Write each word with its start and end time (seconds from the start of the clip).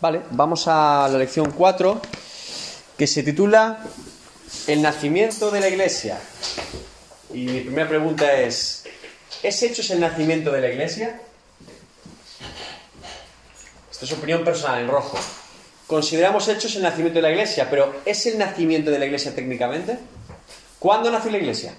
Vale, 0.00 0.22
vamos 0.30 0.66
a 0.68 1.08
la 1.10 1.18
lección 1.18 1.50
4, 1.52 2.00
que 2.98 3.06
se 3.06 3.22
titula 3.22 3.84
El 4.66 4.82
nacimiento 4.82 5.50
de 5.50 5.60
la 5.60 5.68
iglesia. 5.68 6.18
Y 7.32 7.46
mi 7.46 7.60
primera 7.60 7.88
pregunta 7.88 8.32
es, 8.32 8.84
¿es 9.42 9.62
Hechos 9.62 9.90
el 9.90 10.00
nacimiento 10.00 10.52
de 10.52 10.60
la 10.60 10.68
iglesia? 10.68 11.20
Esta 13.90 14.04
es 14.04 14.12
opinión 14.12 14.44
personal, 14.44 14.82
en 14.82 14.88
rojo. 14.88 15.18
Consideramos 15.86 16.48
Hechos 16.48 16.74
el 16.76 16.82
nacimiento 16.82 17.18
de 17.18 17.22
la 17.22 17.30
iglesia, 17.30 17.68
pero 17.70 17.94
¿es 18.04 18.26
el 18.26 18.38
nacimiento 18.38 18.90
de 18.90 18.98
la 18.98 19.06
iglesia 19.06 19.34
técnicamente? 19.34 19.98
¿Cuándo 20.78 21.10
nació 21.10 21.30
la 21.30 21.38
iglesia? 21.38 21.74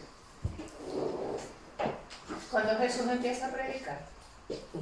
Cuando 2.50 2.78
Jesús 2.78 3.06
empieza 3.12 3.48
a 3.48 3.52
predicar. 3.52 4.00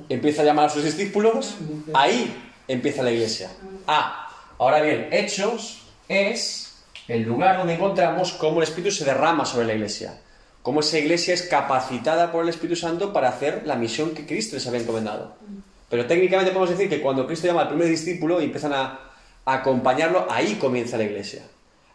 Empieza 0.08 0.44
a 0.44 0.46
llamar 0.46 0.66
a 0.66 0.70
sus 0.70 0.84
discípulos, 0.84 1.56
ahí 1.94 2.53
empieza 2.68 3.04
la 3.04 3.12
iglesia. 3.12 3.52
Ah, 3.88 4.30
ahora 4.58 4.82
bien, 4.82 5.10
Hechos 5.12 5.84
es 6.08 6.76
el 7.08 7.24
lugar 7.24 7.58
donde 7.58 7.74
encontramos 7.74 8.34
cómo 8.34 8.58
el 8.58 8.68
Espíritu 8.68 8.92
se 8.92 9.06
derrama 9.06 9.46
sobre 9.46 9.66
la 9.66 9.74
iglesia. 9.74 10.20
Cómo 10.62 10.80
esa 10.80 10.98
iglesia 10.98 11.34
es 11.34 11.44
capacitada 11.44 12.32
por 12.32 12.44
el 12.44 12.50
Espíritu 12.50 12.78
Santo 12.78 13.12
para 13.12 13.30
hacer 13.30 13.64
la 13.66 13.76
misión 13.76 14.12
que 14.12 14.26
Cristo 14.26 14.56
les 14.56 14.66
había 14.66 14.80
encomendado. 14.80 15.36
Pero 15.90 16.06
técnicamente 16.06 16.52
podemos 16.52 16.70
decir 16.70 16.90
que 16.90 17.02
cuando 17.02 17.28
Cristo 17.28 17.48
llama 17.48 17.64
al 17.64 17.68
primer 17.68 17.88
discípulo 17.88 18.42
y 18.42 18.46
empiezan 18.46 18.74
a, 18.74 19.00
a 19.46 19.54
acompañarlo, 19.54 20.26
ahí 20.30 20.56
comienza 20.56 20.98
la 20.98 21.04
iglesia. 21.04 21.44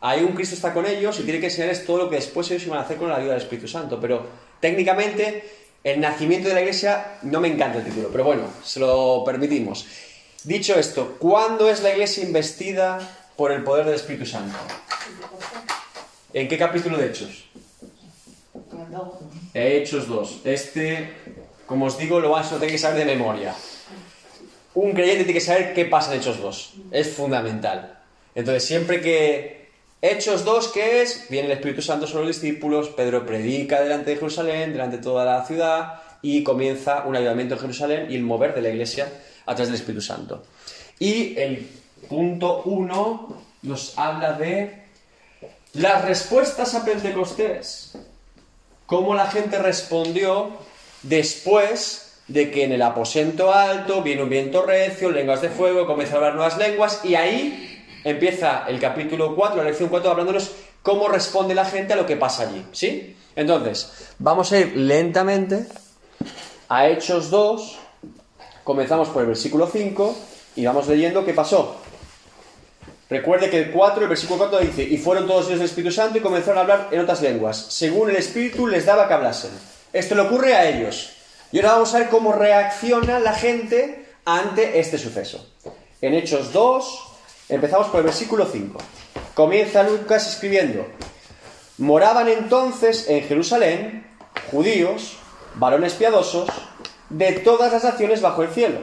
Ahí 0.01 0.23
un 0.23 0.33
Cristo 0.33 0.55
está 0.55 0.75
con 0.75 0.87
ellos 0.87 1.19
y 1.19 1.23
tiene 1.23 1.41
que 1.41 1.47
enseñarles 1.47 1.85
todo 1.85 1.99
lo 1.99 2.11
que 2.11 2.17
después 2.17 2.49
ellos 2.51 2.67
iban 2.67 2.79
a 2.79 2.83
hacer 2.83 2.99
con 2.99 3.09
la 3.09 3.17
ayuda 3.17 3.33
del 3.33 3.43
Espíritu 3.43 3.67
Santo. 3.67 3.99
Pero 4.01 4.27
técnicamente 4.61 5.43
el 5.83 6.01
nacimiento 6.01 6.49
de 6.49 6.55
la 6.55 6.61
iglesia 6.61 7.19
no 7.23 7.41
me 7.41 7.49
encanta 7.49 7.79
el 7.79 7.85
título, 7.85 8.09
pero 8.13 8.25
bueno, 8.25 8.43
se 8.63 8.81
lo 8.81 9.23
permitimos. 9.25 9.87
Dicho 10.45 10.79
esto, 10.79 11.17
¿cuándo 11.19 11.69
es 11.69 11.83
la 11.83 11.91
iglesia 11.91 12.23
investida 12.23 13.01
por 13.37 13.51
el 13.51 13.65
poder 13.65 13.87
del 13.87 13.97
Espíritu 13.97 14.25
Santo? 14.25 14.57
¿En 16.33 16.47
qué 16.47 16.57
capítulo 16.57 16.97
de 16.97 17.07
Hechos? 17.07 17.45
Hechos 19.53 20.07
2. 20.07 20.41
Este, 20.45 21.13
como 21.67 21.87
os 21.87 21.99
digo, 21.99 22.21
lo 22.21 22.31
vas 22.31 22.53
a 22.53 22.57
tener 22.57 22.71
que 22.71 22.79
saber 22.79 22.99
de 22.99 23.05
memoria. 23.17 23.53
Un 24.75 24.93
creyente 24.93 25.25
tiene 25.25 25.41
que 25.41 25.45
saber 25.45 25.75
qué 25.75 25.87
pasa 25.87 26.15
en 26.15 26.21
Hechos 26.21 26.41
2. 26.41 26.75
Es 26.93 27.11
fundamental. 27.15 27.99
Entonces, 28.37 28.65
siempre 28.65 29.01
que 29.01 29.71
Hechos 30.01 30.45
2, 30.45 30.69
¿qué 30.69 31.03
es? 31.03 31.27
Viene 31.29 31.47
el 31.47 31.53
Espíritu 31.55 31.83
Santo 31.83 32.07
sobre 32.07 32.27
los 32.27 32.41
discípulos, 32.41 32.91
Pedro 32.91 33.27
predica 33.27 33.81
delante 33.81 34.11
de 34.11 34.17
Jerusalén, 34.17 34.73
delante 34.73 34.99
de 34.99 35.03
toda 35.03 35.25
la 35.25 35.45
ciudad, 35.45 35.95
y 36.23 36.45
comienza 36.45 37.03
un 37.07 37.17
ayudamiento 37.17 37.55
en 37.55 37.61
Jerusalén 37.61 38.07
y 38.09 38.15
el 38.15 38.23
mover 38.23 38.55
de 38.55 38.63
la 38.63 38.69
iglesia 38.69 39.09
a 39.49 39.55
través 39.55 39.69
del 39.69 39.81
Espíritu 39.81 40.03
Santo. 40.03 40.45
Y 40.99 41.39
el 41.39 41.69
punto 42.09 42.63
1 42.65 43.43
nos 43.63 43.99
habla 43.99 44.35
de 44.35 44.85
las 45.73 46.05
respuestas 46.05 46.75
a 46.75 46.85
Pentecostés. 46.85 47.97
Cómo 48.87 49.15
la 49.15 49.27
gente 49.27 49.59
respondió 49.59 50.51
después 51.03 52.21
de 52.29 52.51
que 52.51 52.65
en 52.65 52.73
el 52.73 52.83
aposento 52.83 53.53
alto 53.53 54.03
viene 54.03 54.23
un 54.23 54.29
viento 54.29 54.63
recio, 54.63 55.11
lenguas 55.11 55.41
de 55.41 55.49
fuego, 55.49 55.87
comienza 55.87 56.15
a 56.15 56.17
hablar 56.19 56.35
nuevas 56.35 56.59
lenguas, 56.59 57.01
y 57.05 57.15
ahí 57.15 57.85
empieza 58.05 58.65
el 58.69 58.79
capítulo 58.79 59.35
4, 59.35 59.57
la 59.57 59.65
lección 59.65 59.89
4, 59.89 60.11
hablándonos 60.11 60.53
cómo 60.83 61.09
responde 61.09 61.55
la 61.55 61.65
gente 61.65 61.95
a 61.95 61.97
lo 61.97 62.07
que 62.07 62.17
pasa 62.17 62.45
allí. 62.45 62.65
¿Sí? 62.73 63.17
Entonces, 63.35 64.09
vamos 64.19 64.53
a 64.53 64.59
ir 64.59 64.77
lentamente 64.77 65.67
a 66.69 66.89
Hechos 66.89 67.31
2, 67.31 67.79
comenzamos 68.69 69.09
por 69.09 69.23
el 69.23 69.29
versículo 69.29 69.67
5 69.67 70.17
y 70.57 70.67
vamos 70.67 70.87
leyendo 70.89 71.25
qué 71.25 71.33
pasó. 71.33 71.77
Recuerde 73.09 73.49
que 73.49 73.63
el 73.63 73.71
4, 73.71 74.03
el 74.03 74.11
versículo 74.11 74.41
4 74.41 74.59
dice, 74.59 74.83
y 74.83 74.99
fueron 74.99 75.27
todos 75.27 75.47
ellos 75.47 75.61
del 75.61 75.69
Espíritu 75.71 75.91
Santo 75.91 76.19
y 76.19 76.21
comenzaron 76.21 76.59
a 76.59 76.61
hablar 76.61 76.89
en 76.91 77.01
otras 77.01 77.23
lenguas, 77.23 77.57
según 77.71 78.11
el 78.11 78.17
Espíritu 78.17 78.67
les 78.67 78.85
daba 78.85 79.09
que 79.09 79.15
hablasen. 79.15 79.53
Esto 79.91 80.15
le 80.15 80.21
ocurre 80.21 80.55
a 80.55 80.69
ellos. 80.69 81.13
Y 81.51 81.57
ahora 81.57 81.73
vamos 81.73 81.95
a 81.95 82.01
ver 82.01 82.11
cómo 82.11 82.33
reacciona 82.33 83.19
la 83.21 83.33
gente 83.33 84.07
ante 84.27 84.79
este 84.79 84.99
suceso. 84.99 85.51
En 86.03 86.13
Hechos 86.13 86.53
2, 86.53 87.05
empezamos 87.49 87.87
por 87.87 88.01
el 88.01 88.05
versículo 88.05 88.45
5. 88.45 88.79
Comienza 89.33 89.83
Lucas 89.83 90.29
escribiendo, 90.29 90.87
moraban 91.79 92.29
entonces 92.29 93.09
en 93.09 93.23
Jerusalén 93.23 94.07
judíos, 94.51 95.17
varones 95.55 95.95
piadosos, 95.95 96.51
de 97.11 97.33
todas 97.33 97.73
las 97.73 97.85
naciones 97.85 98.21
bajo 98.21 98.43
el 98.43 98.51
cielo. 98.51 98.81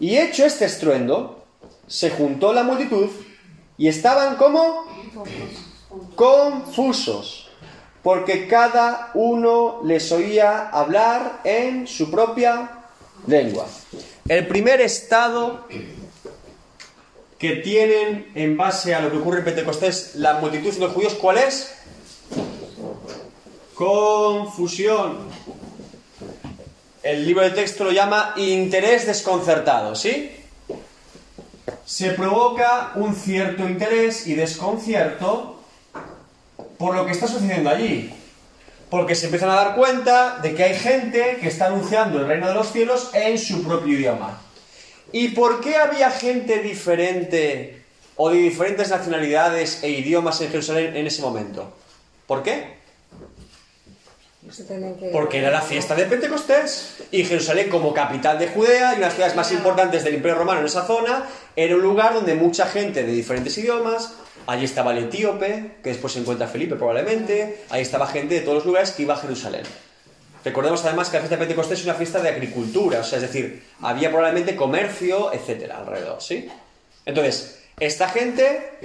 Y 0.00 0.16
hecho 0.18 0.44
este 0.44 0.64
estruendo, 0.64 1.44
se 1.86 2.10
juntó 2.10 2.52
la 2.52 2.62
multitud 2.62 3.08
y 3.76 3.88
estaban 3.88 4.36
como 4.36 4.86
confusos, 6.14 7.50
porque 8.02 8.48
cada 8.48 9.10
uno 9.14 9.80
les 9.84 10.10
oía 10.12 10.68
hablar 10.68 11.40
en 11.44 11.86
su 11.86 12.10
propia 12.10 12.70
lengua. 13.26 13.66
El 14.28 14.46
primer 14.46 14.80
estado 14.80 15.66
que 17.38 17.56
tienen 17.56 18.30
en 18.34 18.56
base 18.56 18.94
a 18.94 19.00
lo 19.00 19.10
que 19.10 19.18
ocurre 19.18 19.38
en 19.38 19.44
Pentecostés 19.44 20.14
la 20.14 20.34
multitud 20.34 20.72
de 20.72 20.78
los 20.78 20.92
judíos, 20.92 21.14
¿cuál 21.14 21.38
es? 21.38 21.74
Confusión. 23.74 25.18
El 27.02 27.26
libro 27.26 27.42
de 27.42 27.50
texto 27.50 27.82
lo 27.82 27.90
llama 27.90 28.34
interés 28.36 29.06
desconcertado, 29.06 29.96
¿sí? 29.96 30.30
Se 31.84 32.10
provoca 32.10 32.92
un 32.94 33.16
cierto 33.16 33.68
interés 33.68 34.28
y 34.28 34.34
desconcierto 34.34 35.60
por 36.78 36.94
lo 36.94 37.04
que 37.04 37.12
está 37.12 37.26
sucediendo 37.26 37.70
allí. 37.70 38.14
Porque 38.88 39.16
se 39.16 39.26
empiezan 39.26 39.50
a 39.50 39.54
dar 39.54 39.74
cuenta 39.74 40.38
de 40.38 40.54
que 40.54 40.62
hay 40.62 40.74
gente 40.78 41.38
que 41.40 41.48
está 41.48 41.66
anunciando 41.66 42.20
el 42.20 42.28
reino 42.28 42.46
de 42.46 42.54
los 42.54 42.70
cielos 42.70 43.10
en 43.14 43.36
su 43.36 43.64
propio 43.64 43.98
idioma. 43.98 44.40
¿Y 45.10 45.28
por 45.28 45.60
qué 45.60 45.76
había 45.76 46.10
gente 46.10 46.60
diferente 46.60 47.82
o 48.16 48.30
de 48.30 48.38
diferentes 48.38 48.90
nacionalidades 48.90 49.82
e 49.82 49.90
idiomas 49.90 50.40
en 50.40 50.50
Jerusalén 50.50 50.96
en 50.96 51.06
ese 51.06 51.20
momento? 51.20 51.72
¿Por 52.28 52.44
qué? 52.44 52.81
Porque 55.12 55.38
era 55.38 55.50
la 55.50 55.60
fiesta 55.60 55.94
de 55.94 56.04
Pentecostés 56.04 56.96
y 57.10 57.24
Jerusalén 57.24 57.68
como 57.68 57.94
capital 57.94 58.38
de 58.38 58.48
Judea 58.48 58.92
y 58.92 58.96
una 58.96 58.96
de 58.96 59.00
las 59.00 59.14
ciudades 59.14 59.36
más 59.36 59.52
importantes 59.52 60.04
del 60.04 60.14
Imperio 60.14 60.38
Romano 60.38 60.60
en 60.60 60.66
esa 60.66 60.86
zona 60.86 61.26
era 61.56 61.74
un 61.74 61.82
lugar 61.82 62.14
donde 62.14 62.34
mucha 62.34 62.66
gente 62.66 63.02
de 63.02 63.12
diferentes 63.12 63.56
idiomas, 63.58 64.14
allí 64.46 64.64
estaba 64.64 64.92
el 64.92 65.04
etíope, 65.04 65.76
que 65.82 65.90
después 65.90 66.12
se 66.12 66.20
encuentra 66.20 66.46
Felipe 66.46 66.76
probablemente, 66.76 67.64
ahí 67.70 67.82
estaba 67.82 68.06
gente 68.06 68.34
de 68.34 68.40
todos 68.40 68.56
los 68.56 68.66
lugares 68.66 68.90
que 68.92 69.02
iba 69.02 69.14
a 69.14 69.18
Jerusalén. 69.18 69.62
Recordemos 70.44 70.84
además 70.84 71.08
que 71.08 71.16
la 71.16 71.20
fiesta 71.20 71.36
de 71.36 71.40
Pentecostés 71.40 71.78
es 71.78 71.84
una 71.84 71.94
fiesta 71.94 72.20
de 72.20 72.28
agricultura, 72.28 73.00
o 73.00 73.04
sea, 73.04 73.18
es 73.18 73.22
decir, 73.22 73.62
había 73.80 74.10
probablemente 74.10 74.56
comercio, 74.56 75.32
etcétera, 75.32 75.78
alrededor, 75.78 76.20
¿sí? 76.20 76.50
Entonces, 77.06 77.60
esta 77.78 78.08
gente 78.08 78.78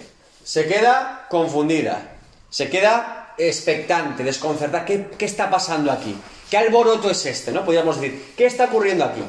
se 0.43 0.67
queda 0.67 1.25
confundida, 1.29 2.15
se 2.49 2.69
queda 2.69 3.26
expectante, 3.37 4.23
desconcertada. 4.23 4.85
¿Qué, 4.85 5.09
¿Qué, 5.17 5.25
está 5.25 5.49
pasando 5.49 5.91
aquí? 5.91 6.15
¿Qué 6.49 6.57
alboroto 6.57 7.09
es 7.09 7.25
este? 7.25 7.51
¿No? 7.51 7.63
Podríamos 7.63 7.99
decir, 7.99 8.33
¿qué 8.35 8.45
está 8.45 8.65
ocurriendo 8.65 9.05
aquí? 9.05 9.21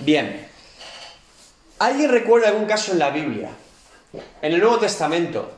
Bien. 0.00 0.48
¿Alguien 1.78 2.10
recuerda 2.10 2.48
algún 2.48 2.66
caso 2.66 2.92
en 2.92 2.98
la 2.98 3.10
Biblia, 3.10 3.50
en 4.40 4.52
el 4.52 4.60
Nuevo 4.60 4.78
Testamento, 4.78 5.50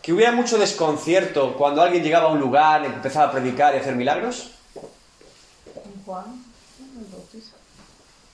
que 0.00 0.12
hubiera 0.12 0.30
mucho 0.30 0.56
desconcierto 0.56 1.56
cuando 1.56 1.82
alguien 1.82 2.04
llegaba 2.04 2.26
a 2.28 2.32
un 2.32 2.38
lugar, 2.38 2.84
empezaba 2.84 3.28
a 3.28 3.32
predicar 3.32 3.74
y 3.74 3.78
a 3.78 3.80
hacer 3.80 3.96
milagros? 3.96 4.52
Juan 6.04 6.44
el 6.96 7.06
Bautista. 7.12 7.56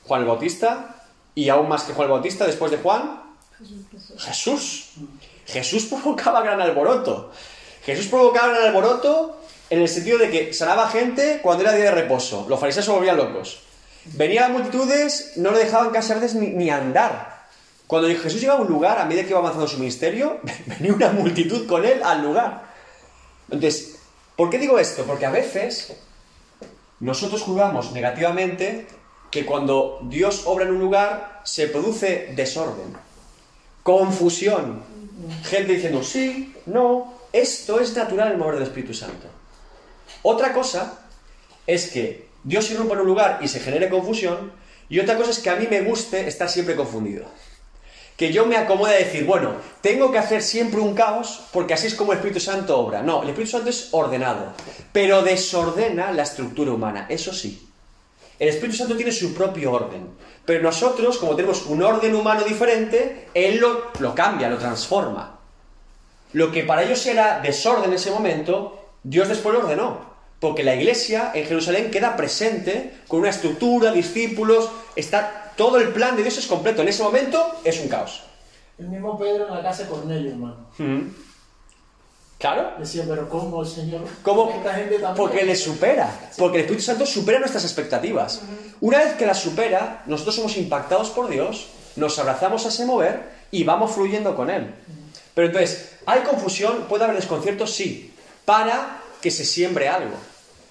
Juan 0.07 0.21
el 0.21 0.27
Bautista. 0.27 0.97
Y 1.35 1.49
aún 1.49 1.69
más 1.69 1.85
que 1.85 1.95
Juan 1.95 2.07
el 2.09 2.13
Bautista, 2.13 2.45
después 2.45 2.71
de 2.71 2.77
Juan, 2.77 3.23
Jesús. 3.59 4.23
Jesús. 4.23 4.91
Jesús 5.47 5.85
provocaba 5.87 6.43
gran 6.43 6.61
alboroto. 6.61 7.33
Jesús 7.85 8.07
provocaba 8.07 8.57
el 8.57 8.65
alboroto 8.65 9.41
en 9.71 9.81
el 9.81 9.89
sentido 9.89 10.19
de 10.19 10.31
que 10.31 10.53
sanaba 10.53 10.89
gente 10.89 11.41
cuando 11.43 11.65
era 11.65 11.73
día 11.73 11.87
de 11.87 11.91
reposo. 11.91 12.47
Los 12.49 12.61
fariseos 12.61 12.85
se 12.85 12.93
volvían 12.93 13.17
locos. 13.17 13.63
Venían 14.05 14.53
multitudes, 14.53 15.33
no 15.37 15.51
le 15.51 15.61
dejaban 15.61 15.91
casi 15.91 16.13
ni, 16.39 16.71
andar. 16.71 17.47
Cuando 17.87 18.09
Jesús 18.09 18.41
llegaba 18.41 18.61
a 18.61 18.63
un 18.63 18.69
lugar, 18.69 18.99
a 18.99 19.05
medida 19.05 19.23
que 19.23 19.31
iba 19.31 19.39
avanzando 19.39 19.67
su 19.67 19.79
ministerio, 19.79 20.41
venía 20.67 20.93
una 20.93 21.11
multitud 21.11 21.67
con 21.67 21.85
él 21.85 22.03
al 22.05 22.23
lugar. 22.23 22.65
Entonces, 23.51 23.97
¿por 24.37 24.51
qué 24.51 24.59
digo 24.59 24.79
esto? 24.79 25.05
Porque 25.05 25.27
a 25.27 25.31
veces 25.31 25.95
nosotros 27.01 27.43
jugamos 27.43 27.93
negativamente 27.93 28.87
que 29.31 29.47
cuando 29.47 30.01
Dios 30.03 30.43
obra 30.45 30.67
en 30.67 30.73
un 30.73 30.81
lugar 30.81 31.41
se 31.45 31.67
produce 31.67 32.33
desorden, 32.37 32.95
confusión. 33.83 34.83
Gente 35.45 35.75
diciendo 35.75 36.03
sí, 36.03 36.55
no, 36.67 37.12
esto 37.33 37.81
es 37.81 37.95
natural 37.97 38.33
el 38.33 38.39
mover 38.39 38.55
del 38.55 38.65
Espíritu 38.65 38.95
Santo. 38.95 39.27
Otra 40.23 40.53
cosa 40.53 41.01
es 41.67 41.91
que 41.91 42.29
Dios 42.45 42.71
irrumpa 42.71 42.95
en 42.95 43.01
un 43.01 43.07
lugar 43.07 43.39
y 43.43 43.49
se 43.49 43.61
genere 43.61 43.89
confusión, 43.89 44.53
y 44.89 44.99
otra 45.01 45.17
cosa 45.17 45.31
es 45.31 45.39
que 45.39 45.51
a 45.51 45.57
mí 45.57 45.67
me 45.71 45.83
guste 45.83 46.27
estar 46.29 46.49
siempre 46.49 46.77
confundido. 46.77 47.25
que 48.17 48.33
yo 48.33 48.47
me 48.47 48.57
acomode 48.57 48.95
a 48.95 48.99
decir, 48.99 49.25
bueno, 49.25 49.55
tengo 49.81 50.13
que 50.13 50.19
hacer 50.19 50.43
siempre 50.43 50.81
un 50.81 50.95
caos 50.95 51.41
porque 51.53 51.75
así 51.75 51.87
es 51.89 51.95
como 51.95 52.13
el 52.13 52.19
Espíritu 52.19 52.41
Santo 52.41 52.79
obra. 52.79 53.03
No, 53.03 53.23
el 53.23 53.31
Espíritu 53.31 53.53
Santo 53.53 53.71
es 53.71 53.89
ordenado, 53.93 54.53
pero 54.93 55.23
desordena 55.23 56.13
la 56.13 56.23
estructura 56.23 56.73
humana, 56.73 57.07
eso 57.09 57.33
sí. 57.33 57.69
El 58.39 58.49
Espíritu 58.49 58.77
Santo 58.77 58.97
tiene 58.97 59.13
su 59.13 59.35
propio 59.35 59.73
orden, 59.73 60.09
pero 60.45 60.63
nosotros, 60.63 61.19
como 61.19 61.35
tenemos 61.35 61.67
un 61.67 61.83
orden 61.83 62.15
humano 62.15 62.45
diferente, 62.45 63.29
Él 63.35 63.59
lo 63.59 64.15
cambia, 64.15 64.51
lo 64.51 64.59
transforma. 64.59 65.42
Lo 66.33 66.51
que 66.51 66.65
para 66.65 66.83
ellos 66.83 67.05
era 67.07 67.41
desorden 67.41 67.91
en 67.91 67.95
ese 67.95 68.11
momento, 68.11 68.91
Dios 69.03 69.29
después 69.29 69.55
lo 69.55 69.61
ordenó. 69.61 70.13
Porque 70.41 70.65
la 70.65 70.75
iglesia 70.75 71.31
en 71.35 71.47
Jerusalén 71.47 71.91
queda 71.91 72.17
presente 72.17 72.95
con 73.07 73.21
una 73.21 73.31
estructura, 73.31 73.93
discípulos, 73.93 74.71
está 74.97 75.53
todo 75.57 75.79
el 75.79 75.89
plan 75.89 76.17
de 76.17 76.23
Dios 76.23 76.39
es 76.39 76.47
completo. 76.47 76.83
En 76.83 76.89
ese 76.89 77.03
momento 77.03 77.61
es 77.65 77.81
un 77.81 77.89
caos. 77.89 78.23
El 78.79 78.89
mismo 78.89 79.19
Pedro 79.19 79.47
en 79.49 79.55
la 79.55 79.63
casa 79.63 79.85
de 79.85 79.89
Cornelio, 79.91 80.31
hermano. 80.31 80.57
Claro. 82.39 82.73
Decía, 82.79 83.05
pero 83.07 83.29
¿cómo 83.29 83.65
Señor? 83.65 84.01
¿Cómo? 84.23 84.51
Esta 84.51 84.75
gente 84.75 84.95
también. 84.95 85.15
Porque 85.15 85.45
le 85.45 85.55
supera. 85.55 86.11
Porque 86.37 86.57
el 86.57 86.63
Espíritu 86.63 86.85
Santo 86.85 87.07
supera 87.07 87.39
nuestras 87.39 87.63
expectativas. 87.63 88.43
Una 88.81 88.99
vez 88.99 89.15
que 89.15 89.27
las 89.27 89.39
supera, 89.39 90.03
nosotros 90.07 90.35
somos 90.35 90.57
impactados 90.57 91.11
por 91.11 91.29
Dios, 91.29 91.69
nos 91.95 92.19
abrazamos 92.19 92.65
a 92.67 92.71
ese 92.71 92.85
mover 92.85 93.31
y 93.53 93.63
vamos 93.63 93.93
fluyendo 93.93 94.35
con 94.35 94.51
Él. 94.51 94.75
Pero 95.35 95.47
entonces, 95.47 95.92
¿hay 96.07 96.21
confusión? 96.23 96.87
¿Puede 96.89 97.05
haber 97.05 97.17
desconcierto? 97.17 97.67
Sí. 97.67 98.13
Para 98.45 99.01
que 99.21 99.31
se 99.31 99.45
siembre 99.45 99.89
algo. 99.89 100.15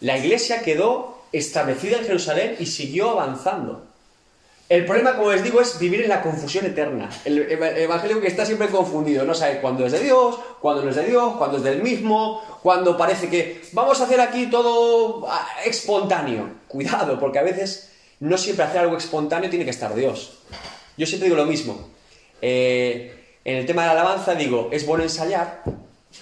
La 0.01 0.17
iglesia 0.17 0.61
quedó 0.61 1.21
establecida 1.31 1.97
en 1.97 2.05
Jerusalén 2.05 2.55
y 2.59 2.65
siguió 2.65 3.11
avanzando. 3.11 3.85
El 4.67 4.85
problema, 4.85 5.17
como 5.17 5.31
les 5.31 5.43
digo, 5.43 5.59
es 5.59 5.77
vivir 5.79 6.01
en 6.01 6.09
la 6.09 6.21
confusión 6.21 6.65
eterna. 6.65 7.09
El 7.25 7.47
ev- 7.49 7.77
evangelio 7.77 8.21
que 8.21 8.27
está 8.27 8.45
siempre 8.45 8.67
confundido, 8.69 9.25
no 9.25 9.33
sabe 9.33 9.59
cuándo 9.59 9.85
es 9.85 9.91
de 9.91 9.99
Dios, 9.99 10.37
cuándo 10.61 10.81
no 10.83 10.89
es 10.91 10.95
de 10.95 11.03
Dios, 11.05 11.35
cuándo 11.37 11.57
es 11.57 11.63
del 11.63 11.83
mismo, 11.83 12.41
cuándo 12.63 12.95
parece 12.97 13.29
que 13.29 13.61
vamos 13.73 13.99
a 13.99 14.05
hacer 14.05 14.21
aquí 14.21 14.47
todo 14.47 15.27
ah, 15.29 15.45
espontáneo. 15.65 16.49
Cuidado, 16.69 17.19
porque 17.19 17.39
a 17.39 17.43
veces 17.43 17.89
no 18.21 18.37
siempre 18.37 18.63
hacer 18.65 18.79
algo 18.79 18.95
espontáneo 18.95 19.49
tiene 19.49 19.65
que 19.65 19.71
estar 19.71 19.93
Dios. 19.93 20.37
Yo 20.97 21.05
siempre 21.05 21.27
digo 21.27 21.37
lo 21.37 21.45
mismo. 21.45 21.89
Eh, 22.41 23.20
en 23.43 23.57
el 23.57 23.65
tema 23.65 23.83
de 23.83 23.87
la 23.87 24.01
alabanza 24.01 24.35
digo, 24.35 24.69
es 24.71 24.85
bueno 24.85 25.03
ensayar, 25.03 25.63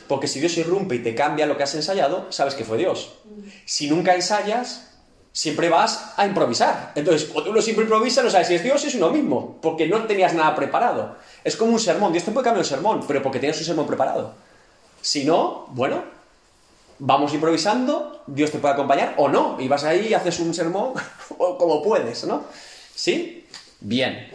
porque 0.07 0.27
si 0.27 0.39
Dios 0.39 0.57
irrumpe 0.57 0.95
y 0.95 1.00
te 1.00 1.16
cambia 1.16 1.45
lo 1.45 1.57
que 1.57 1.63
has 1.63 1.75
ensayado, 1.75 2.31
sabes 2.31 2.56
que 2.56 2.63
fue 2.63 2.77
Dios. 2.77 3.13
Si 3.66 3.89
nunca 3.89 4.16
ensayas, 4.16 4.89
siempre 5.31 5.69
vas 5.69 6.13
a 6.18 6.25
improvisar. 6.25 6.92
Entonces, 6.95 7.30
uno 7.33 7.62
siempre 7.62 7.83
improvisa, 7.83 8.24
no 8.24 8.30
sabes 8.30 8.48
si 8.48 8.56
es 8.56 8.63
Dios 8.63 8.83
o 8.83 8.88
es 8.88 8.95
uno 8.95 9.10
mismo, 9.10 9.57
porque 9.62 9.88
no 9.88 10.06
tenías 10.06 10.33
nada 10.33 10.56
preparado. 10.56 11.18
Es 11.44 11.56
como 11.56 11.74
un 11.74 11.80
sermón. 11.80 12.12
Dios 12.12 12.24
te 12.24 12.31
puede 12.31 12.45
cambiar 12.45 12.63
un 12.63 12.69
sermón, 12.69 13.06
pero 13.07 13.21
porque 13.21 13.39
tienes 13.39 13.57
un 13.60 13.66
sermón 13.66 13.88
preparado. 13.88 14.33
Si 15.01 15.24
no, 15.24 15.68
bueno, 15.69 16.04
vamos 17.00 17.33
improvisando, 17.33 18.24
Dios 18.27 18.51
te 18.51 18.60
puede 18.60 18.74
acompañar 18.74 19.16
o 19.18 19.30
no, 19.30 19.57
y 19.60 19.68
vas 19.68 19.83
ahí 19.83 20.07
y 20.10 20.13
haces 20.13 20.39
un 20.39 20.54
sermón 20.54 20.94
como 21.38 21.81
puedes, 21.81 22.25
¿no? 22.25 22.44
¿Sí? 22.94 23.48
Bien. 23.80 24.30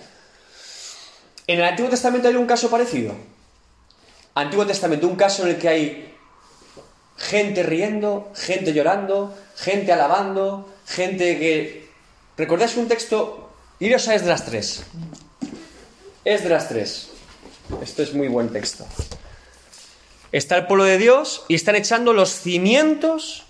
En 1.46 1.58
el 1.58 1.64
Antiguo 1.64 1.90
Testamento 1.90 2.28
hay 2.28 2.36
un 2.36 2.46
caso 2.46 2.70
parecido. 2.70 3.14
Antiguo 4.34 4.66
Testamento, 4.66 5.06
un 5.06 5.16
caso 5.16 5.44
en 5.44 5.50
el 5.50 5.58
que 5.58 5.68
hay 5.68 6.14
gente 7.16 7.62
riendo, 7.62 8.32
gente 8.34 8.72
llorando, 8.72 9.36
gente 9.56 9.92
alabando, 9.92 10.72
gente 10.86 11.38
que... 11.38 11.88
¿Recordáis 12.36 12.76
un 12.76 12.88
texto? 12.88 13.52
Iros 13.78 14.08
a 14.08 14.14
Esdras 14.14 14.44
3. 14.46 14.82
Esdras 16.24 16.68
3. 16.68 17.10
Esto 17.82 18.02
es 18.02 18.14
muy 18.14 18.28
buen 18.28 18.48
texto. 18.50 18.86
Está 20.32 20.56
el 20.56 20.66
pueblo 20.66 20.84
de 20.84 20.98
Dios 20.98 21.44
y 21.48 21.54
están 21.54 21.76
echando 21.76 22.12
los 22.12 22.30
cimientos 22.30 23.44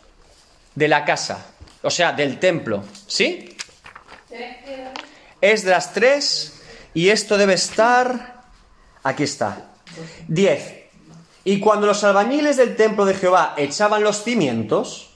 de 0.74 0.88
la 0.88 1.04
casa, 1.04 1.46
o 1.82 1.90
sea, 1.90 2.12
del 2.12 2.38
templo. 2.38 2.84
¿Sí? 3.06 3.56
Esdras 5.40 5.92
3 5.94 6.53
y 6.94 7.10
esto 7.10 7.36
debe 7.36 7.54
estar... 7.54 8.42
Aquí 9.02 9.24
está. 9.24 9.66
10. 10.28 10.84
Y 11.44 11.60
cuando 11.60 11.86
los 11.86 12.02
albañiles 12.04 12.56
del 12.56 12.74
templo 12.74 13.04
de 13.04 13.14
Jehová 13.14 13.54
echaban 13.58 14.02
los 14.02 14.22
cimientos, 14.22 15.10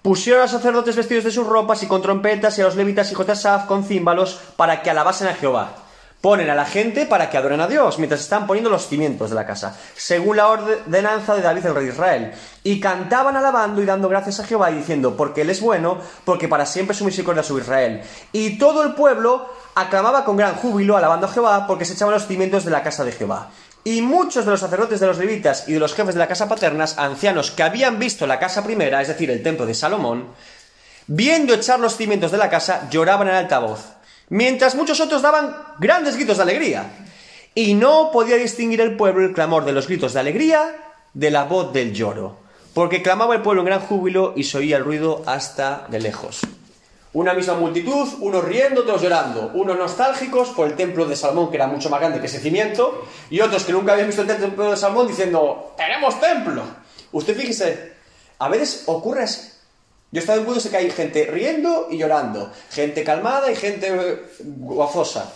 pusieron 0.00 0.40
a 0.40 0.44
los 0.44 0.52
sacerdotes 0.52 0.96
vestidos 0.96 1.24
de 1.24 1.30
sus 1.30 1.46
ropas 1.46 1.82
y 1.82 1.86
con 1.86 2.00
trompetas 2.00 2.56
y 2.58 2.62
a 2.62 2.64
los 2.64 2.76
levitas 2.76 3.12
hijos 3.12 3.26
de 3.26 3.32
Asaf 3.32 3.66
con 3.66 3.84
címbalos 3.84 4.40
para 4.56 4.82
que 4.82 4.90
alabasen 4.90 5.28
a 5.28 5.34
Jehová. 5.34 5.87
Ponen 6.20 6.50
a 6.50 6.56
la 6.56 6.64
gente 6.64 7.06
para 7.06 7.30
que 7.30 7.38
adoren 7.38 7.60
a 7.60 7.68
Dios 7.68 7.98
mientras 7.98 8.20
están 8.20 8.48
poniendo 8.48 8.70
los 8.70 8.88
cimientos 8.88 9.30
de 9.30 9.36
la 9.36 9.46
casa, 9.46 9.76
según 9.94 10.36
la 10.36 10.48
ordenanza 10.48 11.36
de 11.36 11.42
David 11.42 11.66
el 11.66 11.74
rey 11.76 11.84
de 11.84 11.92
Israel. 11.92 12.32
Y 12.64 12.80
cantaban 12.80 13.36
alabando 13.36 13.80
y 13.80 13.84
dando 13.84 14.08
gracias 14.08 14.40
a 14.40 14.44
Jehová 14.44 14.72
y 14.72 14.78
diciendo, 14.78 15.16
porque 15.16 15.42
Él 15.42 15.50
es 15.50 15.60
bueno, 15.60 15.98
porque 16.24 16.48
para 16.48 16.66
siempre 16.66 16.96
su 16.96 17.04
misericordia 17.04 17.44
sobre 17.44 17.62
Israel. 17.62 18.02
Y 18.32 18.58
todo 18.58 18.82
el 18.82 18.94
pueblo 18.94 19.48
aclamaba 19.76 20.24
con 20.24 20.36
gran 20.36 20.56
júbilo 20.56 20.96
alabando 20.96 21.28
a 21.28 21.30
Jehová 21.30 21.68
porque 21.68 21.84
se 21.84 21.92
echaban 21.92 22.14
los 22.14 22.26
cimientos 22.26 22.64
de 22.64 22.72
la 22.72 22.82
casa 22.82 23.04
de 23.04 23.12
Jehová. 23.12 23.50
Y 23.84 24.02
muchos 24.02 24.44
de 24.44 24.50
los 24.50 24.60
sacerdotes 24.60 24.98
de 24.98 25.06
los 25.06 25.18
levitas 25.18 25.68
y 25.68 25.72
de 25.74 25.78
los 25.78 25.94
jefes 25.94 26.14
de 26.14 26.18
la 26.18 26.26
casa 26.26 26.48
paternas, 26.48 26.98
ancianos 26.98 27.52
que 27.52 27.62
habían 27.62 28.00
visto 28.00 28.26
la 28.26 28.40
casa 28.40 28.64
primera, 28.64 29.00
es 29.00 29.08
decir, 29.08 29.30
el 29.30 29.42
templo 29.42 29.66
de 29.66 29.74
Salomón, 29.74 30.26
viendo 31.06 31.54
echar 31.54 31.78
los 31.78 31.96
cimientos 31.96 32.32
de 32.32 32.38
la 32.38 32.50
casa, 32.50 32.88
lloraban 32.90 33.28
en 33.28 33.34
altavoz, 33.34 33.97
mientras 34.28 34.74
muchos 34.74 35.00
otros 35.00 35.22
daban 35.22 35.56
grandes 35.78 36.16
gritos 36.16 36.36
de 36.36 36.42
alegría. 36.42 36.90
Y 37.54 37.74
no 37.74 38.10
podía 38.12 38.36
distinguir 38.36 38.80
el 38.80 38.96
pueblo 38.96 39.26
el 39.26 39.34
clamor 39.34 39.64
de 39.64 39.72
los 39.72 39.86
gritos 39.86 40.12
de 40.14 40.20
alegría 40.20 40.76
de 41.14 41.30
la 41.30 41.44
voz 41.44 41.72
del 41.72 41.92
lloro, 41.92 42.36
porque 42.74 43.02
clamaba 43.02 43.34
el 43.34 43.42
pueblo 43.42 43.62
en 43.62 43.66
gran 43.66 43.80
júbilo 43.80 44.34
y 44.36 44.44
se 44.44 44.58
oía 44.58 44.76
el 44.76 44.84
ruido 44.84 45.22
hasta 45.26 45.86
de 45.88 46.00
lejos. 46.00 46.40
Una 47.14 47.32
misma 47.32 47.54
multitud, 47.54 48.06
unos 48.20 48.44
riendo, 48.44 48.82
otros 48.82 49.02
llorando, 49.02 49.50
unos 49.54 49.78
nostálgicos 49.78 50.50
por 50.50 50.68
el 50.68 50.76
templo 50.76 51.06
de 51.06 51.16
Salomón, 51.16 51.50
que 51.50 51.56
era 51.56 51.66
mucho 51.66 51.88
más 51.88 52.00
grande 52.00 52.20
que 52.20 52.26
ese 52.26 52.38
cimiento, 52.38 53.06
y 53.30 53.40
otros 53.40 53.64
que 53.64 53.72
nunca 53.72 53.92
habían 53.92 54.08
visto 54.08 54.22
el 54.22 54.28
templo 54.28 54.70
de 54.70 54.76
Salomón 54.76 55.08
diciendo, 55.08 55.74
¡tenemos 55.76 56.20
templo! 56.20 56.62
Usted 57.10 57.34
fíjese, 57.34 57.94
a 58.38 58.48
veces 58.48 58.84
ocurre. 58.86 59.24
Yo 60.10 60.18
he 60.18 60.20
estado 60.20 60.40
en 60.40 60.46
puntos 60.46 60.64
en 60.64 60.70
que 60.70 60.76
hay 60.78 60.90
gente 60.90 61.26
riendo 61.26 61.88
y 61.90 61.98
llorando, 61.98 62.50
gente 62.70 63.04
calmada 63.04 63.50
y 63.52 63.56
gente 63.56 63.88
eh, 63.88 64.22
guafosa. 64.38 65.32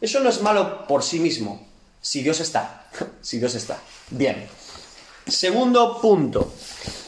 Eso 0.00 0.20
no 0.20 0.30
es 0.30 0.40
malo 0.42 0.86
por 0.86 1.04
sí 1.04 1.20
mismo, 1.20 1.66
si 2.00 2.22
Dios 2.22 2.40
está. 2.40 2.88
si 3.20 3.38
Dios 3.38 3.54
está. 3.54 3.78
Bien. 4.10 4.48
Segundo 5.26 6.00
punto. 6.00 6.54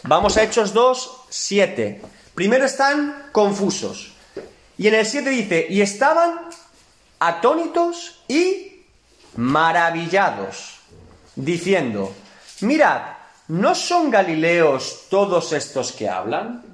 Vamos 0.05 0.37
a 0.37 0.45
Hechos 0.45 0.73
2, 0.73 1.21
7. 1.29 2.03
Primero 2.35 2.65
están 2.65 3.31
confusos. 3.33 4.13
Y 4.79 4.87
en 4.87 4.95
el 4.95 5.07
7 5.07 5.29
dice, 5.31 5.67
y 5.69 5.81
estaban 5.81 6.49
atónitos 7.19 8.23
y 8.29 8.85
maravillados, 9.37 10.79
diciendo, 11.35 12.13
mirad, 12.61 13.03
¿no 13.49 13.75
son 13.75 14.11
galileos 14.11 15.07
todos 15.09 15.53
estos 15.53 15.93
que 15.93 16.09
hablan? 16.09 16.65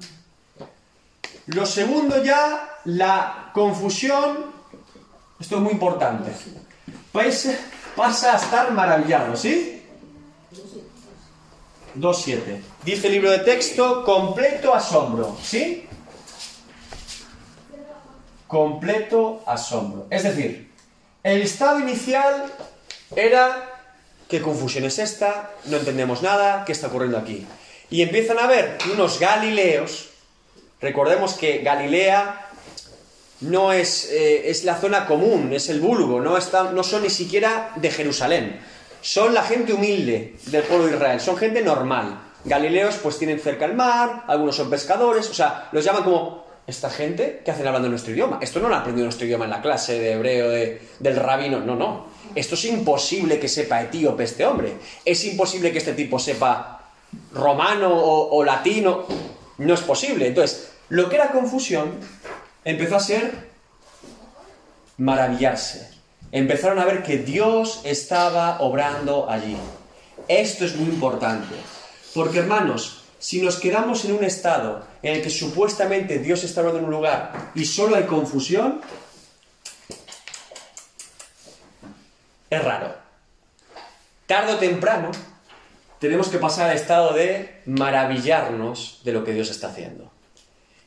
Lo 1.53 1.65
segundo 1.65 2.23
ya, 2.23 2.77
la 2.85 3.49
confusión, 3.53 4.53
esto 5.39 5.55
es 5.55 5.61
muy 5.61 5.71
importante, 5.71 6.31
pues 7.11 7.49
pasa 7.95 8.33
a 8.33 8.37
estar 8.37 8.71
maravillado, 8.71 9.35
¿sí? 9.35 9.81
2.7. 11.97 12.61
Dice 12.85 13.07
el 13.07 13.13
libro 13.13 13.31
de 13.31 13.39
texto, 13.39 14.03
completo 14.03 14.75
asombro, 14.75 15.35
¿sí? 15.41 15.87
Completo 18.45 19.41
asombro. 19.47 20.05
Es 20.11 20.23
decir, 20.23 20.71
el 21.23 21.41
estado 21.41 21.79
inicial 21.79 22.45
era, 23.15 23.81
¿qué 24.27 24.39
confusión 24.39 24.85
es 24.85 24.99
esta? 24.99 25.49
No 25.65 25.77
entendemos 25.77 26.21
nada, 26.21 26.63
¿qué 26.63 26.73
está 26.73 26.87
ocurriendo 26.87 27.17
aquí? 27.17 27.47
Y 27.89 28.03
empiezan 28.03 28.37
a 28.37 28.45
ver 28.45 28.77
unos 28.93 29.19
galileos, 29.19 30.08
recordemos 30.81 31.33
que 31.33 31.59
Galilea 31.59 32.47
no 33.41 33.71
es, 33.71 34.09
eh, 34.11 34.49
es 34.49 34.63
la 34.65 34.75
zona 34.75 35.05
común, 35.05 35.53
es 35.53 35.69
el 35.69 35.79
vulgo, 35.79 36.19
no, 36.19 36.37
no 36.73 36.83
son 36.83 37.03
ni 37.03 37.09
siquiera 37.09 37.71
de 37.75 37.89
Jerusalén. 37.91 38.59
Son 39.01 39.33
la 39.33 39.43
gente 39.43 39.71
humilde 39.73 40.35
del 40.47 40.63
pueblo 40.63 40.87
de 40.87 40.93
Israel, 40.95 41.21
son 41.21 41.37
gente 41.37 41.61
normal. 41.61 42.19
Galileos 42.43 42.95
pues 43.01 43.17
tienen 43.17 43.39
cerca 43.39 43.65
el 43.65 43.73
mar, 43.75 44.23
algunos 44.27 44.55
son 44.57 44.69
pescadores, 44.69 45.29
o 45.29 45.33
sea, 45.33 45.69
los 45.71 45.83
llaman 45.85 46.03
como 46.03 46.45
esta 46.67 46.89
gente 46.89 47.41
que 47.43 47.51
hacen 47.51 47.65
hablando 47.65 47.89
nuestro 47.89 48.11
idioma. 48.13 48.39
Esto 48.41 48.59
no 48.59 48.67
lo 48.67 48.75
han 48.75 48.81
aprendido 48.81 49.05
nuestro 49.05 49.25
idioma 49.25 49.45
en 49.45 49.51
la 49.51 49.61
clase 49.61 49.97
de 49.99 50.11
hebreo 50.13 50.49
de- 50.49 50.81
del 50.99 51.15
rabino, 51.15 51.59
no, 51.61 51.75
no. 51.75 52.07
Esto 52.35 52.55
es 52.55 52.65
imposible 52.65 53.39
que 53.39 53.47
sepa 53.47 53.81
etíope 53.81 54.23
este 54.25 54.45
hombre. 54.45 54.73
Es 55.03 55.23
imposible 55.25 55.71
que 55.71 55.79
este 55.79 55.93
tipo 55.93 56.19
sepa 56.19 56.81
romano 57.33 57.89
o 57.91 58.43
latino. 58.43 59.05
No 59.59 59.73
es 59.73 59.81
posible. 59.81 60.27
Entonces, 60.27 60.71
lo 60.87 61.09
que 61.09 61.17
era 61.17 61.31
confusión 61.31 61.99
empezó 62.65 62.95
a 62.95 62.99
ser 62.99 63.49
maravillarse. 64.97 65.87
empezaron 66.31 66.77
a 66.79 66.85
ver 66.85 67.03
que 67.03 67.17
Dios 67.17 67.81
estaba 67.83 68.59
obrando 68.61 69.29
allí. 69.29 69.57
Esto 70.27 70.65
es 70.65 70.75
muy 70.75 70.89
importante. 70.89 71.55
Porque 72.13 72.39
hermanos, 72.39 73.03
si 73.17 73.41
nos 73.41 73.57
quedamos 73.57 74.05
en 74.05 74.13
un 74.13 74.23
estado 74.23 74.85
en 75.01 75.15
el 75.15 75.21
que 75.21 75.29
supuestamente 75.29 76.19
Dios 76.19 76.43
está 76.43 76.61
obrando 76.61 76.79
en 76.79 76.85
un 76.85 76.91
lugar 76.91 77.51
y 77.55 77.65
solo 77.65 77.95
hay 77.95 78.03
confusión, 78.03 78.81
es 82.49 82.63
raro. 82.63 82.95
Tarde 84.27 84.53
o 84.53 84.57
temprano 84.57 85.11
tenemos 85.99 86.29
que 86.29 86.37
pasar 86.37 86.69
al 86.69 86.75
estado 86.75 87.13
de 87.13 87.61
maravillarnos 87.65 89.01
de 89.03 89.11
lo 89.11 89.23
que 89.23 89.33
Dios 89.33 89.51
está 89.51 89.67
haciendo. 89.67 90.11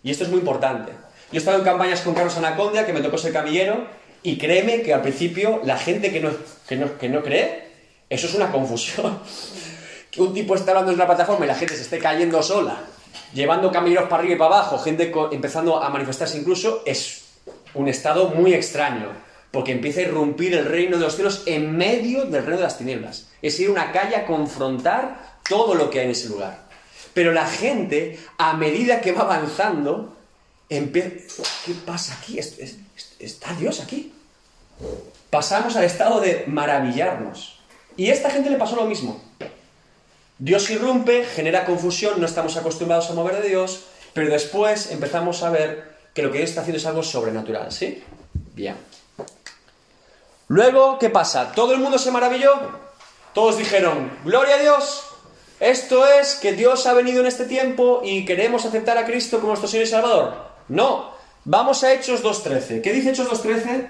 Y 0.02 0.10
esto 0.10 0.24
es 0.24 0.30
muy 0.30 0.40
importante. 0.40 0.92
Yo 1.30 1.36
he 1.36 1.38
estado 1.38 1.58
en 1.58 1.64
campañas 1.64 2.00
con 2.00 2.14
Carlos 2.14 2.36
Anacondia, 2.36 2.84
que 2.84 2.92
me 2.92 3.00
tocó 3.00 3.18
ser 3.18 3.32
camillero, 3.32 3.86
y 4.22 4.38
créeme 4.38 4.82
que 4.82 4.94
al 4.94 5.02
principio 5.02 5.60
la 5.64 5.78
gente 5.78 6.12
que 6.12 6.20
no, 6.20 6.30
que 6.66 6.76
no, 6.76 6.98
que 6.98 7.08
no 7.08 7.22
cree, 7.22 7.68
eso 8.08 8.26
es 8.26 8.34
una 8.34 8.50
confusión. 8.50 9.18
que 10.10 10.20
un 10.20 10.34
tipo 10.34 10.54
esté 10.54 10.70
hablando 10.70 10.90
en 10.90 10.96
una 10.96 11.06
plataforma 11.06 11.44
y 11.46 11.48
la 11.48 11.54
gente 11.54 11.74
se 11.74 11.82
esté 11.82 11.98
cayendo 11.98 12.42
sola, 12.42 12.76
llevando 13.32 13.72
camilleros 13.72 14.08
para 14.08 14.22
arriba 14.22 14.34
y 14.34 14.38
para 14.38 14.56
abajo, 14.56 14.78
gente 14.78 15.10
empezando 15.32 15.82
a 15.82 15.88
manifestarse 15.88 16.38
incluso, 16.38 16.82
es 16.84 17.24
un 17.74 17.88
estado 17.88 18.28
muy 18.28 18.52
extraño, 18.52 19.08
porque 19.52 19.72
empieza 19.72 20.00
a 20.00 20.04
irrumpir 20.04 20.54
el 20.54 20.64
reino 20.64 20.96
de 20.96 21.04
los 21.04 21.14
cielos 21.14 21.42
en 21.46 21.76
medio 21.76 22.24
del 22.24 22.42
reino 22.42 22.56
de 22.56 22.62
las 22.64 22.78
tinieblas. 22.78 23.28
Es 23.42 23.60
ir 23.60 23.68
a 23.68 23.72
una 23.72 23.92
calle 23.92 24.16
a 24.16 24.26
confrontar 24.26 25.38
todo 25.48 25.74
lo 25.74 25.90
que 25.90 26.00
hay 26.00 26.06
en 26.06 26.10
ese 26.12 26.28
lugar. 26.28 26.62
Pero 27.14 27.32
la 27.32 27.46
gente, 27.46 28.18
a 28.38 28.54
medida 28.54 29.00
que 29.02 29.12
va 29.12 29.22
avanzando, 29.22 30.16
empieza... 30.70 31.42
¿Qué 31.66 31.74
pasa 31.84 32.16
aquí? 32.20 32.38
Es- 32.38 32.58
es- 32.58 32.76
es- 32.96 33.12
¿Está 33.20 33.52
Dios 33.54 33.80
aquí? 33.80 34.12
Pasamos 35.30 35.76
al 35.76 35.84
estado 35.84 36.20
de 36.20 36.44
maravillarnos. 36.46 37.58
Y 37.96 38.08
a 38.08 38.14
esta 38.14 38.30
gente 38.30 38.48
le 38.50 38.56
pasó 38.56 38.76
lo 38.76 38.86
mismo. 38.86 39.22
Dios 40.38 40.68
irrumpe, 40.70 41.24
genera 41.24 41.64
confusión, 41.66 42.18
no 42.20 42.26
estamos 42.26 42.56
acostumbrados 42.56 43.10
a 43.10 43.14
mover 43.14 43.42
de 43.42 43.48
Dios, 43.48 43.84
pero 44.14 44.30
después 44.30 44.90
empezamos 44.90 45.42
a 45.42 45.50
ver 45.50 45.92
que 46.14 46.22
lo 46.22 46.32
que 46.32 46.38
Dios 46.38 46.50
está 46.50 46.62
haciendo 46.62 46.78
es 46.78 46.86
algo 46.86 47.02
sobrenatural, 47.02 47.70
¿sí? 47.70 48.02
Bien. 48.54 48.74
Luego, 50.52 50.98
¿qué 50.98 51.08
pasa? 51.08 51.50
¿Todo 51.52 51.72
el 51.72 51.80
mundo 51.80 51.96
se 51.98 52.10
maravilló? 52.10 52.52
Todos 53.32 53.56
dijeron, 53.56 54.12
gloria 54.22 54.56
a 54.56 54.58
Dios, 54.58 55.04
esto 55.60 56.06
es 56.06 56.34
que 56.34 56.52
Dios 56.52 56.86
ha 56.86 56.92
venido 56.92 57.20
en 57.20 57.26
este 57.26 57.46
tiempo 57.46 58.02
y 58.04 58.26
queremos 58.26 58.66
aceptar 58.66 58.98
a 58.98 59.06
Cristo 59.06 59.38
como 59.38 59.48
nuestro 59.48 59.66
Señor 59.66 59.86
y 59.86 59.88
Salvador. 59.88 60.34
No, 60.68 61.14
vamos 61.46 61.82
a 61.84 61.94
Hechos 61.94 62.22
2.13. 62.22 62.82
¿Qué 62.82 62.92
dice 62.92 63.12
Hechos 63.12 63.30
2.13? 63.30 63.88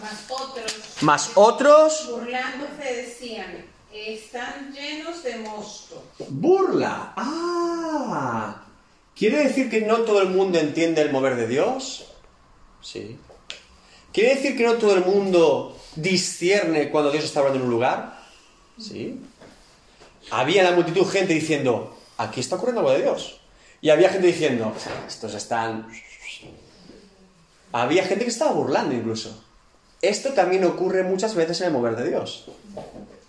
Mas 0.00 0.30
otros, 0.30 1.02
Más 1.02 1.30
otros, 1.34 2.08
burlándose, 2.10 2.96
decían, 3.02 3.66
están 3.92 4.72
llenos 4.72 5.22
de 5.22 5.36
mosto. 5.36 6.02
burla. 6.30 7.12
Ah, 7.16 8.62
¿quiere 9.14 9.44
decir 9.44 9.68
que 9.68 9.82
no 9.82 9.98
todo 9.98 10.22
el 10.22 10.30
mundo 10.30 10.58
entiende 10.58 11.02
el 11.02 11.12
mover 11.12 11.36
de 11.36 11.46
Dios? 11.48 12.06
Sí. 12.80 13.18
¿Quiere 14.12 14.34
decir 14.34 14.56
que 14.56 14.64
no 14.64 14.74
todo 14.74 14.94
el 14.94 15.04
mundo 15.04 15.78
discierne 15.96 16.90
cuando 16.90 17.10
Dios 17.10 17.24
está 17.24 17.40
hablando 17.40 17.60
en 17.60 17.66
un 17.66 17.72
lugar? 17.72 18.18
Sí. 18.78 19.20
Había 20.30 20.62
en 20.62 20.70
la 20.70 20.76
multitud 20.76 21.06
gente 21.06 21.34
diciendo, 21.34 21.96
aquí 22.18 22.40
está 22.40 22.56
ocurriendo 22.56 22.80
algo 22.80 22.92
de 22.92 23.02
Dios. 23.02 23.40
Y 23.80 23.90
había 23.90 24.10
gente 24.10 24.26
diciendo, 24.26 24.74
estos 25.08 25.34
están... 25.34 25.88
Había 27.72 28.04
gente 28.04 28.24
que 28.24 28.30
estaba 28.30 28.52
burlando 28.52 28.94
incluso. 28.94 29.42
Esto 30.02 30.32
también 30.32 30.64
ocurre 30.64 31.02
muchas 31.04 31.34
veces 31.34 31.60
en 31.60 31.68
el 31.68 31.72
mover 31.72 31.96
de 31.96 32.08
Dios. 32.08 32.48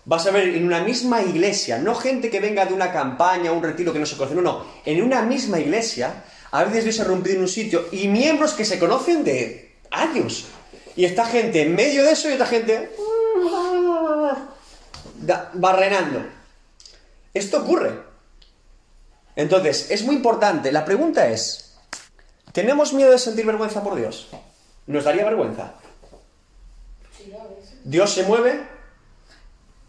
Vas 0.06 0.28
a 0.28 0.32
ver 0.32 0.50
en 0.50 0.66
una 0.66 0.84
misma 0.84 1.22
iglesia, 1.22 1.78
no 1.78 1.96
gente 1.96 2.30
que 2.30 2.42
venga 2.42 2.66
de 2.66 2.74
una 2.74 2.92
campaña, 2.92 3.54
un 3.54 3.63
retiro 3.63 3.94
que 3.94 4.00
no 4.00 4.06
se 4.06 4.18
conoce, 4.18 4.36
no, 4.36 4.42
no. 4.42 4.66
En 4.84 5.02
una 5.02 5.22
misma 5.22 5.60
iglesia, 5.60 6.25
a 6.52 6.66
veces 6.66 6.84
Dios 6.84 7.00
ha 7.00 7.06
rompido 7.06 7.38
en 7.38 7.44
un 7.44 7.48
sitio 7.48 7.88
y 7.92 8.10
miembros 8.10 8.54
que 8.54 8.66
se 8.66 8.78
conocen 8.78 9.24
de 9.24 9.75
años. 9.92 10.48
Y 10.95 11.05
esta 11.05 11.25
gente 11.25 11.63
en 11.63 11.75
medio 11.75 12.03
de 12.03 12.12
eso 12.12 12.29
y 12.29 12.33
otra 12.33 12.45
gente 12.45 12.91
barrenando. 15.53 16.23
Esto 17.33 17.63
ocurre. 17.63 18.00
Entonces, 19.35 19.89
es 19.89 20.03
muy 20.03 20.15
importante. 20.15 20.71
La 20.71 20.85
pregunta 20.85 21.27
es, 21.27 21.75
¿tenemos 22.51 22.93
miedo 22.93 23.12
de 23.12 23.17
sentir 23.17 23.45
vergüenza 23.45 23.83
por 23.83 23.95
Dios? 23.95 24.29
¿Nos 24.85 25.03
daría 25.03 25.25
vergüenza? 25.25 25.73
Dios 27.83 28.13
se 28.13 28.23
mueve 28.23 28.62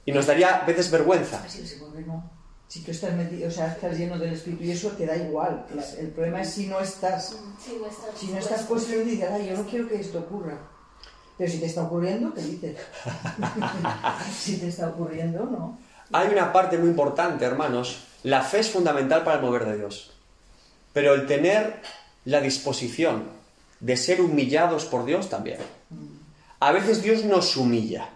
y 0.06 0.12
nos 0.12 0.26
daría 0.26 0.56
a 0.56 0.64
veces 0.64 0.90
vergüenza. 0.90 1.42
Así 1.44 1.60
que 1.60 1.66
se 1.66 1.78
vuelve 1.78 2.02
no. 2.02 2.30
Si 2.66 2.82
tú 2.82 2.90
estás 2.90 3.14
metido, 3.14 3.48
o 3.48 3.50
sea, 3.50 3.68
estás 3.68 3.96
lleno 3.96 4.18
del 4.18 4.32
Espíritu 4.32 4.64
y 4.64 4.70
eso 4.72 4.90
te 4.92 5.06
da 5.06 5.16
igual. 5.16 5.66
El 5.98 6.08
problema 6.08 6.40
es 6.40 6.50
si 6.50 6.66
no 6.66 6.80
estás. 6.80 7.36
Sí, 7.62 7.78
no 7.80 7.86
estás 7.86 8.18
Si 8.18 8.26
no 8.28 8.38
estás 8.38 8.62
puesto 8.62 8.94
y 8.94 9.04
dices, 9.04 9.28
ay, 9.30 9.48
yo 9.48 9.56
no 9.56 9.66
quiero 9.66 9.86
que 9.88 10.00
esto 10.00 10.20
ocurra. 10.20 10.58
Pero 11.36 11.50
si 11.50 11.58
te 11.58 11.66
está 11.66 11.82
ocurriendo, 11.82 12.32
¿qué 12.32 12.42
dices? 12.42 12.76
si 14.38 14.56
te 14.58 14.68
está 14.68 14.88
ocurriendo, 14.88 15.44
no. 15.44 15.78
Hay 16.12 16.28
una 16.28 16.52
parte 16.52 16.78
muy 16.78 16.88
importante, 16.88 17.44
hermanos. 17.44 18.04
La 18.22 18.42
fe 18.42 18.60
es 18.60 18.70
fundamental 18.70 19.24
para 19.24 19.38
el 19.38 19.42
mover 19.42 19.64
de 19.64 19.78
Dios. 19.78 20.12
Pero 20.92 21.14
el 21.14 21.26
tener 21.26 21.80
la 22.24 22.40
disposición 22.40 23.24
de 23.80 23.96
ser 23.96 24.20
humillados 24.20 24.84
por 24.84 25.04
Dios 25.04 25.28
también. 25.28 25.58
A 26.60 26.72
veces 26.72 27.02
Dios 27.02 27.24
nos 27.24 27.56
humilla. 27.56 28.08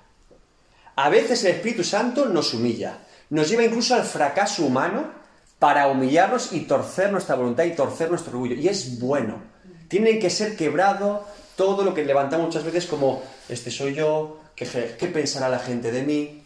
A 0.97 1.11
veces 1.11 1.45
el 1.45 1.57
Espíritu 1.57 1.85
Santo 1.85 2.27
nos 2.27 2.55
humilla. 2.55 2.99
Nos 3.31 3.49
lleva 3.49 3.65
incluso 3.65 3.95
al 3.95 4.05
fracaso 4.05 4.65
humano 4.65 5.11
para 5.59 5.89
humillarnos 5.89 6.53
y 6.53 6.61
torcer 6.61 7.11
nuestra 7.11 7.35
voluntad 7.35 7.65
y 7.65 7.75
torcer 7.75 8.09
nuestro 8.09 8.33
orgullo. 8.33 8.55
Y 8.55 8.69
es 8.69 8.99
bueno. 8.99 9.43
Tiene 9.89 10.19
que 10.19 10.31
ser 10.31 10.57
quebrado 10.57 11.27
todo 11.59 11.83
lo 11.83 11.93
que 11.93 12.05
levantamos 12.05 12.47
muchas 12.47 12.63
veces 12.63 12.87
como, 12.87 13.21
este 13.49 13.73
soy 13.73 13.93
yo, 13.93 14.39
¿qué, 14.55 15.11
pensará 15.13 15.49
la 15.49 15.59
gente 15.59 15.91
de 15.91 16.05
mí? 16.05 16.45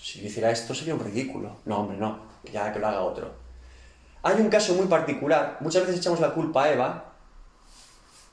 Si 0.00 0.20
yo 0.20 0.28
hiciera 0.28 0.52
esto 0.52 0.76
sería 0.76 0.94
un 0.94 1.00
ridículo. 1.00 1.56
No, 1.64 1.80
hombre, 1.80 1.96
no. 1.98 2.20
Ya 2.52 2.72
que 2.72 2.78
lo 2.78 2.86
haga 2.86 3.00
otro. 3.00 3.32
Hay 4.22 4.40
un 4.40 4.48
caso 4.48 4.74
muy 4.74 4.86
particular. 4.86 5.56
Muchas 5.58 5.82
veces 5.82 5.98
echamos 5.98 6.20
la 6.20 6.34
culpa 6.34 6.64
a 6.64 6.72
Eva 6.72 7.04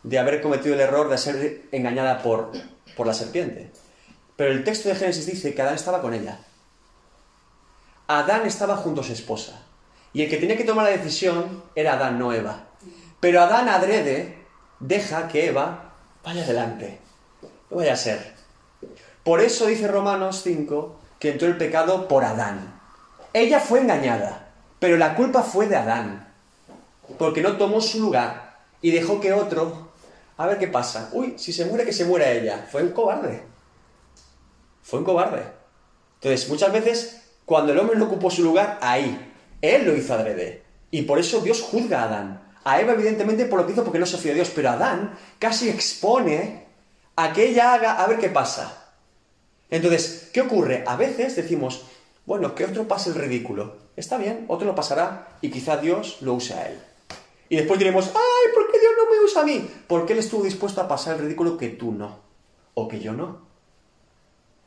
de 0.03 0.19
haber 0.19 0.43
cometido 0.43 0.75
el 0.75 0.81
error 0.81 1.09
de 1.09 1.17
ser 1.17 1.63
engañada 1.71 2.21
por, 2.21 2.51
por 2.95 3.07
la 3.07 3.13
serpiente. 3.15 3.71
Pero 4.35 4.51
el 4.51 4.63
texto 4.63 4.89
de 4.89 4.95
Génesis 4.95 5.25
dice 5.25 5.55
que 5.55 5.61
Adán 5.63 5.73
estaba 5.73 6.03
con 6.03 6.13
ella. 6.13 6.37
Adán 8.05 8.45
estaba 8.45 8.77
junto 8.77 9.01
a 9.01 9.03
su 9.03 9.11
esposa. 9.11 9.59
Y 10.13 10.21
el 10.21 10.29
que 10.29 10.37
tenía 10.37 10.55
que 10.55 10.65
tomar 10.65 10.85
la 10.85 10.91
decisión 10.91 11.63
era 11.73 11.93
Adán, 11.93 12.19
no 12.19 12.31
Eva. 12.31 12.67
Pero 13.19 13.41
Adán 13.41 13.69
adrede 13.69 14.45
deja 14.79 15.27
que 15.27 15.47
Eva 15.47 15.84
vaya 16.25 16.43
adelante. 16.43 16.99
No 17.69 17.77
vaya 17.77 17.93
a 17.93 17.97
ser. 17.97 18.33
Por 19.23 19.41
eso 19.41 19.67
dice 19.67 19.87
Romanos 19.87 20.41
5 20.43 20.99
que 21.19 21.31
entró 21.31 21.47
el 21.47 21.57
pecado 21.57 22.07
por 22.07 22.25
Adán. 22.25 22.79
Ella 23.33 23.59
fue 23.59 23.79
engañada, 23.79 24.49
pero 24.79 24.97
la 24.97 25.15
culpa 25.15 25.43
fue 25.43 25.67
de 25.67 25.75
Adán. 25.75 26.33
Porque 27.17 27.41
no 27.41 27.57
tomó 27.57 27.81
su 27.81 27.99
lugar 27.99 28.57
y 28.81 28.91
dejó 28.91 29.21
que 29.21 29.33
otro... 29.33 29.85
A 30.37 30.47
ver 30.47 30.57
qué 30.57 30.67
pasa. 30.67 31.09
Uy, 31.13 31.35
si 31.37 31.53
se 31.53 31.63
muere, 31.63 31.85
que 31.85 31.93
se 31.93 32.03
muera 32.03 32.29
ella. 32.29 32.67
Fue 32.69 32.83
un 32.83 32.91
cobarde. 32.91 33.41
Fue 34.83 34.99
un 34.99 35.05
cobarde. 35.05 35.43
Entonces, 36.15 36.49
muchas 36.49 36.73
veces, 36.73 37.21
cuando 37.45 37.71
el 37.71 37.79
hombre 37.79 37.97
no 37.97 38.05
ocupó 38.05 38.29
su 38.29 38.43
lugar, 38.43 38.77
ahí. 38.81 39.33
Él 39.61 39.85
lo 39.85 39.95
hizo 39.95 40.13
adrede. 40.13 40.63
Y 40.91 41.03
por 41.03 41.19
eso 41.19 41.39
Dios 41.39 41.61
juzga 41.61 42.01
a 42.01 42.03
Adán. 42.03 42.44
A 42.65 42.81
Eva, 42.81 42.93
evidentemente, 42.93 43.45
por 43.45 43.59
lo 43.59 43.65
que 43.65 43.73
hizo 43.73 43.83
porque 43.83 43.99
no 43.99 44.05
se 44.05 44.17
fió 44.17 44.31
de 44.31 44.35
Dios. 44.35 44.51
Pero 44.53 44.71
Adán 44.71 45.17
casi 45.39 45.69
expone 45.69 46.65
a 47.15 47.31
que 47.31 47.47
ella 47.49 47.73
haga 47.73 48.03
a 48.03 48.07
ver 48.07 48.19
qué 48.19 48.29
pasa. 48.29 48.91
Entonces, 49.69 50.29
¿qué 50.33 50.41
ocurre? 50.41 50.83
A 50.85 50.95
veces 50.95 51.35
decimos, 51.35 51.85
bueno, 52.25 52.53
que 52.55 52.65
otro 52.65 52.87
pase 52.87 53.09
el 53.09 53.15
ridículo. 53.15 53.77
Está 53.95 54.17
bien, 54.17 54.45
otro 54.47 54.67
lo 54.67 54.75
pasará 54.75 55.37
y 55.41 55.49
quizá 55.49 55.77
Dios 55.77 56.17
lo 56.21 56.33
use 56.33 56.53
a 56.53 56.67
él. 56.67 56.79
Y 57.49 57.55
después 57.55 57.77
diremos, 57.77 58.07
ay, 58.07 58.53
¿por 58.53 58.71
qué 58.71 58.79
Dios 58.79 58.93
no 58.97 59.11
me 59.11 59.23
usa 59.23 59.41
a 59.41 59.45
mí? 59.45 59.69
Porque 59.87 60.13
Él 60.13 60.19
estuvo 60.19 60.43
dispuesto 60.43 60.81
a 60.81 60.87
pasar 60.87 61.15
el 61.15 61.21
ridículo 61.21 61.57
que 61.57 61.69
tú 61.69 61.91
no. 61.91 62.19
O 62.73 62.87
que 62.87 62.99
yo 62.99 63.13
no. 63.13 63.45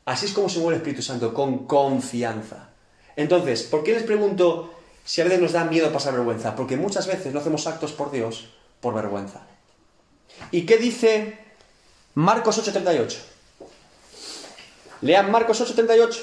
Así 0.05 0.25
es 0.25 0.33
como 0.33 0.49
se 0.49 0.59
mueve 0.59 0.75
el 0.75 0.81
Espíritu 0.81 1.01
Santo, 1.01 1.33
con 1.33 1.67
confianza. 1.67 2.69
Entonces, 3.15 3.63
¿por 3.63 3.83
qué 3.83 3.93
les 3.93 4.03
pregunto 4.03 4.73
si 5.09 5.21
a 5.21 5.23
veces 5.23 5.41
nos 5.41 5.53
da 5.53 5.63
miedo 5.63 5.91
pasar 5.91 6.13
vergüenza? 6.13 6.55
Porque 6.55 6.77
muchas 6.77 7.07
veces 7.07 7.33
no 7.33 7.39
hacemos 7.39 7.65
actos 7.65 7.93
por 7.93 8.11
Dios 8.11 8.49
por 8.79 8.93
vergüenza. 8.93 9.41
¿Y 10.51 10.67
qué 10.67 10.77
dice 10.77 11.35
Marcos 12.13 12.59
8:38? 12.59 13.17
Lean 15.01 15.31
Marcos 15.31 15.61
8:38. 15.61 16.19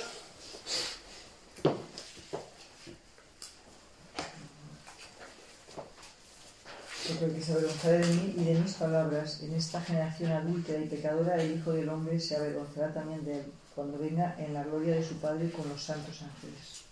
porque 7.08 7.34
que 7.34 7.42
se 7.42 7.52
avergonzará 7.52 7.98
de 7.98 8.06
mí 8.06 8.34
y 8.36 8.44
de 8.44 8.54
mis 8.54 8.74
palabras 8.74 9.40
en 9.42 9.54
esta 9.54 9.80
generación 9.80 10.30
adúltera 10.32 10.80
y 10.80 10.86
pecadora, 10.86 11.40
el 11.40 11.56
Hijo 11.56 11.72
del 11.72 11.88
Hombre 11.88 12.20
se 12.20 12.36
avergonzará 12.36 12.92
también 12.92 13.24
de 13.24 13.40
él, 13.40 13.52
cuando 13.74 13.98
venga 13.98 14.36
en 14.38 14.54
la 14.54 14.64
gloria 14.64 14.94
de 14.94 15.04
su 15.04 15.14
Padre 15.16 15.50
con 15.50 15.68
los 15.68 15.82
santos 15.82 16.22
ángeles. 16.22 16.85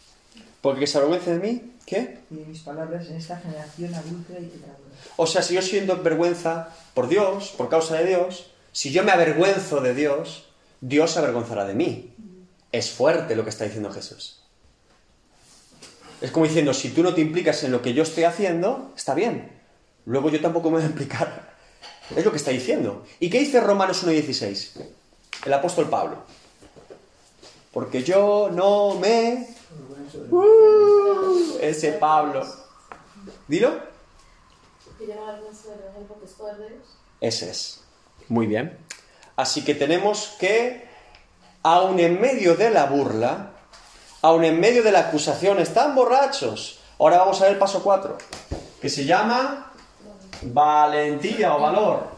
Porque 0.61 0.81
que 0.81 0.87
se 0.87 0.99
avergüence 0.99 1.33
de 1.33 1.39
mí, 1.39 1.75
¿qué? 1.85 2.21
Y 2.31 2.37
de 2.37 2.47
mis 2.47 2.61
palabras 2.61 3.07
en 3.09 3.17
esta 3.17 3.39
generación 3.39 3.95
adúltera 3.95 4.41
y 4.41 4.47
pecadora. 4.47 4.79
O 5.17 5.27
sea, 5.27 5.43
si 5.43 5.55
yo 5.55 5.63
siento 5.63 6.03
vergüenza 6.03 6.71
por 6.95 7.09
Dios, 7.09 7.55
por 7.57 7.69
causa 7.69 7.97
de 7.97 8.07
Dios, 8.07 8.51
si 8.73 8.91
yo 8.91 9.05
me 9.05 9.13
avergüenzo 9.13 9.81
de 9.81 9.95
Dios, 9.95 10.47
Dios 10.81 11.13
se 11.13 11.19
avergonzará 11.19 11.65
de 11.65 11.75
mí. 11.75 12.15
Es 12.73 12.91
fuerte 12.91 13.37
lo 13.37 13.45
que 13.45 13.51
está 13.51 13.65
diciendo 13.65 13.91
Jesús. 13.93 14.41
Es 16.21 16.31
como 16.31 16.47
diciendo, 16.47 16.73
si 16.73 16.91
tú 16.91 17.03
no 17.03 17.15
te 17.15 17.21
implicas 17.21 17.63
en 17.65 17.73
lo 17.73 17.83
que 17.83 17.93
yo 17.93 18.03
estoy 18.03 18.25
haciendo, 18.25 18.93
está 18.97 19.15
bien. 19.15 19.53
Luego 20.07 20.31
yo 20.31 20.41
tampoco 20.41 20.71
me 20.71 20.79
voy 20.79 20.85
a 20.85 20.89
implicar. 20.89 21.55
Es 22.17 22.25
lo 22.25 22.31
que 22.31 22.37
está 22.37 22.51
diciendo. 22.51 23.05
¿Y 23.21 23.31
qué 23.31 23.39
dice 23.39 23.61
Romanos 23.61 24.07
1.16? 24.07 24.83
El 25.47 25.53
apóstol 25.53 25.89
Pablo. 25.89 26.19
Porque 27.73 28.03
yo 28.03 28.51
no 28.53 28.95
me... 28.95 29.49
Uh, 30.31 31.59
ese 31.61 31.93
Pablo. 31.93 32.45
Dilo. 33.49 33.75
Ese 37.21 37.51
es. 37.51 37.85
Muy 38.29 38.47
bien. 38.47 38.79
Así 39.37 39.65
que 39.65 39.75
tenemos 39.75 40.37
que, 40.39 40.89
aun 41.63 41.99
en 41.99 42.21
medio 42.21 42.55
de 42.55 42.71
la 42.71 42.87
burla, 42.87 43.51
aun 44.23 44.45
en 44.45 44.61
medio 44.61 44.83
de 44.83 44.93
la 44.93 45.01
acusación, 45.01 45.59
están 45.59 45.95
borrachos. 45.95 46.81
Ahora 46.99 47.19
vamos 47.19 47.41
a 47.41 47.45
ver 47.45 47.55
el 47.55 47.59
paso 47.59 47.83
4, 47.83 48.17
que 48.81 48.89
se 48.89 49.05
llama 49.05 49.73
valentía 50.43 51.57
o 51.57 51.61
valor. 51.61 52.15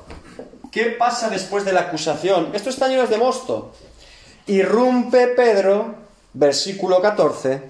¿Qué 0.71 0.87
pasa 0.91 1.31
después 1.31 1.65
de 1.65 1.73
la 1.73 1.83
acusación? 1.83 2.51
Esto 2.55 2.69
está 2.69 2.89
lleno 2.89 3.07
de 3.07 3.17
mosto. 3.17 3.73
Irrumpe 4.47 5.29
Pedro, 5.29 6.06
versículo 6.37 7.01
14. 7.01 7.63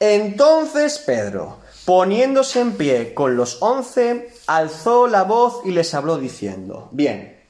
Entonces 0.00 0.98
Pedro, 0.98 1.58
poniéndose 1.84 2.60
en 2.60 2.72
pie 2.72 3.14
con 3.14 3.36
los 3.36 3.60
once, 3.60 4.32
alzó 4.46 5.06
la 5.06 5.24
voz 5.24 5.60
y 5.64 5.70
les 5.70 5.92
habló 5.94 6.16
diciendo, 6.16 6.88
bien, 6.92 7.40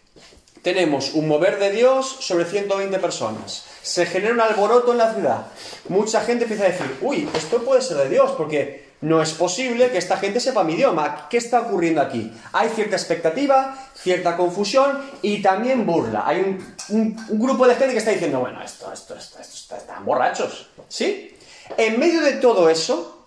tenemos 0.62 1.14
un 1.14 1.28
mover 1.28 1.58
de 1.58 1.70
Dios 1.70 2.06
sobre 2.20 2.44
120 2.44 2.98
personas. 2.98 3.64
Se 3.82 4.06
genera 4.06 4.32
un 4.32 4.40
alboroto 4.40 4.92
en 4.92 4.98
la 4.98 5.12
ciudad. 5.12 5.46
Mucha 5.88 6.20
gente 6.20 6.44
empieza 6.44 6.64
a 6.64 6.68
decir, 6.68 6.98
uy, 7.02 7.28
esto 7.34 7.62
puede 7.64 7.82
ser 7.82 7.96
de 7.96 8.08
Dios, 8.08 8.32
porque 8.32 8.81
no 9.02 9.21
es 9.21 9.32
posible 9.32 9.90
que 9.90 9.99
esta 9.99 10.16
gente 10.16 10.40
sepa 10.40 10.64
mi 10.64 10.75
idioma. 10.75 11.26
¿Qué 11.28 11.37
está 11.37 11.61
ocurriendo 11.61 12.00
aquí? 12.00 12.32
Hay 12.52 12.68
cierta 12.71 12.97
expectativa, 12.97 13.76
cierta 13.94 14.37
confusión 14.37 14.99
y 15.23 15.42
también 15.42 15.85
burla. 15.85 16.23
Hay 16.26 16.40
un, 16.40 16.75
un- 16.97 17.26
un 17.28 17.38
grupo 17.40 17.66
de 17.66 17.75
gente 17.75 17.92
que 17.92 17.99
está 17.99 18.12
diciendo, 18.12 18.40
bueno, 18.40 18.62
esto, 18.62 18.92
esto, 18.92 19.14
esto, 19.16 19.38
esto, 19.40 19.54
está- 19.54 19.76
están 19.76 20.04
borrachos. 20.04 20.68
¿Sí? 20.88 21.37
En 21.76 21.99
medio 21.99 22.21
de 22.23 22.32
todo 22.35 22.68
eso, 22.68 23.26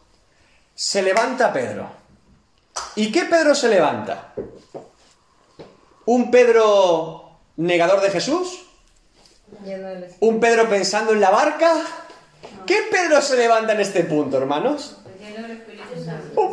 se 0.73 1.01
levanta 1.01 1.51
Pedro. 1.53 1.87
¿Y 2.95 3.11
qué 3.11 3.23
Pedro 3.25 3.53
se 3.55 3.67
levanta? 3.69 4.33
¿Un 6.05 6.29
Pedro 6.31 7.31
negador 7.57 8.01
de 8.01 8.11
Jesús? 8.11 8.61
¿Un 10.19 10.39
Pedro 10.39 10.69
pensando 10.69 11.11
en 11.13 11.21
la 11.21 11.31
barca? 11.31 11.73
¿Qué 12.65 12.83
Pedro 12.91 13.21
se 13.21 13.37
levanta 13.37 13.73
en 13.73 13.79
este 13.81 14.03
punto, 14.03 14.37
hermanos? 14.37 14.97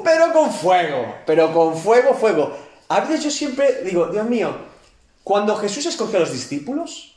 Pedro 0.03 0.33
con 0.33 0.51
fuego, 0.53 1.15
pero 1.27 1.53
con 1.53 1.77
fuego, 1.77 2.15
fuego. 2.15 2.57
A 2.89 3.01
veces 3.01 3.25
yo 3.25 3.31
siempre 3.31 3.83
digo, 3.85 4.07
Dios 4.07 4.27
mío, 4.29 4.55
cuando 5.25 5.57
Jesús 5.57 5.87
escogió 5.87 6.19
a 6.19 6.21
los 6.21 6.33
discípulos, 6.33 7.17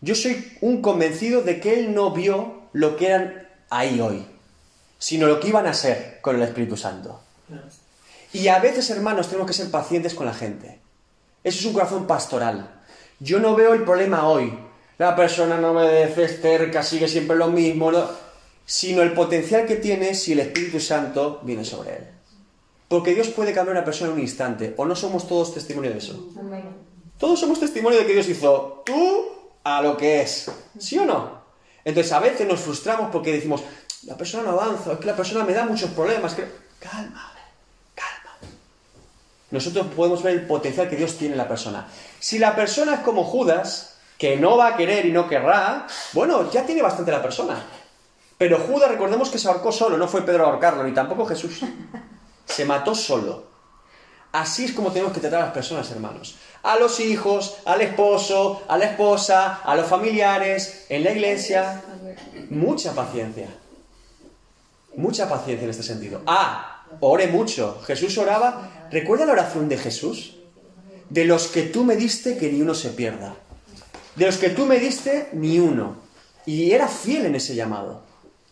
yo 0.00 0.14
soy 0.14 0.56
un 0.60 0.80
convencido 0.82 1.42
de 1.42 1.60
que 1.60 1.78
Él 1.80 1.94
no 1.94 2.12
vio 2.12 2.62
lo 2.72 2.96
que 2.96 3.06
eran 3.06 3.48
ahí 3.70 4.00
hoy, 4.00 4.24
sino 4.98 5.26
lo 5.26 5.40
que 5.40 5.48
iban 5.48 5.66
a 5.66 5.74
ser 5.74 6.18
con 6.20 6.36
el 6.36 6.42
Espíritu 6.42 6.76
Santo. 6.76 7.20
Y 8.32 8.48
a 8.48 8.58
veces, 8.58 8.90
hermanos, 8.90 9.26
tenemos 9.28 9.46
que 9.46 9.54
ser 9.56 9.70
pacientes 9.70 10.14
con 10.14 10.26
la 10.26 10.34
gente. 10.34 10.78
Eso 11.42 11.58
es 11.60 11.64
un 11.64 11.72
corazón 11.72 12.06
pastoral. 12.06 12.80
Yo 13.18 13.40
no 13.40 13.54
veo 13.56 13.72
el 13.74 13.84
problema 13.84 14.28
hoy. 14.28 14.56
La 14.98 15.16
persona 15.16 15.56
no 15.56 15.72
me 15.72 15.82
obedece, 15.82 16.24
es 16.24 16.42
terca, 16.42 16.82
sigue 16.82 17.08
siempre 17.08 17.36
lo 17.36 17.48
mismo, 17.48 17.90
no- 17.90 18.08
sino 18.66 19.00
el 19.02 19.12
potencial 19.14 19.64
que 19.64 19.76
tiene 19.76 20.14
si 20.14 20.32
el 20.32 20.40
Espíritu 20.40 20.78
Santo 20.78 21.40
viene 21.42 21.64
sobre 21.64 21.96
él. 21.96 22.04
Porque 22.88 23.14
Dios 23.14 23.28
puede 23.28 23.52
cambiar 23.52 23.76
a 23.76 23.80
una 23.80 23.84
persona 23.84 24.10
en 24.10 24.16
un 24.16 24.22
instante, 24.22 24.74
o 24.76 24.86
no 24.86 24.96
somos 24.96 25.28
todos 25.28 25.52
testimonio 25.52 25.90
de 25.90 25.98
eso. 25.98 26.32
Todos 27.18 27.38
somos 27.38 27.60
testimonio 27.60 27.98
de 27.98 28.06
que 28.06 28.14
Dios 28.14 28.28
hizo 28.28 28.82
tú 28.84 29.28
a 29.62 29.82
lo 29.82 29.96
que 29.96 30.22
es. 30.22 30.50
¿Sí 30.78 30.98
o 30.98 31.04
no? 31.04 31.42
Entonces 31.84 32.12
a 32.12 32.20
veces 32.20 32.46
nos 32.46 32.60
frustramos 32.60 33.10
porque 33.10 33.32
decimos, 33.32 33.62
la 34.04 34.16
persona 34.16 34.44
no 34.44 34.50
avanza, 34.50 34.92
es 34.92 34.98
que 34.98 35.06
la 35.06 35.16
persona 35.16 35.44
me 35.44 35.52
da 35.52 35.64
muchos 35.64 35.90
problemas. 35.90 36.34
que-". 36.34 36.48
Calma, 36.78 37.32
calma. 37.94 38.36
Nosotros 39.50 39.86
podemos 39.94 40.22
ver 40.22 40.34
el 40.34 40.46
potencial 40.46 40.88
que 40.88 40.96
Dios 40.96 41.16
tiene 41.16 41.34
en 41.34 41.38
la 41.38 41.48
persona. 41.48 41.88
Si 42.18 42.38
la 42.38 42.54
persona 42.56 42.94
es 42.94 43.00
como 43.00 43.24
Judas, 43.24 43.96
que 44.16 44.36
no 44.36 44.56
va 44.56 44.68
a 44.68 44.76
querer 44.76 45.06
y 45.06 45.12
no 45.12 45.28
querrá, 45.28 45.86
bueno, 46.12 46.50
ya 46.50 46.64
tiene 46.64 46.82
bastante 46.82 47.12
la 47.12 47.22
persona. 47.22 47.62
Pero 48.36 48.58
Judas, 48.58 48.90
recordemos 48.90 49.30
que 49.30 49.38
se 49.38 49.48
ahorcó 49.48 49.72
solo, 49.72 49.96
no 49.96 50.08
fue 50.08 50.22
Pedro 50.22 50.44
a 50.44 50.50
ahorcarlo, 50.50 50.84
ni 50.84 50.92
tampoco 50.92 51.26
Jesús. 51.26 51.60
Se 52.48 52.64
mató 52.64 52.94
solo. 52.94 53.48
Así 54.32 54.66
es 54.66 54.72
como 54.72 54.92
tenemos 54.92 55.12
que 55.12 55.20
tratar 55.20 55.40
a 55.40 55.44
las 55.46 55.54
personas, 55.54 55.90
hermanos. 55.90 56.36
A 56.62 56.78
los 56.78 57.00
hijos, 57.00 57.56
al 57.64 57.80
esposo, 57.80 58.62
a 58.68 58.76
la 58.76 58.86
esposa, 58.86 59.60
a 59.64 59.74
los 59.74 59.86
familiares, 59.86 60.86
en 60.88 61.04
la 61.04 61.12
iglesia. 61.12 61.82
Mucha 62.50 62.92
paciencia. 62.92 63.48
Mucha 64.96 65.28
paciencia 65.28 65.64
en 65.64 65.70
este 65.70 65.82
sentido. 65.82 66.22
Ah, 66.26 66.84
ore 67.00 67.28
mucho. 67.28 67.80
Jesús 67.86 68.18
oraba. 68.18 68.88
¿Recuerda 68.90 69.24
la 69.24 69.32
oración 69.32 69.68
de 69.68 69.78
Jesús? 69.78 70.36
De 71.08 71.24
los 71.24 71.48
que 71.48 71.62
tú 71.62 71.84
me 71.84 71.96
diste, 71.96 72.36
que 72.36 72.52
ni 72.52 72.60
uno 72.60 72.74
se 72.74 72.90
pierda. 72.90 73.34
De 74.14 74.26
los 74.26 74.36
que 74.36 74.50
tú 74.50 74.66
me 74.66 74.78
diste, 74.78 75.28
ni 75.32 75.58
uno. 75.58 75.96
Y 76.44 76.72
era 76.72 76.88
fiel 76.88 77.26
en 77.26 77.34
ese 77.34 77.54
llamado. 77.54 78.02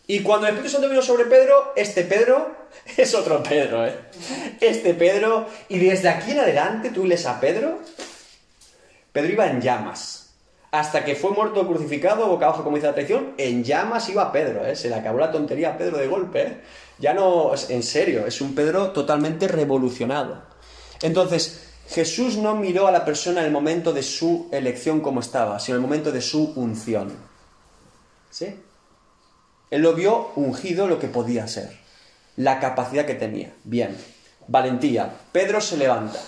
Y 0.09 0.21
cuando 0.21 0.47
el 0.47 0.53
Espíritu 0.53 0.71
Santo 0.71 0.89
vino 0.89 1.01
sobre 1.01 1.25
Pedro, 1.25 1.73
este 1.75 2.03
Pedro 2.03 2.55
es 2.97 3.13
otro 3.13 3.43
Pedro, 3.43 3.85
¿eh? 3.85 3.93
Este 4.61 4.93
Pedro, 4.93 5.47
y 5.67 5.79
desde 5.79 6.07
aquí 6.07 6.31
en 6.31 6.39
adelante 6.39 6.91
tú 6.91 7.05
lees 7.05 7.25
a 7.25 7.39
Pedro, 7.41 7.79
Pedro 9.11 9.33
iba 9.33 9.47
en 9.47 9.61
llamas. 9.61 10.29
Hasta 10.71 11.03
que 11.03 11.15
fue 11.15 11.31
muerto 11.31 11.65
crucificado, 11.67 12.27
boca 12.27 12.45
abajo 12.45 12.63
como 12.63 12.77
dice 12.77 12.87
la 12.87 12.93
tradición, 12.93 13.33
en 13.37 13.63
llamas 13.63 14.07
iba 14.07 14.31
Pedro, 14.31 14.65
¿eh? 14.65 14.75
Se 14.77 14.89
le 14.89 14.95
acabó 14.95 15.19
la 15.19 15.31
tontería 15.31 15.71
a 15.71 15.77
Pedro 15.77 15.97
de 15.97 16.07
golpe, 16.07 16.41
¿eh? 16.41 16.61
Ya 16.99 17.13
no, 17.13 17.51
en 17.69 17.83
serio, 17.83 18.25
es 18.25 18.39
un 18.39 18.55
Pedro 18.55 18.91
totalmente 18.91 19.47
revolucionado. 19.47 20.41
Entonces, 21.01 21.67
Jesús 21.89 22.37
no 22.37 22.55
miró 22.55 22.87
a 22.87 22.91
la 22.91 23.05
persona 23.05 23.41
en 23.41 23.47
el 23.47 23.51
momento 23.51 23.93
de 23.93 24.03
su 24.03 24.47
elección 24.51 25.01
como 25.01 25.19
estaba, 25.19 25.59
sino 25.59 25.77
en 25.77 25.83
el 25.83 25.89
momento 25.89 26.11
de 26.11 26.21
su 26.21 26.53
unción. 26.55 27.13
¿Sí? 28.29 28.55
Él 29.69 29.81
lo 29.81 29.93
vio 29.93 30.31
ungido 30.35 30.87
lo 30.87 30.99
que 30.99 31.07
podía 31.07 31.47
ser, 31.47 31.77
la 32.35 32.59
capacidad 32.59 33.05
que 33.05 33.15
tenía. 33.15 33.51
Bien, 33.63 33.95
valentía. 34.47 35.13
Pedro 35.31 35.61
se 35.61 35.77
levanta. 35.77 36.19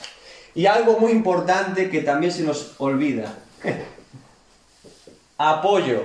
Y 0.56 0.66
algo 0.66 1.00
muy 1.00 1.12
importante 1.12 1.90
que 1.90 2.02
también 2.02 2.34
se 2.34 2.44
nos 2.44 2.76
olvida. 2.80 3.34
Apoyo. 5.38 6.04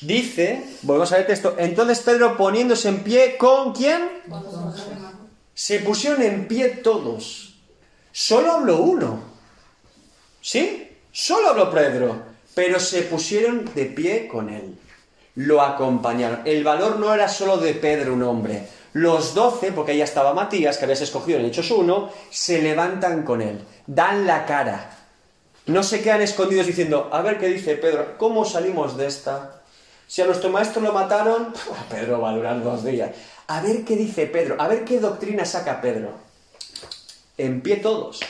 Dice, 0.00 0.64
volvemos 0.82 1.12
a 1.12 1.18
ver 1.18 1.26
texto, 1.26 1.54
entonces 1.58 2.00
Pedro 2.00 2.36
poniéndose 2.36 2.88
en 2.88 3.04
pie 3.04 3.36
con 3.36 3.72
quién? 3.72 4.08
Se 5.54 5.78
pusieron 5.80 6.22
en 6.22 6.48
pie 6.48 6.68
todos. 6.70 7.54
Solo 8.10 8.52
habló 8.52 8.82
uno. 8.82 9.22
¿Sí? 10.40 10.88
Solo 11.12 11.50
habló 11.50 11.70
Pedro. 11.70 12.22
Pero 12.54 12.80
se 12.80 13.02
pusieron 13.02 13.70
de 13.74 13.86
pie 13.86 14.26
con 14.28 14.48
él. 14.48 14.76
Lo 15.34 15.62
acompañaron. 15.62 16.40
El 16.44 16.64
valor 16.64 16.98
no 16.98 17.14
era 17.14 17.28
solo 17.28 17.56
de 17.56 17.74
Pedro, 17.74 18.14
un 18.14 18.22
hombre. 18.22 18.68
Los 18.92 19.34
doce, 19.34 19.72
porque 19.72 19.96
ya 19.96 20.04
estaba 20.04 20.34
Matías, 20.34 20.76
que 20.76 20.84
habías 20.84 21.00
escogido 21.00 21.38
en 21.38 21.46
Hechos 21.46 21.70
1, 21.70 22.10
se 22.30 22.60
levantan 22.60 23.22
con 23.22 23.40
él. 23.40 23.60
Dan 23.86 24.26
la 24.26 24.44
cara. 24.44 24.98
No 25.66 25.82
se 25.82 26.02
quedan 26.02 26.20
escondidos 26.20 26.66
diciendo, 26.66 27.08
a 27.12 27.22
ver 27.22 27.38
qué 27.38 27.46
dice 27.46 27.76
Pedro, 27.76 28.18
¿cómo 28.18 28.44
salimos 28.44 28.96
de 28.96 29.06
esta? 29.06 29.62
Si 30.06 30.20
a 30.20 30.26
nuestro 30.26 30.50
maestro 30.50 30.82
lo 30.82 30.92
mataron, 30.92 31.54
Pedro 31.90 32.20
va 32.20 32.30
a 32.30 32.34
durar 32.34 32.62
dos 32.62 32.84
días. 32.84 33.12
A 33.46 33.62
ver 33.62 33.84
qué 33.84 33.96
dice 33.96 34.26
Pedro, 34.26 34.56
a 34.58 34.68
ver 34.68 34.84
qué 34.84 35.00
doctrina 35.00 35.44
saca 35.44 35.80
Pedro. 35.80 36.10
En 37.38 37.62
pie 37.62 37.76
todos, 37.76 38.20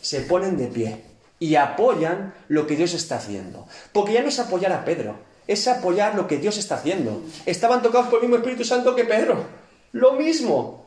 se 0.00 0.20
ponen 0.20 0.56
de 0.56 0.68
pie 0.68 1.02
y 1.40 1.56
apoyan 1.56 2.34
lo 2.48 2.66
que 2.66 2.76
Dios 2.76 2.94
está 2.94 3.16
haciendo. 3.16 3.66
Porque 3.92 4.12
ya 4.12 4.22
no 4.22 4.28
es 4.28 4.38
apoyar 4.38 4.72
a 4.72 4.84
Pedro, 4.84 5.16
es 5.46 5.68
apoyar 5.68 6.14
lo 6.14 6.26
que 6.26 6.38
Dios 6.38 6.56
está 6.58 6.76
haciendo. 6.76 7.22
Estaban 7.46 7.82
tocados 7.82 8.08
por 8.08 8.16
el 8.16 8.22
mismo 8.22 8.36
Espíritu 8.36 8.64
Santo 8.64 8.94
que 8.94 9.04
Pedro. 9.04 9.44
Lo 9.92 10.14
mismo. 10.14 10.86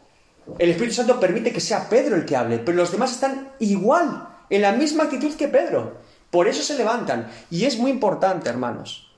el 0.59 0.69
Espíritu 0.69 0.95
Santo 0.95 1.19
permite 1.19 1.51
que 1.51 1.59
sea 1.59 1.89
Pedro 1.89 2.15
el 2.15 2.25
que 2.25 2.35
hable, 2.35 2.59
pero 2.59 2.77
los 2.77 2.91
demás 2.91 3.11
están 3.11 3.51
igual, 3.59 4.29
en 4.49 4.61
la 4.61 4.71
misma 4.71 5.03
actitud 5.03 5.35
que 5.35 5.47
Pedro. 5.47 5.97
Por 6.31 6.47
eso 6.47 6.63
se 6.63 6.77
levantan. 6.77 7.31
Y 7.49 7.65
es 7.65 7.77
muy 7.77 7.91
importante, 7.91 8.49
hermanos. 8.49 9.11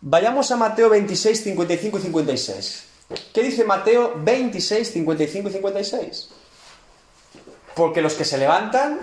Vayamos 0.00 0.50
a 0.50 0.56
Mateo 0.56 0.90
26, 0.90 1.44
55 1.44 1.98
y 1.98 2.02
56. 2.02 2.84
¿Qué 3.32 3.42
dice 3.42 3.64
Mateo 3.64 4.14
26, 4.16 4.92
55 4.92 5.48
y 5.48 5.52
56? 5.52 6.28
Porque 7.74 8.02
los 8.02 8.14
que 8.14 8.24
se 8.24 8.38
levantan, 8.38 9.00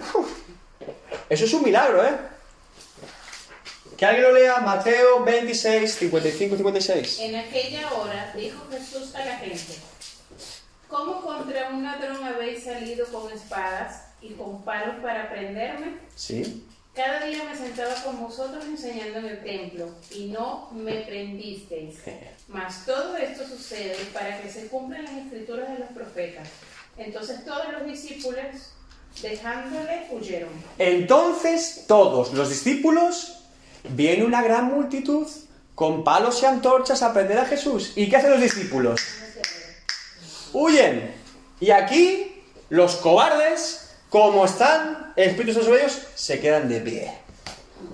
eso 1.30 1.46
es 1.46 1.54
un 1.54 1.64
milagro, 1.64 2.04
¿eh? 2.06 2.16
Que 4.02 4.08
alguien 4.08 4.24
lo 4.24 4.34
lea, 4.34 4.60
Mateo 4.62 5.24
26, 5.24 5.94
55 5.94 6.56
y 6.56 6.58
56. 6.58 7.20
En 7.20 7.36
aquella 7.36 7.94
hora 7.94 8.34
dijo 8.36 8.66
Jesús 8.72 9.14
a 9.14 9.24
la 9.24 9.38
gente, 9.38 9.76
¿cómo 10.88 11.22
contra 11.22 11.70
un 11.70 11.84
ladrón 11.84 12.24
habéis 12.24 12.64
salido 12.64 13.06
con 13.12 13.32
espadas 13.32 14.06
y 14.20 14.30
con 14.30 14.64
palos 14.64 14.96
para 15.04 15.30
prenderme? 15.30 16.00
¿Sí? 16.16 16.66
Cada 16.96 17.28
día 17.28 17.44
me 17.44 17.56
sentaba 17.56 17.94
con 18.04 18.20
vosotros 18.20 18.66
enseñando 18.66 19.20
en 19.20 19.26
el 19.28 19.44
templo 19.44 19.90
y 20.10 20.30
no 20.30 20.72
me 20.72 21.02
prendisteis. 21.02 22.00
Mas 22.48 22.88
todo 22.88 23.16
esto 23.18 23.48
sucede 23.48 23.98
para 24.12 24.42
que 24.42 24.50
se 24.50 24.66
cumplan 24.66 25.04
las 25.04 25.14
escrituras 25.14 25.70
de 25.70 25.78
los 25.78 25.90
profetas. 25.90 26.48
Entonces 26.98 27.46
todos 27.46 27.72
los 27.72 27.86
discípulos, 27.86 28.74
dejándole, 29.22 30.08
huyeron. 30.10 30.50
Entonces 30.80 31.86
todos 31.88 32.34
los 32.34 32.50
discípulos, 32.50 33.41
viene 33.90 34.24
una 34.24 34.42
gran 34.42 34.66
multitud 34.66 35.28
con 35.76 36.04
palos 36.04 36.42
y 36.44 36.46
antorchas 36.46 37.02
a 37.02 37.14
prender 37.14 37.40
a 37.40 37.46
Jesús. 37.46 37.94
¿Y 37.96 38.10
qué 38.10 38.18
hacen 38.18 38.32
los 38.32 38.42
discípulos? 38.42 39.02
Huyen. 40.54 41.14
Y 41.60 41.72
aquí 41.72 42.44
los 42.70 42.96
cobardes, 42.98 43.92
como 44.10 44.46
están, 44.46 45.14
el 45.16 45.30
Espíritu 45.30 45.54
Santo 45.54 45.68
sobre 45.68 45.84
ellos, 45.84 46.00
se 46.16 46.40
quedan 46.40 46.70
de 46.70 46.82
pie. 46.82 47.12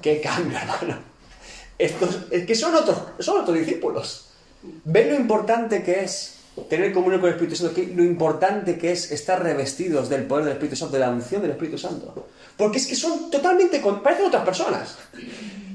¡Qué 0.02 0.22
cambio, 0.22 0.58
hermano! 0.62 1.00
Estos, 1.78 2.20
es 2.32 2.46
que 2.46 2.56
son 2.56 2.76
otros, 2.76 2.98
son 3.20 3.42
otros 3.42 3.58
discípulos. 3.58 4.30
¿Ven 4.84 5.10
lo 5.10 5.16
importante 5.16 5.84
que 5.84 6.04
es 6.04 6.40
tener 6.70 6.92
comunión 6.92 7.22
con 7.22 7.30
el 7.30 7.36
Espíritu 7.36 7.56
Santo? 7.56 7.82
Lo 7.96 8.04
importante 8.04 8.78
que 8.78 8.92
es 8.92 9.12
estar 9.12 9.42
revestidos 9.42 10.10
del 10.10 10.24
poder 10.24 10.46
del 10.46 10.54
Espíritu 10.54 10.76
Santo, 10.76 10.96
de 10.96 11.00
la 11.00 11.10
unción 11.10 11.42
del 11.42 11.52
Espíritu 11.52 11.78
Santo. 11.78 12.28
Porque 12.58 12.80
es 12.80 12.88
que 12.88 12.96
son 12.96 13.30
totalmente, 13.30 13.80
parecen 14.04 14.26
otras 14.26 14.44
personas. 14.44 14.98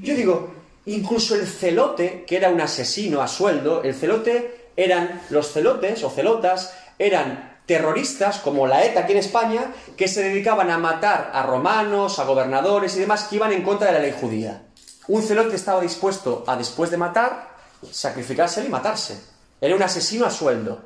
Yo 0.03 0.15
digo, 0.15 0.53
incluso 0.85 1.33
el 1.33 1.47
celote, 1.47 2.25
que 2.27 2.35
era 2.35 2.49
un 2.49 2.59
asesino 2.59 3.21
a 3.21 3.27
sueldo, 3.29 3.83
el 3.83 3.95
celote 3.95 4.67
eran 4.75 5.21
los 5.29 5.53
celotes 5.53 6.03
o 6.03 6.09
celotas, 6.09 6.73
eran 6.99 7.57
terroristas 7.65 8.39
como 8.39 8.67
la 8.67 8.83
ETA 8.83 8.99
aquí 8.99 9.13
en 9.13 9.19
España, 9.19 9.71
que 9.95 10.09
se 10.09 10.21
dedicaban 10.21 10.69
a 10.71 10.77
matar 10.77 11.31
a 11.33 11.43
romanos, 11.43 12.19
a 12.19 12.25
gobernadores 12.25 12.97
y 12.97 12.99
demás 12.99 13.23
que 13.29 13.37
iban 13.37 13.53
en 13.53 13.63
contra 13.63 13.87
de 13.87 13.93
la 13.93 13.99
ley 13.99 14.13
judía. 14.19 14.63
Un 15.07 15.23
celote 15.23 15.55
estaba 15.55 15.79
dispuesto 15.79 16.43
a, 16.47 16.57
después 16.57 16.91
de 16.91 16.97
matar, 16.97 17.51
sacrificarse 17.89 18.61
y 18.61 18.67
matarse. 18.67 19.17
Era 19.61 19.73
un 19.73 19.83
asesino 19.83 20.25
a 20.25 20.31
sueldo 20.31 20.81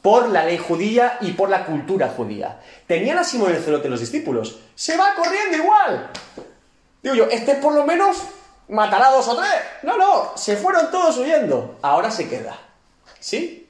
por 0.00 0.30
la 0.30 0.46
ley 0.46 0.56
judía 0.56 1.18
y 1.20 1.32
por 1.32 1.50
la 1.50 1.66
cultura 1.66 2.14
judía. 2.16 2.62
Tenían 2.86 3.18
a 3.18 3.24
Simón 3.24 3.54
el 3.54 3.62
celote 3.62 3.90
los 3.90 4.00
discípulos. 4.00 4.58
Se 4.74 4.96
va 4.96 5.14
corriendo 5.14 5.58
igual. 5.58 6.10
Digo 7.02 7.14
yo, 7.14 7.24
este 7.30 7.54
por 7.56 7.74
lo 7.74 7.84
menos 7.84 8.18
matará 8.68 9.08
a 9.08 9.12
dos 9.12 9.28
o 9.28 9.36
tres. 9.36 9.50
No, 9.82 9.96
no, 9.96 10.32
se 10.36 10.56
fueron 10.56 10.90
todos 10.90 11.18
huyendo. 11.18 11.78
Ahora 11.82 12.10
se 12.10 12.28
queda. 12.28 12.58
¿Sí? 13.20 13.68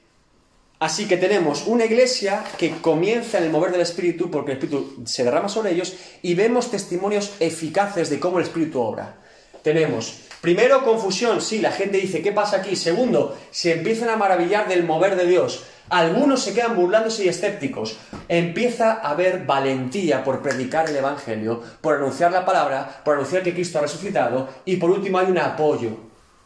Así 0.79 1.07
que 1.09 1.17
tenemos 1.17 1.67
una 1.67 1.85
iglesia 1.85 2.43
que 2.57 2.79
comienza 2.79 3.37
en 3.37 3.43
el 3.43 3.49
mover 3.49 3.71
del 3.71 3.81
Espíritu 3.81 4.31
porque 4.31 4.51
el 4.51 4.57
Espíritu 4.57 5.03
se 5.05 5.25
derrama 5.25 5.49
sobre 5.49 5.71
ellos 5.71 5.93
y 6.21 6.35
vemos 6.35 6.71
testimonios 6.71 7.33
eficaces 7.41 8.09
de 8.09 8.19
cómo 8.19 8.39
el 8.39 8.45
Espíritu 8.45 8.79
obra. 8.79 9.17
Tenemos, 9.61 10.21
primero, 10.41 10.83
confusión, 10.83 11.41
sí, 11.41 11.59
la 11.59 11.71
gente 11.71 11.97
dice, 11.97 12.21
¿qué 12.21 12.31
pasa 12.31 12.57
aquí? 12.57 12.75
Segundo, 12.75 13.37
se 13.51 13.73
empiezan 13.73 14.09
a 14.09 14.17
maravillar 14.17 14.67
del 14.67 14.83
mover 14.83 15.15
de 15.15 15.25
Dios. 15.25 15.63
Algunos 15.89 16.43
se 16.43 16.53
quedan 16.53 16.75
burlándose 16.75 17.25
y 17.25 17.29
escépticos. 17.29 17.97
Empieza 18.27 18.93
a 18.93 19.09
haber 19.09 19.45
valentía 19.45 20.23
por 20.23 20.41
predicar 20.41 20.87
el 20.87 20.95
Evangelio, 20.95 21.63
por 21.81 21.95
anunciar 21.95 22.31
la 22.31 22.45
palabra, 22.45 23.01
por 23.03 23.15
anunciar 23.15 23.41
que 23.41 23.53
Cristo 23.53 23.79
ha 23.79 23.81
resucitado 23.81 24.49
y 24.65 24.77
por 24.77 24.91
último 24.91 25.17
hay 25.17 25.31
un 25.31 25.39
apoyo. 25.39 25.91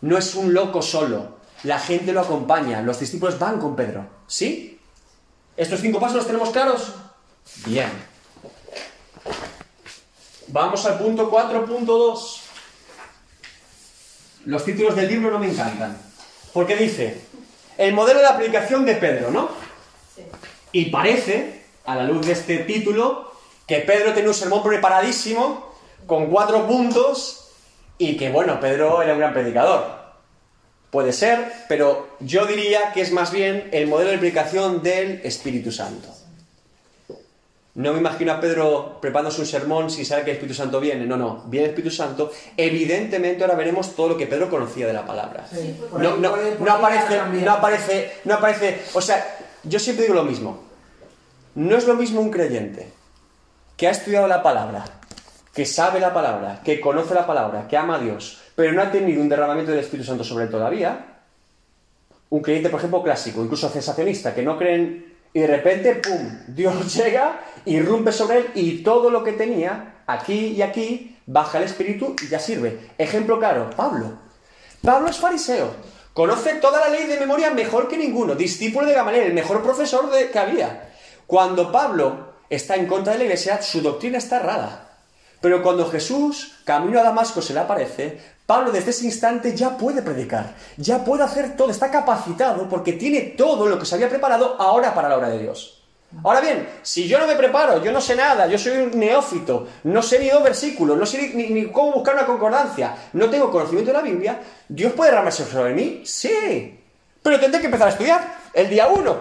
No 0.01 0.17
es 0.17 0.35
un 0.35 0.53
loco 0.53 0.81
solo. 0.81 1.37
La 1.63 1.79
gente 1.79 2.13
lo 2.13 2.21
acompaña. 2.21 2.81
Los 2.81 2.99
discípulos 2.99 3.37
van 3.37 3.59
con 3.59 3.75
Pedro. 3.75 4.05
¿Sí? 4.27 4.79
¿Estos 5.57 5.81
cinco 5.81 5.99
pasos 5.99 6.17
los 6.17 6.27
tenemos 6.27 6.49
claros? 6.49 6.93
Bien. 7.65 7.89
Vamos 10.47 10.85
al 10.85 10.97
punto 10.97 11.29
4.2. 11.29 12.42
Los 14.45 14.65
títulos 14.65 14.95
del 14.95 15.07
libro 15.07 15.31
no 15.31 15.39
me 15.39 15.49
encantan. 15.49 15.97
Porque 16.51 16.75
dice, 16.75 17.21
el 17.77 17.93
modelo 17.93 18.19
de 18.19 18.27
aplicación 18.27 18.85
de 18.85 18.95
Pedro, 18.95 19.31
¿no? 19.31 19.49
Y 20.71 20.85
parece, 20.85 21.63
a 21.85 21.95
la 21.95 22.03
luz 22.03 22.25
de 22.25 22.33
este 22.33 22.59
título, 22.59 23.31
que 23.67 23.79
Pedro 23.79 24.13
tenía 24.13 24.29
un 24.29 24.35
sermón 24.35 24.63
preparadísimo, 24.63 25.73
con 26.05 26.27
cuatro 26.29 26.67
puntos, 26.67 27.51
y 27.97 28.17
que, 28.17 28.29
bueno, 28.29 28.59
Pedro 28.59 29.01
era 29.01 29.13
un 29.13 29.19
gran 29.19 29.33
predicador. 29.33 30.03
Puede 30.91 31.13
ser, 31.13 31.51
pero 31.69 32.07
yo 32.19 32.45
diría 32.45 32.91
que 32.93 33.01
es 33.01 33.11
más 33.11 33.31
bien 33.31 33.69
el 33.71 33.87
modelo 33.87 34.11
de 34.11 34.17
aplicación 34.17 34.83
del 34.83 35.21
Espíritu 35.23 35.71
Santo. 35.71 36.09
No 37.75 37.91
me 37.91 37.99
imagino 37.99 38.31
a 38.31 38.39
Pedro 38.39 38.99
preparándose 39.01 39.41
un 39.41 39.47
sermón 39.47 39.89
sin 39.89 40.05
saber 40.05 40.25
que 40.25 40.31
el 40.31 40.37
Espíritu 40.37 40.55
Santo 40.55 40.79
viene. 40.79 41.05
No, 41.07 41.17
no, 41.17 41.43
viene 41.47 41.65
el 41.65 41.71
Espíritu 41.71 41.95
Santo. 41.95 42.31
Evidentemente 42.55 43.43
ahora 43.43 43.55
veremos 43.55 43.95
todo 43.95 44.09
lo 44.09 44.17
que 44.17 44.27
Pedro 44.27 44.47
conocía 44.49 44.85
de 44.85 44.93
la 44.93 45.05
palabra. 45.05 45.47
Sí, 45.51 45.75
No, 45.97 46.17
no, 46.17 46.35
no 46.59 46.71
aparece, 46.71 47.19
no 47.43 47.51
aparece, 47.51 48.11
no 48.25 48.35
aparece. 48.35 48.81
O 48.93 49.01
sea, 49.01 49.37
yo 49.63 49.79
siempre 49.79 50.05
digo 50.05 50.15
lo 50.15 50.23
mismo. 50.23 50.63
No 51.55 51.75
es 51.75 51.87
lo 51.87 51.95
mismo 51.95 52.21
un 52.21 52.29
creyente 52.29 52.91
que 53.75 53.87
ha 53.87 53.91
estudiado 53.91 54.27
la 54.27 54.43
palabra, 54.43 54.85
que 55.53 55.65
sabe 55.65 55.99
la 55.99 56.13
palabra, 56.13 56.61
que 56.63 56.79
conoce 56.79 57.15
la 57.15 57.25
palabra, 57.25 57.67
que 57.67 57.75
ama 57.75 57.95
a 57.95 57.99
Dios, 57.99 58.39
pero 58.55 58.71
no 58.71 58.83
ha 58.83 58.91
tenido 58.91 59.19
un 59.19 59.29
derramamiento 59.29 59.71
del 59.71 59.81
Espíritu 59.81 60.07
Santo 60.07 60.23
sobre 60.23 60.45
él 60.45 60.51
todavía. 60.51 61.05
Un 62.29 62.41
creyente, 62.41 62.69
por 62.69 62.79
ejemplo, 62.79 63.01
clásico, 63.03 63.43
incluso 63.43 63.69
sensacionista, 63.69 64.33
que 64.33 64.43
no 64.43 64.57
creen 64.57 65.12
y 65.33 65.39
de 65.39 65.47
repente, 65.47 65.95
¡pum!, 65.95 66.39
Dios 66.47 66.93
llega, 66.95 67.41
irrumpe 67.65 68.11
sobre 68.11 68.39
él 68.39 68.51
y 68.55 68.83
todo 68.83 69.09
lo 69.09 69.23
que 69.23 69.33
tenía, 69.33 70.01
aquí 70.05 70.47
y 70.47 70.61
aquí, 70.61 71.17
baja 71.25 71.57
el 71.57 71.63
Espíritu 71.63 72.15
y 72.21 72.27
ya 72.27 72.39
sirve. 72.39 72.91
Ejemplo 72.97 73.39
claro, 73.39 73.69
Pablo. 73.75 74.19
Pablo 74.83 75.09
es 75.09 75.17
fariseo, 75.17 75.71
conoce 76.13 76.55
toda 76.55 76.81
la 76.81 76.89
ley 76.89 77.05
de 77.07 77.19
memoria 77.19 77.51
mejor 77.51 77.87
que 77.87 77.97
ninguno, 77.97 78.35
discípulo 78.35 78.85
de 78.85 78.93
Gamaliel, 78.93 79.27
el 79.27 79.33
mejor 79.33 79.63
profesor 79.63 80.11
de, 80.11 80.29
que 80.29 80.39
había. 80.39 80.89
Cuando 81.25 81.71
Pablo 81.71 82.33
está 82.49 82.75
en 82.75 82.85
contra 82.85 83.13
de 83.13 83.19
la 83.19 83.25
iglesia, 83.25 83.61
su 83.61 83.81
doctrina 83.81 84.17
está 84.17 84.37
errada. 84.37 84.92
Pero 85.43 85.61
cuando 85.61 85.91
Jesús, 85.91 86.53
camino 86.63 87.01
a 87.01 87.03
Damasco, 87.03 87.41
se 87.41 87.53
le 87.53 87.59
aparece, 87.59 88.17
Pablo 88.45 88.71
desde 88.71 88.91
ese 88.91 89.03
instante 89.03 89.53
ya 89.53 89.77
puede 89.77 90.01
predicar, 90.01 90.55
ya 90.77 91.03
puede 91.03 91.23
hacer 91.23 91.57
todo, 91.57 91.69
está 91.69 91.91
capacitado 91.91 92.69
porque 92.69 92.93
tiene 92.93 93.19
todo 93.37 93.67
lo 93.67 93.77
que 93.77 93.85
se 93.85 93.95
había 93.95 94.07
preparado 94.07 94.55
ahora 94.57 94.93
para 94.93 95.09
la 95.09 95.17
obra 95.17 95.27
de 95.27 95.39
Dios. 95.39 95.83
Ahora 96.23 96.39
bien, 96.39 96.65
si 96.81 97.09
yo 97.09 97.19
no 97.19 97.27
me 97.27 97.35
preparo, 97.35 97.83
yo 97.83 97.91
no 97.91 97.99
sé 97.99 98.15
nada, 98.15 98.47
yo 98.47 98.57
soy 98.57 98.83
un 98.83 98.97
neófito, 98.97 99.67
no 99.83 100.01
sé 100.01 100.17
ni 100.19 100.29
dos 100.29 100.41
versículos, 100.41 100.97
no 100.97 101.05
sé 101.05 101.33
ni, 101.33 101.65
cómo 101.65 101.91
buscar 101.91 102.13
una 102.15 102.25
concordancia, 102.25 102.95
no 103.11 103.29
tengo 103.29 103.51
conocimiento 103.51 103.91
de 103.91 103.97
la 103.97 104.03
Biblia, 104.03 104.39
¿Dios 104.69 104.93
puede 104.93 105.11
derramarse 105.11 105.43
sobre 105.43 105.73
mí? 105.73 106.03
Sí, 106.05 106.79
pero 107.21 107.37
tendré 107.37 107.59
que 107.59 107.65
empezar 107.65 107.89
a 107.89 107.91
estudiar 107.91 108.37
el 108.53 108.69
día 108.69 108.87
uno, 108.87 109.17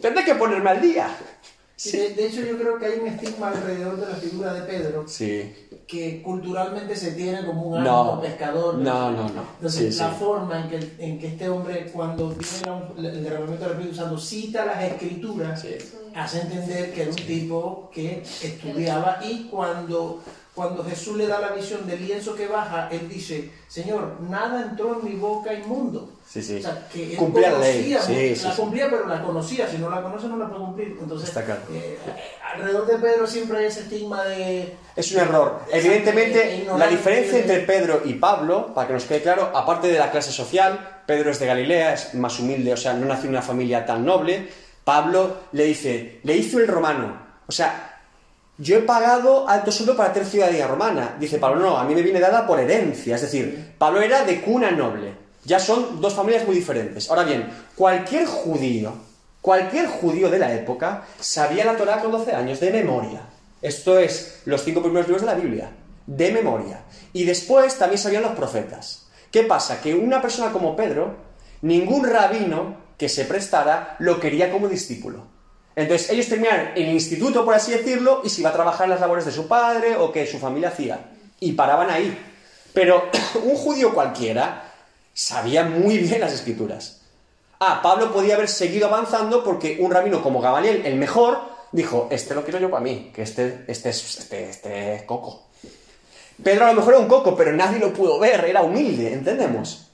tendré 0.00 0.24
que 0.24 0.36
ponerme 0.36 0.70
al 0.70 0.80
día. 0.80 1.06
Sí, 1.78 1.94
de, 1.94 2.14
de 2.14 2.26
hecho, 2.26 2.40
yo 2.40 2.56
creo 2.56 2.78
que 2.78 2.86
hay 2.86 3.00
un 3.00 3.06
estigma 3.08 3.48
alrededor 3.48 3.96
de 4.00 4.06
la 4.08 4.14
figura 4.16 4.54
de 4.54 4.62
Pedro 4.62 5.04
Sí, 5.06 5.54
que 5.86 6.22
culturalmente 6.22 6.96
se 6.96 7.12
tiene 7.12 7.44
como 7.44 7.64
un 7.64 7.84
No. 7.84 8.18
pescador. 8.22 8.76
No, 8.76 9.10
no, 9.10 9.28
no. 9.28 9.42
Entonces, 9.56 9.94
Sí, 9.94 10.00
la 10.02 10.08
forma 10.08 10.62
en 10.62 10.68
que, 10.70 10.94
en 10.98 11.18
que 11.18 11.26
este 11.28 11.50
hombre, 11.50 11.90
cuando 11.92 12.30
viene 12.30 13.10
el 13.10 13.22
derramamiento 13.24 13.64
del 13.66 13.72
Espíritu 13.74 13.96
Santo, 13.96 14.18
cita 14.18 14.64
las 14.64 14.82
escrituras, 14.84 15.62
hace 16.14 16.40
entender 16.40 16.94
que 16.94 17.02
era 17.02 17.10
un 17.10 17.16
tipo 17.16 17.90
que 17.92 18.22
estudiaba 18.42 19.18
y 19.22 19.44
cuando, 19.50 20.22
cuando 20.54 20.82
Jesús 20.82 21.18
le 21.18 21.26
da 21.26 21.40
la 21.42 21.50
visión 21.50 21.86
del 21.86 22.06
lienzo 22.06 22.34
que 22.34 22.46
baja, 22.48 22.88
él 22.90 23.06
dice, 23.06 23.50
Señor, 23.68 24.18
nada 24.30 24.62
entró 24.70 24.98
en 24.98 25.04
mi 25.04 25.14
boca 25.20 25.52
inmundo. 25.52 26.10
Sí, 26.28 26.42
sí. 26.42 26.56
O 26.56 26.62
sea, 26.62 26.88
que 26.92 27.12
él 27.12 27.16
Cumplía 27.16 27.52
la 27.52 27.58
ley. 27.60 27.96
Sí, 28.04 28.44
la 28.44 28.50
sí. 28.50 28.56
cumplía, 28.56 28.90
pero 28.90 29.06
la 29.06 29.22
conocía. 29.22 29.68
Si 29.68 29.78
no 29.78 29.88
la 29.88 30.02
conoce, 30.02 30.26
no 30.26 30.36
la 30.36 30.48
puede 30.48 30.60
cumplir. 30.60 30.98
Entonces, 31.00 31.28
Está 31.28 31.44
claro. 31.44 31.60
eh, 31.72 31.98
alrededor 32.52 32.86
de 32.86 32.98
Pedro 32.98 33.26
siempre 33.26 33.58
hay 33.58 33.66
ese 33.66 33.80
estigma 33.80 34.24
de... 34.24 34.76
Es 34.96 35.12
un 35.12 35.20
error. 35.20 35.60
Evidentemente, 35.72 36.66
la 36.76 36.88
diferencia 36.88 37.38
entre 37.38 37.60
Pedro 37.60 38.02
y 38.04 38.14
Pablo, 38.14 38.74
para 38.74 38.88
que 38.88 38.94
nos 38.94 39.04
quede 39.04 39.22
claro, 39.22 39.52
aparte 39.54 39.86
de 39.88 39.98
la 39.98 40.10
clase 40.10 40.32
social, 40.32 41.02
Pedro 41.06 41.30
es 41.30 41.38
de 41.38 41.46
Galilea, 41.46 41.94
es 41.94 42.14
más 42.14 42.38
humilde, 42.40 42.72
o 42.72 42.76
sea, 42.76 42.92
no 42.92 43.06
nació 43.06 43.24
en 43.24 43.30
una 43.30 43.42
familia 43.42 43.86
tan 43.86 44.04
noble. 44.04 44.48
Pablo 44.84 45.36
le 45.52 45.64
dice, 45.64 46.20
le 46.24 46.36
hizo 46.36 46.58
el 46.58 46.66
romano. 46.66 47.16
O 47.46 47.52
sea, 47.52 48.00
yo 48.58 48.78
he 48.78 48.80
pagado 48.80 49.48
alto 49.48 49.70
sueldo 49.70 49.96
para 49.96 50.12
tener 50.12 50.28
ciudadanía 50.28 50.66
romana. 50.66 51.16
Dice 51.20 51.38
Pablo, 51.38 51.60
no, 51.60 51.76
a 51.78 51.84
mí 51.84 51.94
me 51.94 52.02
viene 52.02 52.18
dada 52.20 52.46
por 52.46 52.58
herencia. 52.58 53.14
Es 53.14 53.22
decir, 53.22 53.74
Pablo 53.78 54.00
era 54.00 54.24
de 54.24 54.40
cuna 54.40 54.70
noble. 54.70 55.25
Ya 55.46 55.60
son 55.60 56.00
dos 56.00 56.12
familias 56.12 56.44
muy 56.44 56.56
diferentes. 56.56 57.08
Ahora 57.08 57.22
bien, 57.22 57.48
cualquier 57.76 58.26
judío, 58.26 58.92
cualquier 59.40 59.86
judío 59.86 60.28
de 60.28 60.40
la 60.40 60.52
época 60.52 61.04
sabía 61.20 61.64
la 61.64 61.76
Torah 61.76 62.00
con 62.00 62.10
12 62.10 62.32
años 62.32 62.58
de 62.58 62.72
memoria. 62.72 63.20
Esto 63.62 63.96
es 63.96 64.42
los 64.44 64.64
cinco 64.64 64.82
primeros 64.82 65.06
libros 65.06 65.24
de 65.24 65.32
la 65.32 65.38
Biblia, 65.38 65.70
de 66.04 66.32
memoria. 66.32 66.80
Y 67.12 67.24
después 67.24 67.78
también 67.78 67.98
sabían 67.98 68.24
los 68.24 68.32
profetas. 68.32 69.06
¿Qué 69.30 69.44
pasa? 69.44 69.80
Que 69.80 69.94
una 69.94 70.20
persona 70.20 70.50
como 70.50 70.74
Pedro, 70.74 71.14
ningún 71.62 72.04
rabino 72.04 72.78
que 72.98 73.08
se 73.08 73.24
prestara 73.24 73.94
lo 74.00 74.18
quería 74.18 74.50
como 74.50 74.66
discípulo. 74.66 75.28
Entonces 75.76 76.10
ellos 76.10 76.28
terminaron 76.28 76.70
el 76.74 76.88
instituto, 76.88 77.44
por 77.44 77.54
así 77.54 77.70
decirlo, 77.70 78.22
y 78.24 78.30
se 78.30 78.40
iba 78.40 78.50
a 78.50 78.54
trabajar 78.54 78.86
en 78.86 78.90
las 78.90 79.00
labores 79.00 79.24
de 79.24 79.32
su 79.32 79.46
padre 79.46 79.94
o 79.96 80.10
que 80.10 80.26
su 80.26 80.40
familia 80.40 80.70
hacía. 80.70 81.12
Y 81.38 81.52
paraban 81.52 81.88
ahí. 81.88 82.18
Pero 82.72 83.10
un 83.44 83.54
judío 83.54 83.94
cualquiera 83.94 84.65
sabía 85.16 85.64
muy 85.64 85.96
bien 85.96 86.20
las 86.20 86.34
escrituras. 86.34 87.00
Ah, 87.58 87.80
Pablo 87.82 88.12
podía 88.12 88.34
haber 88.34 88.48
seguido 88.48 88.86
avanzando 88.86 89.42
porque 89.42 89.78
un 89.80 89.90
rabino 89.90 90.22
como 90.22 90.42
Gamaliel, 90.42 90.84
el 90.84 90.96
mejor, 90.96 91.40
dijo, 91.72 92.06
este 92.10 92.34
lo 92.34 92.44
quiero 92.44 92.60
yo 92.60 92.70
para 92.70 92.82
mí, 92.82 93.10
que 93.14 93.22
este, 93.22 93.64
este, 93.66 93.88
es, 93.88 94.18
este, 94.18 94.50
este 94.50 94.94
es 94.94 95.02
coco. 95.04 95.46
Pedro 96.44 96.66
a 96.66 96.68
lo 96.68 96.74
mejor 96.74 96.92
era 96.92 97.02
un 97.02 97.08
coco, 97.08 97.34
pero 97.34 97.50
nadie 97.52 97.78
lo 97.78 97.94
pudo 97.94 98.18
ver, 98.18 98.44
era 98.44 98.60
humilde, 98.60 99.14
¿entendemos? 99.14 99.85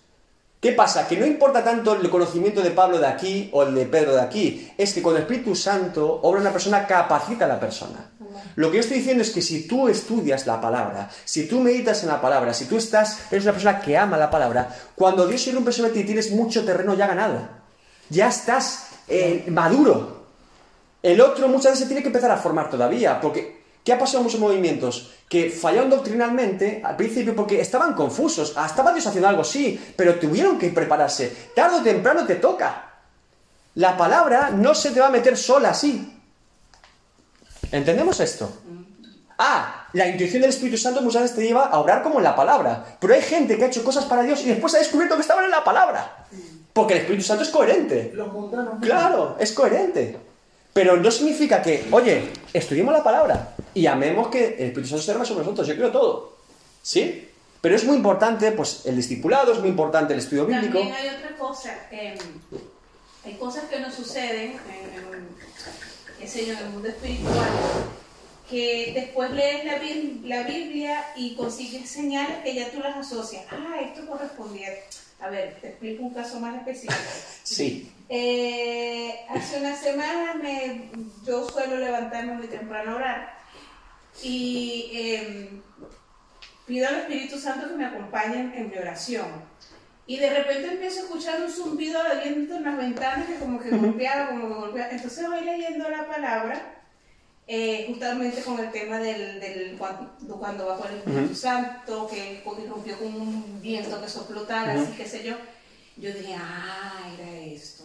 ¿Qué 0.63 0.71
pasa? 0.71 1.09
Que 1.09 1.17
no 1.17 1.27
importa 1.27 1.65
tanto 1.65 1.93
el 1.97 2.09
conocimiento 2.09 2.63
de 2.63 2.71
Pablo 2.71 3.01
de 3.01 3.09
aquí 3.09 3.51
o 3.53 3.65
el 3.65 3.75
de 3.75 3.85
Pedro 3.85 4.15
de 4.15 4.21
aquí, 4.21 4.71
es 4.79 4.95
que 4.95 5.03
cuando 5.03 5.19
el 5.19 5.25
Espíritu 5.25 5.57
Santo 5.57 6.21
obra 6.23 6.41
una 6.41 6.53
persona, 6.53 6.87
capacita 6.87 7.47
a 7.47 7.49
la 7.49 7.59
persona. 7.59 8.13
Lo 8.55 8.71
que 8.71 8.77
yo 8.77 8.81
estoy 8.83 8.99
diciendo 8.99 9.25
es 9.25 9.31
que 9.31 9.43
si 9.43 9.67
tú 9.67 9.89
estudias 9.89 10.47
la 10.47 10.61
palabra, 10.61 11.11
si 11.25 11.49
tú 11.49 11.59
meditas 11.59 12.05
en 12.05 12.11
la 12.11 12.21
palabra, 12.21 12.55
si 12.55 12.67
tú 12.67 12.77
estás, 12.77 13.23
eres 13.33 13.43
una 13.43 13.55
persona 13.55 13.81
que 13.81 13.99
ama 13.99 14.17
la 14.17 14.31
palabra, 14.31 14.73
cuando 14.95 15.27
Dios 15.27 15.45
irrumpe 15.49 15.73
sobre 15.73 15.91
ti 15.91 16.05
tienes 16.05 16.31
mucho 16.31 16.65
terreno 16.65 16.95
ya 16.95 17.09
ganado. 17.09 17.41
Ya 18.09 18.29
estás 18.29 18.87
eh, 19.09 19.45
maduro. 19.49 20.27
El 21.03 21.21
otro 21.23 21.49
muchas 21.49 21.73
veces 21.73 21.89
tiene 21.89 22.03
que 22.03 22.09
empezar 22.09 22.31
a 22.31 22.37
formar 22.37 22.71
todavía, 22.71 23.21
porque 23.21 23.62
¿qué 23.85 23.93
ha 23.93 23.99
pasado 23.99 24.19
en 24.19 24.25
muchos 24.25 24.41
movimientos? 24.41 25.13
Que 25.29 25.51
fallaron 25.51 25.91
doctrinalmente 25.91 26.83
al 26.85 26.97
principio 26.97 27.35
porque 27.35 27.61
estaban 27.61 27.95
confusos. 27.95 28.55
Ah, 28.57 28.67
estaba 28.67 28.93
Dios 28.93 29.07
haciendo 29.07 29.29
algo, 29.29 29.45
sí, 29.45 29.81
pero 29.97 30.17
tuvieron 30.17 30.59
que 30.59 30.69
prepararse. 30.71 31.35
Tarde 31.55 31.77
o 31.77 31.83
temprano 31.83 32.27
te 32.27 32.37
toca. 32.37 32.91
La 33.75 33.97
palabra 33.97 34.51
no 34.51 34.75
se 34.75 34.91
te 34.91 35.01
va 35.01 35.07
a 35.07 35.11
meter 35.11 35.37
sola 35.37 35.71
así. 35.71 36.21
¿Entendemos 37.71 38.21
esto? 38.21 38.53
Ah, 39.39 39.89
la 39.95 40.07
intuición 40.07 40.43
del 40.43 40.51
Espíritu 40.51 40.77
Santo 40.77 41.01
muchas 41.01 41.23
veces 41.23 41.37
te 41.37 41.43
lleva 41.43 41.65
a 41.65 41.79
obrar 41.79 42.03
como 42.03 42.19
en 42.19 42.25
la 42.25 42.37
palabra. 42.37 42.99
Pero 43.01 43.15
hay 43.15 43.23
gente 43.23 43.57
que 43.57 43.65
ha 43.65 43.69
hecho 43.69 43.83
cosas 43.83 44.05
para 44.05 44.23
Dios 44.23 44.43
y 44.45 44.51
después 44.51 44.75
ha 44.75 44.79
descubierto 44.79 45.15
que 45.17 45.23
estaban 45.23 45.47
en 45.47 45.51
la 45.51 45.65
palabra. 45.65 46.27
Porque 46.73 46.95
el 46.95 47.01
Espíritu 47.01 47.25
Santo 47.25 47.43
es 47.43 47.49
coherente. 47.49 48.13
Los 48.15 48.31
mundanos. 48.31 48.75
Claro, 48.83 49.37
es 49.41 49.53
coherente. 49.53 50.19
Pero 50.75 50.97
no 50.99 51.11
significa 51.11 51.63
que, 51.63 51.89
oye, 51.91 52.31
estudiemos 52.53 52.93
la 52.95 53.03
palabra 53.03 53.55
y 53.75 53.87
amemos 53.87 54.29
que 54.29 54.45
el 54.59 54.67
Espíritu 54.69 54.89
Santo 54.89 55.03
se 55.03 55.07
derrame 55.13 55.27
sobre 55.27 55.41
nosotros. 55.45 55.67
Yo 55.69 55.77
creo 55.77 55.91
todo. 55.93 56.37
¿Sí? 56.83 57.29
Pero 57.61 57.77
es 57.77 57.85
muy 57.85 57.97
importante, 57.97 58.51
pues, 58.53 58.87
el 58.87 58.97
discipulado, 58.97 59.53
es 59.53 59.61
muy 59.61 59.69
importante 59.69 60.13
el 60.15 60.19
estudio 60.19 60.47
bíblico. 60.47 60.79
También 60.79 60.95
hay 60.97 61.09
otra 61.09 61.37
cosa. 61.37 61.75
eh, 61.93 62.19
hay 63.25 63.35
cosas 63.35 63.65
que 63.71 63.79
nos 63.79 63.95
suceden 63.95 64.53
en, 64.69 65.15
en- 65.15 65.29
en 66.51 66.57
el 66.59 66.69
mundo 66.71 66.89
espiritual 66.89 67.49
que 68.51 68.93
después 68.95 69.31
lees 69.31 69.65
la, 69.65 69.79
la 70.37 70.43
Biblia 70.47 71.05
y 71.17 71.35
consigues 71.37 71.89
señales 71.89 72.39
que 72.45 72.55
ya 72.55 72.71
tú 72.71 72.81
las 72.81 72.97
asocias. 72.97 73.45
Ah, 73.51 73.81
esto 73.81 74.07
correspondía. 74.07 74.69
A 75.21 75.29
ver, 75.31 75.57
te 75.61 75.69
explico 75.69 76.03
un 76.03 76.13
caso 76.15 76.39
más 76.41 76.57
específico. 76.57 76.95
Sí. 77.45 77.91
Eh, 78.09 79.15
hace 79.31 79.59
una 79.59 79.77
semana 79.77 80.35
me, 80.35 80.91
yo 81.27 81.49
suelo 81.49 81.77
levantarme 81.77 82.35
muy 82.35 82.47
temprano 82.47 82.93
a 82.93 82.97
orar 82.97 83.42
y 84.23 84.91
eh, 84.93 85.49
pido 86.67 86.89
al 86.89 86.97
Espíritu 86.97 87.39
Santo 87.39 87.69
que 87.69 87.75
me 87.75 87.87
acompañe 87.87 88.53
en, 88.57 88.71
mi 88.71 88.77
oración. 88.77 89.27
Y 90.07 90.19
de 90.19 90.31
repente 90.31 90.73
empiezo 90.73 91.01
a 91.01 91.03
escuchar 91.05 91.43
un 91.43 91.51
zumbido 91.51 92.03
de 92.03 92.29
viento 92.29 92.57
en 92.57 92.65
las 92.65 92.77
ventanas 92.77 93.27
que 93.27 93.37
como 93.37 93.61
que 93.61 93.71
golpeaba, 93.71 94.29
como 94.31 94.49
que 94.49 94.55
golpeaba. 94.55 94.91
Entonces 94.91 95.29
voy 95.29 95.45
leyendo 95.45 95.89
la 95.89 96.07
palabra, 96.07 96.85
eh, 97.47 97.87
justamente 97.89 98.43
con 98.43 98.59
el 98.59 98.71
tema 98.71 98.99
del, 98.99 99.41
del 99.41 99.77
cuando, 99.79 100.37
cuando 100.39 100.67
bajó 100.67 100.89
el 100.89 100.97
Espíritu 100.97 101.25
Ujú. 101.25 101.35
Santo, 101.35 102.09
que 102.09 102.43
rompió 102.45 102.99
con 102.99 103.15
un 103.15 103.61
viento 103.63 104.01
que 104.01 104.09
sopló 104.09 104.43
tal, 104.43 104.71
así 104.71 104.93
qué 104.97 105.07
sé 105.07 105.25
yo. 105.25 105.37
Yo 105.97 106.13
dije, 106.13 106.35
ah, 106.39 107.01
era 107.19 107.31
esto. 107.31 107.85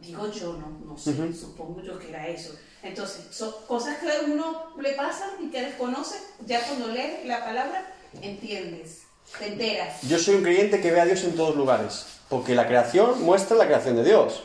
Digo 0.00 0.30
yo, 0.30 0.52
no, 0.52 0.68
no 0.86 0.96
sé, 0.96 1.10
Ujú. 1.10 1.32
supongo 1.32 1.82
yo 1.82 1.98
que 1.98 2.10
era 2.10 2.28
eso. 2.28 2.54
Entonces, 2.82 3.26
son 3.30 3.52
cosas 3.66 3.98
que 3.98 4.10
a 4.10 4.20
uno 4.20 4.76
le 4.80 4.92
pasan 4.92 5.30
y 5.42 5.50
que 5.50 5.62
desconoce, 5.62 6.16
ya 6.46 6.64
cuando 6.66 6.88
lees 6.88 7.26
la 7.26 7.44
palabra, 7.44 7.92
entiendes, 8.22 9.02
te 9.38 9.48
enteras. 9.48 10.02
Yo 10.02 10.18
soy 10.18 10.36
un 10.36 10.42
creyente 10.42 10.80
que 10.80 10.92
ve 10.92 11.00
a 11.00 11.06
Dios 11.06 11.24
en 11.24 11.34
todos 11.34 11.56
lugares, 11.56 12.06
porque 12.28 12.54
la 12.54 12.66
creación 12.68 13.22
muestra 13.22 13.56
la 13.56 13.66
creación 13.66 13.96
de 13.96 14.04
Dios. 14.04 14.44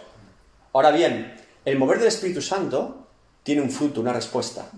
Ahora 0.74 0.90
bien, 0.92 1.36
el 1.66 1.78
mover 1.78 2.00
del 2.00 2.08
Espíritu 2.08 2.42
Santo 2.42 3.08
tiene 3.44 3.62
un 3.62 3.70
fruto, 3.70 4.02
una 4.02 4.14
respuesta. 4.14 4.72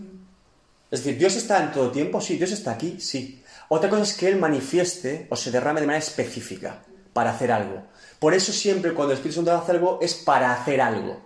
Es 0.89 1.03
decir, 1.03 1.17
Dios 1.17 1.35
está 1.35 1.63
en 1.63 1.71
todo 1.71 1.91
tiempo, 1.91 2.19
sí, 2.19 2.35
Dios 2.35 2.51
está 2.51 2.71
aquí, 2.71 2.99
sí. 2.99 3.41
Otra 3.69 3.89
cosa 3.89 4.03
es 4.03 4.13
que 4.15 4.27
Él 4.27 4.35
manifieste 4.37 5.27
o 5.29 5.35
se 5.37 5.51
derrame 5.51 5.79
de 5.79 5.87
manera 5.87 6.03
específica 6.03 6.83
para 7.13 7.31
hacer 7.31 7.51
algo. 7.51 7.83
Por 8.19 8.33
eso 8.33 8.53
siempre 8.53 8.93
cuando 8.93 9.13
el 9.13 9.17
Espíritu 9.17 9.37
Santo 9.37 9.51
hace 9.51 9.71
algo 9.71 9.99
es 10.01 10.13
para 10.13 10.53
hacer 10.53 10.81
algo. 10.81 11.19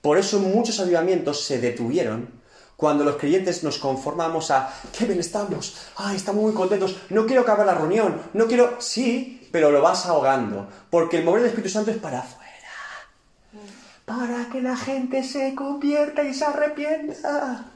Por 0.00 0.18
eso 0.18 0.40
muchos 0.40 0.80
avivamientos 0.80 1.44
se 1.44 1.60
detuvieron 1.60 2.42
cuando 2.76 3.04
los 3.04 3.16
creyentes 3.16 3.62
nos 3.62 3.78
conformamos 3.78 4.50
a 4.50 4.74
qué 4.98 5.04
bien 5.04 5.20
estamos, 5.20 5.76
ay, 5.96 6.16
estamos 6.16 6.42
muy 6.42 6.52
contentos, 6.52 6.96
no 7.10 7.26
quiero 7.26 7.42
acabar 7.42 7.64
la 7.64 7.76
reunión, 7.76 8.20
no 8.32 8.46
quiero, 8.48 8.80
sí, 8.80 9.48
pero 9.52 9.70
lo 9.70 9.80
vas 9.80 10.06
ahogando, 10.06 10.66
porque 10.90 11.18
el 11.18 11.24
mover 11.24 11.42
del 11.42 11.50
Espíritu 11.50 11.72
Santo 11.72 11.92
es 11.92 11.98
para 11.98 12.18
afuera, 12.18 12.42
para 14.04 14.48
que 14.50 14.60
la 14.60 14.76
gente 14.76 15.22
se 15.22 15.54
convierta 15.54 16.24
y 16.24 16.34
se 16.34 16.44
arrepienta. 16.44 17.66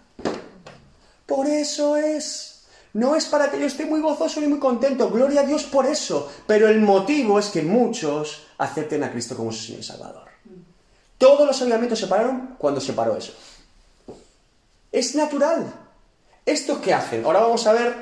Por 1.27 1.47
eso 1.47 1.97
es. 1.97 2.56
No 2.97 3.15
es 3.15 3.27
para 3.27 3.51
que 3.51 3.61
yo 3.61 3.67
esté 3.67 3.85
muy 3.85 4.01
gozoso 4.01 4.41
ni 4.41 4.47
muy 4.47 4.59
contento, 4.59 5.11
gloria 5.11 5.43
a 5.43 5.45
Dios 5.45 5.65
por 5.65 5.85
eso, 5.85 6.33
pero 6.47 6.67
el 6.67 6.81
motivo 6.81 7.39
es 7.39 7.49
que 7.49 7.61
muchos 7.61 8.47
acepten 8.57 9.05
a 9.05 9.11
Cristo 9.11 9.37
como 9.37 9.53
su 9.53 9.65
Señor 9.65 9.81
y 9.81 9.85
Salvador. 9.85 10.29
Todos 11.19 11.47
los 11.47 11.61
avivamientos 11.61 11.99
se 11.99 12.07
pararon 12.07 12.57
cuando 12.57 12.81
se 12.81 12.95
paró 12.95 13.15
eso. 13.15 13.35
Es 14.91 15.15
natural. 15.15 15.75
¿Estos 16.47 16.79
qué 16.79 16.95
hacen? 16.95 17.23
Ahora 17.27 17.41
vamos 17.41 17.67
a 17.67 17.75
ver 17.75 17.95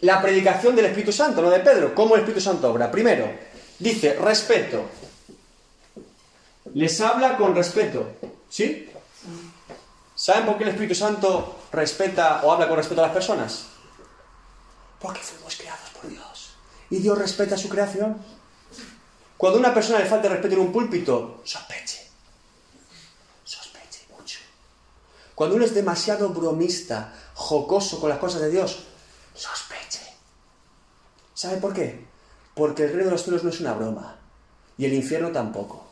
la 0.00 0.20
predicación 0.20 0.74
del 0.74 0.86
Espíritu 0.86 1.12
Santo, 1.12 1.40
no 1.40 1.48
de 1.48 1.60
Pedro. 1.60 1.94
¿Cómo 1.94 2.16
el 2.16 2.22
Espíritu 2.22 2.40
Santo 2.40 2.72
obra? 2.72 2.90
Primero, 2.90 3.30
dice 3.78 4.14
respeto. 4.14 4.82
Les 6.74 7.00
habla 7.00 7.36
con 7.36 7.54
respeto. 7.54 8.04
¿Sí? 8.50 8.90
¿Saben 10.16 10.44
por 10.44 10.58
qué 10.58 10.64
el 10.64 10.70
Espíritu 10.70 10.96
Santo 10.96 11.60
respeta 11.70 12.40
o 12.42 12.50
habla 12.50 12.66
con 12.66 12.78
respeto 12.78 13.00
a 13.00 13.06
las 13.06 13.14
personas? 13.14 13.66
Porque 15.00 15.20
fuimos 15.20 15.56
creados 15.56 15.90
por 15.90 16.10
Dios. 16.10 16.50
Y 16.90 16.98
Dios 16.98 17.18
respeta 17.18 17.56
su 17.56 17.68
creación. 17.68 18.16
Cuando 19.36 19.58
una 19.58 19.74
persona 19.74 19.98
le 19.98 20.06
falta 20.06 20.28
respeto 20.28 20.54
en 20.54 20.60
un 20.60 20.72
púlpito, 20.72 21.42
sospeche. 21.44 22.08
Sospeche 23.44 24.06
mucho. 24.16 24.38
Cuando 25.34 25.56
uno 25.56 25.64
es 25.64 25.74
demasiado 25.74 26.30
bromista, 26.30 27.12
jocoso 27.34 28.00
con 28.00 28.08
las 28.08 28.18
cosas 28.18 28.40
de 28.42 28.50
Dios, 28.50 28.84
sospeche. 29.34 30.00
¿Sabe 31.34 31.56
por 31.58 31.74
qué? 31.74 32.06
Porque 32.54 32.84
el 32.84 32.90
reino 32.90 33.06
de 33.06 33.10
los 33.10 33.22
cielos 33.22 33.42
no 33.42 33.50
es 33.50 33.60
una 33.60 33.74
broma. 33.74 34.16
Y 34.78 34.86
el 34.86 34.94
infierno 34.94 35.30
tampoco. 35.32 35.83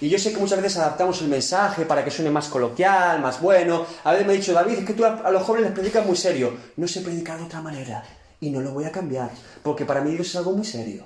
Y 0.00 0.08
yo 0.08 0.18
sé 0.18 0.32
que 0.32 0.38
muchas 0.38 0.60
veces 0.60 0.78
adaptamos 0.78 1.22
el 1.22 1.28
mensaje 1.28 1.86
para 1.86 2.04
que 2.04 2.10
suene 2.10 2.30
más 2.30 2.48
coloquial, 2.48 3.20
más 3.20 3.40
bueno. 3.40 3.86
A 4.04 4.12
veces 4.12 4.26
me 4.26 4.34
ha 4.34 4.36
dicho, 4.36 4.52
David, 4.52 4.78
es 4.78 4.84
que 4.84 4.92
tú 4.92 5.04
a 5.04 5.30
los 5.30 5.42
jóvenes 5.42 5.68
les 5.68 5.74
predicas 5.74 6.04
muy 6.04 6.16
serio. 6.16 6.54
No 6.76 6.86
sé 6.86 7.00
predicar 7.00 7.38
de 7.38 7.44
otra 7.44 7.62
manera. 7.62 8.04
Y 8.40 8.50
no 8.50 8.60
lo 8.60 8.72
voy 8.72 8.84
a 8.84 8.92
cambiar. 8.92 9.30
Porque 9.62 9.86
para 9.86 10.02
mí 10.02 10.10
Dios 10.10 10.28
es 10.28 10.36
algo 10.36 10.52
muy 10.52 10.66
serio. 10.66 11.04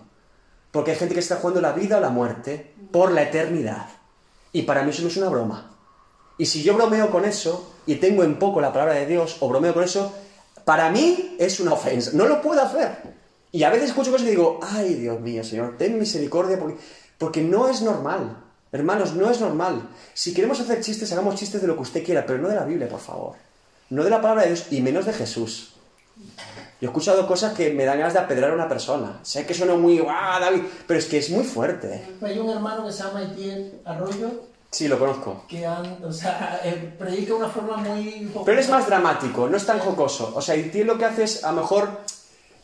Porque 0.72 0.90
hay 0.90 0.96
gente 0.96 1.14
que 1.14 1.20
está 1.20 1.36
jugando 1.36 1.60
la 1.60 1.72
vida 1.72 1.98
o 1.98 2.00
la 2.00 2.10
muerte 2.10 2.74
por 2.90 3.12
la 3.12 3.22
eternidad. 3.22 3.86
Y 4.52 4.62
para 4.62 4.82
mí 4.82 4.90
eso 4.90 5.02
no 5.02 5.08
es 5.08 5.16
una 5.16 5.28
broma. 5.28 5.76
Y 6.38 6.46
si 6.46 6.62
yo 6.62 6.74
bromeo 6.74 7.10
con 7.10 7.24
eso 7.24 7.74
y 7.86 7.96
tengo 7.96 8.24
en 8.24 8.38
poco 8.38 8.60
la 8.60 8.72
palabra 8.72 8.94
de 8.94 9.06
Dios 9.06 9.36
o 9.40 9.48
bromeo 9.48 9.74
con 9.74 9.84
eso, 9.84 10.12
para 10.64 10.90
mí 10.90 11.36
es 11.38 11.60
una 11.60 11.74
ofensa. 11.74 12.12
No 12.14 12.26
lo 12.26 12.40
puedo 12.42 12.60
hacer. 12.62 13.20
Y 13.52 13.62
a 13.62 13.70
veces 13.70 13.90
escucho 13.90 14.10
cosas 14.10 14.26
y 14.26 14.30
digo, 14.30 14.58
ay 14.62 14.94
Dios 14.94 15.20
mío, 15.20 15.44
Señor, 15.44 15.76
ten 15.76 15.98
misericordia 15.98 16.58
porque, 16.58 16.78
porque 17.18 17.42
no 17.42 17.68
es 17.68 17.82
normal. 17.82 18.49
Hermanos, 18.72 19.14
no 19.14 19.30
es 19.30 19.40
normal. 19.40 19.82
Si 20.14 20.32
queremos 20.32 20.60
hacer 20.60 20.80
chistes, 20.80 21.10
hagamos 21.12 21.34
chistes 21.34 21.60
de 21.60 21.66
lo 21.66 21.74
que 21.74 21.82
usted 21.82 22.04
quiera, 22.04 22.24
pero 22.24 22.38
no 22.38 22.48
de 22.48 22.54
la 22.54 22.64
Biblia, 22.64 22.88
por 22.88 23.00
favor. 23.00 23.34
No 23.90 24.04
de 24.04 24.10
la 24.10 24.20
palabra 24.22 24.42
de 24.42 24.48
Dios 24.50 24.66
y 24.70 24.80
menos 24.80 25.06
de 25.06 25.12
Jesús. 25.12 25.72
Yo 26.80 26.86
he 26.88 26.90
escuchado 26.90 27.26
cosas 27.26 27.52
que 27.54 27.72
me 27.72 27.84
dan 27.84 27.98
ganas 27.98 28.12
de 28.14 28.20
apedrear 28.20 28.52
a 28.52 28.54
una 28.54 28.68
persona. 28.68 29.18
Sé 29.22 29.44
que 29.44 29.54
suena 29.54 29.74
muy, 29.74 30.04
¡ah, 30.08 30.38
David! 30.40 30.62
Pero 30.86 30.98
es 31.00 31.06
que 31.06 31.18
es 31.18 31.30
muy 31.30 31.44
fuerte. 31.44 32.06
Hay 32.22 32.38
un 32.38 32.48
hermano 32.50 32.86
que 32.86 32.92
se 32.92 33.02
llama 33.02 33.22
Etienne 33.22 33.72
Arroyo 33.84 34.48
Sí, 34.70 34.86
lo 34.86 34.98
conozco. 35.00 35.44
que 35.48 35.66
han- 35.66 35.98
o 36.04 36.12
sea, 36.12 36.60
eh, 36.62 36.94
predica 36.96 37.34
una 37.34 37.48
forma 37.48 37.76
muy... 37.78 38.30
Pero 38.44 38.52
él 38.52 38.58
es 38.64 38.70
más 38.70 38.86
dramático, 38.86 39.48
no 39.48 39.56
es 39.56 39.66
tan 39.66 39.80
jocoso. 39.80 40.32
O 40.36 40.40
sea, 40.40 40.54
y 40.54 40.68
tiene 40.70 40.86
lo 40.92 40.96
que 40.96 41.06
hace 41.06 41.24
es, 41.24 41.42
a 41.42 41.50
lo 41.50 41.62
mejor, 41.62 41.88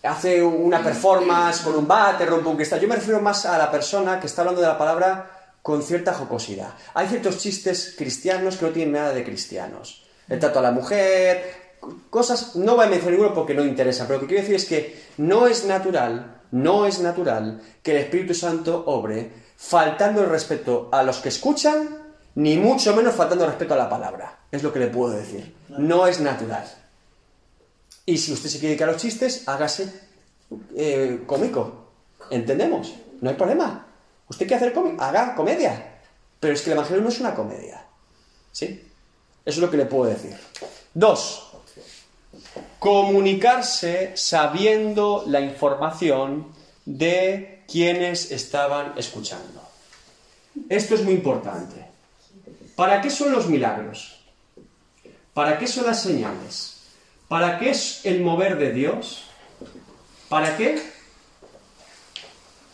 hace 0.05 0.41
una 0.43 0.83
performance 0.85 1.63
con 1.63 1.75
un 1.75 1.89
bate, 1.89 2.25
rompe 2.25 2.49
un 2.49 2.55
cristal. 2.57 2.79
Yo 2.81 2.87
me 2.87 2.95
refiero 2.95 3.21
más 3.21 3.45
a 3.45 3.59
la 3.59 3.71
persona 3.73 4.21
que 4.21 4.29
está 4.29 4.43
hablando 4.43 4.61
de 4.61 4.69
la 4.69 4.79
palabra 4.79 5.36
con 5.67 5.83
cierta 5.83 6.15
jocosidad. 6.15 6.75
Hay 6.95 7.09
ciertos 7.09 7.39
chistes 7.39 7.97
cristianos 7.99 8.57
que 8.57 8.67
no 8.67 8.71
tienen 8.71 8.93
nada 8.95 9.13
de 9.13 9.25
cristianos. 9.25 10.05
El 10.29 10.39
trato 10.39 10.61
a 10.61 10.63
la 10.63 10.71
mujer, 10.71 11.75
cosas, 12.09 12.55
no 12.55 12.77
voy 12.77 12.87
a 12.87 12.89
mencionar 12.89 13.15
ninguno 13.19 13.35
porque 13.35 13.53
no 13.53 13.65
interesa, 13.65 14.07
pero 14.07 14.21
lo 14.21 14.21
que 14.21 14.29
quiero 14.29 14.43
decir 14.43 14.55
es 14.55 14.65
que 14.65 15.07
no 15.17 15.49
es 15.49 15.65
natural, 15.65 16.43
no 16.53 16.87
es 16.87 17.01
natural 17.01 17.61
que 17.83 17.91
el 17.91 17.97
Espíritu 17.97 18.33
Santo 18.33 18.85
obre 18.87 19.33
faltando 19.57 20.23
el 20.23 20.31
respeto 20.31 20.89
a 20.93 21.03
los 21.03 21.19
que 21.19 21.31
escuchan, 21.31 22.15
ni 22.37 22.57
mucho 22.59 22.95
menos 22.95 23.17
faltando 23.17 23.43
el 23.43 23.51
respeto 23.51 23.75
a 23.75 23.79
la 23.79 23.91
palabra. 23.91 24.39
Es 24.53 24.63
lo 24.63 24.73
que 24.73 24.79
le 24.79 24.87
puedo 24.87 25.15
decir. 25.15 25.53
No 25.71 26.07
es 26.07 26.21
natural. 26.21 26.65
Y 28.05 28.19
si 28.19 28.33
usted 28.33 28.51
se 28.51 28.61
quiere 28.61 28.77
dedicar 28.77 28.91
a 28.91 28.93
los 28.93 29.03
chistes, 29.03 29.49
hágase 29.49 29.93
eh, 30.77 31.25
cómico. 31.27 31.89
¿Entendemos? 32.31 32.95
No 33.21 33.31
hay 33.31 33.35
problema. 33.35 33.87
¿Usted 34.29 34.47
quiere 34.47 34.57
hacer 34.57 34.73
cómico? 34.73 35.03
Haga 35.03 35.35
comedia. 35.35 36.01
Pero 36.41 36.55
es 36.55 36.63
que 36.63 36.71
el 36.71 36.77
Evangelio 36.77 37.03
no 37.03 37.09
es 37.09 37.21
una 37.21 37.35
comedia. 37.35 37.85
¿Sí? 38.53 38.67
Eso 39.45 39.59
es 39.59 39.59
lo 39.59 39.71
que 39.71 39.77
le 39.77 39.87
puedo 39.87 40.11
decir. 40.11 40.37
Dos. 40.95 41.53
Comunicarse 42.79 44.13
sabiendo 44.17 45.25
la 45.27 45.41
información 45.41 46.53
de 46.85 47.65
quienes 47.69 48.31
estaban 48.31 48.95
escuchando. 48.97 49.63
Esto 50.69 50.95
es 50.95 51.03
muy 51.03 51.15
importante. 51.15 51.87
¿Para 52.75 53.01
qué 53.01 53.11
son 53.11 53.33
los 53.33 53.49
milagros? 53.49 54.21
¿Para 55.35 55.59
qué 55.59 55.67
son 55.67 55.87
las 55.87 56.03
señales? 56.03 56.77
¿Para 57.29 57.59
qué 57.59 57.71
es 57.71 58.05
el 58.05 58.23
mover 58.23 58.59
de 58.59 58.73
Dios? 58.73 59.25
¿Para 60.29 60.57
qué? 60.57 60.96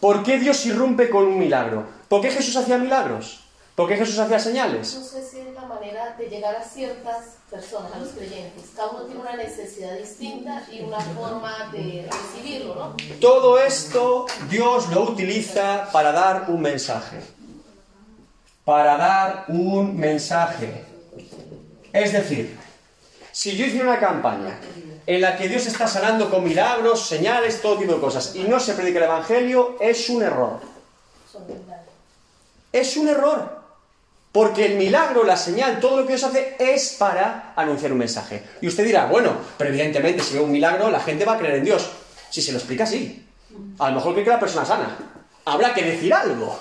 ¿Por 0.03 0.25
qué 0.25 0.37
Dios 0.37 0.67
irrumpe 0.67 1.09
con 1.09 1.23
un 1.27 1.38
milagro? 1.38 1.87
¿Por 2.09 2.21
qué 2.23 2.33
Jesús 2.33 2.57
hacía 2.57 2.77
milagros? 2.77 3.45
¿Por 3.77 3.88
qué 3.88 3.97
Jesús 3.97 4.19
hacía 4.19 4.41
señales? 4.41 4.97
No 4.97 5.05
sé 5.05 5.25
si 5.25 5.38
es 5.38 5.55
la 5.55 5.65
manera 5.65 6.17
de 6.19 6.29
llegar 6.29 6.57
a 6.57 6.65
ciertas 6.65 7.37
personas, 7.49 7.93
a 7.95 7.99
los 8.01 8.09
creyentes. 8.09 8.65
Cada 8.75 8.91
uno 8.91 9.03
tiene 9.05 9.21
una 9.21 9.37
necesidad 9.37 9.97
distinta 9.97 10.67
y 10.73 10.81
una 10.81 10.99
forma 10.99 11.71
de 11.71 12.11
recibirlo, 12.11 12.75
¿no? 12.75 12.97
Todo 13.21 13.61
esto 13.61 14.27
Dios 14.51 14.88
lo 14.88 15.03
utiliza 15.03 15.88
para 15.93 16.11
dar 16.11 16.47
un 16.51 16.62
mensaje. 16.62 17.21
Para 18.65 18.97
dar 18.97 19.45
un 19.47 19.97
mensaje. 19.97 20.85
Es 21.93 22.12
decir, 22.12 22.59
si 23.31 23.57
yo 23.57 23.67
hice 23.67 23.81
una 23.81 24.01
campaña 24.01 24.59
en 25.07 25.21
la 25.21 25.37
que 25.37 25.49
Dios 25.49 25.67
está 25.67 25.87
sanando 25.87 26.31
con 26.31 26.45
milagros, 26.45 27.07
señales, 27.07 27.61
todo 27.61 27.79
tipo 27.79 27.95
de 27.95 28.01
cosas, 28.01 28.35
y 28.37 28.45
no 28.45 28.61
se 28.61 28.75
predica 28.75 28.99
el 28.99 29.05
Evangelio, 29.05 29.77
es 29.81 30.09
un 30.09 30.23
error. 30.23 30.61
Es 32.73 32.97
un 32.97 33.09
error. 33.09 33.62
Porque 34.33 34.65
el 34.65 34.77
milagro, 34.77 35.25
la 35.25 35.37
señal, 35.37 35.79
todo 35.79 35.99
lo 35.99 36.03
que 36.05 36.15
Dios 36.15 36.25
hace 36.25 36.57
es 36.59 36.97
para 36.99 37.53
anunciar 37.55 37.93
un 37.93 37.99
mensaje. 37.99 38.43
Y 38.62 38.67
usted 38.67 38.85
dirá, 38.85 39.05
bueno, 39.07 39.37
pero 39.59 39.69
evidentemente 39.69 40.23
si 40.23 40.35
ve 40.35 40.41
un 40.41 40.51
milagro, 40.51 40.91
la 40.91 41.01
gente 41.01 41.27
va 41.27 41.35
a 41.35 41.38
creer 41.38 41.57
en 41.57 41.65
Dios. 41.65 41.91
Si 42.31 42.41
se 42.41 42.53
lo 42.53 42.59
explica 42.59 42.85
así. 42.85 43.27
A 43.79 43.91
lo 43.91 43.97
mejor 43.97 44.15
cree 44.15 44.25
que 44.25 44.31
la 44.31 44.41
persona 44.41 44.65
sana. 44.65 44.97
Habrá 45.45 45.75
que 45.75 45.83
decir 45.83 46.15
algo. 46.15 46.59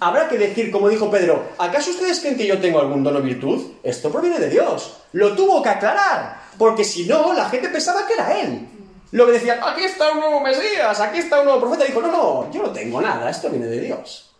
Habrá 0.00 0.28
que 0.28 0.38
decir, 0.38 0.70
como 0.70 0.88
dijo 0.88 1.10
Pedro, 1.10 1.50
¿acaso 1.58 1.90
ustedes 1.90 2.20
creen 2.20 2.36
que 2.36 2.46
yo 2.46 2.58
tengo 2.58 2.80
algún 2.80 3.02
don 3.04 3.16
o 3.16 3.20
virtud? 3.20 3.72
Esto 3.82 4.10
proviene 4.10 4.38
de 4.38 4.48
Dios. 4.48 4.96
Lo 5.12 5.34
tuvo 5.34 5.62
que 5.62 5.68
aclarar. 5.68 6.42
Porque 6.56 6.84
si 6.84 7.04
no, 7.04 7.32
la 7.34 7.48
gente 7.48 7.68
pensaba 7.68 8.06
que 8.06 8.14
era 8.14 8.40
él. 8.40 8.68
Lo 9.12 9.26
que 9.26 9.32
decían, 9.32 9.60
aquí 9.62 9.84
está 9.84 10.12
un 10.12 10.20
nuevo 10.20 10.40
Mesías, 10.40 10.98
aquí 11.00 11.18
está 11.18 11.40
un 11.40 11.46
nuevo 11.46 11.60
profeta. 11.60 11.84
Dijo, 11.84 12.00
no, 12.00 12.10
no, 12.10 12.52
yo 12.52 12.62
no 12.62 12.70
tengo 12.70 13.00
nada, 13.00 13.30
esto 13.30 13.50
viene 13.50 13.66
de 13.66 13.80
Dios. 13.80 14.34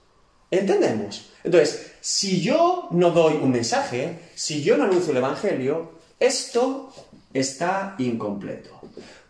¿Entendemos? 0.50 1.30
Entonces, 1.42 1.92
si 2.00 2.40
yo 2.40 2.88
no 2.90 3.10
doy 3.10 3.34
un 3.34 3.50
mensaje, 3.50 4.30
si 4.34 4.62
yo 4.62 4.76
no 4.76 4.84
anuncio 4.84 5.12
el 5.12 5.18
Evangelio, 5.18 5.92
esto 6.18 6.92
está 7.32 7.94
incompleto. 7.98 8.70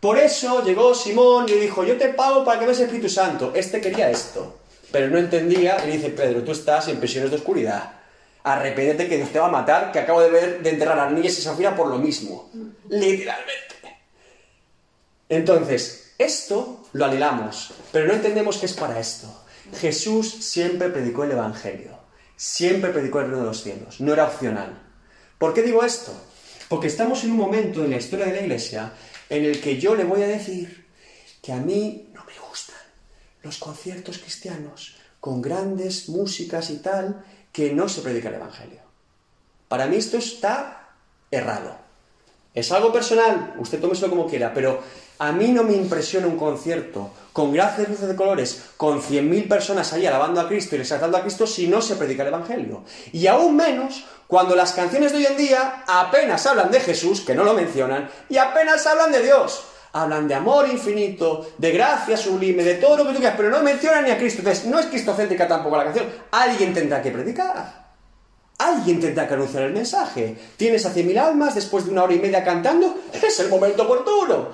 Por 0.05 0.19
eso 0.19 0.63
llegó 0.63 0.93
Simón 0.93 1.45
y 1.49 1.53
le 1.53 1.61
dijo, 1.61 1.83
yo 1.83 1.97
te 1.97 2.09
pago 2.09 2.45
para 2.45 2.59
que 2.59 2.67
veas 2.67 2.77
el 2.77 2.85
Espíritu 2.85 3.09
Santo. 3.09 3.51
Este 3.55 3.81
quería 3.81 4.07
esto, 4.11 4.59
pero 4.91 5.07
no 5.07 5.17
entendía 5.17 5.83
y 5.83 5.87
le 5.87 5.93
dice, 5.93 6.11
Pedro, 6.11 6.43
tú 6.43 6.51
estás 6.51 6.87
en 6.89 6.99
prisiones 6.99 7.31
de 7.31 7.37
oscuridad. 7.37 7.91
Arrepéntete 8.43 9.09
que 9.09 9.17
Dios 9.17 9.31
te 9.31 9.39
va 9.39 9.47
a 9.47 9.49
matar, 9.49 9.91
que 9.91 9.97
acabo 9.97 10.21
de 10.21 10.29
ver 10.29 10.61
de 10.61 10.69
enterrar 10.69 10.99
a 10.99 11.09
niñas 11.09 11.39
y 11.39 11.41
Safira 11.41 11.75
por 11.75 11.87
lo 11.87 11.97
mismo. 11.97 12.51
Literalmente. 12.87 13.97
Entonces, 15.27 16.13
esto 16.19 16.85
lo 16.93 17.05
anhelamos, 17.05 17.73
pero 17.91 18.05
no 18.05 18.13
entendemos 18.13 18.57
que 18.57 18.67
es 18.67 18.73
para 18.73 18.99
esto. 18.99 19.25
Jesús 19.79 20.29
siempre 20.31 20.89
predicó 20.89 21.23
el 21.23 21.31
Evangelio, 21.31 21.97
siempre 22.35 22.91
predicó 22.91 23.21
el 23.21 23.25
reino 23.25 23.39
de 23.39 23.47
los 23.47 23.63
cielos, 23.63 23.99
no 24.01 24.13
era 24.13 24.25
opcional. 24.25 24.83
¿Por 25.39 25.55
qué 25.55 25.63
digo 25.63 25.83
esto? 25.83 26.13
Porque 26.69 26.85
estamos 26.85 27.23
en 27.23 27.31
un 27.31 27.37
momento 27.37 27.83
en 27.83 27.89
la 27.89 27.97
historia 27.97 28.27
de 28.27 28.33
la 28.33 28.41
Iglesia 28.41 28.91
en 29.29 29.45
el 29.45 29.61
que 29.61 29.79
yo 29.79 29.95
le 29.95 30.03
voy 30.03 30.23
a 30.23 30.27
decir 30.27 30.85
que 31.41 31.51
a 31.51 31.57
mí 31.57 32.09
no 32.13 32.23
me 32.25 32.37
gustan 32.47 32.77
los 33.43 33.57
conciertos 33.57 34.17
cristianos 34.17 34.95
con 35.19 35.41
grandes 35.41 36.09
músicas 36.09 36.69
y 36.69 36.77
tal 36.77 37.23
que 37.51 37.73
no 37.73 37.89
se 37.89 38.01
predica 38.01 38.29
el 38.29 38.35
Evangelio. 38.35 38.81
Para 39.67 39.87
mí 39.87 39.95
esto 39.95 40.17
está 40.17 40.89
errado. 41.31 41.77
Es 42.53 42.71
algo 42.71 42.93
personal, 42.93 43.55
usted 43.57 43.79
tómeselo 43.79 44.09
como 44.09 44.27
quiera, 44.27 44.53
pero 44.53 44.81
a 45.19 45.31
mí 45.31 45.47
no 45.49 45.63
me 45.63 45.73
impresiona 45.73 46.27
un 46.27 46.37
concierto 46.37 47.11
con 47.31 47.51
gracias 47.51 47.89
luces 47.89 48.07
de 48.07 48.15
colores, 48.15 48.63
con 48.77 49.01
100.000 49.01 49.49
personas 49.49 49.91
ahí 49.91 50.05
alabando 50.05 50.39
a 50.39 50.47
Cristo 50.47 50.75
y 50.75 50.79
exaltando 50.79 51.17
a 51.17 51.21
Cristo 51.21 51.45
si 51.45 51.67
no 51.67 51.81
se 51.81 51.95
predica 51.95 52.23
el 52.23 52.29
Evangelio. 52.29 52.83
Y 53.11 53.27
aún 53.27 53.55
menos 53.55 54.05
cuando 54.27 54.55
las 54.55 54.73
canciones 54.73 55.11
de 55.11 55.17
hoy 55.17 55.25
en 55.25 55.37
día 55.37 55.83
apenas 55.85 56.45
hablan 56.45 56.71
de 56.71 56.79
Jesús, 56.79 57.21
que 57.21 57.35
no 57.35 57.43
lo 57.43 57.53
mencionan, 57.53 58.09
y 58.29 58.37
apenas 58.37 58.87
hablan 58.87 59.11
de 59.11 59.21
Dios. 59.21 59.65
Hablan 59.91 60.27
de 60.27 60.35
amor 60.35 60.67
infinito, 60.67 61.51
de 61.57 61.71
gracia 61.71 62.17
sublime, 62.17 62.63
de 62.63 62.75
todo 62.75 62.97
lo 62.97 63.03
que 63.05 63.13
tú 63.13 63.19
quieras, 63.19 63.35
pero 63.37 63.49
no 63.49 63.61
mencionan 63.61 64.03
ni 64.03 64.11
a 64.11 64.17
Cristo. 64.17 64.39
Entonces, 64.39 64.65
no 64.65 64.77
es 64.77 64.87
cristocéntrica 64.87 65.47
tampoco 65.47 65.77
la 65.77 65.85
canción. 65.85 66.07
Alguien 66.31 66.73
tendrá 66.73 67.01
que 67.01 67.11
predicar. 67.11 67.85
Alguien 68.57 68.99
tendrá 68.99 69.27
que 69.27 69.33
anunciar 69.33 69.63
el 69.63 69.73
mensaje. 69.73 70.37
Tienes 70.57 70.85
a 70.85 70.93
100.000 70.93 71.17
almas 71.17 71.55
después 71.55 71.85
de 71.85 71.91
una 71.91 72.03
hora 72.03 72.13
y 72.13 72.19
media 72.19 72.43
cantando, 72.43 72.97
es 73.13 73.39
el 73.39 73.49
momento 73.49 73.83
oportuno. 73.83 74.49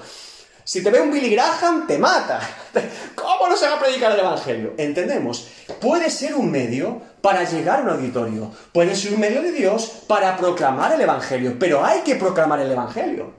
Si 0.64 0.84
te 0.84 0.92
ve 0.92 1.02
un 1.02 1.12
Billy 1.12 1.30
Graham, 1.30 1.88
te 1.88 1.98
mata. 1.98 2.40
¿Cómo 3.16 3.48
no 3.50 3.58
se 3.58 3.68
va 3.68 3.76
a 3.76 3.80
predicar 3.80 4.12
el 4.12 4.20
Evangelio? 4.20 4.74
¿Entendemos? 4.78 5.48
Puede 5.80 6.10
ser 6.10 6.36
un 6.36 6.52
medio 6.52 7.02
para 7.22 7.44
llegar 7.44 7.80
a 7.80 7.84
un 7.84 7.90
auditorio. 7.90 8.52
Puede 8.72 8.96
ser 8.96 9.14
un 9.14 9.20
medio 9.20 9.42
de 9.42 9.52
Dios 9.52 10.04
para 10.08 10.38
proclamar 10.38 10.94
el 10.94 11.02
Evangelio. 11.02 11.58
Pero 11.60 11.84
hay 11.84 12.02
que 12.02 12.16
proclamar 12.16 12.60
el 12.60 12.72
Evangelio. 12.72 13.34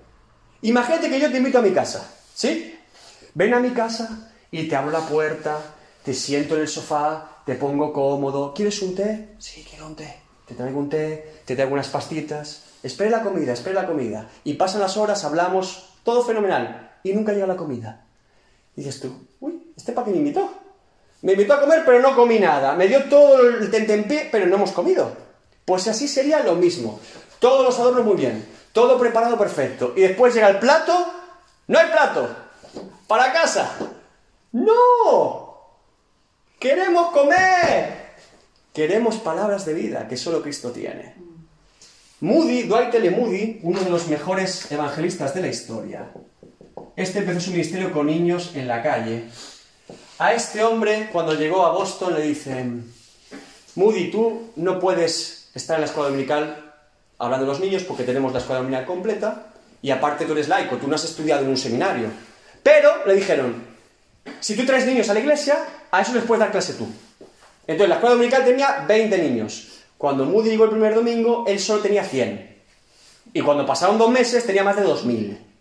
Imagínate 0.62 1.08
que 1.08 1.20
yo 1.20 1.30
te 1.30 1.38
invito 1.38 1.58
a 1.58 1.62
mi 1.62 1.72
casa. 1.72 2.08
¿Sí? 2.34 2.78
Ven 3.34 3.54
a 3.54 3.60
mi 3.60 3.70
casa 3.70 4.30
y 4.50 4.68
te 4.68 4.76
abro 4.76 4.90
la 4.90 5.00
puerta, 5.00 5.58
te 6.04 6.14
siento 6.14 6.56
en 6.56 6.62
el 6.62 6.68
sofá, 6.68 7.42
te 7.46 7.54
pongo 7.54 7.92
cómodo. 7.92 8.52
¿Quieres 8.54 8.80
un 8.82 8.94
té? 8.94 9.34
Sí, 9.38 9.66
quiero 9.68 9.86
un 9.86 9.96
té. 9.96 10.18
Te 10.46 10.54
traigo 10.54 10.78
un 10.78 10.88
té, 10.88 11.40
te 11.44 11.54
traigo 11.54 11.72
unas 11.72 11.88
pastitas. 11.88 12.64
Espera 12.82 13.10
la 13.10 13.22
comida, 13.22 13.52
espera 13.52 13.82
la 13.82 13.88
comida. 13.88 14.28
Y 14.44 14.54
pasan 14.54 14.80
las 14.80 14.96
horas, 14.96 15.24
hablamos, 15.24 15.90
todo 16.04 16.24
fenomenal. 16.24 16.91
Y 17.02 17.12
nunca 17.12 17.32
llega 17.32 17.46
la 17.46 17.56
comida. 17.56 18.04
Y 18.76 18.82
dices 18.82 19.00
tú, 19.00 19.12
uy, 19.40 19.72
¿este 19.76 19.92
para 19.92 20.06
qué 20.06 20.12
me 20.12 20.18
invitó? 20.18 20.50
Me 21.22 21.32
invitó 21.32 21.54
a 21.54 21.60
comer, 21.60 21.82
pero 21.84 22.00
no 22.00 22.16
comí 22.16 22.38
nada. 22.38 22.74
Me 22.74 22.88
dio 22.88 23.04
todo 23.04 23.40
el 23.40 23.70
tentempié, 23.70 24.28
pero 24.30 24.46
no 24.46 24.56
hemos 24.56 24.72
comido. 24.72 25.16
Pues 25.64 25.86
así 25.88 26.08
sería 26.08 26.40
lo 26.40 26.54
mismo. 26.56 27.00
Todos 27.38 27.64
los 27.64 27.78
adornos 27.78 28.04
muy 28.04 28.16
bien, 28.16 28.44
todo 28.72 28.98
preparado 28.98 29.38
perfecto. 29.38 29.92
Y 29.96 30.00
después 30.00 30.34
llega 30.34 30.48
el 30.48 30.58
plato, 30.58 31.12
no 31.68 31.78
hay 31.78 31.86
plato. 31.90 32.28
Para 33.06 33.32
casa. 33.32 33.76
No. 34.52 35.58
Queremos 36.58 37.12
comer. 37.12 38.02
Queremos 38.72 39.16
palabras 39.16 39.64
de 39.66 39.74
vida 39.74 40.08
que 40.08 40.16
solo 40.16 40.42
Cristo 40.42 40.70
tiene. 40.70 41.14
Moody, 42.20 42.62
Dwight 42.62 42.94
L. 42.94 43.10
Moody, 43.10 43.60
uno 43.62 43.80
de 43.80 43.90
los 43.90 44.08
mejores 44.08 44.70
evangelistas 44.70 45.34
de 45.34 45.40
la 45.40 45.48
historia, 45.48 46.12
este 46.96 47.20
empezó 47.20 47.40
su 47.40 47.50
ministerio 47.50 47.92
con 47.92 48.06
niños 48.06 48.52
en 48.54 48.68
la 48.68 48.82
calle. 48.82 49.24
A 50.18 50.34
este 50.34 50.62
hombre, 50.62 51.08
cuando 51.12 51.34
llegó 51.34 51.64
a 51.64 51.72
Boston, 51.72 52.14
le 52.14 52.22
dicen, 52.22 52.92
Moody, 53.74 54.10
tú 54.10 54.50
no 54.56 54.78
puedes 54.78 55.50
estar 55.54 55.76
en 55.76 55.82
la 55.82 55.86
escuela 55.86 56.10
dominical 56.10 56.74
hablando 57.18 57.46
de 57.46 57.52
los 57.52 57.60
niños 57.60 57.84
porque 57.84 58.04
tenemos 58.04 58.32
la 58.32 58.40
escuela 58.40 58.60
dominical 58.60 58.86
completa 58.86 59.46
y 59.80 59.90
aparte 59.90 60.26
tú 60.26 60.32
eres 60.32 60.48
laico, 60.48 60.76
tú 60.76 60.86
no 60.86 60.94
has 60.94 61.04
estudiado 61.04 61.42
en 61.42 61.48
un 61.48 61.56
seminario. 61.56 62.08
Pero 62.62 63.06
le 63.06 63.14
dijeron, 63.14 63.64
si 64.40 64.56
tú 64.56 64.66
traes 64.66 64.86
niños 64.86 65.08
a 65.08 65.14
la 65.14 65.20
iglesia, 65.20 65.64
a 65.90 66.02
eso 66.02 66.12
les 66.12 66.24
puedes 66.24 66.40
dar 66.40 66.52
clase 66.52 66.74
tú. 66.74 66.86
Entonces 67.66 67.88
la 67.88 67.94
escuela 67.96 68.14
dominical 68.14 68.44
tenía 68.44 68.84
20 68.86 69.18
niños. 69.18 69.68
Cuando 69.96 70.24
Moody 70.24 70.50
llegó 70.50 70.64
el 70.64 70.70
primer 70.70 70.94
domingo, 70.94 71.44
él 71.46 71.58
solo 71.58 71.80
tenía 71.80 72.04
100. 72.04 72.52
Y 73.32 73.40
cuando 73.40 73.64
pasaron 73.64 73.98
dos 73.98 74.10
meses 74.10 74.44
tenía 74.44 74.62
más 74.62 74.76
de 74.76 74.84
2.000. 74.84 75.51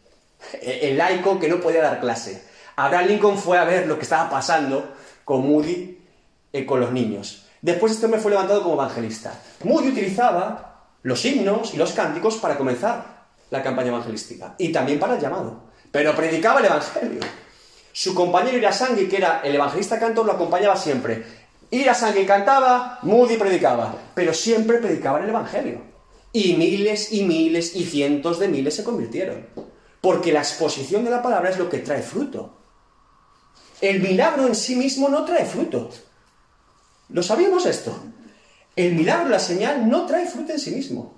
El 0.61 0.97
laico 0.97 1.39
que 1.39 1.47
no 1.47 1.59
podía 1.59 1.81
dar 1.81 1.99
clase. 1.99 2.43
Abraham 2.75 3.07
Lincoln 3.07 3.37
fue 3.37 3.57
a 3.57 3.65
ver 3.65 3.87
lo 3.87 3.97
que 3.97 4.03
estaba 4.03 4.29
pasando 4.29 4.95
con 5.23 5.47
Moody 5.47 5.99
eh, 6.53 6.65
con 6.65 6.79
los 6.79 6.91
niños. 6.91 7.45
Después 7.61 7.93
este 7.93 8.05
hombre 8.05 8.19
fue 8.19 8.31
levantado 8.31 8.63
como 8.63 8.75
evangelista. 8.75 9.33
Moody 9.63 9.89
utilizaba 9.89 10.87
los 11.03 11.23
himnos 11.25 11.73
y 11.73 11.77
los 11.77 11.93
cánticos 11.93 12.37
para 12.37 12.57
comenzar 12.57 13.21
la 13.49 13.61
campaña 13.61 13.89
evangelística 13.89 14.55
y 14.57 14.71
también 14.71 14.99
para 14.99 15.15
el 15.15 15.21
llamado. 15.21 15.71
Pero 15.91 16.15
predicaba 16.15 16.59
el 16.59 16.65
evangelio. 16.65 17.19
Su 17.91 18.15
compañero 18.15 18.57
Irasangui, 18.57 19.07
que 19.07 19.17
era 19.17 19.41
el 19.43 19.55
evangelista 19.55 19.99
cantor, 19.99 20.25
lo 20.25 20.31
acompañaba 20.31 20.75
siempre. 20.75 21.23
Irasangui 21.69 22.25
cantaba, 22.25 22.99
Moody 23.03 23.37
predicaba, 23.37 23.95
pero 24.15 24.33
siempre 24.33 24.77
predicaban 24.77 25.23
el 25.23 25.29
evangelio. 25.29 25.81
Y 26.33 26.53
miles 26.53 27.11
y 27.11 27.23
miles 27.23 27.75
y 27.75 27.83
cientos 27.83 28.39
de 28.39 28.47
miles 28.47 28.75
se 28.75 28.83
convirtieron. 28.83 29.45
Porque 30.01 30.33
la 30.33 30.39
exposición 30.39 31.03
de 31.03 31.11
la 31.11 31.21
palabra 31.21 31.51
es 31.51 31.57
lo 31.57 31.69
que 31.69 31.79
trae 31.79 32.01
fruto. 32.01 32.57
El 33.79 34.01
milagro 34.01 34.47
en 34.47 34.55
sí 34.55 34.75
mismo 34.75 35.09
no 35.09 35.23
trae 35.25 35.45
fruto. 35.45 35.89
¿Lo 37.09 37.23
sabíamos 37.23 37.65
esto? 37.65 37.97
El 38.75 38.95
milagro, 38.95 39.29
la 39.29 39.39
señal, 39.39 39.89
no 39.89 40.05
trae 40.05 40.27
fruto 40.27 40.53
en 40.53 40.59
sí 40.59 40.71
mismo. 40.71 41.13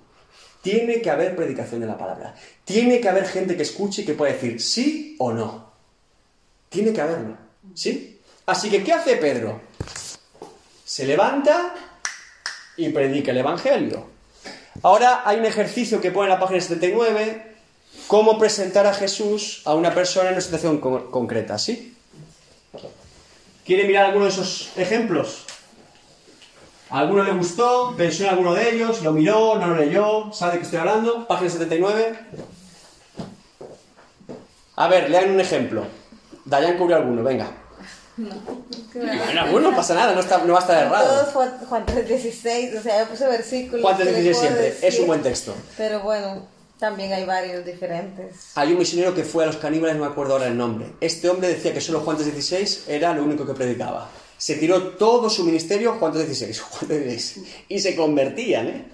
Tiene 0.60 1.00
que 1.00 1.10
haber 1.10 1.36
predicación 1.36 1.80
de 1.80 1.86
la 1.86 1.98
palabra. 1.98 2.34
Tiene 2.64 3.00
que 3.00 3.08
haber 3.08 3.26
gente 3.26 3.56
que 3.56 3.62
escuche 3.62 4.02
y 4.02 4.04
que 4.04 4.14
pueda 4.14 4.32
decir 4.32 4.60
sí 4.60 5.16
o 5.18 5.32
no. 5.32 5.72
Tiene 6.68 6.92
que 6.92 7.00
haberlo. 7.00 7.36
¿Sí? 7.74 8.20
Así 8.46 8.70
que, 8.70 8.82
¿qué 8.82 8.92
hace 8.92 9.16
Pedro? 9.16 9.60
Se 10.84 11.06
levanta 11.06 11.74
y 12.76 12.88
predica 12.88 13.30
el 13.30 13.38
Evangelio. 13.38 14.06
Ahora 14.82 15.22
hay 15.24 15.38
un 15.38 15.46
ejercicio 15.46 16.00
que 16.00 16.10
pone 16.10 16.26
en 16.26 16.34
la 16.34 16.40
página 16.40 16.60
79, 16.60 17.53
cómo 18.06 18.38
presentar 18.38 18.86
a 18.86 18.94
Jesús 18.94 19.62
a 19.64 19.74
una 19.74 19.94
persona 19.94 20.28
en 20.28 20.34
una 20.34 20.40
situación 20.42 20.78
con- 20.78 21.10
concreta, 21.10 21.58
¿sí? 21.58 21.96
¿Quiere 23.64 23.84
mirar 23.84 24.06
alguno 24.06 24.26
de 24.26 24.30
esos 24.30 24.70
ejemplos? 24.76 25.44
¿A 26.90 26.98
alguno 27.00 27.24
le 27.24 27.32
gustó? 27.32 27.94
¿Pensó 27.96 28.24
en 28.24 28.28
alguno 28.30 28.54
de 28.54 28.74
ellos? 28.74 29.02
¿Lo 29.02 29.12
miró? 29.12 29.56
¿No 29.58 29.68
lo 29.68 29.76
leyó? 29.76 30.32
¿Sabe 30.32 30.52
de 30.52 30.58
qué 30.58 30.64
estoy 30.64 30.78
hablando? 30.80 31.26
Página 31.26 31.50
79. 31.50 32.18
A 34.76 34.88
ver, 34.88 35.08
lean 35.10 35.30
un 35.30 35.40
ejemplo. 35.40 35.84
Dayan 36.44 36.76
cubrió 36.76 36.96
alguno, 36.98 37.22
venga. 37.22 37.50
Bueno, 38.16 39.40
alguno 39.40 39.70
no 39.70 39.76
pasa 39.76 39.94
nada, 39.94 40.12
no, 40.14 40.20
está, 40.20 40.38
no 40.38 40.52
va 40.52 40.58
a 40.58 40.62
estar 40.62 40.86
errado. 40.86 41.08
Todos 41.20 41.32
Juan, 41.32 41.58
Juan 41.68 41.86
3.16, 41.86 42.78
o 42.78 42.82
sea, 42.82 43.02
yo 43.02 43.08
puse 43.08 43.26
versículos. 43.26 43.82
Juan 43.82 43.96
¿qué 43.96 44.04
le 44.04 44.12
3.16 44.12 44.22
puedo 44.22 44.40
siempre, 44.40 44.68
es 44.68 44.80
decir? 44.80 45.00
un 45.00 45.06
buen 45.08 45.22
texto. 45.22 45.54
Pero 45.76 46.00
bueno, 46.00 46.46
también 46.84 47.14
hay 47.14 47.24
varios 47.24 47.64
diferentes. 47.64 48.52
Hay 48.56 48.72
un 48.72 48.78
misionero 48.78 49.14
que 49.14 49.24
fue 49.24 49.44
a 49.44 49.46
los 49.46 49.56
caníbales, 49.56 49.96
no 49.96 50.04
me 50.04 50.10
acuerdo 50.10 50.34
ahora 50.34 50.48
el 50.48 50.56
nombre. 50.58 50.92
Este 51.00 51.30
hombre 51.30 51.48
decía 51.48 51.72
que 51.72 51.80
solo 51.80 52.00
Juan 52.00 52.18
3.16 52.18 52.88
era 52.88 53.14
lo 53.14 53.24
único 53.24 53.46
que 53.46 53.54
predicaba. 53.54 54.10
Se 54.36 54.56
tiró 54.56 54.88
todo 54.88 55.30
su 55.30 55.44
ministerio 55.44 55.94
Juan 55.94 56.12
3.16, 56.12 56.60
Juan 56.60 56.90
3.16. 56.90 57.44
Y 57.70 57.80
se 57.80 57.96
convertían, 57.96 58.68
¿eh? 58.68 58.84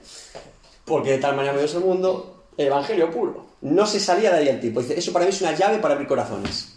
Porque 0.85 1.11
de 1.11 1.19
tal 1.19 1.35
manera 1.35 1.53
me 1.53 1.65
dio 1.65 1.79
el 1.79 1.85
mundo, 1.85 2.45
el 2.57 2.69
evangelio 2.69 3.11
puro. 3.11 3.47
No 3.63 3.85
se 3.89 3.99
salía 3.99 4.31
de 4.31 4.39
ahí 4.39 4.49
el 4.49 4.61
tipo. 4.61 4.81
Dice, 4.81 4.97
eso 4.97 5.13
para 5.13 5.25
mí 5.25 5.33
es 5.33 5.41
una 5.41 5.57
llave 5.57 5.79
para 5.79 5.95
abrir 5.95 6.07
corazones. 6.07 6.69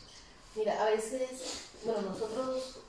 Mira, 0.55 0.81
a 0.81 0.85
veces, 0.85 1.29
bueno, 1.85 2.01
nosotros 2.09 2.79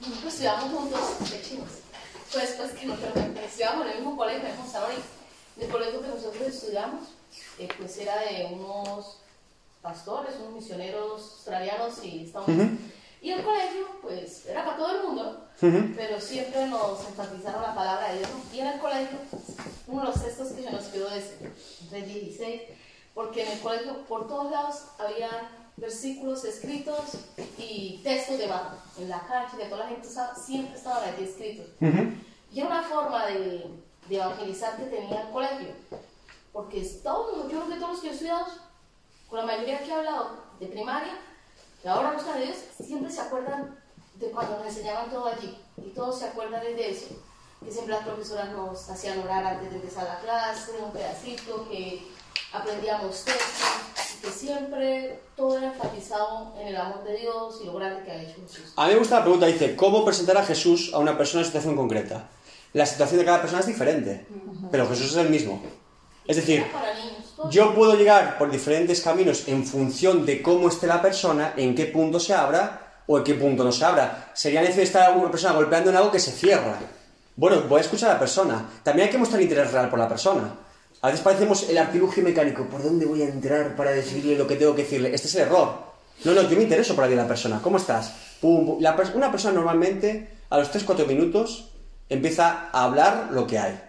nosotros 0.00 0.32
estudiamos 0.32 0.72
juntos 0.72 1.30
de 1.30 1.42
chinos. 1.42 1.68
Pues, 2.32 2.54
pues 2.56 2.72
que 2.72 2.86
nosotros 2.86 3.12
estudiamos 3.44 3.84
en 3.84 3.92
el 3.92 3.96
mismo 3.98 4.16
colegio, 4.16 4.40
en 4.40 4.46
el 4.46 4.52
mismo 4.52 4.72
salón. 4.72 4.92
y 4.92 5.17
El 5.58 5.68
colegio 5.68 6.00
que 6.00 6.08
nosotros 6.08 6.42
estudiamos, 6.42 7.08
eh, 7.58 7.68
pues 7.76 7.98
era 7.98 8.20
de 8.20 8.48
unos 8.52 9.18
pastores, 9.82 10.34
unos 10.40 10.54
misioneros 10.54 11.32
australianos 11.32 12.04
y 12.04 12.24
estadounidenses. 12.24 12.92
Y 13.20 13.32
el 13.32 13.42
colegio, 13.42 13.86
pues, 14.00 14.46
era 14.46 14.64
para 14.64 14.76
todo 14.76 14.96
el 14.96 15.06
mundo, 15.06 15.48
pero 15.96 16.20
siempre 16.20 16.66
nos 16.66 17.04
enfatizaron 17.04 17.62
la 17.62 17.74
palabra 17.74 18.12
de 18.12 18.18
Dios. 18.18 18.30
Y 18.52 18.60
en 18.60 18.66
el 18.68 18.80
colegio, 18.80 19.18
uno 19.88 20.02
de 20.02 20.06
los 20.06 20.22
textos 20.22 20.52
que 20.52 20.62
se 20.62 20.70
nos 20.70 20.84
quedó 20.84 21.10
es 21.10 21.32
3.16, 21.90 22.62
porque 23.14 23.42
en 23.42 23.52
el 23.52 23.60
colegio 23.60 24.04
por 24.06 24.28
todos 24.28 24.52
lados 24.52 24.84
había 24.98 25.50
versículos 25.76 26.44
escritos 26.44 27.00
y 27.56 28.00
textos 28.04 28.38
debajo. 28.38 28.76
En 28.98 29.08
la 29.08 29.20
cancha, 29.26 29.56
que 29.56 29.64
toda 29.64 29.84
la 29.84 29.90
gente 29.90 30.06
usaba, 30.06 30.36
siempre 30.36 30.76
estaban 30.76 31.08
aquí 31.08 31.24
escritos. 31.24 31.66
Y 32.52 32.60
era 32.60 32.68
una 32.68 32.82
forma 32.84 33.26
de, 33.26 33.66
de 34.08 34.16
evangelizar 34.16 34.76
que 34.76 34.84
tenía 34.84 35.22
el 35.22 35.30
colegio. 35.30 35.68
Porque 36.52 36.80
todos, 37.02 37.36
yo 37.36 37.48
creo 37.48 37.68
que 37.68 37.76
todos 37.76 37.92
los 37.92 38.00
que 38.00 38.08
he 38.08 38.12
estudiado, 38.12 38.46
con 39.28 39.38
la 39.38 39.46
mayoría 39.46 39.78
que 39.78 39.90
he 39.90 39.94
hablado 39.94 40.30
de 40.58 40.66
primaria, 40.66 41.18
que 41.82 41.88
ahora 41.88 42.16
están 42.16 42.40
de 42.40 42.46
Dios, 42.46 42.56
siempre 42.84 43.10
se 43.10 43.20
acuerdan 43.20 43.78
de 44.14 44.30
cuando 44.30 44.56
nos 44.56 44.66
enseñaban 44.66 45.10
todo 45.10 45.26
allí. 45.26 45.56
Y 45.76 45.90
todos 45.90 46.18
se 46.18 46.26
acuerdan 46.26 46.62
de 46.62 46.90
eso. 46.90 47.06
Que 47.64 47.70
siempre 47.70 47.94
las 47.94 48.04
profesoras 48.04 48.50
nos 48.50 48.88
hacían 48.88 49.20
orar 49.20 49.44
antes 49.44 49.70
de 49.70 49.76
empezar 49.76 50.04
la 50.04 50.20
clase, 50.20 50.72
un 50.80 50.92
pedacito, 50.92 51.68
que 51.68 52.06
aprendíamos 52.52 53.24
textos, 53.24 54.16
y 54.16 54.24
que 54.24 54.30
siempre 54.30 55.20
todo 55.36 55.58
era 55.58 55.68
enfatizado 55.68 56.54
en 56.58 56.68
el 56.68 56.76
amor 56.76 57.04
de 57.04 57.18
Dios 57.18 57.60
y 57.62 57.66
lo 57.66 57.74
grande 57.74 58.04
que 58.04 58.10
ha 58.10 58.22
hecho 58.22 58.40
Jesús. 58.42 58.72
A 58.76 58.86
mí 58.86 58.92
me 58.92 58.98
gusta 59.00 59.16
la 59.16 59.22
pregunta, 59.22 59.46
dice, 59.46 59.76
¿cómo 59.76 60.04
presentar 60.04 60.36
a 60.38 60.44
Jesús 60.44 60.92
a 60.94 60.98
una 60.98 61.18
persona 61.18 61.42
en 61.42 61.46
situación 61.46 61.76
concreta? 61.76 62.28
La 62.74 62.86
situación 62.86 63.18
de 63.20 63.24
cada 63.24 63.40
persona 63.40 63.60
es 63.60 63.66
diferente, 63.66 64.26
pero 64.70 64.86
Jesús 64.88 65.10
es 65.12 65.16
el 65.16 65.30
mismo. 65.30 65.62
Es 66.26 66.36
decir. 66.36 66.64
Yo 67.50 67.72
puedo 67.74 67.94
llegar 67.96 68.36
por 68.36 68.50
diferentes 68.50 69.00
caminos 69.00 69.46
en 69.46 69.64
función 69.64 70.26
de 70.26 70.42
cómo 70.42 70.68
esté 70.68 70.88
la 70.88 71.00
persona, 71.00 71.54
en 71.56 71.74
qué 71.74 71.86
punto 71.86 72.18
se 72.18 72.34
abra 72.34 73.02
o 73.06 73.16
en 73.18 73.24
qué 73.24 73.34
punto 73.34 73.62
no 73.62 73.70
se 73.70 73.84
abra. 73.84 74.32
Sería 74.34 74.60
necesario 74.60 74.84
estar 74.84 75.16
una 75.16 75.30
persona 75.30 75.54
golpeando 75.54 75.90
en 75.90 75.96
algo 75.96 76.10
que 76.10 76.18
se 76.18 76.32
cierra. 76.32 76.76
Bueno, 77.36 77.62
voy 77.68 77.78
a 77.78 77.82
escuchar 77.82 78.10
a 78.10 78.14
la 78.14 78.18
persona. 78.18 78.68
También 78.82 79.06
hay 79.06 79.12
que 79.12 79.18
mostrar 79.18 79.40
interés 79.40 79.70
real 79.72 79.88
por 79.88 80.00
la 80.00 80.08
persona. 80.08 80.52
A 81.00 81.06
veces 81.06 81.20
parecemos 81.22 81.68
el 81.68 81.78
artilugio 81.78 82.24
mecánico. 82.24 82.64
¿Por 82.64 82.82
dónde 82.82 83.06
voy 83.06 83.22
a 83.22 83.28
entrar 83.28 83.76
para 83.76 83.92
decirle 83.92 84.36
lo 84.36 84.48
que 84.48 84.56
tengo 84.56 84.74
que 84.74 84.82
decirle? 84.82 85.14
Este 85.14 85.28
es 85.28 85.34
el 85.36 85.42
error. 85.42 85.74
No, 86.24 86.32
no, 86.32 86.42
yo 86.42 86.56
me 86.56 86.64
intereso 86.64 86.96
por 86.96 87.04
la 87.04 87.08
vida 87.08 87.18
de 87.18 87.22
la 87.22 87.28
persona. 87.28 87.60
¿Cómo 87.62 87.76
estás? 87.76 88.12
Pum, 88.40 88.66
pum. 88.66 88.76
La 88.80 88.96
pers- 88.96 89.14
una 89.14 89.30
persona 89.30 89.54
normalmente, 89.54 90.28
a 90.50 90.58
los 90.58 90.72
3-4 90.74 91.06
minutos, 91.06 91.70
empieza 92.08 92.70
a 92.72 92.84
hablar 92.84 93.28
lo 93.32 93.46
que 93.46 93.58
hay. 93.58 93.80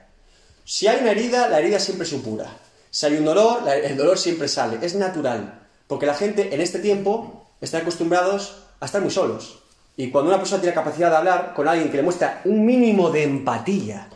Si 0.65 0.87
hay 0.87 1.01
una 1.01 1.11
herida, 1.11 1.47
la 1.47 1.59
herida 1.59 1.79
siempre 1.79 2.05
supura. 2.05 2.49
Si 2.91 3.05
hay 3.05 3.15
un 3.15 3.25
dolor, 3.25 3.67
el 3.67 3.97
dolor 3.97 4.17
siempre 4.17 4.47
sale. 4.47 4.83
Es 4.85 4.95
natural. 4.95 5.67
Porque 5.87 6.05
la 6.05 6.13
gente 6.13 6.53
en 6.53 6.61
este 6.61 6.79
tiempo 6.79 7.47
está 7.61 7.79
acostumbrados 7.79 8.63
a 8.79 8.85
estar 8.85 9.01
muy 9.01 9.11
solos. 9.11 9.59
Y 9.97 10.11
cuando 10.11 10.29
una 10.29 10.37
persona 10.37 10.61
tiene 10.61 10.75
capacidad 10.75 11.09
de 11.09 11.17
hablar 11.17 11.53
con 11.53 11.67
alguien 11.67 11.89
que 11.89 11.97
le 11.97 12.03
muestra 12.03 12.41
un 12.45 12.65
mínimo 12.65 13.09
de 13.09 13.23
empatía, 13.23 14.07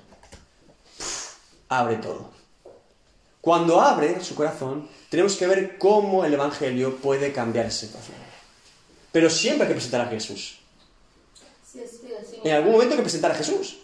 abre 1.68 1.98
todo. 1.98 2.32
Cuando 3.42 3.82
abre 3.82 4.24
su 4.24 4.36
corazón, 4.36 4.88
tenemos 5.10 5.36
que 5.36 5.48
ver 5.48 5.78
cómo 5.78 6.24
el 6.24 6.34
Evangelio 6.34 6.96
puede 6.98 7.34
cambiar 7.34 7.66
esa 7.66 7.88
situación. 7.88 8.16
Pero 9.12 9.30
siempre 9.30 9.64
hay 9.64 9.70
que 9.70 9.76
presentar 9.76 10.02
a 10.02 10.10
Jesús. 10.10 10.60
En 12.44 12.54
algún 12.54 12.72
momento 12.72 12.94
hay 12.94 12.98
que 12.98 13.04
presentar 13.04 13.32
a 13.32 13.36
Jesús. 13.36 13.80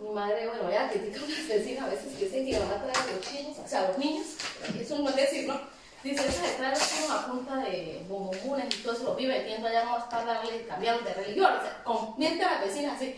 Mi 0.00 0.08
madre, 0.10 0.46
bueno, 0.48 0.68
ella 0.70 0.88
critica 0.90 1.20
a 1.20 1.24
unas 1.24 1.48
vecinas 1.48 1.84
a 1.84 1.88
veces 1.90 2.16
que 2.18 2.24
dicen 2.24 2.46
que 2.46 2.58
van 2.58 2.70
a 2.70 2.82
traer 2.82 2.96
a 2.96 3.12
los 3.14 3.20
chinos, 3.28 3.56
o 3.64 3.68
sea, 3.68 3.80
a 3.84 3.88
los 3.88 3.98
niños, 3.98 4.26
eso 4.80 4.98
no 4.98 5.08
es 5.10 5.16
decir, 5.16 5.46
¿no? 5.46 5.60
Dice, 6.02 6.26
esa 6.26 6.42
de 6.46 6.52
traer 6.54 6.78
los 6.78 7.10
a 7.10 7.26
punta 7.26 7.56
de 7.56 8.00
bombones 8.08 8.74
y 8.74 8.82
todo 8.82 8.94
eso, 8.94 9.04
lo 9.04 9.14
vive 9.16 9.38
metiendo 9.38 9.68
allá 9.68 9.84
nomás 9.84 10.04
para 10.04 10.24
darle, 10.24 10.64
cambiar 10.66 11.04
de 11.04 11.12
religión, 11.14 11.52
o 11.52 11.60
sea, 11.60 11.82
con- 11.84 12.14
miente 12.18 12.42
a 12.42 12.52
las 12.52 12.64
vecinas 12.64 12.96
así. 12.96 13.14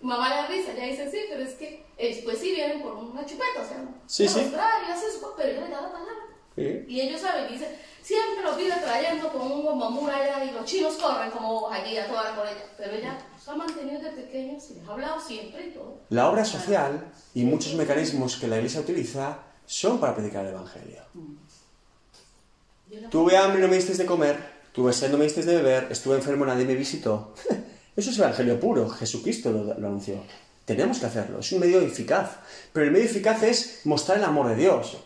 Mamá 0.00 0.28
le 0.30 0.34
da 0.36 0.46
risa, 0.46 0.72
ella 0.72 0.84
dice, 0.86 1.10
sí, 1.10 1.18
pero 1.28 1.42
es 1.42 1.54
que, 1.54 1.84
eh, 1.98 2.20
pues 2.24 2.38
sí 2.38 2.52
vienen 2.52 2.80
por 2.82 2.94
una 2.94 3.24
chupeta, 3.26 3.60
o 3.62 3.68
sea, 3.68 3.84
Sí, 4.06 4.24
no 4.24 4.30
sí. 4.30 4.40
los 4.40 4.52
trae 4.52 4.88
y 4.88 4.92
hace 4.92 5.06
eso, 5.08 5.34
pero 5.36 5.50
ella 5.50 5.60
le 5.66 5.70
da 5.70 5.80
la 5.82 5.92
palabra. 5.92 6.14
Sí. 6.56 6.84
Y 6.88 7.00
ellos 7.02 7.20
saben, 7.20 7.52
dice, 7.52 7.68
siempre 8.04 8.44
los 8.44 8.56
vive 8.56 8.74
trayendo 8.84 9.32
con 9.32 9.50
un 9.50 9.64
bombomún 9.64 10.08
allá 10.10 10.44
y 10.44 10.50
los 10.52 10.64
chinos 10.64 10.94
corren 10.94 11.30
como 11.32 11.68
allí 11.70 11.96
a 11.96 12.06
toda 12.06 12.36
con 12.36 12.46
ella. 12.46 12.64
Pero 12.76 12.92
ella 12.94 13.18
los 13.34 13.48
ha 13.48 13.56
mantenido 13.56 14.00
desde 14.00 14.12
pequeños 14.22 14.62
y 14.70 14.74
les 14.74 14.88
ha 14.88 14.92
hablado 14.92 15.18
siempre 15.20 15.66
y 15.68 15.70
todo. 15.72 15.98
La 16.10 16.28
obra 16.28 16.44
social 16.44 17.10
y 17.34 17.42
muchos 17.44 17.74
mecanismos 17.74 18.36
que 18.36 18.46
la 18.46 18.56
Iglesia 18.58 18.80
utiliza 18.80 19.38
son 19.66 19.98
para 19.98 20.14
predicar 20.14 20.44
el 20.44 20.52
Evangelio. 20.52 21.00
No- 21.14 23.08
Tuve 23.10 23.36
hambre 23.36 23.58
y 23.58 23.62
no 23.62 23.68
me 23.68 23.76
disteis 23.76 23.98
de 23.98 24.06
comer, 24.06 24.36
tuve 24.72 24.92
sed 24.92 25.08
y 25.08 25.12
no 25.12 25.18
me 25.18 25.24
disteis 25.24 25.46
de 25.46 25.56
beber, 25.56 25.88
estuve 25.90 26.16
enfermo 26.16 26.44
y 26.44 26.48
nadie 26.48 26.64
me 26.64 26.74
visitó. 26.74 27.32
Eso 27.96 28.10
es 28.10 28.18
evangelio 28.18 28.58
puro, 28.58 28.88
Jesucristo 28.88 29.50
lo, 29.52 29.64
lo 29.64 29.86
anunció. 29.86 30.16
Tenemos 30.64 30.98
que 30.98 31.06
hacerlo, 31.06 31.38
es 31.40 31.52
un 31.52 31.60
medio 31.60 31.80
eficaz. 31.80 32.30
Pero 32.72 32.86
el 32.86 32.92
medio 32.92 33.04
eficaz 33.06 33.42
es 33.42 33.80
mostrar 33.84 34.18
el 34.18 34.24
amor 34.24 34.48
de 34.48 34.56
Dios. 34.56 34.96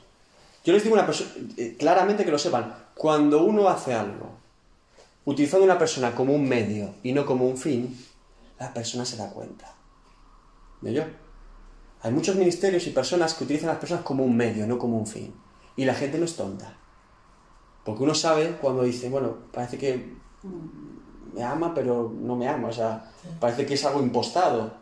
Yo 0.64 0.72
les 0.72 0.82
digo 0.82 0.94
una 0.94 1.06
persona, 1.06 1.30
eh, 1.56 1.76
claramente 1.78 2.24
que 2.24 2.30
lo 2.30 2.38
sepan, 2.38 2.74
cuando 2.98 3.44
uno 3.44 3.68
hace 3.68 3.94
algo 3.94 4.26
utilizando 5.24 5.64
a 5.64 5.70
una 5.70 5.78
persona 5.78 6.14
como 6.14 6.34
un 6.34 6.48
medio 6.48 6.94
y 7.04 7.12
no 7.12 7.24
como 7.24 7.46
un 7.46 7.56
fin, 7.56 7.96
la 8.58 8.74
persona 8.74 9.04
se 9.04 9.16
da 9.16 9.30
cuenta. 9.30 9.72
¿De 10.80 10.92
yo? 10.92 11.04
Hay 12.02 12.10
muchos 12.10 12.34
ministerios 12.34 12.86
y 12.88 12.90
personas 12.90 13.34
que 13.34 13.44
utilizan 13.44 13.68
a 13.68 13.72
las 13.74 13.80
personas 13.80 14.04
como 14.04 14.24
un 14.24 14.36
medio, 14.36 14.66
no 14.66 14.78
como 14.78 14.98
un 14.98 15.06
fin. 15.06 15.32
Y 15.76 15.84
la 15.84 15.94
gente 15.94 16.18
no 16.18 16.24
es 16.24 16.34
tonta. 16.34 16.76
Porque 17.84 18.02
uno 18.02 18.14
sabe 18.14 18.56
cuando 18.60 18.82
dice, 18.82 19.08
bueno, 19.08 19.36
parece 19.52 19.78
que 19.78 20.16
me 21.34 21.42
ama, 21.44 21.72
pero 21.72 22.12
no 22.20 22.34
me 22.34 22.48
ama. 22.48 22.68
O 22.68 22.72
sea, 22.72 23.12
parece 23.38 23.64
que 23.64 23.74
es 23.74 23.84
algo 23.84 24.00
impostado. 24.00 24.72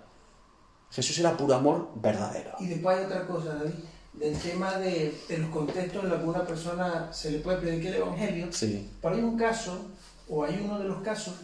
Jesús 0.90 1.18
era 1.18 1.36
puro 1.36 1.54
amor 1.54 1.90
verdadero. 1.96 2.52
Y 2.60 2.66
después 2.66 2.96
hay 2.96 3.04
otra 3.04 3.26
cosa, 3.26 3.54
David, 3.56 3.74
del 4.16 4.36
tema 4.38 4.78
de, 4.78 5.14
de 5.28 5.38
los 5.38 5.50
contextos 5.50 6.04
en 6.04 6.10
los 6.10 6.20
que 6.20 6.26
una 6.26 6.46
persona 6.46 7.12
se 7.12 7.30
le 7.30 7.38
puede 7.38 7.58
predicar 7.58 7.94
el 7.94 8.00
Evangelio. 8.00 8.48
Sí. 8.50 8.88
Pero 9.00 9.14
hay 9.14 9.22
un 9.22 9.38
caso, 9.38 9.90
o 10.28 10.44
hay 10.44 10.60
uno 10.64 10.78
de 10.78 10.88
los 10.88 11.02
casos, 11.02 11.34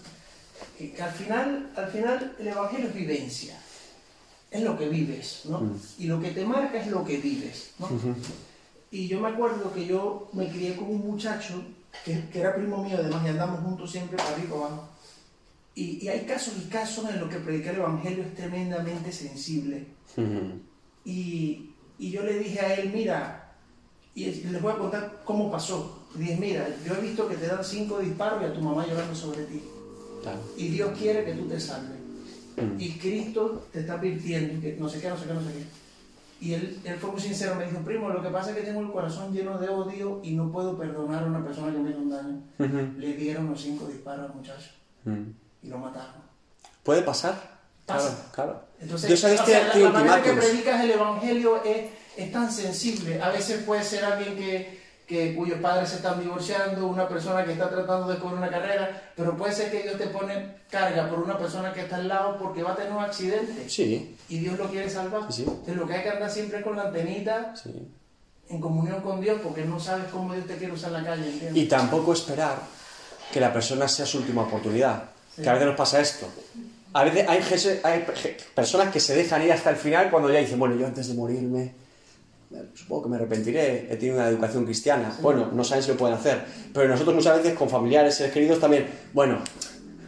que, 0.78 0.92
que 0.92 1.02
al, 1.02 1.12
final, 1.12 1.70
al 1.76 1.90
final 1.90 2.36
el 2.38 2.48
Evangelio 2.48 2.88
es 2.88 2.94
vivencia. 2.94 3.58
Es 4.50 4.62
lo 4.62 4.76
que 4.76 4.88
vives, 4.88 5.42
¿no? 5.46 5.60
Mm. 5.60 5.80
Y 5.98 6.06
lo 6.06 6.20
que 6.20 6.30
te 6.30 6.44
marca 6.44 6.80
es 6.80 6.88
lo 6.88 7.04
que 7.04 7.16
vives, 7.18 7.70
¿no? 7.78 7.88
Y 8.90 9.08
yo 9.08 9.20
me 9.20 9.28
acuerdo 9.28 9.72
que 9.72 9.86
yo 9.86 10.28
me 10.34 10.48
crié 10.48 10.76
con 10.76 10.90
un 10.90 11.00
muchacho 11.00 11.62
que, 12.04 12.28
que 12.28 12.40
era 12.40 12.54
primo 12.54 12.84
mío, 12.84 12.96
además, 12.98 13.24
y 13.24 13.28
andamos 13.28 13.60
juntos 13.60 13.90
siempre 13.90 14.18
para 14.18 14.30
arriba 14.30 14.56
abajo. 14.56 14.88
Y, 15.74 16.04
y 16.04 16.08
hay 16.08 16.26
casos 16.26 16.54
y 16.62 16.68
casos 16.68 17.08
en 17.08 17.18
los 17.18 17.30
que 17.30 17.38
predicar 17.38 17.74
el 17.74 17.80
Evangelio 17.80 18.24
es 18.24 18.34
tremendamente 18.34 19.10
sensible. 19.10 19.86
Y, 21.04 21.71
y 21.98 22.10
yo 22.10 22.22
le 22.22 22.38
dije 22.38 22.60
a 22.60 22.74
él, 22.74 22.90
mira, 22.92 23.52
y 24.14 24.26
les 24.26 24.60
voy 24.62 24.72
a 24.72 24.76
contar 24.78 25.22
cómo 25.24 25.50
pasó. 25.50 26.06
Le 26.14 26.20
dije, 26.20 26.36
mira, 26.36 26.68
yo 26.86 26.94
he 26.94 27.00
visto 27.00 27.28
que 27.28 27.36
te 27.36 27.46
dan 27.46 27.64
cinco 27.64 27.98
disparos 27.98 28.42
y 28.42 28.44
a 28.46 28.52
tu 28.52 28.60
mamá 28.60 28.86
llorando 28.86 29.14
sobre 29.14 29.44
ti. 29.44 29.62
Claro. 30.22 30.38
Y 30.56 30.68
Dios 30.68 30.96
quiere 30.98 31.24
que 31.24 31.32
tú 31.34 31.46
te 31.48 31.58
salves. 31.58 31.98
Mm. 32.56 32.78
Y 32.80 32.98
Cristo 32.98 33.66
te 33.72 33.80
está 33.80 33.94
advirtiendo, 33.94 34.60
que 34.60 34.76
no 34.78 34.88
sé 34.88 35.00
qué, 35.00 35.08
no 35.08 35.16
sé 35.16 35.26
qué, 35.26 35.32
no 35.34 35.40
sé 35.40 35.52
qué. 35.52 35.64
Y 36.44 36.54
él, 36.54 36.80
él 36.84 36.96
fue 36.98 37.12
muy 37.12 37.20
sincero, 37.20 37.54
me 37.54 37.64
dijo, 37.66 37.78
primo, 37.78 38.10
lo 38.10 38.20
que 38.20 38.28
pasa 38.28 38.50
es 38.50 38.56
que 38.56 38.62
tengo 38.62 38.80
el 38.80 38.90
corazón 38.90 39.32
lleno 39.32 39.58
de 39.58 39.68
odio 39.68 40.20
y 40.24 40.32
no 40.32 40.50
puedo 40.50 40.76
perdonar 40.76 41.22
a 41.22 41.26
una 41.26 41.42
persona 41.44 41.72
que 41.72 41.78
me 41.78 41.90
hizo 41.90 42.00
un 42.00 42.10
daño. 42.10 42.42
Ujú. 42.58 42.98
Le 42.98 43.14
dieron 43.14 43.48
los 43.48 43.60
cinco 43.60 43.86
disparos 43.86 44.28
al 44.30 44.36
muchacho 44.36 44.70
Mm. 45.04 45.30
y 45.62 45.68
lo 45.68 45.78
mataron. 45.78 46.20
¿Puede 46.82 47.02
pasar? 47.02 47.60
Pasa. 47.86 48.28
Claro, 48.32 48.52
claro. 48.52 48.64
Entonces, 48.82 49.08
Dios 49.08 49.20
sabes 49.20 49.40
o 49.40 49.44
que 49.44 49.52
sea, 49.52 49.66
la, 49.66 49.72
tiene 49.72 49.88
la 49.88 49.92
manera 49.92 50.22
que 50.22 50.32
predicas 50.32 50.82
el 50.82 50.90
evangelio 50.90 51.62
es, 51.64 51.90
es 52.16 52.32
tan 52.32 52.50
sensible. 52.50 53.22
A 53.22 53.30
veces 53.30 53.62
puede 53.62 53.84
ser 53.84 54.04
alguien 54.04 54.36
que, 54.36 54.82
que 55.06 55.34
cuyos 55.36 55.60
padres 55.60 55.90
se 55.90 55.96
están 55.96 56.20
divorciando, 56.20 56.86
una 56.86 57.08
persona 57.08 57.44
que 57.44 57.52
está 57.52 57.70
tratando 57.70 58.08
de 58.08 58.18
cobrar 58.18 58.38
una 58.38 58.50
carrera, 58.50 59.12
pero 59.14 59.36
puede 59.36 59.52
ser 59.52 59.70
que 59.70 59.82
Dios 59.82 59.98
te 59.98 60.08
pone 60.08 60.56
carga 60.68 61.08
por 61.08 61.20
una 61.20 61.38
persona 61.38 61.72
que 61.72 61.82
está 61.82 61.96
al 61.96 62.08
lado 62.08 62.38
porque 62.38 62.62
va 62.62 62.72
a 62.72 62.76
tener 62.76 62.92
un 62.92 63.04
accidente 63.04 63.68
Sí, 63.68 64.16
y 64.28 64.38
Dios 64.38 64.58
lo 64.58 64.68
quiere 64.68 64.90
salvar. 64.90 65.32
Sí. 65.32 65.42
Entonces 65.42 65.76
lo 65.76 65.86
que 65.86 65.94
hay 65.94 66.02
que 66.02 66.10
andar 66.10 66.30
siempre 66.30 66.58
es 66.58 66.64
con 66.64 66.76
la 66.76 66.84
antenita 66.84 67.54
sí. 67.54 67.70
en 68.48 68.60
comunión 68.60 69.00
con 69.00 69.20
Dios 69.20 69.40
porque 69.42 69.64
no 69.64 69.78
sabes 69.78 70.06
cómo 70.10 70.32
Dios 70.34 70.46
te 70.46 70.56
quiere 70.56 70.72
usar 70.72 70.88
en 70.88 71.04
la 71.04 71.04
calle. 71.04 71.30
¿entiendes? 71.30 71.62
Y 71.62 71.66
tampoco 71.66 72.12
esperar 72.12 72.58
que 73.32 73.40
la 73.40 73.52
persona 73.52 73.86
sea 73.86 74.06
su 74.06 74.18
última 74.18 74.42
oportunidad. 74.42 75.04
Que 75.36 75.48
a 75.48 75.54
veces 75.54 75.68
nos 75.68 75.76
pasa 75.76 76.00
esto. 76.00 76.28
A 76.94 77.04
veces 77.04 77.26
hay, 77.28 77.40
hay 77.84 78.06
personas 78.54 78.92
que 78.92 79.00
se 79.00 79.14
dejan 79.14 79.42
ir 79.42 79.52
hasta 79.52 79.70
el 79.70 79.76
final 79.76 80.10
cuando 80.10 80.30
ya 80.30 80.40
dicen, 80.40 80.58
bueno, 80.58 80.76
yo 80.76 80.86
antes 80.86 81.08
de 81.08 81.14
morirme, 81.14 81.74
supongo 82.74 83.04
que 83.04 83.08
me 83.08 83.16
arrepentiré, 83.16 83.92
he 83.92 83.96
tenido 83.96 84.16
una 84.16 84.28
educación 84.28 84.64
cristiana. 84.64 85.16
Bueno, 85.20 85.50
no 85.52 85.64
saben 85.64 85.82
si 85.82 85.90
lo 85.90 85.96
pueden 85.96 86.16
hacer. 86.16 86.44
Pero 86.72 86.88
nosotros 86.88 87.14
muchas 87.14 87.38
veces 87.38 87.54
con 87.58 87.68
familiares, 87.68 88.14
seres 88.14 88.32
queridos 88.32 88.60
también, 88.60 88.88
bueno, 89.12 89.38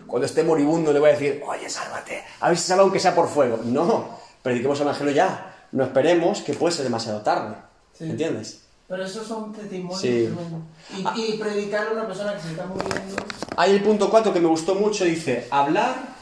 cuando 0.07 0.27
esté 0.27 0.45
moribundo 0.45 0.93
le 0.93 1.01
voy 1.01 1.11
a 1.11 1.13
decir, 1.13 1.43
oye, 1.47 1.69
sálvate, 1.69 2.23
a 2.41 2.49
ver 2.49 2.59
si 2.59 2.65
salva 2.65 2.83
aunque 2.83 3.01
sea 3.01 3.15
por 3.15 3.29
fuego. 3.29 3.61
No, 3.65 4.19
prediquemos 4.43 4.79
el 4.81 4.87
evangelio 4.87 5.13
ya. 5.15 5.67
No 5.73 5.85
esperemos 5.85 6.43
que 6.43 6.55
puede 6.55 6.75
ser 6.75 6.85
demasiado 6.85 7.23
tarde. 7.23 7.57
Sí. 7.93 8.05
¿Entiendes? 8.05 8.61
Pero 8.87 9.03
esos 9.03 9.27
son 9.27 9.53
testimonios 9.53 9.99
Sí. 9.99 10.29
Y, 11.17 11.21
y 11.23 11.39
predicarle 11.39 11.89
a 11.89 11.93
una 11.95 12.07
persona 12.07 12.35
que 12.35 12.43
se 12.43 12.51
está 12.51 12.67
muriendo. 12.67 13.17
Hay 13.57 13.73
el 13.73 13.83
punto 13.83 14.11
4 14.11 14.33
que 14.33 14.41
me 14.41 14.49
gustó 14.49 14.75
mucho, 14.75 15.05
dice, 15.05 15.49
hablar 15.51 16.14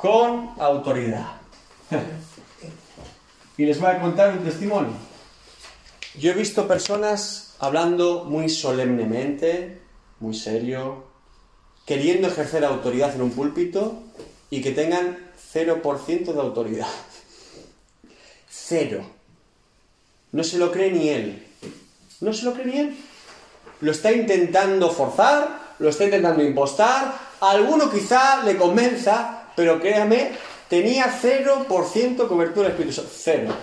con 0.00 0.50
autoridad. 0.58 1.26
y 3.56 3.66
les 3.66 3.78
voy 3.78 3.90
a 3.90 4.00
contar 4.00 4.32
un 4.32 4.44
testimonio. 4.44 4.92
Yo 6.18 6.30
he 6.30 6.34
visto 6.34 6.66
personas 6.66 7.54
hablando 7.58 8.24
muy 8.24 8.48
solemnemente, 8.48 9.80
muy 10.18 10.34
serio, 10.34 11.04
queriendo 11.86 12.28
ejercer 12.28 12.64
autoridad 12.64 13.14
en 13.14 13.22
un 13.22 13.30
púlpito 13.30 14.02
y 14.48 14.62
que 14.62 14.72
tengan 14.72 15.18
0% 15.52 16.32
de 16.32 16.40
autoridad. 16.40 16.88
Cero. 18.48 19.04
No 20.32 20.44
se 20.44 20.58
lo 20.58 20.72
cree 20.72 20.92
ni 20.92 21.08
él. 21.08 21.46
No 22.20 22.32
se 22.32 22.44
lo 22.44 22.54
cree 22.54 22.66
ni 22.66 22.78
él. 22.78 22.96
Lo 23.80 23.92
está 23.92 24.12
intentando 24.12 24.90
forzar, 24.90 25.74
lo 25.78 25.88
está 25.88 26.04
intentando 26.04 26.42
impostar, 26.42 27.18
alguno 27.40 27.90
quizá 27.90 28.42
le 28.44 28.56
convenza, 28.56 29.39
pero 29.56 29.80
créame, 29.80 30.32
tenía 30.68 31.12
0% 31.20 32.28
cobertura 32.28 32.68
del 32.68 32.72
Espíritu 32.72 32.94
Santo. 32.94 33.10
Cero. 33.14 33.54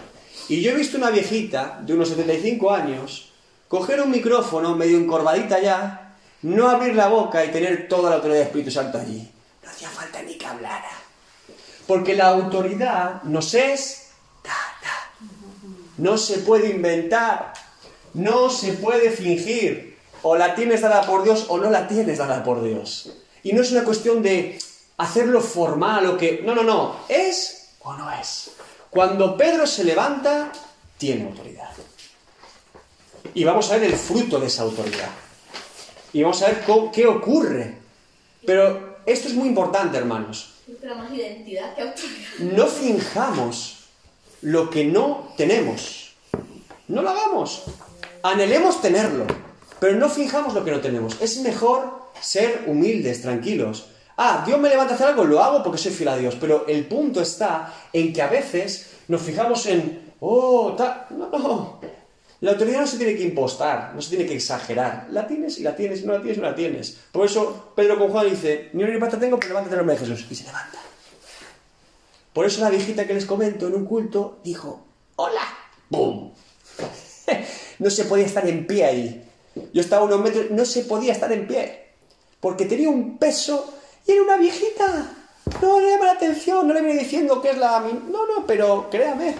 Y 0.50 0.62
yo 0.62 0.72
he 0.72 0.76
visto 0.76 0.98
una 0.98 1.10
viejita 1.10 1.80
de 1.82 1.94
unos 1.94 2.10
75 2.10 2.72
años 2.72 3.32
coger 3.68 4.02
un 4.02 4.12
micrófono 4.12 4.76
medio 4.76 4.98
encorvadita 4.98 5.60
ya, 5.60 6.16
no 6.42 6.70
abrir 6.70 6.96
la 6.96 7.10
boca 7.10 7.44
y 7.44 7.52
tener 7.52 7.88
toda 7.88 8.10
la 8.10 8.16
autoridad 8.18 8.40
del 8.40 8.48
Espíritu 8.48 8.72
Santo 8.72 8.98
allí. 8.98 9.30
No 9.64 9.70
hacía 9.70 9.90
falta 9.90 10.22
ni 10.22 10.36
que 10.36 10.46
hablara. 10.46 10.92
Porque 11.86 12.16
la 12.16 12.28
autoridad 12.28 13.24
nos 13.24 13.54
es 13.54 14.12
dada. 14.44 15.30
No 15.98 16.18
se 16.18 16.40
puede 16.40 16.70
inventar. 16.70 17.54
No 18.14 18.50
se 18.50 18.74
puede 18.74 19.12
fingir. 19.12 19.98
O 20.22 20.36
la 20.36 20.56
tienes 20.56 20.82
dada 20.82 21.04
por 21.04 21.24
Dios 21.24 21.46
o 21.50 21.58
no 21.58 21.70
la 21.70 21.88
tienes 21.88 22.18
dada 22.18 22.44
por 22.44 22.64
Dios. 22.64 23.14
Y 23.44 23.54
no 23.54 23.62
es 23.62 23.72
una 23.72 23.84
cuestión 23.84 24.22
de 24.22 24.60
hacerlo 24.98 25.42
formal 25.42 26.06
o 26.08 26.18
que... 26.18 26.42
No, 26.44 26.56
no, 26.56 26.64
no. 26.64 26.96
Es 27.08 27.70
o 27.82 27.94
no 27.94 28.12
es. 28.12 28.52
Cuando 28.90 29.38
Pedro 29.38 29.66
se 29.68 29.84
levanta, 29.84 30.52
tiene 30.98 31.26
autoridad. 31.28 31.70
Y 33.34 33.44
vamos 33.44 33.70
a 33.72 33.78
ver 33.78 33.84
el 33.86 33.96
fruto 33.96 34.40
de 34.40 34.48
esa 34.48 34.64
autoridad. 34.64 35.10
Y 36.14 36.24
vamos 36.24 36.42
a 36.42 36.48
ver 36.48 36.64
cómo- 36.66 36.92
qué 36.92 37.06
ocurre. 37.06 37.76
Pero 38.46 38.98
esto 39.06 39.28
es 39.28 39.34
muy 39.34 39.50
importante, 39.50 39.98
hermanos. 39.98 40.54
Pero 40.82 40.96
más 40.96 41.12
identidad 41.14 41.76
que 41.76 41.82
autoridad. 41.82 42.30
No 42.40 42.66
finjamos 42.68 43.86
lo 44.42 44.70
que 44.70 44.86
no 44.86 45.34
tenemos. 45.38 46.14
No 46.88 47.02
lo 47.02 47.10
hagamos. 47.10 47.64
Anhelemos 48.24 48.82
tenerlo, 48.82 49.26
pero 49.80 49.98
no 49.98 50.10
finjamos 50.10 50.54
lo 50.54 50.64
que 50.66 50.72
no 50.72 50.80
tenemos. 50.80 51.18
Es 51.22 51.38
mejor 51.38 52.02
ser 52.22 52.64
humildes, 52.68 53.22
tranquilos. 53.22 53.88
Ah, 54.18 54.44
Dios 54.46 54.60
me 54.60 54.70
levanta 54.70 54.94
a 54.94 54.96
hacer 54.96 55.08
algo, 55.08 55.24
lo 55.24 55.42
hago 55.44 55.62
porque 55.64 55.78
soy 55.78 55.92
fiel 55.92 56.10
a 56.10 56.18
Dios. 56.18 56.36
Pero 56.40 56.66
el 56.68 56.88
punto 56.88 57.22
está 57.22 57.72
en 57.94 58.12
que 58.12 58.22
a 58.22 58.28
veces 58.28 58.92
nos 59.08 59.22
fijamos 59.22 59.66
en, 59.68 60.14
oh, 60.20 60.74
tal. 60.76 61.06
No, 61.12 61.30
no. 61.30 61.80
La 62.40 62.52
autoridad 62.52 62.82
no 62.82 62.88
se 62.88 62.98
tiene 62.98 63.16
que 63.16 63.24
impostar, 63.24 63.94
no 63.96 64.02
se 64.02 64.10
tiene 64.10 64.26
que 64.26 64.36
exagerar. 64.36 65.08
La 65.12 65.26
tienes 65.26 65.60
y 65.60 65.64
la 65.64 65.76
tienes, 65.76 66.04
no 66.04 66.14
la 66.14 66.22
tienes, 66.22 66.38
no 66.38 66.44
la 66.44 66.56
tienes. 66.56 66.98
Por 67.12 67.26
eso 67.26 67.72
Pedro 67.76 67.98
con 67.98 68.10
Juan 68.10 68.30
dice, 68.30 68.70
ni 68.74 68.84
una 68.84 68.94
ni 68.94 69.00
plata 69.00 69.20
tengo, 69.20 69.38
pero 69.38 69.50
levántate 69.50 69.76
el 69.76 69.80
nombre 69.80 69.96
de 69.96 70.06
Jesús. 70.06 70.26
Y 70.30 70.36
se 70.36 70.46
levanta. 70.46 70.80
Por 72.34 72.46
eso 72.46 72.62
la 72.62 72.70
viejita 72.70 73.08
que 73.08 73.16
les 73.16 73.26
comento 73.26 73.68
en 73.68 73.76
un 73.76 73.86
culto 73.86 74.40
dijo, 74.44 74.86
hola, 75.16 75.42
¡boom! 75.90 76.34
No 77.80 77.92
se 77.92 78.06
podía 78.06 78.26
estar 78.26 78.48
en 78.48 78.66
pie 78.66 78.86
ahí. 78.86 79.24
Yo 79.74 79.82
estaba 79.82 80.02
a 80.02 80.06
unos 80.06 80.22
metros, 80.22 80.50
no 80.50 80.66
se 80.66 80.84
podía 80.84 81.14
estar 81.14 81.32
en 81.32 81.48
pie. 81.48 81.90
Porque 82.40 82.66
tenía 82.66 82.90
un 82.90 83.20
peso 83.20 83.77
y 84.08 84.12
era 84.12 84.24
una 84.24 84.38
viejita. 84.38 85.12
No 85.62 85.80
le 85.80 85.92
llama 85.92 86.06
la 86.06 86.12
atención, 86.14 86.68
no 86.68 86.74
le 86.74 86.82
viene 86.82 87.02
diciendo 87.02 87.42
que 87.42 87.52
es 87.52 87.58
la... 87.58 87.80
No, 87.80 88.26
no, 88.26 88.46
pero 88.46 88.90
créame, 88.90 89.36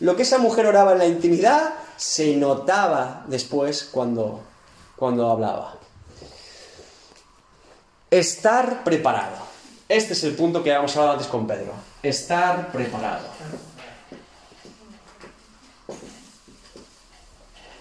lo 0.00 0.16
que 0.16 0.22
esa 0.22 0.38
mujer 0.38 0.66
oraba 0.66 0.92
en 0.92 0.98
la 0.98 1.06
intimidad 1.06 1.74
se 1.96 2.36
notaba 2.36 3.24
después 3.26 3.84
cuando, 3.84 4.40
cuando 4.96 5.30
hablaba. 5.30 5.76
Estar 8.10 8.82
preparado. 8.84 9.36
Este 9.88 10.14
es 10.14 10.24
el 10.24 10.34
punto 10.34 10.62
que 10.62 10.70
habíamos 10.70 10.96
hablado 10.96 11.12
antes 11.14 11.28
con 11.28 11.46
Pedro. 11.46 11.72
Estar 12.02 12.72
preparado. 12.72 13.26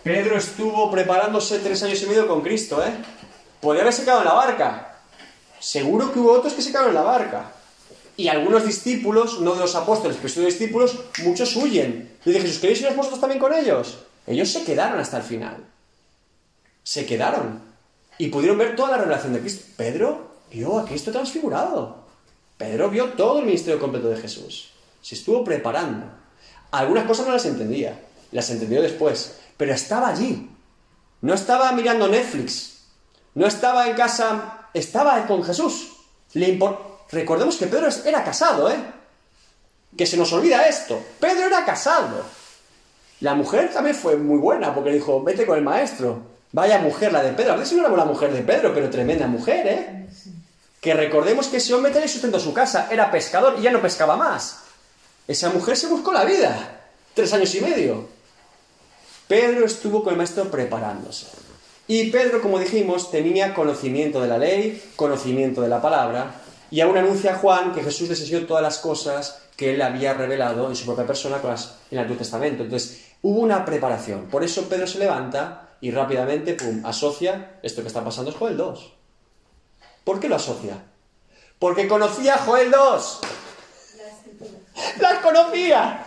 Pedro 0.04 0.38
estuvo 0.38 0.90
preparándose 0.90 1.60
tres 1.60 1.82
años 1.84 2.02
y 2.02 2.06
medio 2.08 2.28
con 2.28 2.42
Cristo, 2.42 2.84
¿eh? 2.84 2.92
Podía 3.60 3.82
haberse 3.82 4.04
quedado 4.04 4.22
en 4.22 4.28
la 4.28 4.34
barca. 4.34 4.91
Seguro 5.62 6.12
que 6.12 6.20
hubo 6.20 6.34
otros 6.34 6.54
que 6.54 6.62
se 6.62 6.72
quedaron 6.72 6.90
en 6.90 6.96
la 6.96 7.04
barca. 7.04 7.54
Y 8.18 8.28
algunos 8.28 8.66
discípulos, 8.66 9.40
no 9.40 9.54
de 9.54 9.62
los 9.62 9.76
apóstoles, 9.76 10.18
pero 10.18 10.28
sí 10.28 10.40
de 10.40 10.46
los 10.46 10.54
discípulos, 10.54 11.00
muchos 11.24 11.56
huyen. 11.56 12.18
Y 12.26 12.32
dije, 12.32 12.42
Jesús, 12.42 12.60
¿queréis 12.60 12.82
ir 12.82 12.94
vosotros 12.94 13.22
también 13.22 13.40
con 13.40 13.54
ellos? 13.54 14.00
Ellos 14.28 14.50
se 14.50 14.64
quedaron 14.64 15.00
hasta 15.00 15.18
el 15.18 15.24
final. 15.24 15.58
Se 16.84 17.06
quedaron. 17.06 17.62
Y 18.18 18.28
pudieron 18.28 18.58
ver 18.58 18.76
toda 18.76 18.92
la 18.92 18.98
revelación 18.98 19.34
de 19.34 19.40
Cristo. 19.40 19.66
Pedro 19.78 20.32
vio 20.52 20.80
a 20.80 20.86
Cristo 20.86 21.12
transfigurado. 21.12 22.02
Pedro 22.58 22.90
vio 22.90 23.14
todo 23.14 23.40
el 23.40 23.46
ministerio 23.46 23.80
completo 23.80 24.10
de 24.10 24.18
Jesús. 24.18 24.72
Se 25.02 25.16
estuvo 25.16 25.44
preparando. 25.44 26.06
Algunas 26.72 27.06
cosas 27.06 27.26
no 27.26 27.34
las 27.34 27.46
entendía. 27.46 28.00
Las 28.32 28.50
entendió 28.50 28.82
después. 28.82 29.38
Pero 29.58 29.74
estaba 29.74 30.10
allí. 30.10 30.50
No 31.22 31.34
estaba 31.34 31.72
mirando 31.72 32.08
Netflix. 32.08 32.84
No 33.34 33.48
estaba 33.48 33.88
en 33.88 33.96
casa. 33.96 34.61
Estaba 34.74 35.26
con 35.28 35.44
Jesús. 35.44 35.92
Le 36.34 36.58
Recordemos 37.12 37.58
que 37.58 37.68
Pedro 37.68 37.90
era 38.06 38.24
casado, 38.24 38.72
¿eh? 38.72 38.78
Que 39.98 40.06
se 40.06 40.16
nos 40.16 40.32
olvida 40.32 40.68
esto. 40.68 41.04
Pedro 41.20 41.48
era 41.48 41.66
casado. 41.66 42.24
La 43.20 43.36
mujer 43.36 43.72
también 43.74 43.96
fue 43.96 44.16
muy 44.16 44.40
buena 44.40 44.74
porque 44.74 44.92
dijo, 44.92 45.22
vete 45.22 45.46
con 45.46 45.58
el 45.58 45.64
maestro. 45.64 46.22
Vaya 46.54 46.80
mujer 46.80 47.12
la 47.12 47.22
de 47.22 47.34
Pedro. 47.34 47.54
A 47.54 47.66
si 47.66 47.76
no 47.76 47.82
era 47.82 47.90
buena 47.90 48.06
mujer 48.06 48.32
de 48.32 48.42
Pedro, 48.42 48.74
pero 48.74 48.90
tremenda 48.90 49.28
mujer, 49.28 49.68
¿eh? 49.68 50.08
Que 50.80 50.94
recordemos 50.94 51.48
que 51.48 51.58
ese 51.58 51.74
hombre 51.74 51.92
tenía 51.92 52.08
sustento 52.08 52.38
en 52.38 52.44
su 52.44 52.54
casa, 52.54 52.88
era 52.90 53.12
pescador 53.12 53.56
y 53.60 53.62
ya 53.62 53.72
no 53.72 53.82
pescaba 53.82 54.16
más. 54.16 54.60
Esa 55.28 55.50
mujer 55.50 55.78
se 55.78 55.88
buscó 55.88 56.12
la 56.12 56.24
vida. 56.24 56.80
Tres 57.14 57.32
años 57.34 57.54
y 57.56 57.62
medio. 57.62 58.08
Pedro 59.28 59.66
estuvo 59.66 60.04
con 60.04 60.14
el 60.14 60.18
maestro 60.18 60.50
preparándose. 60.50 61.28
Y 61.94 62.10
Pedro, 62.10 62.42
como 62.42 62.58
dijimos, 62.58 63.12
tenía 63.12 63.54
conocimiento 63.54 64.22
de 64.22 64.30
la 64.30 64.38
ley, 64.38 64.82
conocimiento 64.96 65.62
de 65.62 65.68
la 65.68 65.82
palabra, 65.82 66.36
y 66.70 66.80
aún 66.80 66.98
anuncia 66.98 67.34
a 67.34 67.38
Juan 67.38 67.74
que 67.74 67.84
Jesús 67.84 68.08
les 68.08 68.22
enseñó 68.22 68.48
todas 68.48 68.64
las 68.64 68.78
cosas 68.78 69.42
que 69.58 69.74
él 69.74 69.82
había 69.82 70.14
revelado 70.14 70.70
en 70.70 70.78
su 70.78 70.86
propia 70.86 71.06
persona 71.06 71.42
en 71.44 71.58
el 71.92 72.00
Antiguo 72.00 72.20
Testamento. 72.20 72.64
Entonces, 72.64 73.08
hubo 73.22 73.42
una 73.42 73.66
preparación. 73.66 74.28
Por 74.28 74.42
eso 74.42 74.70
Pedro 74.70 74.88
se 74.88 75.00
levanta 75.00 75.68
y 75.82 75.92
rápidamente, 75.92 76.54
pum, 76.54 76.82
asocia 76.86 77.60
esto 77.62 77.82
que 77.82 77.90
está 77.90 78.06
pasando 78.06 78.32
es 78.32 78.38
Joel 78.38 78.56
2. 78.56 78.94
¿Por 80.06 80.22
qué 80.22 80.30
lo 80.30 80.38
asocia? 80.38 80.82
Porque 81.60 81.90
conocía 81.90 82.36
a 82.36 82.38
Joel 82.38 82.72
2. 82.72 83.20
Las 85.02 85.20
conocía. 85.20 86.06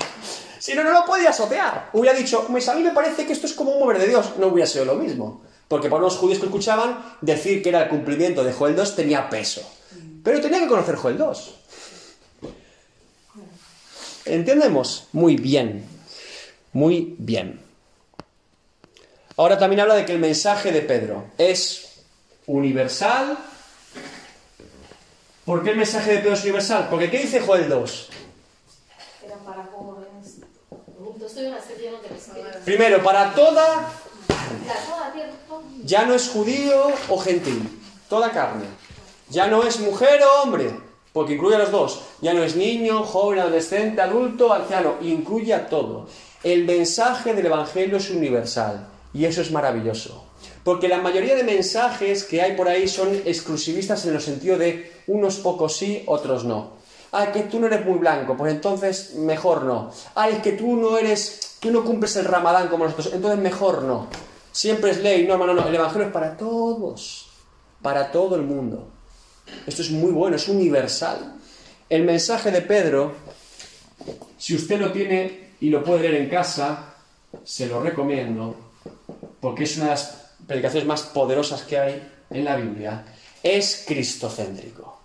Si 0.58 0.72
no, 0.72 0.82
no 0.82 0.92
lo 0.92 1.04
podía 1.04 1.28
asociar. 1.28 1.90
Hubiera 1.92 2.16
dicho, 2.16 2.46
pues 2.48 2.66
a 2.70 2.74
mí 2.74 2.82
me 2.82 2.92
parece 2.92 3.26
que 3.26 3.34
esto 3.34 3.46
es 3.46 3.52
como 3.52 3.72
un 3.72 3.80
mover 3.80 3.98
de 3.98 4.08
Dios. 4.08 4.32
No 4.38 4.46
hubiera 4.46 4.66
sido 4.66 4.86
lo 4.86 4.94
mismo. 4.94 5.44
Porque 5.74 5.88
para 5.88 6.02
los 6.02 6.16
judíos 6.18 6.38
que 6.38 6.46
escuchaban, 6.46 7.16
decir 7.20 7.60
que 7.60 7.70
era 7.70 7.82
el 7.82 7.88
cumplimiento 7.88 8.44
de 8.44 8.52
Joel 8.52 8.76
2 8.76 8.94
tenía 8.94 9.28
peso. 9.28 9.60
Pero 10.22 10.40
tenía 10.40 10.60
que 10.60 10.68
conocer 10.68 10.94
Joel 10.94 11.18
2. 11.18 11.54
¿Entendemos? 14.26 15.08
Muy 15.10 15.34
bien. 15.34 15.84
Muy 16.72 17.16
bien. 17.18 17.60
Ahora 19.36 19.58
también 19.58 19.80
habla 19.80 19.96
de 19.96 20.06
que 20.06 20.12
el 20.12 20.20
mensaje 20.20 20.70
de 20.70 20.80
Pedro 20.80 21.24
es 21.38 22.04
universal. 22.46 23.36
¿Por 25.44 25.64
qué 25.64 25.70
el 25.70 25.78
mensaje 25.78 26.12
de 26.12 26.18
Pedro 26.18 26.34
es 26.34 26.42
universal? 26.44 26.86
Porque 26.88 27.10
¿qué 27.10 27.18
dice 27.18 27.40
Joel 27.40 27.68
2? 27.68 28.10
Era 29.24 29.36
para 29.38 29.64
jóvenes. 29.64 30.38
Primero, 32.64 33.02
para 33.02 33.34
toda, 33.34 33.90
La 34.66 34.74
toda 34.86 35.12
tierra. 35.12 35.32
Ya 35.84 36.06
no 36.06 36.14
es 36.14 36.30
judío 36.30 36.86
o 37.10 37.18
gentil, 37.18 37.68
toda 38.08 38.30
carne. 38.30 38.64
Ya 39.28 39.46
no 39.46 39.64
es 39.64 39.80
mujer 39.80 40.20
o 40.22 40.42
hombre, 40.42 40.70
porque 41.12 41.34
incluye 41.34 41.56
a 41.56 41.58
los 41.58 41.70
dos. 41.70 42.00
Ya 42.22 42.32
no 42.32 42.42
es 42.42 42.56
niño, 42.56 43.02
joven, 43.04 43.40
adolescente, 43.40 44.00
adulto, 44.00 44.52
anciano, 44.52 44.94
incluye 45.02 45.52
a 45.52 45.66
todo. 45.66 46.08
El 46.42 46.64
mensaje 46.64 47.34
del 47.34 47.46
Evangelio 47.46 47.98
es 47.98 48.10
universal 48.10 48.88
y 49.12 49.26
eso 49.26 49.42
es 49.42 49.50
maravilloso. 49.50 50.24
Porque 50.62 50.88
la 50.88 50.98
mayoría 51.02 51.34
de 51.36 51.44
mensajes 51.44 52.24
que 52.24 52.40
hay 52.40 52.56
por 52.56 52.68
ahí 52.68 52.88
son 52.88 53.14
exclusivistas 53.26 54.06
en 54.06 54.14
el 54.14 54.22
sentido 54.22 54.56
de 54.56 54.90
unos 55.06 55.36
pocos 55.36 55.76
sí, 55.76 56.02
otros 56.06 56.44
no. 56.44 56.72
Ah, 57.12 57.30
que 57.30 57.42
tú 57.42 57.60
no 57.60 57.66
eres 57.66 57.84
muy 57.84 57.98
blanco, 57.98 58.36
pues 58.36 58.52
entonces 58.52 59.14
mejor 59.16 59.64
no. 59.64 59.90
Ah, 60.14 60.30
es 60.30 60.38
que 60.38 60.52
tú 60.52 60.76
no 60.76 60.96
eres, 60.96 61.58
tú 61.60 61.70
no 61.70 61.84
cumples 61.84 62.16
el 62.16 62.24
ramadán 62.24 62.68
como 62.68 62.84
nosotros, 62.84 63.10
entonces 63.12 63.38
mejor 63.38 63.82
no. 63.82 64.08
Siempre 64.54 64.92
es 64.92 64.98
ley, 64.98 65.26
no, 65.26 65.36
no, 65.36 65.52
no, 65.52 65.66
el 65.66 65.74
Evangelio 65.74 66.06
es 66.06 66.12
para 66.12 66.36
todos, 66.36 67.26
para 67.82 68.12
todo 68.12 68.36
el 68.36 68.42
mundo. 68.42 68.88
Esto 69.66 69.82
es 69.82 69.90
muy 69.90 70.12
bueno, 70.12 70.36
es 70.36 70.46
universal. 70.46 71.34
El 71.88 72.04
mensaje 72.04 72.52
de 72.52 72.62
Pedro, 72.62 73.16
si 74.38 74.54
usted 74.54 74.78
lo 74.78 74.92
tiene 74.92 75.54
y 75.58 75.70
lo 75.70 75.82
puede 75.82 76.08
leer 76.08 76.22
en 76.22 76.28
casa, 76.30 76.94
se 77.42 77.66
lo 77.66 77.82
recomiendo, 77.82 78.54
porque 79.40 79.64
es 79.64 79.76
una 79.76 79.86
de 79.86 79.90
las 79.90 80.34
predicaciones 80.46 80.86
más 80.86 81.02
poderosas 81.02 81.62
que 81.62 81.76
hay 81.76 82.12
en 82.30 82.44
la 82.44 82.54
Biblia, 82.54 83.04
es 83.42 83.82
cristocéntrico. 83.84 85.00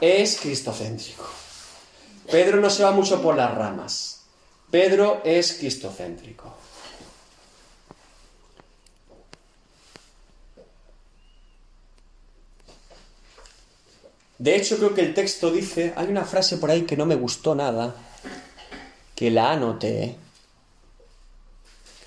Es 0.00 0.38
cristocéntrico. 0.38 1.28
Pedro 2.30 2.60
no 2.60 2.70
se 2.70 2.84
va 2.84 2.92
mucho 2.92 3.20
por 3.20 3.36
las 3.36 3.52
ramas. 3.52 4.26
Pedro 4.70 5.22
es 5.24 5.54
cristocéntrico. 5.54 6.59
De 14.40 14.56
hecho, 14.56 14.78
creo 14.78 14.94
que 14.94 15.02
el 15.02 15.12
texto 15.12 15.50
dice, 15.50 15.92
hay 15.96 16.06
una 16.06 16.24
frase 16.24 16.56
por 16.56 16.70
ahí 16.70 16.86
que 16.86 16.96
no 16.96 17.04
me 17.04 17.14
gustó 17.14 17.54
nada, 17.54 17.94
que 19.14 19.30
la 19.30 19.52
anoté. 19.52 20.16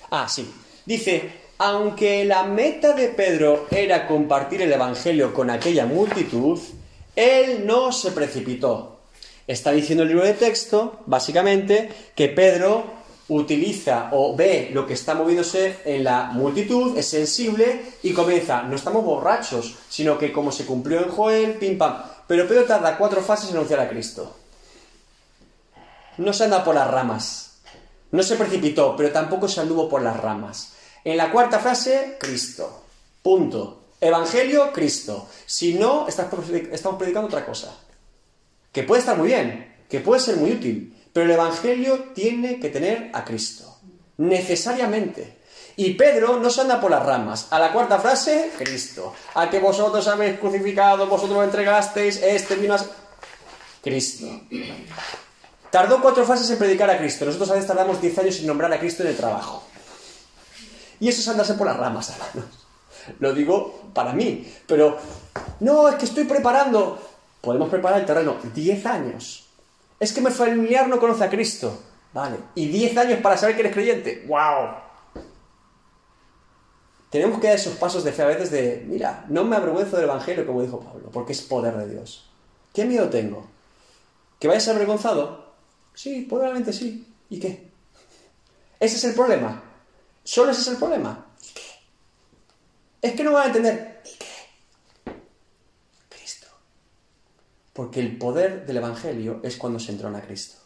Ah, 0.09 0.27
sí. 0.27 0.51
Dice, 0.83 1.29
aunque 1.59 2.25
la 2.25 2.43
meta 2.43 2.93
de 2.93 3.09
Pedro 3.09 3.67
era 3.69 4.07
compartir 4.07 4.63
el 4.63 4.73
Evangelio 4.73 5.31
con 5.31 5.51
aquella 5.51 5.85
multitud, 5.85 6.59
él 7.15 7.67
no 7.67 7.91
se 7.91 8.09
precipitó. 8.09 8.97
Está 9.45 9.71
diciendo 9.71 10.01
el 10.01 10.09
libro 10.09 10.25
de 10.25 10.33
texto, 10.33 11.01
básicamente, 11.05 11.87
que 12.15 12.29
Pedro 12.29 13.03
utiliza 13.27 14.09
o 14.11 14.35
ve 14.35 14.71
lo 14.73 14.87
que 14.87 14.95
está 14.95 15.13
moviéndose 15.13 15.81
en 15.85 16.03
la 16.03 16.31
multitud, 16.33 16.97
es 16.97 17.05
sensible 17.05 17.81
y 18.01 18.11
comienza, 18.11 18.63
no 18.63 18.75
estamos 18.75 19.05
borrachos, 19.05 19.75
sino 19.87 20.17
que 20.17 20.31
como 20.31 20.51
se 20.51 20.65
cumplió 20.65 21.03
en 21.03 21.09
Joel, 21.09 21.53
pim 21.59 21.77
pam. 21.77 22.12
Pero 22.27 22.47
Pedro 22.47 22.65
tarda 22.65 22.97
cuatro 22.97 23.21
fases 23.21 23.49
en 23.49 23.57
anunciar 23.57 23.79
a 23.79 23.89
Cristo. 23.89 24.35
No 26.17 26.31
se 26.33 26.45
anda 26.45 26.63
por 26.63 26.75
las 26.75 26.89
ramas. 26.89 27.57
No 28.11 28.21
se 28.23 28.35
precipitó, 28.35 28.95
pero 28.95 29.11
tampoco 29.11 29.47
se 29.47 29.59
anduvo 29.59 29.89
por 29.89 30.01
las 30.01 30.19
ramas. 30.19 30.73
En 31.03 31.17
la 31.17 31.31
cuarta 31.31 31.59
frase, 31.59 32.17
Cristo. 32.19 32.83
Punto. 33.21 33.85
Evangelio, 33.99 34.71
Cristo. 34.71 35.27
Si 35.45 35.73
no, 35.73 36.07
estamos 36.07 36.97
predicando 36.97 37.27
otra 37.27 37.45
cosa. 37.45 37.75
Que 38.71 38.83
puede 38.83 38.99
estar 38.99 39.17
muy 39.17 39.27
bien, 39.27 39.75
que 39.89 39.99
puede 39.99 40.21
ser 40.21 40.37
muy 40.37 40.51
útil, 40.51 40.95
pero 41.11 41.25
el 41.25 41.31
Evangelio 41.31 42.11
tiene 42.13 42.59
que 42.59 42.69
tener 42.69 43.11
a 43.13 43.23
Cristo. 43.23 43.77
Necesariamente. 44.17 45.37
Y 45.75 45.93
Pedro 45.95 46.37
no 46.39 46.49
se 46.49 46.61
anda 46.61 46.79
por 46.79 46.91
las 46.91 47.03
ramas. 47.03 47.47
A 47.49 47.59
la 47.59 47.73
cuarta 47.73 47.99
frase, 47.99 48.51
Cristo. 48.57 49.13
A 49.33 49.49
que 49.49 49.59
vosotros 49.59 50.07
habéis 50.07 50.39
crucificado, 50.39 51.07
vosotros 51.07 51.37
lo 51.37 51.43
entregasteis, 51.43 52.21
este 52.21 52.55
vino 52.55 52.75
a... 52.75 52.79
Cristo. 53.81 54.27
Tardó 55.69 56.01
cuatro 56.01 56.23
fases 56.25 56.49
en 56.51 56.57
predicar 56.57 56.89
a 56.89 56.97
Cristo. 56.97 57.25
Nosotros 57.25 57.49
a 57.49 57.53
veces 57.53 57.67
tardamos 57.67 57.99
diez 57.99 58.17
años 58.17 58.39
en 58.39 58.47
nombrar 58.47 58.71
a 58.71 58.79
Cristo 58.79 59.03
en 59.03 59.09
el 59.09 59.17
trabajo. 59.17 59.63
Y 60.99 61.09
eso 61.09 61.21
es 61.21 61.27
andarse 61.27 61.55
por 61.55 61.67
las 61.67 61.75
ramas, 61.75 62.11
hermanos. 62.11 62.59
Lo 63.19 63.33
digo 63.33 63.89
para 63.93 64.13
mí. 64.13 64.47
Pero, 64.67 64.97
no, 65.59 65.89
es 65.89 65.95
que 65.95 66.05
estoy 66.05 66.23
preparando. 66.23 66.99
Podemos 67.41 67.69
preparar 67.69 67.99
el 67.99 68.05
terreno. 68.05 68.37
Diez 68.53 68.85
años. 68.85 69.47
Es 69.99 70.13
que 70.13 70.21
mi 70.21 70.31
familiar 70.31 70.87
no 70.87 70.99
conoce 70.99 71.23
a 71.25 71.29
Cristo. 71.29 71.77
Vale. 72.13 72.37
Y 72.55 72.67
diez 72.67 72.95
años 72.95 73.19
para 73.21 73.35
saber 73.35 73.55
que 73.55 73.61
eres 73.61 73.73
creyente. 73.73 74.23
¡Wow! 74.27 74.75
Tenemos 77.13 77.39
que 77.39 77.45
dar 77.45 77.57
esos 77.57 77.75
pasos 77.75 78.03
de 78.03 78.11
fe 78.11 78.23
a 78.23 78.25
veces 78.25 78.49
de, 78.49 78.83
mira, 78.87 79.23
no 79.29 79.43
me 79.43 79.55
avergüenzo 79.55 79.97
del 79.97 80.05
Evangelio, 80.05 80.47
como 80.47 80.63
dijo 80.63 80.79
Pablo, 80.79 81.11
porque 81.11 81.33
es 81.33 81.43
poder 81.43 81.77
de 81.77 81.87
Dios. 81.87 82.27
¿Qué 82.73 82.85
miedo 82.85 83.07
tengo? 83.07 83.45
¿Que 84.39 84.47
vayas 84.47 84.67
avergonzado? 84.67 85.53
Sí, 85.93 86.25
probablemente 86.27 86.73
sí. 86.73 87.13
¿Y 87.29 87.39
qué? 87.39 87.69
Ese 88.79 88.95
es 88.95 89.03
el 89.03 89.13
problema. 89.13 89.63
Solo 90.23 90.49
ese 90.49 90.61
es 90.61 90.67
el 90.69 90.77
problema. 90.77 91.27
¿Y 91.43 91.53
qué? 91.53 91.61
Es 93.03 93.13
que 93.13 93.23
no 93.23 93.33
van 93.33 93.43
a 93.43 93.45
entender. 93.45 94.01
¿Y 94.05 94.17
qué? 94.17 95.13
Cristo. 96.09 96.47
Porque 97.73 97.99
el 97.99 98.17
poder 98.17 98.65
del 98.65 98.77
Evangelio 98.77 99.39
es 99.43 99.57
cuando 99.57 99.77
se 99.77 99.91
entrona 99.91 100.17
a 100.17 100.23
Cristo. 100.23 100.57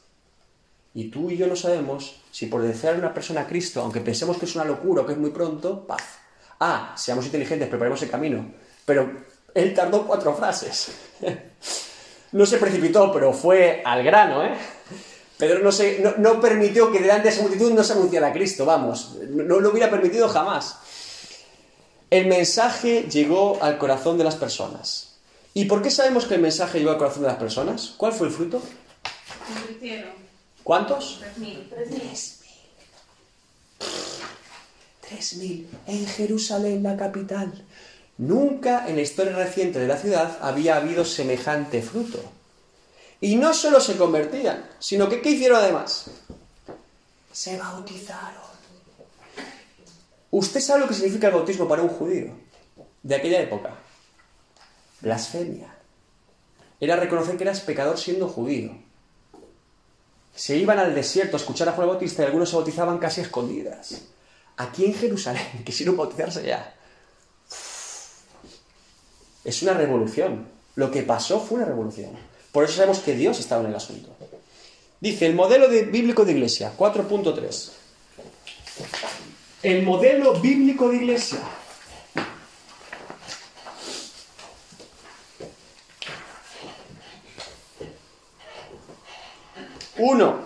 Y 0.94 1.10
tú 1.10 1.30
y 1.30 1.36
yo 1.36 1.48
no 1.48 1.58
sabemos 1.58 2.22
si 2.32 2.46
por 2.46 2.62
desear 2.62 2.96
a 2.96 3.00
una 3.00 3.14
persona 3.14 3.42
a 3.42 3.48
Cristo, 3.48 3.82
aunque 3.82 4.00
pensemos 4.00 4.38
que 4.38 4.46
es 4.46 4.56
una 4.56 4.64
locura 4.64 5.02
o 5.02 5.06
que 5.06 5.12
es 5.12 5.18
muy 5.18 5.32
pronto, 5.32 5.86
paz. 5.86 6.20
Ah, 6.60 6.94
seamos 6.98 7.26
inteligentes, 7.26 7.68
preparemos 7.68 8.02
el 8.02 8.10
camino. 8.10 8.46
Pero 8.86 9.12
Él 9.54 9.74
tardó 9.74 10.06
cuatro 10.06 10.34
frases. 10.36 10.92
No 12.30 12.46
se 12.46 12.58
precipitó, 12.58 13.10
pero 13.14 13.32
fue 13.32 13.82
al 13.86 14.04
grano, 14.04 14.44
¿eh? 14.44 14.54
Pedro 15.38 15.60
no, 15.60 15.72
se, 15.72 16.00
no, 16.00 16.16
no 16.18 16.42
permitió 16.42 16.92
que 16.92 17.00
delante 17.00 17.30
de 17.30 17.34
esa 17.34 17.44
multitud 17.44 17.72
no 17.72 17.84
se 17.86 17.94
anunciara 17.94 18.28
a 18.28 18.34
Cristo, 18.34 18.66
vamos, 18.66 19.16
no 19.30 19.62
lo 19.62 19.70
hubiera 19.70 19.90
permitido 19.90 20.28
jamás. 20.28 20.78
El 22.10 22.28
mensaje 22.28 23.04
llegó 23.04 23.58
al 23.62 23.78
corazón 23.78 24.18
de 24.18 24.26
las 24.26 24.36
personas. 24.36 25.20
¿Y 25.54 25.66
por 25.66 25.82
qué 25.82 25.92
sabemos 25.92 26.26
que 26.26 26.36
el 26.36 26.42
mensaje 26.42 26.80
llegó 26.80 26.92
al 26.92 26.98
corazón 26.98 27.24
de 27.24 27.30
las 27.30 27.38
personas? 27.38 27.94
¿Cuál 27.98 28.14
fue 28.14 28.28
el 28.28 28.34
fruto? 28.34 28.62
Convirtieron. 29.48 30.12
¿Cuántos? 30.64 31.18
Tres 31.20 31.38
mil. 31.38 31.68
Tres 31.70 31.90
mil. 31.90 32.02
Tres 35.08 35.38
mil 35.38 35.70
en 35.86 36.06
Jerusalén, 36.06 36.84
la 36.84 36.98
capital. 36.98 37.54
Nunca 38.18 38.88
en 38.88 38.96
la 38.96 39.02
historia 39.02 39.36
reciente 39.36 39.80
de 39.80 39.88
la 39.88 39.98
ciudad 39.98 40.38
había 40.42 40.78
habido 40.78 41.06
semejante 41.06 41.82
fruto. 41.82 42.20
Y 43.22 43.36
no 43.36 43.54
solo 43.54 43.80
se 43.80 43.96
convertían, 43.96 44.68
sino 44.80 45.08
que 45.08 45.22
¿qué 45.22 45.32
hicieron 45.32 45.60
además? 45.60 46.08
Se 47.32 47.58
bautizaron. 47.58 48.48
¿Usted 50.32 50.60
sabe 50.60 50.82
lo 50.82 50.88
que 50.88 50.94
significa 50.94 51.28
el 51.28 51.34
bautismo 51.34 51.68
para 51.68 51.84
un 51.84 51.90
judío 51.90 52.34
de 53.02 53.16
aquella 53.16 53.42
época? 53.42 53.76
Blasfemia. 55.02 55.74
Era 56.80 56.96
reconocer 56.96 57.38
que 57.38 57.44
eras 57.44 57.62
pecador 57.62 57.98
siendo 57.98 58.28
judío. 58.28 58.78
Se 60.36 60.58
iban 60.58 60.80
al 60.80 60.94
desierto 60.94 61.38
a 61.38 61.40
escuchar 61.40 61.70
a 61.70 61.72
Juan 61.72 61.88
Bautista 61.88 62.22
y 62.22 62.26
algunos 62.26 62.50
se 62.50 62.56
bautizaban 62.56 63.00
casi 63.00 63.22
escondidas. 63.22 64.02
Aquí 64.58 64.86
en 64.86 64.94
Jerusalén 64.94 65.64
quisieron 65.66 65.96
bautizarse 65.98 66.44
ya. 66.46 66.74
Es 69.44 69.62
una 69.62 69.74
revolución. 69.74 70.48
Lo 70.76 70.92
que 70.92 71.04
pasó 71.04 71.40
fue 71.40 71.58
una 71.58 71.66
revolución. 71.68 72.12
Por 72.52 72.64
eso 72.64 72.74
sabemos 72.74 73.00
que 73.00 73.14
Dios 73.16 73.40
estaba 73.40 73.62
en 73.64 73.70
el 73.70 73.76
asunto. 73.76 74.16
Dice 75.00 75.26
el 75.28 75.36
modelo 75.36 75.68
de- 75.70 75.84
bíblico 75.84 76.26
de 76.26 76.32
iglesia, 76.34 76.74
4.3. 76.76 77.72
El 79.64 79.84
modelo 79.84 80.34
bíblico 80.40 80.90
de 80.90 80.98
iglesia. 80.98 81.40
Uno. 89.98 90.40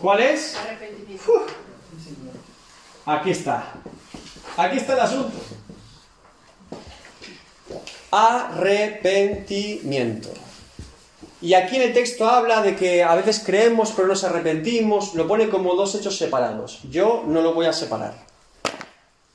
¿Cuál 0.00 0.20
es? 0.20 0.54
Arrepentimiento. 0.56 1.46
Aquí 3.06 3.30
está. 3.30 3.72
Aquí 4.56 4.78
está 4.78 4.94
el 4.94 5.00
asunto. 5.00 5.36
Arrepentimiento. 8.10 10.30
Y 11.40 11.54
aquí 11.54 11.76
en 11.76 11.82
el 11.82 11.92
texto 11.92 12.28
habla 12.28 12.62
de 12.62 12.74
que 12.74 13.02
a 13.02 13.14
veces 13.14 13.42
creemos 13.44 13.92
pero 13.92 14.08
nos 14.08 14.24
arrepentimos, 14.24 15.14
lo 15.14 15.28
pone 15.28 15.50
como 15.50 15.74
dos 15.74 15.94
hechos 15.94 16.16
separados. 16.16 16.80
Yo 16.90 17.22
no 17.26 17.42
lo 17.42 17.52
voy 17.52 17.66
a 17.66 17.74
separar. 17.74 18.14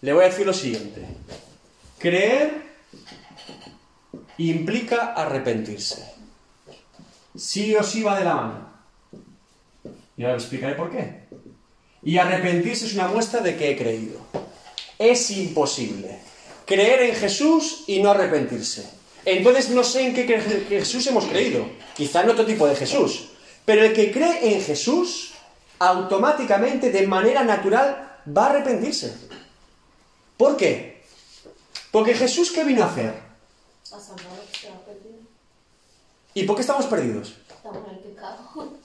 Le 0.01 0.13
voy 0.13 0.24
a 0.24 0.30
decir 0.30 0.47
lo 0.47 0.53
siguiente. 0.53 1.05
Creer 1.99 2.63
implica 4.39 5.13
arrepentirse. 5.13 6.11
Sí 7.36 7.76
o 7.76 7.84
sí 7.84 8.01
va 8.01 8.17
de 8.17 8.26
la 8.26 8.36
mano. 8.36 8.70
Y 10.17 10.24
ahora 10.24 10.38
explicaré 10.38 10.74
por 10.74 10.89
qué. 10.89 11.28
Y 12.04 12.18
arrepentirse 12.18 12.86
es 12.86 12.93
una 12.93 13.08
muestra 13.08 13.41
de 13.41 13.58
que 13.58 13.72
he 13.72 13.78
creído. 13.78 14.20
Es 14.97 15.32
imposible 15.32 16.20
creer 16.70 17.02
en 17.02 17.16
Jesús 17.16 17.84
y 17.88 18.00
no 18.00 18.12
arrepentirse. 18.12 18.88
Entonces 19.26 19.72
no 19.72 19.84
sé 19.84 20.06
en 20.06 20.14
qué 20.14 20.39
Jesús 20.70 21.08
hemos 21.08 21.26
creído. 21.26 21.68
Quizá 21.95 22.22
en 22.22 22.30
otro 22.30 22.45
tipo 22.45 22.68
de 22.68 22.76
Jesús. 22.76 23.30
Pero 23.66 23.84
el 23.84 23.93
que 23.93 24.12
cree 24.12 24.54
en 24.54 24.62
Jesús, 24.62 25.34
automáticamente, 25.80 26.91
de 26.91 27.08
manera 27.08 27.43
natural, 27.43 28.22
va 28.26 28.45
a 28.45 28.50
arrepentirse. 28.52 29.16
¿Por 30.38 30.56
qué? 30.56 31.04
Porque 31.91 32.14
Jesús, 32.14 32.52
¿qué 32.52 32.64
vino 32.64 32.84
a 32.84 32.88
hacer? 32.88 33.16
¿Y 36.36 36.43
por 36.43 36.56
qué 36.56 36.62
estamos 36.62 36.86
perdidos? 36.86 37.36
Estamos 37.50 37.84
en 37.89 37.95
el 37.95 38.00
pecado. 38.02 38.78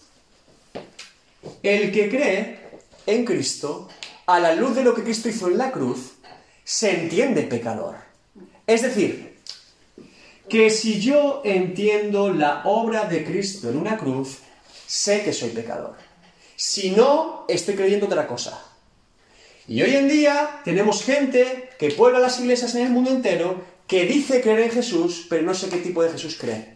El 1.63 1.93
que 1.93 2.09
cree 2.09 2.64
en 3.07 3.25
Cristo, 3.25 3.89
a 4.27 4.41
la 4.41 4.55
luz 4.55 4.75
de 4.75 4.85
lo 4.85 4.95
que 4.95 5.03
Cristo 5.03 5.29
hizo 5.29 5.49
en 5.49 5.59
la 5.59 5.71
cruz, 5.71 6.15
se 6.65 7.03
entiende 7.03 7.43
pecador. 7.43 7.97
Es 8.67 8.83
decir, 8.83 9.39
que 10.49 10.71
si 10.71 11.01
yo 11.01 11.43
entiendo 11.45 12.33
la 12.33 12.63
obra 12.65 13.05
de 13.05 13.25
Cristo 13.25 13.69
en 13.69 13.79
una 13.79 13.97
cruz, 13.97 14.39
sé 14.87 15.23
que 15.23 15.33
soy 15.33 15.51
pecador. 15.51 15.97
Si 16.57 16.91
no, 16.91 17.45
estoy 17.49 17.75
creyendo 17.75 18.07
otra 18.07 18.27
cosa. 18.27 18.63
Y 19.67 19.83
hoy 19.83 19.97
en 19.97 20.09
día 20.09 20.61
tenemos 20.65 21.03
gente 21.03 21.71
que 21.79 21.91
puebla 21.91 22.19
las 22.19 22.39
iglesias 22.41 22.75
en 22.75 22.87
el 22.87 22.93
mundo 22.93 23.11
entero 23.11 23.63
que 23.87 24.07
dice 24.07 24.41
creer 24.41 24.61
en 24.61 24.71
Jesús, 24.71 25.27
pero 25.29 25.43
no 25.43 25.55
sé 25.55 25.69
qué 25.69 25.79
tipo 25.79 26.03
de 26.03 26.11
Jesús 26.11 26.37
cree. 26.39 26.75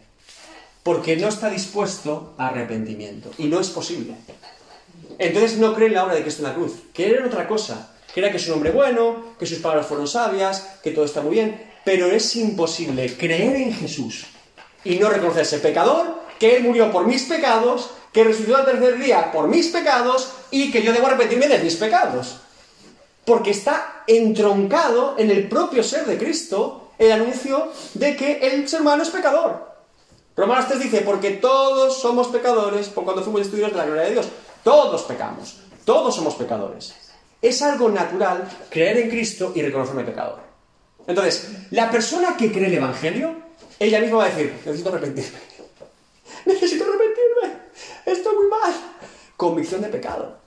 Porque 0.83 1.17
no 1.17 1.27
está 1.27 1.49
dispuesto 1.49 2.33
a 2.37 2.47
arrepentimiento. 2.47 3.31
Y 3.37 3.45
no 3.45 3.59
es 3.59 3.69
posible. 3.69 4.15
Entonces 5.19 5.57
no 5.57 5.75
cree 5.75 5.89
en 5.89 5.93
la 5.93 6.05
obra 6.05 6.15
de 6.15 6.21
Cristo 6.21 6.41
en 6.41 6.49
la 6.49 6.55
cruz. 6.55 6.73
Cree 6.93 7.17
en 7.17 7.25
otra 7.25 7.47
cosa. 7.47 7.91
Cree 8.13 8.31
que 8.31 8.37
es 8.37 8.47
un 8.47 8.53
hombre 8.53 8.71
bueno, 8.71 9.35
que 9.37 9.45
sus 9.45 9.59
palabras 9.59 9.85
fueron 9.85 10.07
sabias, 10.07 10.77
que 10.81 10.91
todo 10.91 11.05
está 11.05 11.21
muy 11.21 11.33
bien. 11.33 11.69
Pero 11.85 12.07
es 12.07 12.35
imposible 12.37 13.15
creer 13.17 13.55
en 13.57 13.73
Jesús 13.73 14.25
y 14.83 14.95
no 14.95 15.09
reconocerse 15.09 15.59
pecador, 15.59 16.19
que 16.39 16.55
Él 16.55 16.63
murió 16.63 16.91
por 16.91 17.05
mis 17.05 17.23
pecados, 17.23 17.89
que 18.13 18.23
resucitó 18.23 18.57
al 18.57 18.65
tercer 18.65 18.97
día 18.97 19.31
por 19.31 19.47
mis 19.47 19.67
pecados 19.67 20.31
y 20.51 20.71
que 20.71 20.81
yo 20.81 20.93
debo 20.93 21.07
arrepentirme 21.07 21.47
de 21.47 21.59
mis 21.59 21.75
pecados. 21.75 22.37
Porque 23.25 23.51
está 23.51 24.03
entroncado 24.07 25.15
en 25.17 25.29
el 25.29 25.47
propio 25.47 25.83
ser 25.83 26.05
de 26.05 26.17
Cristo 26.17 26.91
el 26.97 27.11
anuncio 27.11 27.71
de 27.93 28.15
que 28.15 28.39
el 28.39 28.67
ser 28.67 28.81
humano 28.81 29.03
es 29.03 29.09
pecador. 29.09 29.69
Romanos 30.35 30.67
3 30.69 30.79
dice, 30.79 31.01
porque 31.01 31.31
todos 31.31 31.99
somos 31.99 32.27
pecadores 32.27 32.87
por 32.87 33.03
cuando 33.03 33.23
fuimos 33.23 33.41
estudios 33.41 33.71
de 33.71 33.77
la 33.77 33.85
gloria 33.85 34.03
de 34.03 34.11
Dios. 34.11 34.27
Todos 34.69 35.01
pecamos, 35.01 35.57
todos 35.83 36.15
somos 36.15 36.35
pecadores. 36.35 36.93
Es 37.41 37.59
algo 37.63 37.89
natural 37.89 38.47
creer 38.69 38.97
en 38.97 39.09
Cristo 39.09 39.51
y 39.55 39.63
reconocerme 39.63 40.03
pecador. 40.03 40.41
Entonces, 41.07 41.49
la 41.71 41.89
persona 41.89 42.37
que 42.37 42.51
cree 42.51 42.67
el 42.67 42.75
Evangelio, 42.75 43.35
ella 43.79 43.99
misma 43.99 44.17
va 44.17 44.25
a 44.25 44.29
decir, 44.29 44.53
necesito 44.63 44.89
arrepentirme. 44.89 45.39
Necesito 46.45 46.83
arrepentirme. 46.83 47.61
Estoy 48.05 48.35
muy 48.35 48.47
mal. 48.47 48.71
Convicción 49.35 49.81
de 49.81 49.87
pecado. 49.87 50.37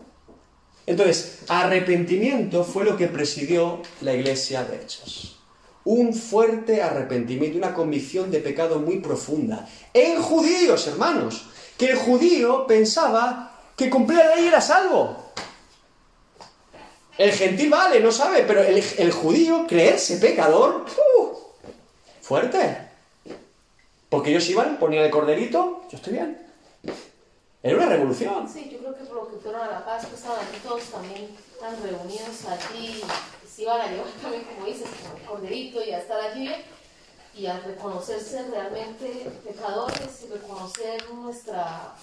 Entonces, 0.86 1.40
arrepentimiento 1.48 2.62
fue 2.62 2.84
lo 2.84 2.96
que 2.96 3.08
presidió 3.08 3.82
la 4.02 4.14
iglesia 4.14 4.62
de 4.62 4.76
Hechos. 4.76 5.40
Un 5.82 6.14
fuerte 6.14 6.80
arrepentimiento, 6.80 7.58
una 7.58 7.74
convicción 7.74 8.30
de 8.30 8.38
pecado 8.38 8.78
muy 8.78 9.00
profunda. 9.00 9.68
En 9.92 10.22
judíos, 10.22 10.86
hermanos, 10.86 11.46
que 11.76 11.86
el 11.86 11.96
judío 11.96 12.68
pensaba 12.68 13.51
que 13.84 13.90
cumplir 13.90 14.18
la 14.18 14.34
ley 14.34 14.46
era 14.46 14.60
salvo. 14.60 15.16
El 17.18 17.32
gentil 17.32 17.70
vale, 17.70 18.00
no 18.00 18.10
sabe, 18.10 18.44
pero 18.44 18.62
el, 18.62 18.82
el 18.98 19.12
judío 19.12 19.66
creerse 19.66 20.16
pecador, 20.16 20.86
¡uh! 21.16 21.36
fuerte. 22.20 22.88
Porque 24.08 24.30
ellos 24.30 24.48
iban, 24.48 24.78
ponían 24.78 25.04
el 25.04 25.10
corderito, 25.10 25.84
yo 25.90 25.96
estoy 25.96 26.14
bien. 26.14 26.38
Era 27.62 27.76
una 27.76 27.86
revolución. 27.86 28.48
Sí, 28.48 28.68
yo 28.72 28.78
creo 28.78 28.96
que 28.96 29.04
por 29.04 29.16
lo 29.16 29.30
que 29.30 29.36
fueron 29.36 29.60
a 29.62 29.70
la 29.70 29.84
Pascua 29.84 30.14
estaban 30.14 30.40
aquí 30.40 30.58
todos 30.62 30.82
también 30.84 31.28
tan 31.60 31.80
reunidos 31.82 32.44
allí. 32.48 33.02
Se 33.48 33.62
iban 33.62 33.80
a 33.80 33.86
llevar 33.86 34.06
también, 34.20 34.44
como 34.44 34.66
dices, 34.66 34.88
el 35.16 35.22
corderito 35.26 35.84
y 35.84 35.92
a 35.92 35.98
estar 35.98 36.20
allí 36.20 36.50
y 37.34 37.46
a 37.46 37.58
reconocerse 37.60 38.42
realmente 38.50 39.30
pecadores 39.44 40.24
y 40.24 40.32
reconocer 40.32 41.10
nuestra 41.14 41.94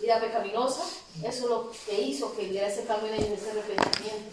vida 0.00 0.20
pecaminosa. 0.20 0.82
Eso 1.22 1.44
es 1.44 1.50
lo 1.50 1.72
que 1.86 2.00
hizo 2.00 2.34
que 2.36 2.48
hubiera 2.48 2.68
ese 2.68 2.84
cambio 2.84 3.12
en 3.12 3.32
ese 3.32 3.50
arrepentimiento. 3.50 4.30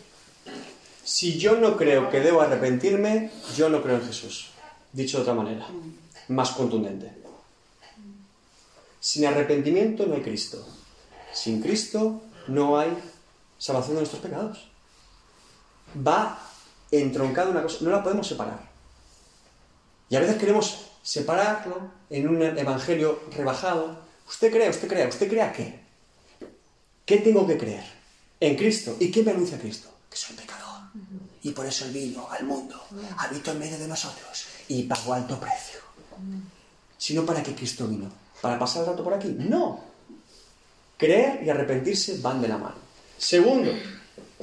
Si 1.03 1.37
yo 1.37 1.57
no 1.57 1.77
creo 1.77 2.09
que 2.09 2.19
debo 2.19 2.41
arrepentirme, 2.41 3.31
yo 3.55 3.69
no 3.69 3.81
creo 3.81 3.95
en 3.95 4.05
Jesús. 4.05 4.51
Dicho 4.91 5.17
de 5.17 5.23
otra 5.23 5.33
manera, 5.33 5.67
más 6.27 6.51
contundente. 6.51 7.11
Sin 8.99 9.25
arrepentimiento 9.25 10.05
no 10.05 10.15
hay 10.15 10.21
Cristo. 10.21 10.65
Sin 11.33 11.61
Cristo 11.61 12.21
no 12.47 12.79
hay 12.79 12.95
salvación 13.57 13.95
de 13.95 14.01
nuestros 14.01 14.21
pecados. 14.21 14.67
Va 15.95 16.39
entroncada 16.91 17.49
una 17.49 17.63
cosa, 17.63 17.77
no 17.81 17.89
la 17.89 18.03
podemos 18.03 18.27
separar. 18.27 18.74
Y 20.09 20.15
a 20.15 20.19
veces 20.19 20.37
queremos 20.37 20.91
separarlo 21.01 21.91
en 22.09 22.27
un 22.27 22.41
evangelio 22.41 23.21
rebajado. 23.31 23.99
¿Usted 24.27 24.51
cree? 24.51 24.69
¿Usted 24.69 24.87
cree? 24.87 25.07
¿Usted 25.07 25.29
crea 25.29 25.51
qué? 25.51 25.79
¿Qué 27.05 27.17
tengo 27.17 27.45
que 27.45 27.57
creer? 27.57 27.83
En 28.39 28.55
Cristo. 28.55 28.95
¿Y 28.99 29.11
qué 29.11 29.23
me 29.23 29.31
anuncia 29.31 29.59
Cristo? 29.59 29.89
Que 30.09 30.17
soy 30.17 30.35
pecador. 30.35 30.81
Y 31.43 31.51
por 31.51 31.65
eso 31.65 31.85
Él 31.85 31.91
vino 31.91 32.27
al 32.29 32.43
mundo, 32.43 32.81
habitó 33.17 33.51
en 33.51 33.59
medio 33.59 33.77
de 33.77 33.87
nosotros 33.87 34.45
y 34.67 34.83
pagó 34.83 35.13
alto 35.13 35.39
precio. 35.39 35.79
Sino 36.97 37.25
para 37.25 37.43
que 37.43 37.53
Cristo 37.53 37.87
vino. 37.87 38.09
¿Para 38.41 38.57
pasar 38.57 38.83
el 38.83 38.89
rato 38.89 39.03
por 39.03 39.13
aquí? 39.13 39.35
No. 39.37 39.83
Creer 40.97 41.43
y 41.43 41.49
arrepentirse 41.49 42.19
van 42.19 42.41
de 42.41 42.47
la 42.47 42.57
mano. 42.57 42.75
Segundo, 43.17 43.71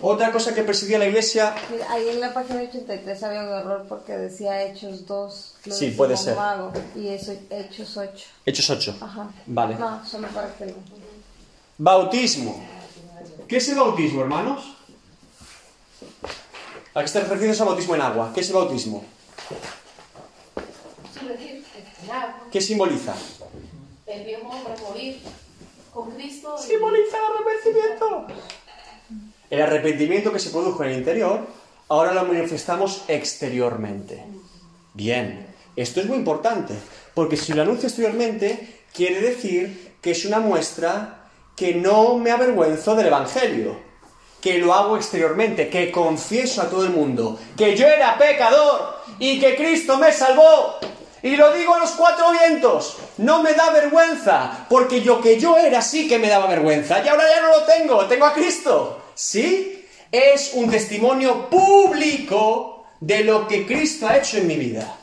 otra 0.01 0.32
cosa 0.32 0.55
que 0.55 0.62
perseguía 0.62 0.99
la 0.99 1.07
iglesia 1.07 1.55
Mira, 1.70 1.90
ahí 1.93 2.09
en 2.09 2.20
la 2.20 2.32
página 2.32 2.62
83 2.62 3.22
había 3.22 3.43
un 3.43 3.49
error 3.49 3.84
porque 3.88 4.12
decía 4.16 4.62
Hechos 4.62 5.07
2. 5.07 5.55
lo 5.66 5.74
Sí, 5.74 5.90
puede 5.90 6.16
ser. 6.16 6.34
mago, 6.36 6.72
y 6.97 7.09
eso 7.09 7.32
Hechos 7.51 7.97
8. 7.97 8.24
Hechos 8.47 8.70
8. 8.70 8.97
Ajá. 9.01 9.30
Vale. 9.47 9.74
No, 9.76 10.05
solo 10.07 10.28
para 10.28 10.53
que. 10.55 10.74
Bautismo. 11.78 12.64
¿Qué 13.47 13.57
es 13.59 13.68
el 13.68 13.76
bautismo, 13.76 14.22
hermanos? 14.22 14.76
¿A 16.95 17.03
qué 17.05 17.11
te 17.11 17.20
refieres 17.20 17.61
a 17.61 17.64
bautismo 17.64 17.95
en 17.95 18.01
agua? 18.03 18.30
¿Qué 18.34 18.40
es 18.40 18.49
el 18.49 18.55
bautismo? 18.55 19.05
¿Qué 22.51 22.61
simboliza? 22.61 23.14
el 24.07 24.24
viejo 24.24 24.47
hombre 24.49 24.74
morir 24.82 25.22
con 25.95 26.11
Cristo. 26.11 26.55
y- 26.59 26.62
Simboliza 26.66 27.16
el 27.16 27.24
arrepentimiento. 27.24 28.26
El 29.53 29.61
arrepentimiento 29.61 30.32
que 30.32 30.38
se 30.38 30.48
produjo 30.48 30.82
en 30.82 30.92
el 30.92 30.98
interior, 31.00 31.46
ahora 31.90 32.14
lo 32.14 32.24
manifestamos 32.24 33.05
exteriormente. 33.07 34.24
Bien, 34.94 35.46
esto 35.76 36.00
es 36.00 36.07
muy 36.07 36.16
importante, 36.16 36.72
porque 37.12 37.36
si 37.36 37.53
lo 37.53 37.61
anuncio 37.61 37.86
exteriormente, 37.86 38.78
quiere 38.94 39.20
decir 39.20 39.92
que 40.00 40.12
es 40.12 40.24
una 40.24 40.40
muestra 40.40 41.28
que 41.55 41.74
no 41.74 42.16
me 42.16 42.30
avergüenzo 42.30 42.94
del 42.94 43.09
Evangelio, 43.09 43.76
que 44.40 44.57
lo 44.57 44.72
hago 44.72 44.96
exteriormente, 44.96 45.68
que 45.68 45.92
confieso 45.92 46.62
a 46.62 46.70
todo 46.70 46.84
el 46.84 46.90
mundo 46.90 47.38
que 47.55 47.76
yo 47.76 47.86
era 47.86 48.16
pecador 48.16 49.03
y 49.18 49.38
que 49.38 49.55
Cristo 49.55 49.98
me 49.98 50.12
salvó. 50.12 50.78
Y 51.23 51.37
lo 51.37 51.53
digo 51.53 51.75
a 51.75 51.79
los 51.79 51.93
cuatro 51.93 52.33
vientos, 52.33 52.97
no 53.18 53.43
me 53.43 53.55
da 53.55 53.70
vergüenza, 53.70 54.66
porque 54.68 55.03
yo 55.03 55.20
que 55.20 55.39
yo 55.39 55.57
era 55.57 55.81
sí 55.81 56.09
que 56.09 56.18
me 56.18 56.29
daba 56.29 56.49
vergüenza 56.49 57.03
y 57.05 57.09
ahora 57.09 57.25
ya 57.29 57.41
no 57.43 57.49
lo 57.59 57.62
tengo, 57.64 58.07
tengo 58.07 58.27
a 58.27 58.35
Cristo. 58.35 59.03
¿Sí? 59.14 59.87
Es 60.11 60.53
un 60.55 60.68
testimonio 60.68 61.49
público 61.49 62.87
de 63.01 63.23
lo 63.25 63.47
que 63.47 63.66
Cristo 63.66 64.09
ha 64.09 64.16
hecho 64.16 64.39
en 64.39 64.49
mi 64.49 64.57
vida. 64.57 64.97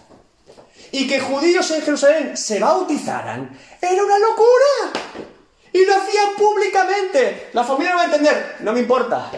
Y 0.91 1.07
que 1.07 1.19
judíos 1.19 1.71
en 1.71 1.81
Jerusalén 1.83 2.35
se 2.35 2.59
bautizaran 2.59 3.57
era 3.81 4.03
una 4.03 4.19
locura. 4.19 5.29
Y 5.71 5.85
lo 5.85 5.95
hacían 5.95 6.35
públicamente. 6.37 7.49
La 7.53 7.63
familia 7.63 7.91
no 7.91 7.97
va 7.97 8.03
a 8.03 8.05
entender, 8.05 8.57
no 8.61 8.73
me 8.73 8.79
importa. 8.79 9.31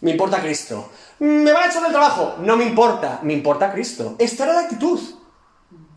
Me 0.00 0.10
importa 0.10 0.40
Cristo. 0.40 0.90
¿Me 1.20 1.52
van 1.52 1.64
a 1.64 1.66
echar 1.66 1.82
del 1.82 1.92
trabajo? 1.92 2.36
No 2.38 2.56
me 2.56 2.64
importa, 2.64 3.20
me 3.22 3.34
importa 3.34 3.72
Cristo. 3.72 4.16
Esta 4.18 4.44
era 4.44 4.54
la 4.54 4.60
actitud. 4.60 5.00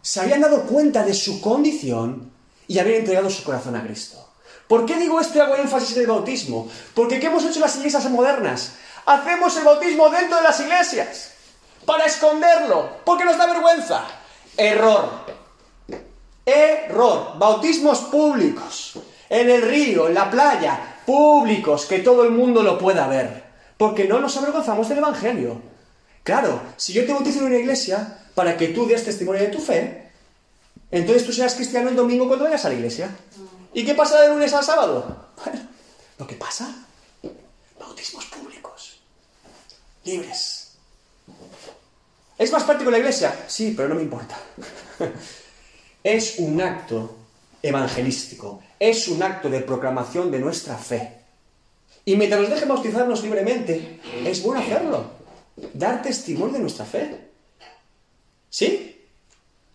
Se 0.06 0.22
habían 0.22 0.42
dado 0.42 0.68
cuenta 0.68 1.02
de 1.02 1.16
su 1.16 1.42
condición 1.42 2.32
y 2.68 2.78
habían 2.78 3.00
entregado 3.00 3.28
su 3.32 3.44
corazón 3.44 3.76
a 3.76 3.84
Cristo. 3.84 4.24
¿Por 4.68 4.86
qué 4.86 4.98
digo 4.98 5.20
esto 5.20 5.40
y 5.40 5.42
hago 5.42 5.56
énfasis 5.56 5.96
en 5.96 6.04
el 6.04 6.10
bautismo? 6.10 6.70
Porque 6.94 7.20
¿qué 7.20 7.26
hemos 7.26 7.44
hecho 7.44 7.60
las 7.60 7.76
iglesias 7.78 8.08
modernas? 8.12 8.74
Hacemos 9.08 9.58
el 9.58 9.64
bautismo 9.64 10.08
dentro 10.12 10.38
de 10.38 10.44
las 10.44 10.60
iglesias 10.60 11.32
para 11.88 12.06
esconderlo, 12.06 12.88
porque 13.04 13.26
nos 13.26 13.36
da 13.36 13.48
vergüenza. 13.48 14.04
Error. 14.56 15.10
Error. 16.46 17.40
Bautismos 17.40 18.02
públicos. 18.02 19.00
En 19.28 19.50
el 19.50 19.64
río, 19.64 20.08
en 20.08 20.14
la 20.14 20.30
playa, 20.30 21.02
públicos, 21.04 21.88
que 21.88 21.98
todo 21.98 22.26
el 22.26 22.30
mundo 22.30 22.62
lo 22.62 22.78
pueda 22.78 23.08
ver. 23.08 23.44
Porque 23.76 24.08
no 24.08 24.20
nos 24.20 24.38
avergonzamos 24.38 24.88
del 24.88 25.00
Evangelio. 25.00 25.60
Claro, 26.22 26.62
si 26.78 26.94
yo 26.94 27.08
te 27.08 27.14
bautizo 27.14 27.40
en 27.40 27.46
una 27.46 27.58
iglesia 27.58 28.20
para 28.36 28.58
que 28.58 28.70
tú 28.70 28.86
des 28.86 29.04
testimonio 29.04 29.42
de 29.42 29.48
tu 29.48 29.60
fe, 29.60 30.12
entonces 30.92 31.26
tú 31.26 31.34
serás 31.34 31.56
cristiano 31.56 31.90
el 31.90 31.96
domingo 31.96 32.28
cuando 32.28 32.46
vayas 32.46 32.66
a 32.66 32.70
la 32.70 32.76
iglesia. 32.76 33.10
¿Y 33.74 33.84
qué 33.84 33.96
pasa 33.96 34.22
de 34.22 34.30
lunes 34.30 34.54
al 34.54 34.64
sábado? 34.64 35.30
Lo 36.20 36.28
que 36.28 36.36
pasa, 36.36 36.74
bautismos 37.80 38.26
públicos, 38.26 39.00
libres. 40.04 40.78
¿Es 42.38 42.52
más 42.52 42.64
práctico 42.64 42.92
la 42.92 43.00
iglesia? 43.00 43.46
Sí, 43.48 43.74
pero 43.76 43.90
no 43.90 43.96
me 43.96 44.04
importa. 44.04 44.38
Es 46.04 46.38
un 46.38 46.62
acto 46.62 47.16
evangelístico, 47.64 48.62
es 48.78 49.08
un 49.08 49.24
acto 49.24 49.50
de 49.50 49.62
proclamación 49.62 50.30
de 50.30 50.38
nuestra 50.38 50.78
fe. 50.78 51.18
Y 52.06 52.16
mientras 52.16 52.42
nos 52.42 52.52
dejen 52.52 52.70
bautizarnos 52.70 53.24
libremente, 53.24 54.00
es 54.24 54.44
bueno 54.44 54.62
hacerlo, 54.62 55.04
dar 55.74 56.04
testimonio 56.04 56.54
de 56.54 56.60
nuestra 56.60 56.86
fe. 56.86 57.32
¿Sí? 58.56 59.02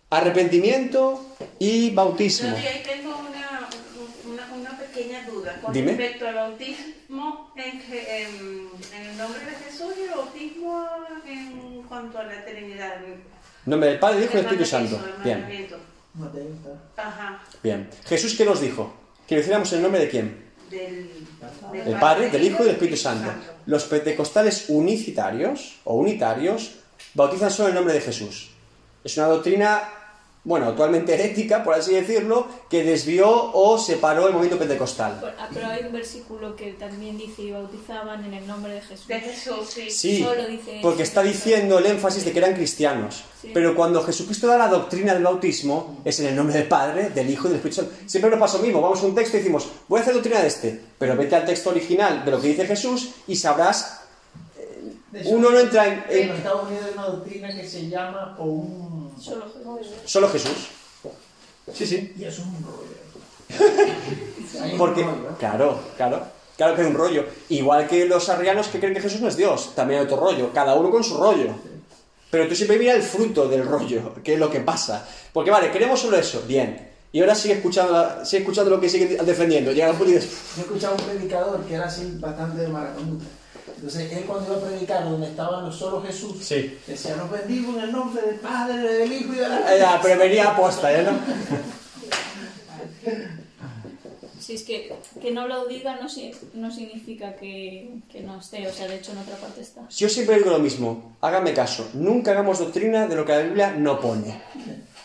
Arrepentimiento 0.09 1.23
y 1.59 1.91
bautismo. 1.91 2.49
Yo 2.49 2.55
ahí 2.55 2.81
tengo 2.83 3.15
una, 3.19 3.69
una, 4.25 4.53
una 4.55 4.77
pequeña 4.79 5.23
duda 5.27 5.59
con 5.61 5.71
Dime. 5.71 5.91
respecto 5.91 6.27
al 6.27 6.33
bautismo 6.33 7.51
en, 7.55 7.79
en- 7.91 8.69
en 8.95 9.07
el 9.07 9.17
nombre 9.19 9.39
de 9.45 9.51
Jesús 9.51 9.93
y 9.99 10.01
el 10.01 10.09
bautismo 10.09 10.87
en 11.27 11.83
cuanto 11.83 12.17
a 12.17 12.23
la 12.23 12.39
eternidad. 12.39 12.95
Nombre 13.67 13.89
del 13.89 13.99
Padre, 13.99 14.15
del 14.15 14.23
Hijo 14.25 14.33
y 14.33 14.35
del 14.37 14.45
Espíritu 14.45 14.65
Santo. 14.69 14.95
el 15.17 15.23
Bien. 15.23 15.69
Ajá. 16.97 17.43
bien. 17.61 17.87
Jesús, 18.05 18.33
¿qué 18.35 18.45
nos 18.45 18.59
dijo? 18.61 18.91
Que 19.27 19.35
lo 19.35 19.41
hiciéramos 19.41 19.71
en 19.71 19.77
el 19.77 19.83
nombre 19.83 20.01
de 20.01 20.09
quién? 20.09 20.51
Del, 20.71 21.07
Del 21.85 21.99
Padre, 21.99 22.29
del 22.31 22.43
Hijo 22.43 22.63
y 22.63 22.65
del 22.65 22.73
Espíritu 22.73 22.97
Santo. 22.97 23.31
Los 23.67 23.83
pentecostales 23.83 24.65
unicitarios 24.69 25.77
o 25.83 25.93
unitarios 25.93 26.77
bautizan 27.13 27.51
solo 27.51 27.67
en 27.69 27.73
el 27.73 27.75
nombre 27.75 27.93
de 27.93 28.01
Jesús. 28.01 28.50
Es 29.03 29.17
una 29.17 29.27
doctrina, 29.27 29.81
bueno, 30.43 30.67
actualmente 30.67 31.13
herética, 31.13 31.63
por 31.63 31.73
así 31.73 31.93
decirlo, 31.93 32.47
que 32.69 32.83
desvió 32.83 33.29
o 33.53 33.77
separó 33.79 34.27
el 34.27 34.33
movimiento 34.33 34.59
pentecostal. 34.59 35.19
Ah, 35.39 35.49
Pero 35.53 35.67
hay 35.67 35.85
un 35.85 35.91
versículo 35.91 36.55
que 36.55 36.73
también 36.73 37.17
dice 37.17 37.41
y 37.41 37.51
bautizaban 37.51 38.23
en 38.25 38.33
el 38.33 38.45
nombre 38.47 38.73
de 38.73 38.81
Jesús. 38.81 39.07
De 39.07 39.19
Jesús, 39.19 39.69
sí. 39.69 39.89
Sí, 39.89 40.23
Solo 40.23 40.47
dice 40.47 40.79
porque 40.81 41.03
está 41.03 41.23
diciendo 41.23 41.79
el 41.79 41.85
énfasis 41.87 42.25
de 42.25 42.31
que 42.31 42.39
eran 42.39 42.53
cristianos. 42.53 43.23
Sí. 43.41 43.49
Pero 43.53 43.75
cuando 43.75 44.03
Jesucristo 44.03 44.45
da 44.45 44.57
la 44.57 44.67
doctrina 44.67 45.13
del 45.13 45.23
bautismo, 45.23 46.01
es 46.05 46.19
en 46.19 46.27
el 46.27 46.35
nombre 46.35 46.55
del 46.55 46.67
Padre, 46.67 47.09
del 47.09 47.29
Hijo 47.29 47.47
y 47.47 47.49
del 47.49 47.57
Espíritu 47.57 47.81
Santo. 47.81 47.95
Siempre 48.05 48.29
nos 48.29 48.39
pasa 48.39 48.57
lo 48.57 48.63
mismo. 48.63 48.81
Vamos 48.81 49.01
a 49.01 49.05
un 49.07 49.15
texto 49.15 49.37
y 49.37 49.39
decimos, 49.39 49.67
voy 49.87 49.99
a 49.99 50.01
hacer 50.03 50.13
doctrina 50.13 50.41
de 50.41 50.47
este. 50.47 50.81
Pero 50.99 51.15
vete 51.15 51.35
al 51.35 51.45
texto 51.45 51.71
original 51.71 52.23
de 52.23 52.31
lo 52.31 52.39
que 52.39 52.49
dice 52.49 52.65
Jesús 52.67 53.09
y 53.27 53.35
sabrás. 53.35 54.00
Uno 55.25 55.49
no 55.49 55.59
entra 55.59 55.87
en. 55.87 56.05
En 56.09 56.29
Estados 56.31 56.67
Unidos 56.67 56.85
hay 56.87 56.93
una 56.93 57.07
doctrina 57.07 57.55
que 57.55 57.67
se 57.67 57.89
llama 57.89 58.35
o 58.39 58.45
un. 58.45 59.15
Solo 59.19 59.45
Jesús. 59.77 59.93
solo 60.05 60.29
Jesús. 60.29 60.67
Sí, 61.73 61.85
sí. 61.85 62.13
Y 62.17 62.23
es 62.23 62.39
un 62.39 62.55
rollo. 62.63 62.91
Porque, 64.77 65.05
claro, 65.39 65.79
claro, 65.95 66.21
claro 66.57 66.75
que 66.75 66.81
hay 66.81 66.87
un 66.87 66.95
rollo. 66.95 67.25
Igual 67.49 67.87
que 67.87 68.05
los 68.05 68.29
arrianos 68.29 68.67
que 68.67 68.79
creen 68.79 68.93
que 68.93 69.01
Jesús 69.01 69.21
no 69.21 69.27
es 69.27 69.37
Dios, 69.37 69.73
también 69.75 69.99
hay 69.99 70.05
otro 70.05 70.17
rollo, 70.17 70.51
cada 70.53 70.75
uno 70.75 70.89
con 70.89 71.03
su 71.03 71.17
rollo. 71.17 71.53
Pero 72.29 72.47
tú 72.47 72.55
siempre 72.55 72.79
mira 72.79 72.93
el 72.93 73.03
fruto 73.03 73.47
del 73.47 73.65
rollo, 73.65 74.15
que 74.23 74.33
es 74.33 74.39
lo 74.39 74.49
que 74.49 74.61
pasa. 74.61 75.05
Porque 75.33 75.51
vale, 75.51 75.71
queremos 75.71 75.99
solo 75.99 76.17
eso, 76.17 76.43
bien. 76.47 76.89
Y 77.11 77.19
ahora 77.19 77.35
sigue 77.35 77.55
escuchando, 77.55 78.25
sigue 78.25 78.43
escuchando 78.43 78.71
lo 78.71 78.79
que 78.79 78.89
siguen 78.89 79.25
defendiendo. 79.25 79.73
Llega 79.73 79.91
un 79.91 79.97
punto 79.97 80.11
y 80.11 80.15
dices, 80.15 80.31
Yo 80.55 80.61
escuchaba 80.63 80.95
un 80.95 81.03
predicador 81.03 81.61
que 81.65 81.75
era 81.75 81.85
así 81.85 82.17
bastante 82.19 82.61
de 82.61 82.67
maracamuta. 82.69 83.25
Entonces, 83.81 84.11
él 84.13 84.25
cuando 84.27 84.53
iba 84.53 84.61
a 84.61 84.69
predicar 84.69 85.03
donde 85.05 85.25
estaban 85.27 85.65
los 85.65 85.75
solo 85.75 86.03
Jesús, 86.03 86.37
Sí. 86.45 86.77
decía, 86.85 87.15
los 87.15 87.31
bendigo 87.31 87.73
en 87.73 87.85
el 87.85 87.91
nombre 87.91 88.21
del 88.21 88.35
Padre, 88.35 88.77
del 88.77 89.11
Hijo 89.11 89.33
y 89.33 89.37
de 89.37 89.49
la 89.49 89.57
"Ah, 89.67 89.75
ya, 89.75 89.99
pero 90.03 90.19
venía 90.19 90.51
aposta, 90.51 90.91
¿ya 90.91 91.01
no? 91.01 91.17
Si 94.39 94.55
es 94.55 94.63
que, 94.63 94.93
que 95.21 95.31
no 95.31 95.47
lo 95.47 95.65
diga 95.65 95.97
no, 96.01 96.09
si- 96.09 96.31
no 96.53 96.71
significa 96.71 97.35
que, 97.35 97.89
que 98.11 98.21
no 98.21 98.39
esté, 98.39 98.67
o 98.67 98.73
sea, 98.73 98.87
de 98.87 98.95
hecho 98.97 99.11
en 99.13 99.19
otra 99.19 99.35
parte 99.37 99.61
está. 99.61 99.81
Yo 99.89 100.09
siempre 100.09 100.37
digo 100.37 100.49
lo 100.51 100.59
mismo, 100.59 101.15
hágame 101.21 101.53
caso, 101.53 101.89
nunca 101.93 102.31
hagamos 102.31 102.59
doctrina 102.59 103.07
de 103.07 103.15
lo 103.15 103.25
que 103.25 103.31
la 103.33 103.39
Biblia 103.41 103.71
no 103.77 103.99
pone. 103.99 104.41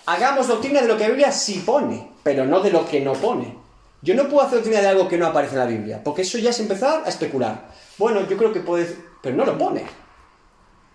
Hagamos 0.06 0.48
doctrina 0.48 0.80
de 0.82 0.88
lo 0.88 0.96
que 0.96 1.04
la 1.04 1.08
Biblia 1.10 1.32
sí 1.32 1.62
pone, 1.64 2.10
pero 2.22 2.44
no 2.46 2.60
de 2.60 2.70
lo 2.70 2.86
que 2.86 3.00
no 3.00 3.12
pone. 3.14 3.56
Yo 4.02 4.14
no 4.14 4.24
puedo 4.28 4.42
hacer 4.42 4.56
doctrina 4.58 4.80
de 4.80 4.88
algo 4.88 5.08
que 5.08 5.18
no 5.18 5.26
aparece 5.26 5.54
en 5.54 5.60
la 5.60 5.66
Biblia, 5.66 6.00
porque 6.04 6.22
eso 6.22 6.38
ya 6.38 6.50
es 6.50 6.60
empezar 6.60 7.02
a 7.04 7.08
especular. 7.08 7.68
Bueno, 7.98 8.26
yo 8.28 8.36
creo 8.36 8.52
que 8.52 8.60
puede, 8.60 8.96
pero 9.22 9.36
no 9.36 9.44
lo 9.44 9.56
pone. 9.56 9.84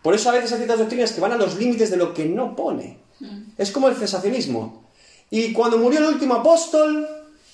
Por 0.02 0.16
eso 0.16 0.30
a 0.30 0.34
veces 0.34 0.52
hay 0.52 0.58
ciertas 0.58 0.80
doctrinas 0.80 1.12
que 1.12 1.22
van 1.22 1.32
a 1.32 1.38
los 1.38 1.56
límites 1.56 1.92
de 1.92 1.98
lo 1.98 2.14
que 2.14 2.26
no 2.26 2.56
pone. 2.56 3.00
Es 3.58 3.72
como 3.72 3.88
el 3.88 3.96
cesacionismo. 3.96 4.90
Y 5.30 5.54
cuando 5.54 5.78
murió 5.78 6.00
el 6.00 6.06
último 6.06 6.36
apóstol, 6.36 7.08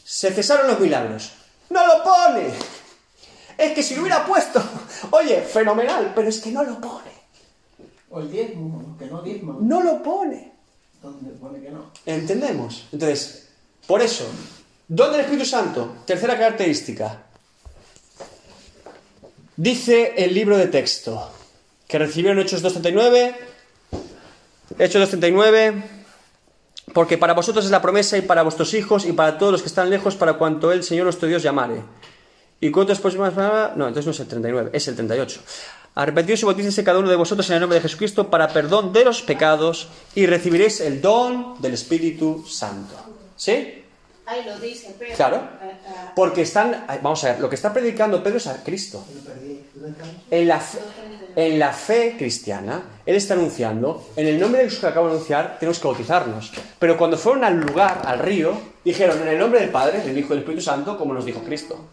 se 0.03 0.31
cesaron 0.31 0.67
los 0.67 0.79
milagros. 0.79 1.33
¡No 1.69 1.85
lo 1.85 2.03
pone! 2.03 2.49
Es 3.57 3.73
que 3.73 3.83
si 3.83 3.95
lo 3.95 4.01
hubiera 4.01 4.25
puesto, 4.25 4.61
oye, 5.11 5.41
fenomenal, 5.41 6.13
pero 6.15 6.29
es 6.29 6.39
que 6.39 6.51
no 6.51 6.63
lo 6.63 6.79
pone. 6.79 7.11
O 8.09 8.21
el 8.21 8.31
diezmo, 8.31 8.95
que 8.97 9.07
no 9.07 9.21
diezmo. 9.21 9.57
No 9.59 9.83
lo 9.83 10.01
pone. 10.01 10.53
Donde 11.01 11.31
pone 11.31 11.59
que 11.59 11.69
no. 11.69 11.91
¿Entendemos? 12.05 12.87
Entonces, 12.91 13.49
por 13.85 14.01
eso, 14.01 14.25
¿dónde 14.87 15.17
el 15.17 15.23
Espíritu 15.25 15.45
Santo? 15.45 15.97
Tercera 16.05 16.37
característica. 16.37 17.26
Dice 19.57 20.13
el 20.17 20.35
libro 20.35 20.55
de 20.55 20.67
texto 20.67 21.31
que 21.87 21.97
recibieron 21.97 22.37
Hechos 22.37 22.63
2.39, 22.63 23.35
Hechos 24.77 25.13
2.39. 25.13 25.83
Porque 26.93 27.17
para 27.17 27.33
vosotros 27.33 27.65
es 27.65 27.71
la 27.71 27.81
promesa 27.81 28.17
y 28.17 28.21
para 28.21 28.43
vuestros 28.43 28.75
hijos 28.75 29.05
y 29.05 29.13
para 29.13 29.39
todos 29.39 29.51
los 29.51 29.61
que 29.63 29.67
están 29.67 29.89
lejos, 29.89 30.15
para 30.15 30.33
cuanto 30.33 30.71
el 30.71 30.83
Señor 30.83 31.05
nuestro 31.05 31.27
Dios 31.27 31.41
llamare. 31.41 31.81
¿Y 32.61 32.69
cuántos 32.69 32.99
próximas 32.99 33.33
palabras? 33.33 33.75
No, 33.75 33.87
entonces 33.87 34.05
no 34.05 34.11
es 34.11 34.19
el 34.19 34.27
39, 34.27 34.69
es 34.73 34.87
el 34.87 34.95
38. 34.95 35.41
Arrepentidos 35.95 36.43
y 36.43 36.45
bautícense 36.45 36.83
cada 36.83 36.99
uno 36.99 37.09
de 37.09 37.15
vosotros 37.15 37.49
en 37.49 37.55
el 37.55 37.61
nombre 37.61 37.77
de 37.77 37.81
Jesucristo 37.81 38.29
para 38.29 38.49
perdón 38.49 38.93
de 38.93 39.05
los 39.05 39.23
pecados 39.23 39.87
y 40.13 40.27
recibiréis 40.27 40.81
el 40.81 41.01
don 41.01 41.59
del 41.61 41.73
Espíritu 41.73 42.45
Santo. 42.47 42.95
¿Sí? 43.35 43.76
Ahí 44.27 44.43
lo 44.43 44.59
dice 44.59 44.93
Pedro. 44.99 45.15
Claro. 45.15 45.37
Ah, 45.37 45.71
ah, 45.87 46.11
Porque 46.13 46.41
están, 46.41 46.85
vamos 47.01 47.23
a 47.23 47.31
ver, 47.31 47.39
lo 47.39 47.47
que 47.49 47.55
está 47.55 47.71
predicando 47.71 48.21
Pedro 48.21 48.37
es 48.37 48.47
a 48.47 48.61
Cristo. 48.61 49.05
En 50.29 50.47
la, 50.47 50.59
fe, 50.59 50.79
en 51.37 51.57
la 51.57 51.71
fe 51.71 52.15
cristiana, 52.17 52.83
Él 53.05 53.15
está 53.15 53.35
anunciando, 53.35 54.09
en 54.17 54.27
el 54.27 54.37
nombre 54.37 54.59
de 54.59 54.65
Jesús 54.65 54.81
que 54.81 54.87
acabo 54.87 55.07
de 55.07 55.13
anunciar, 55.13 55.57
tenemos 55.59 55.79
que 55.79 55.87
bautizarnos. 55.87 56.51
Pero 56.77 56.97
cuando 56.97 57.17
fueron 57.17 57.45
al 57.45 57.57
lugar, 57.57 58.01
al 58.03 58.19
río, 58.19 58.59
dijeron, 58.83 59.21
en 59.21 59.29
el 59.29 59.39
nombre 59.39 59.61
del 59.61 59.69
Padre, 59.69 60.01
del 60.01 60.17
Hijo 60.17 60.27
y 60.27 60.29
del 60.31 60.39
Espíritu 60.39 60.61
Santo, 60.61 60.97
como 60.97 61.13
nos 61.13 61.23
dijo 61.23 61.41
Cristo. 61.41 61.85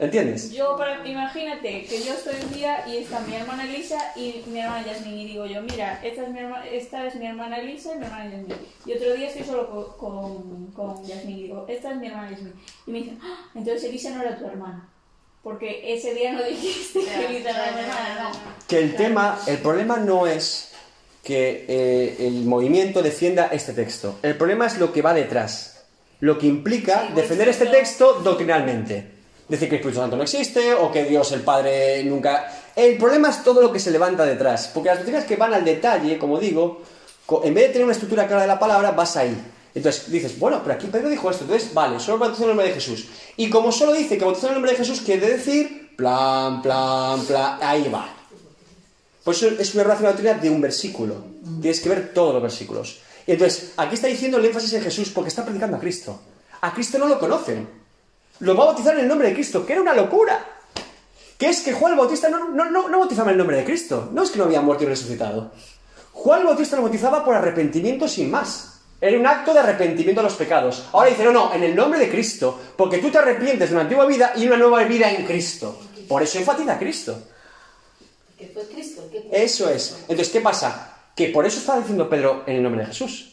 ¿Entiendes? 0.00 0.50
Yo, 0.52 0.76
para, 0.78 1.06
imagínate 1.06 1.84
que 1.84 2.02
yo 2.02 2.14
estoy 2.14 2.34
un 2.42 2.52
día 2.54 2.84
y 2.88 2.96
está 2.96 3.20
mi 3.20 3.34
hermana 3.36 3.64
Elisa 3.64 4.12
y 4.16 4.42
mi 4.46 4.58
hermana 4.60 4.86
Yasmin 4.86 5.18
y 5.18 5.24
digo 5.26 5.44
yo, 5.44 5.60
mira, 5.60 6.00
esta 6.02 6.22
es 6.22 6.28
mi, 6.30 6.38
herma- 6.40 6.64
esta 6.66 7.06
es 7.06 7.16
mi 7.16 7.26
hermana 7.26 7.58
Elisa 7.58 7.94
y 7.94 7.98
mi 7.98 8.04
hermana 8.06 8.24
Yasmin. 8.30 8.56
Y 8.86 8.92
otro 8.94 9.12
día 9.12 9.28
estoy 9.28 9.44
solo 9.44 9.68
co- 9.70 9.96
con, 9.98 10.66
con, 10.68 11.04
Yasmin 11.06 11.36
y 11.38 11.42
digo, 11.42 11.66
esta 11.68 11.90
es 11.90 11.96
mi 11.98 12.06
hermana 12.06 12.30
Yasmin. 12.30 12.54
Y 12.86 12.90
me 12.90 12.98
dicen, 13.00 13.18
"Ah, 13.22 13.50
entonces 13.54 13.84
Elisa 13.84 14.10
no 14.10 14.22
era 14.22 14.38
tu 14.38 14.46
hermana. 14.46 14.88
Porque 15.42 15.92
ese 15.94 16.14
día 16.14 16.32
no 16.32 16.42
dijiste 16.48 17.00
que 17.00 17.26
Elisa 17.26 17.50
era 17.50 17.72
mi 17.72 17.80
hermana, 17.82 18.20
no. 18.22 18.30
Que 18.66 18.78
el 18.78 18.96
tema, 18.96 19.38
el 19.46 19.58
problema 19.58 19.98
no 19.98 20.26
es 20.26 20.72
que 21.22 21.66
eh, 21.68 22.16
el 22.26 22.44
movimiento 22.46 23.02
defienda 23.02 23.48
este 23.52 23.74
texto. 23.74 24.18
El 24.22 24.36
problema 24.38 24.66
es 24.66 24.78
lo 24.78 24.94
que 24.94 25.02
va 25.02 25.12
detrás. 25.12 25.84
Lo 26.20 26.38
que 26.38 26.46
implica 26.46 27.06
Sí, 27.08 27.12
defender 27.14 27.48
este 27.50 27.66
texto 27.66 28.14
doctrinalmente. 28.22 29.19
Decir 29.50 29.68
que 29.68 29.74
el 29.74 29.80
Espíritu 29.80 30.00
Santo 30.00 30.16
no 30.16 30.22
existe 30.22 30.72
o 30.74 30.92
que 30.92 31.04
Dios 31.04 31.32
el 31.32 31.42
Padre 31.42 32.04
nunca... 32.04 32.50
El 32.76 32.96
problema 32.96 33.30
es 33.30 33.42
todo 33.42 33.60
lo 33.60 33.72
que 33.72 33.80
se 33.80 33.90
levanta 33.90 34.24
detrás. 34.24 34.70
Porque 34.72 34.88
las 34.88 34.98
doctrinas 34.98 35.24
que 35.24 35.34
van 35.34 35.52
al 35.52 35.64
detalle, 35.64 36.16
como 36.18 36.38
digo, 36.38 36.82
en 37.42 37.52
vez 37.52 37.66
de 37.66 37.72
tener 37.72 37.84
una 37.84 37.92
estructura 37.92 38.28
clara 38.28 38.42
de 38.42 38.48
la 38.48 38.60
palabra, 38.60 38.92
vas 38.92 39.16
ahí. 39.16 39.36
Entonces 39.74 40.10
dices, 40.10 40.38
bueno, 40.38 40.60
pero 40.62 40.76
aquí 40.76 40.86
Pedro 40.86 41.08
dijo 41.08 41.30
esto, 41.30 41.44
entonces 41.44 41.74
vale, 41.74 41.98
solo 42.00 42.18
bautizo 42.18 42.44
en 42.44 42.50
el 42.50 42.56
nombre 42.56 42.68
de 42.68 42.74
Jesús. 42.74 43.06
Y 43.36 43.50
como 43.50 43.70
solo 43.70 43.92
dice 43.92 44.16
que 44.16 44.24
bautizo 44.24 44.46
en 44.46 44.52
el 44.52 44.54
nombre 44.54 44.72
de 44.72 44.78
Jesús, 44.78 45.00
quiere 45.00 45.28
decir 45.28 45.94
plan, 45.96 46.62
plan, 46.62 47.24
plan, 47.26 47.58
ahí 47.60 47.88
va. 47.92 48.08
Pues 49.22 49.42
eso 49.42 49.60
es 49.60 49.74
una 49.74 49.84
relación 49.84 50.08
doctrina 50.08 50.34
de 50.34 50.50
un 50.50 50.60
versículo. 50.60 51.16
Tienes 51.60 51.80
que 51.80 51.88
ver 51.88 52.14
todos 52.14 52.34
los 52.34 52.42
versículos. 52.42 53.00
Y 53.26 53.32
entonces, 53.32 53.72
aquí 53.76 53.94
está 53.94 54.06
diciendo 54.06 54.38
el 54.38 54.46
énfasis 54.46 54.72
en 54.72 54.82
Jesús 54.82 55.10
porque 55.10 55.28
está 55.28 55.44
predicando 55.44 55.76
a 55.76 55.80
Cristo. 55.80 56.20
A 56.62 56.72
Cristo 56.72 56.98
no 56.98 57.06
lo 57.06 57.18
conocen. 57.18 57.79
Lo 58.40 58.56
va 58.56 58.64
a 58.64 58.66
bautizar 58.68 58.94
en 58.94 59.00
el 59.00 59.08
nombre 59.08 59.28
de 59.28 59.34
Cristo, 59.34 59.64
que 59.64 59.72
era 59.72 59.82
una 59.82 59.94
locura. 59.94 60.44
Que 61.38 61.48
es 61.48 61.62
que 61.62 61.72
Juan 61.72 61.92
el 61.92 61.98
Bautista 61.98 62.28
no, 62.28 62.50
no, 62.50 62.70
no, 62.70 62.88
no 62.88 62.98
bautizaba 62.98 63.30
en 63.30 63.34
el 63.34 63.38
nombre 63.38 63.56
de 63.56 63.64
Cristo. 63.64 64.10
No 64.12 64.22
es 64.22 64.30
que 64.30 64.38
no 64.38 64.44
había 64.44 64.60
muerto 64.60 64.84
y 64.84 64.88
resucitado. 64.88 65.52
Juan 66.12 66.40
el 66.40 66.46
Bautista 66.46 66.76
lo 66.76 66.82
bautizaba 66.82 67.24
por 67.24 67.34
arrepentimiento 67.34 68.08
sin 68.08 68.30
más. 68.30 68.80
Era 69.00 69.18
un 69.18 69.26
acto 69.26 69.54
de 69.54 69.60
arrepentimiento 69.60 70.20
de 70.20 70.28
los 70.28 70.36
pecados. 70.36 70.86
Ahora 70.92 71.08
dice, 71.08 71.24
no, 71.24 71.32
no, 71.32 71.54
en 71.54 71.62
el 71.62 71.74
nombre 71.74 71.98
de 71.98 72.10
Cristo, 72.10 72.60
porque 72.76 72.98
tú 72.98 73.10
te 73.10 73.18
arrepientes 73.18 73.70
de 73.70 73.74
una 73.74 73.84
antigua 73.84 74.04
vida 74.04 74.32
y 74.36 74.46
una 74.46 74.58
nueva 74.58 74.84
vida 74.84 75.10
en 75.10 75.24
Cristo. 75.24 75.78
Por 76.06 76.22
eso 76.22 76.38
enfatiza 76.38 76.74
a 76.74 76.78
Cristo. 76.78 77.18
Eso 79.32 79.70
es. 79.70 79.96
Entonces, 80.02 80.28
¿qué 80.28 80.40
pasa? 80.40 80.96
Que 81.16 81.28
por 81.28 81.46
eso 81.46 81.58
estaba 81.58 81.78
diciendo 81.78 82.08
Pedro 82.08 82.44
en 82.46 82.56
el 82.56 82.62
nombre 82.62 82.82
de 82.82 82.88
Jesús. 82.88 83.29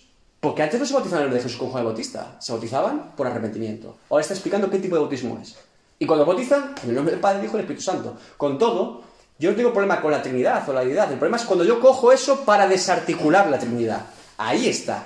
Porque 0.47 0.63
antes 0.63 0.79
no 0.79 0.85
se 0.85 0.93
bautizaban 0.93 1.23
nombre 1.23 1.39
de 1.39 1.43
Jesús 1.43 1.59
con 1.59 1.71
Juan 1.71 1.81
el 1.81 1.87
Bautista. 1.87 2.37
Se 2.39 2.53
bautizaban 2.53 3.11
por 3.17 3.27
arrepentimiento. 3.27 3.97
Ahora 4.09 4.21
está 4.21 4.33
explicando 4.33 4.69
qué 4.69 4.79
tipo 4.79 4.95
de 4.95 5.01
bautismo 5.01 5.37
es. 5.41 5.57
Y 5.99 6.05
cuando 6.05 6.25
bautizan, 6.25 6.73
en 6.83 6.89
el 6.89 6.95
nombre 6.95 7.11
del 7.11 7.19
Padre, 7.19 7.39
del 7.39 7.47
Hijo 7.47 7.57
y 7.57 7.57
del 7.57 7.65
Espíritu 7.65 7.83
Santo. 7.83 8.17
Con 8.37 8.57
todo, 8.57 9.01
yo 9.39 9.51
no 9.51 9.57
tengo 9.57 9.73
problema 9.73 9.99
con 9.99 10.09
la 10.09 10.21
Trinidad 10.21 10.63
o 10.69 10.71
la 10.71 10.85
deidad. 10.85 11.11
El 11.11 11.17
problema 11.17 11.35
es 11.35 11.43
cuando 11.43 11.65
yo 11.65 11.81
cojo 11.81 12.13
eso 12.13 12.45
para 12.45 12.65
desarticular 12.65 13.49
la 13.49 13.59
Trinidad. 13.59 14.05
Ahí 14.37 14.69
está 14.69 15.03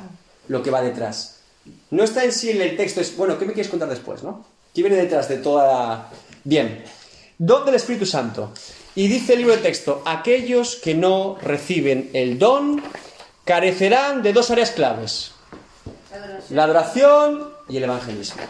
lo 0.47 0.61
que 0.61 0.69
va 0.69 0.83
detrás. 0.83 1.39
No 1.89 2.03
está 2.03 2.23
en 2.23 2.33
sí 2.33 2.51
en 2.51 2.61
el 2.61 2.77
texto, 2.77 3.01
es, 3.01 3.17
bueno, 3.17 3.39
¿qué 3.39 3.45
me 3.45 3.53
quieres 3.53 3.71
contar 3.71 3.89
después, 3.89 4.21
no? 4.21 4.45
¿Qué 4.75 4.83
viene 4.83 4.97
detrás 4.97 5.27
de 5.27 5.37
toda 5.37 5.65
la... 5.65 6.09
Bien. 6.43 6.83
Don 7.39 7.65
del 7.65 7.73
Espíritu 7.73 8.05
Santo. 8.05 8.51
Y 8.93 9.07
dice 9.07 9.33
el 9.33 9.39
libro 9.39 9.55
de 9.55 9.61
texto, 9.63 10.03
aquellos 10.05 10.75
que 10.75 10.93
no 10.93 11.35
reciben 11.41 12.11
el 12.13 12.37
don 12.37 12.83
carecerán 13.51 14.23
de 14.23 14.31
dos 14.31 14.49
áreas 14.49 14.71
claves. 14.71 15.33
La 16.51 16.63
adoración 16.63 17.51
y 17.67 17.75
el 17.75 17.83
evangelismo. 17.83 18.43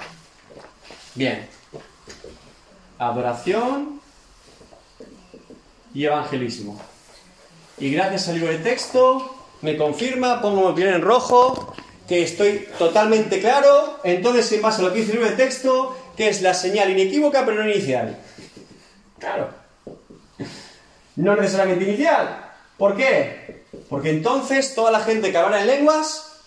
Bien. 1.16 1.50
Adoración 3.00 4.00
y 5.96 6.06
evangelismo. 6.06 6.80
Y 7.80 7.90
gracias 7.92 8.28
al 8.28 8.36
libro 8.36 8.52
de 8.52 8.60
texto 8.60 9.36
me 9.62 9.76
confirma, 9.76 10.40
pongo 10.40 10.70
mi 10.70 10.76
piel 10.76 10.90
en 10.90 11.02
rojo, 11.02 11.74
que 12.08 12.22
estoy 12.22 12.68
totalmente 12.78 13.40
claro. 13.40 14.02
Entonces, 14.04 14.52
en 14.52 14.62
base 14.62 14.82
a 14.82 14.86
lo 14.86 14.94
que 14.94 15.00
dice 15.00 15.14
el 15.14 15.18
libro 15.18 15.32
de 15.32 15.44
texto, 15.44 15.98
que 16.16 16.30
es 16.30 16.44
la 16.44 16.54
señal 16.54 16.92
inequívoca 16.92 17.44
pero 17.44 17.64
no 17.64 17.72
inicial. 17.72 18.20
Claro. 19.18 19.50
No 21.16 21.36
necesariamente 21.36 21.86
inicial. 21.86 22.52
¿Por 22.78 22.96
qué? 22.96 23.61
Porque 23.92 24.10
entonces 24.10 24.74
toda 24.74 24.90
la 24.90 25.02
gente 25.02 25.34
que 25.34 25.38
hablara 25.38 25.60
en 25.60 25.68
lenguas 25.68 26.44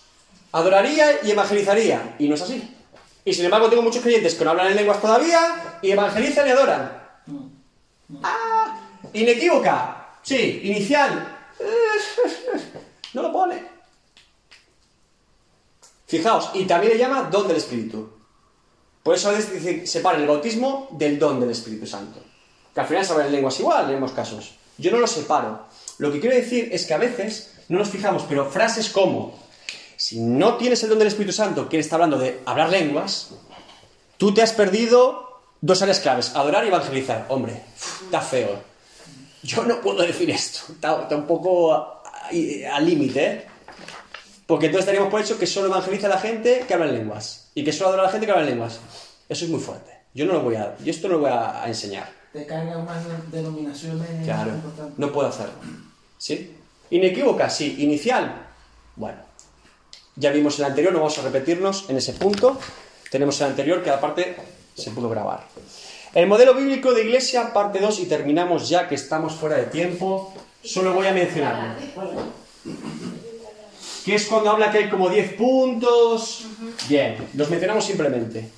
adoraría 0.51 1.19
y 1.21 1.29
evangelizaría. 1.29 2.15
Y 2.17 2.27
no 2.27 2.33
es 2.33 2.41
así. 2.41 2.75
Y 3.23 3.33
sin 3.35 3.45
embargo 3.45 3.69
tengo 3.69 3.83
muchos 3.83 4.01
creyentes 4.01 4.33
que 4.33 4.43
no 4.43 4.49
hablan 4.49 4.69
en 4.69 4.75
lenguas 4.75 4.99
todavía 4.99 5.77
y 5.79 5.91
evangelizan 5.91 6.47
y 6.47 6.49
adoran. 6.49 7.03
¡Ah! 8.23 8.79
Inequívoca. 9.13 10.07
Sí, 10.23 10.61
inicial. 10.63 11.37
No 13.13 13.21
lo 13.21 13.31
pone. 13.31 13.63
Fijaos, 16.07 16.49
y 16.55 16.65
también 16.65 16.93
le 16.93 16.99
llama 16.99 17.29
don 17.29 17.47
del 17.47 17.57
Espíritu. 17.57 18.09
Por 19.03 19.13
eso 19.13 19.29
a 19.29 19.33
veces 19.33 19.53
dice, 19.53 19.85
separa 19.85 20.17
el 20.17 20.25
bautismo 20.25 20.87
del 20.93 21.19
don 21.19 21.39
del 21.39 21.51
Espíritu 21.51 21.85
Santo. 21.85 22.23
Que 22.73 22.79
al 22.79 22.87
final 22.87 23.05
se 23.05 23.11
habla 23.11 23.27
en 23.27 23.33
lenguas 23.33 23.59
igual, 23.59 23.87
en 23.87 23.97
ambos 23.97 24.13
casos. 24.13 24.55
Yo 24.79 24.89
no 24.89 24.97
lo 24.97 25.05
separo. 25.05 25.74
Lo 25.97 26.11
que 26.11 26.19
quiero 26.19 26.35
decir 26.35 26.69
es 26.71 26.85
que 26.85 26.93
a 26.93 26.97
veces 26.97 27.51
no 27.69 27.79
nos 27.79 27.89
fijamos, 27.89 28.23
pero 28.27 28.49
frases 28.49 28.89
como, 28.89 29.37
si 29.97 30.19
no 30.19 30.55
tienes 30.55 30.83
el 30.83 30.89
don 30.89 30.99
del 30.99 31.07
Espíritu 31.07 31.33
Santo, 31.33 31.69
que 31.69 31.77
él 31.77 31.81
está 31.81 31.95
hablando 31.95 32.17
de 32.17 32.41
hablar 32.45 32.69
lenguas, 32.69 33.31
tú 34.17 34.33
te 34.33 34.41
has 34.41 34.53
perdido 34.53 35.41
dos 35.61 35.81
áreas 35.81 35.99
claves, 35.99 36.35
adorar 36.35 36.65
y 36.65 36.67
evangelizar. 36.67 37.25
Hombre, 37.29 37.61
está 38.03 38.21
feo. 38.21 38.61
Yo 39.43 39.63
no 39.63 39.79
puedo 39.81 40.01
decir 40.01 40.29
esto, 40.29 40.73
está, 40.73 41.03
está 41.03 41.15
un 41.15 41.27
poco 41.27 42.01
al 42.71 42.85
límite, 42.85 43.25
¿eh? 43.25 43.45
Porque 44.47 44.67
entonces 44.67 44.83
estaríamos 44.83 45.09
por 45.09 45.21
hecho 45.21 45.39
que 45.39 45.47
solo 45.47 45.67
evangeliza 45.67 46.07
a 46.07 46.11
la 46.11 46.19
gente 46.19 46.65
que 46.67 46.73
habla 46.73 46.87
en 46.87 46.93
lenguas 46.93 47.49
y 47.55 47.63
que 47.63 47.71
solo 47.71 47.89
adora 47.89 48.03
a 48.03 48.05
la 48.05 48.11
gente 48.11 48.27
que 48.27 48.31
habla 48.31 48.43
en 48.43 48.51
lenguas. 48.51 48.79
Eso 49.27 49.45
es 49.45 49.51
muy 49.51 49.59
fuerte. 49.59 49.91
Yo 50.13 50.25
no 50.25 50.33
lo 50.33 50.41
voy 50.41 50.55
a, 50.55 50.75
yo 50.83 50.91
esto 50.91 51.07
no 51.07 51.15
lo 51.15 51.19
voy 51.21 51.31
a, 51.31 51.63
a 51.63 51.67
enseñar. 51.67 52.11
Te 52.31 52.45
carga 52.45 52.77
unas 52.77 53.31
denominaciones 53.31 54.07
Claro, 54.23 54.51
no 54.97 55.11
puedo 55.11 55.29
hacerlo. 55.29 55.53
¿Sí? 56.17 56.55
Inequívoca, 56.89 57.49
sí. 57.49 57.77
Inicial, 57.79 58.47
bueno. 58.95 59.19
Ya 60.15 60.31
vimos 60.31 60.57
el 60.59 60.65
anterior, 60.65 60.93
no 60.93 60.99
vamos 60.99 61.17
a 61.17 61.23
repetirnos 61.23 61.89
en 61.89 61.97
ese 61.97 62.13
punto. 62.13 62.57
Tenemos 63.11 63.39
el 63.41 63.47
anterior 63.47 63.83
que 63.83 63.89
aparte 63.89 64.35
se 64.73 64.91
pudo 64.91 65.09
grabar. 65.09 65.45
El 66.13 66.27
modelo 66.27 66.53
bíblico 66.53 66.93
de 66.93 67.03
iglesia, 67.03 67.51
parte 67.51 67.79
2, 67.79 67.99
y 67.99 68.05
terminamos 68.05 68.69
ya 68.69 68.87
que 68.87 68.95
estamos 68.95 69.33
fuera 69.33 69.57
de 69.57 69.65
tiempo. 69.65 70.33
Solo 70.63 70.93
voy 70.93 71.07
a 71.07 71.11
mencionarlo. 71.11 71.75
Que 74.05 74.15
es 74.15 74.25
cuando 74.27 74.51
habla 74.51 74.71
que 74.71 74.77
hay 74.77 74.89
como 74.89 75.09
10 75.09 75.33
puntos. 75.33 76.45
Bien, 76.87 77.17
los 77.33 77.49
mencionamos 77.49 77.83
simplemente. 77.83 78.49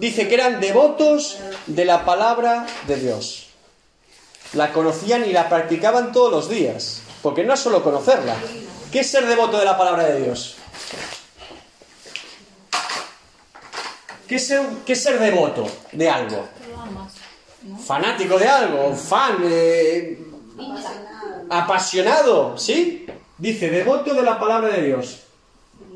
Dice 0.00 0.26
que 0.26 0.34
eran 0.34 0.60
devotos 0.60 1.38
de 1.66 1.84
la 1.84 2.04
palabra 2.04 2.66
de 2.88 2.96
Dios. 2.96 3.47
La 4.54 4.72
conocían 4.72 5.24
y 5.24 5.32
la 5.32 5.48
practicaban 5.48 6.12
todos 6.12 6.30
los 6.30 6.48
días. 6.48 7.02
Porque 7.22 7.44
no 7.44 7.54
es 7.54 7.60
solo 7.60 7.82
conocerla. 7.82 8.36
¿Qué 8.92 9.00
es 9.00 9.10
ser 9.10 9.26
devoto 9.26 9.58
de 9.58 9.64
la 9.64 9.76
palabra 9.76 10.04
de 10.04 10.22
Dios? 10.22 10.56
¿Qué 14.26 14.36
es 14.36 14.46
ser, 14.46 14.62
qué 14.84 14.94
ser 14.94 15.18
devoto 15.18 15.66
de 15.92 16.08
algo? 16.08 16.46
Fanático 17.84 18.38
de 18.38 18.48
algo, 18.48 18.94
fan, 18.94 19.38
eh, 19.42 20.18
apasionado, 21.48 22.56
¿sí? 22.58 23.06
Dice, 23.38 23.70
devoto 23.70 24.14
de 24.14 24.22
la 24.22 24.38
palabra 24.38 24.68
de 24.68 24.82
Dios. 24.82 25.22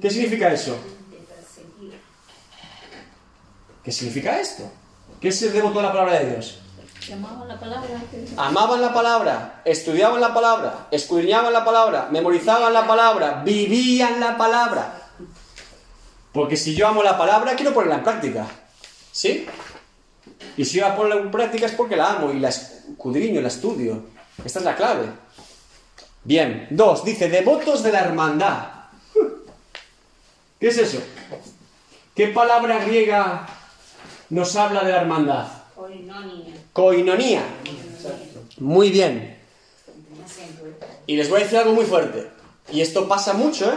¿Qué 0.00 0.10
significa 0.10 0.52
eso? 0.52 0.76
¿Qué 3.84 3.92
significa 3.92 4.40
esto? 4.40 4.70
¿Qué 5.20 5.28
es 5.28 5.38
ser 5.38 5.52
devoto 5.52 5.78
de 5.78 5.82
la 5.82 5.92
palabra 5.92 6.20
de 6.20 6.30
Dios? 6.30 6.61
La 7.08 7.58
palabra. 7.58 8.00
Amaban 8.36 8.80
la 8.80 8.94
palabra, 8.94 9.62
estudiaban 9.64 10.20
la 10.20 10.32
palabra, 10.32 10.86
escudriñaban 10.90 11.52
la 11.52 11.64
palabra, 11.64 12.08
memorizaban 12.10 12.72
la 12.72 12.86
palabra, 12.86 13.42
vivían 13.44 14.20
la 14.20 14.36
palabra. 14.36 15.02
Porque 16.32 16.56
si 16.56 16.74
yo 16.74 16.86
amo 16.86 17.02
la 17.02 17.18
palabra, 17.18 17.56
quiero 17.56 17.74
ponerla 17.74 17.96
en 17.96 18.04
práctica. 18.04 18.46
¿Sí? 19.10 19.46
Y 20.56 20.64
si 20.64 20.78
yo 20.78 20.88
la 20.88 20.96
pongo 20.96 21.12
en 21.14 21.30
práctica 21.30 21.66
es 21.66 21.72
porque 21.72 21.96
la 21.96 22.12
amo 22.12 22.30
y 22.30 22.38
la 22.38 22.50
escudriño, 22.50 23.40
la 23.40 23.48
estudio. 23.48 24.04
Esta 24.44 24.60
es 24.60 24.64
la 24.64 24.76
clave. 24.76 25.06
Bien, 26.24 26.68
dos, 26.70 27.04
dice, 27.04 27.28
devotos 27.28 27.82
de 27.82 27.92
la 27.92 28.00
hermandad. 28.00 28.68
¿Qué 30.60 30.68
es 30.68 30.78
eso? 30.78 30.98
¿Qué 32.14 32.28
palabra 32.28 32.84
griega 32.84 33.46
nos 34.30 34.54
habla 34.54 34.84
de 34.84 34.92
la 34.92 35.00
hermandad? 35.00 35.48
Coinonía. 36.72 37.44
Muy 38.58 38.90
bien. 38.90 39.36
Y 41.06 41.16
les 41.16 41.28
voy 41.28 41.40
a 41.40 41.44
decir 41.44 41.58
algo 41.58 41.74
muy 41.74 41.84
fuerte. 41.84 42.30
Y 42.72 42.80
esto 42.80 43.08
pasa 43.08 43.34
mucho, 43.34 43.70
¿eh? 43.70 43.76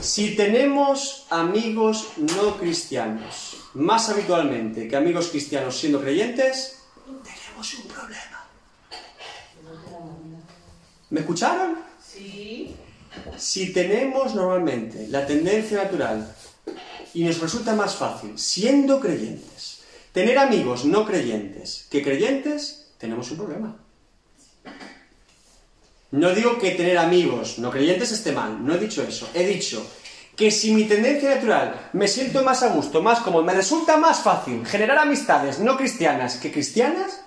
Si 0.00 0.36
tenemos 0.36 1.26
amigos 1.30 2.08
no 2.18 2.58
cristianos, 2.58 3.56
más 3.74 4.10
habitualmente 4.10 4.88
que 4.88 4.96
amigos 4.96 5.28
cristianos 5.28 5.78
siendo 5.78 6.02
creyentes, 6.02 6.82
tenemos 7.24 7.74
un 7.74 7.88
problema. 7.88 8.46
¿Me 11.08 11.20
escucharon? 11.20 11.78
Sí. 12.06 12.76
Si 13.38 13.72
tenemos 13.72 14.34
normalmente 14.34 15.06
la 15.08 15.26
tendencia 15.26 15.84
natural 15.84 16.34
y 17.14 17.24
nos 17.24 17.40
resulta 17.40 17.74
más 17.74 17.94
fácil, 17.94 18.38
siendo 18.38 19.00
creyentes, 19.00 19.55
tener 20.16 20.38
amigos 20.38 20.86
no 20.86 21.04
creyentes 21.04 21.88
que 21.90 22.02
creyentes, 22.02 22.88
tenemos 22.96 23.30
un 23.32 23.36
problema. 23.36 23.76
No 26.10 26.34
digo 26.34 26.56
que 26.58 26.70
tener 26.70 26.96
amigos 26.96 27.58
no 27.58 27.70
creyentes 27.70 28.12
esté 28.12 28.32
mal, 28.32 28.64
no 28.64 28.74
he 28.74 28.78
dicho 28.78 29.02
eso. 29.02 29.28
He 29.34 29.46
dicho 29.46 29.86
que 30.34 30.50
si 30.50 30.72
mi 30.72 30.84
tendencia 30.84 31.34
natural 31.34 31.90
me 31.92 32.08
siento 32.08 32.42
más 32.42 32.62
a 32.62 32.68
gusto, 32.68 33.02
más 33.02 33.20
cómodo, 33.20 33.44
me 33.44 33.52
resulta 33.52 33.98
más 33.98 34.20
fácil 34.20 34.64
generar 34.64 34.96
amistades 34.96 35.58
no 35.58 35.76
cristianas 35.76 36.36
que 36.38 36.50
cristianas, 36.50 37.20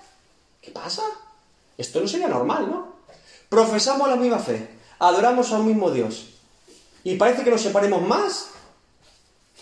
¿qué 0.60 0.72
pasa? 0.72 1.04
Esto 1.78 2.00
no 2.00 2.08
sería 2.08 2.26
normal, 2.26 2.68
¿no? 2.68 2.96
Profesamos 3.48 4.08
la 4.08 4.16
misma 4.16 4.40
fe, 4.40 4.66
adoramos 4.98 5.52
al 5.52 5.62
mismo 5.62 5.92
Dios 5.92 6.30
y 7.04 7.14
parece 7.14 7.44
que 7.44 7.52
nos 7.52 7.62
separemos 7.62 8.02
más 8.02 8.48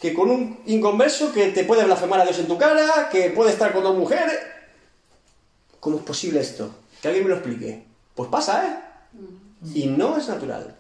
que 0.01 0.15
con 0.15 0.31
un 0.31 0.61
inconverso 0.67 1.33
que 1.33 1.49
te 1.49 1.65
puede 1.65 1.85
blasfemar 1.85 2.21
a 2.21 2.25
Dios 2.25 2.39
en 2.39 2.47
tu 2.47 2.57
cara, 2.57 3.09
que 3.11 3.31
puede 3.31 3.53
estar 3.53 3.73
con 3.73 3.83
dos 3.83 3.97
mujeres. 3.97 4.39
¿Cómo 5.81 5.99
es 5.99 6.03
posible 6.03 6.41
esto? 6.41 6.75
Que 7.01 7.09
alguien 7.09 7.25
me 7.25 7.31
lo 7.31 7.37
explique. 7.37 7.85
Pues 8.15 8.29
pasa, 8.31 8.67
¿eh? 8.67 9.19
Y 9.75 9.87
no 9.87 10.17
es 10.17 10.29
natural. 10.29 10.77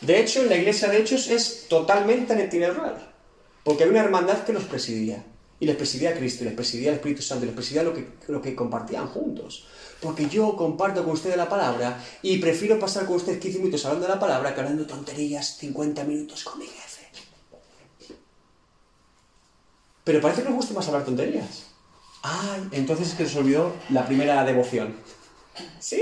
De 0.00 0.20
hecho, 0.20 0.42
en 0.42 0.48
la 0.48 0.56
iglesia 0.56 0.88
de 0.88 0.98
Hechos 0.98 1.28
es 1.28 1.66
totalmente 1.68 2.32
antinatural. 2.32 3.12
Porque 3.64 3.84
hay 3.84 3.90
una 3.90 4.00
hermandad 4.00 4.44
que 4.44 4.52
los 4.52 4.64
presidía. 4.64 5.24
Y 5.58 5.66
les 5.66 5.76
presidía 5.76 6.10
a 6.10 6.14
Cristo, 6.14 6.44
y 6.44 6.48
les 6.48 6.54
presidía 6.54 6.90
al 6.90 6.96
Espíritu 6.96 7.22
Santo, 7.22 7.44
y 7.44 7.46
les 7.46 7.54
presidía 7.54 7.82
lo 7.82 7.94
que, 7.94 8.06
lo 8.28 8.42
que 8.42 8.54
compartían 8.54 9.06
juntos. 9.08 9.66
Porque 10.00 10.28
yo 10.28 10.54
comparto 10.54 11.02
con 11.02 11.14
ustedes 11.14 11.36
la 11.36 11.48
palabra 11.48 11.98
y 12.20 12.36
prefiero 12.38 12.78
pasar 12.78 13.06
con 13.06 13.16
ustedes 13.16 13.40
15 13.40 13.58
minutos 13.58 13.84
hablando 13.86 14.06
de 14.06 14.14
la 14.14 14.20
palabra 14.20 14.54
que 14.54 14.60
hablando 14.60 14.86
tonterías 14.86 15.56
50 15.56 16.04
minutos 16.04 16.44
con 16.44 16.60
jefe. 16.60 16.96
Pero 20.06 20.20
parece 20.20 20.42
que 20.42 20.48
nos 20.50 20.56
gusta 20.58 20.72
más 20.72 20.86
hablar 20.86 21.04
tonterías. 21.04 21.64
Ay, 22.22 22.68
entonces 22.70 23.08
es 23.08 23.14
que 23.14 23.26
se 23.26 23.40
olvidó 23.40 23.72
la 23.90 24.06
primera 24.06 24.44
devoción. 24.44 24.94
Sí. 25.80 26.00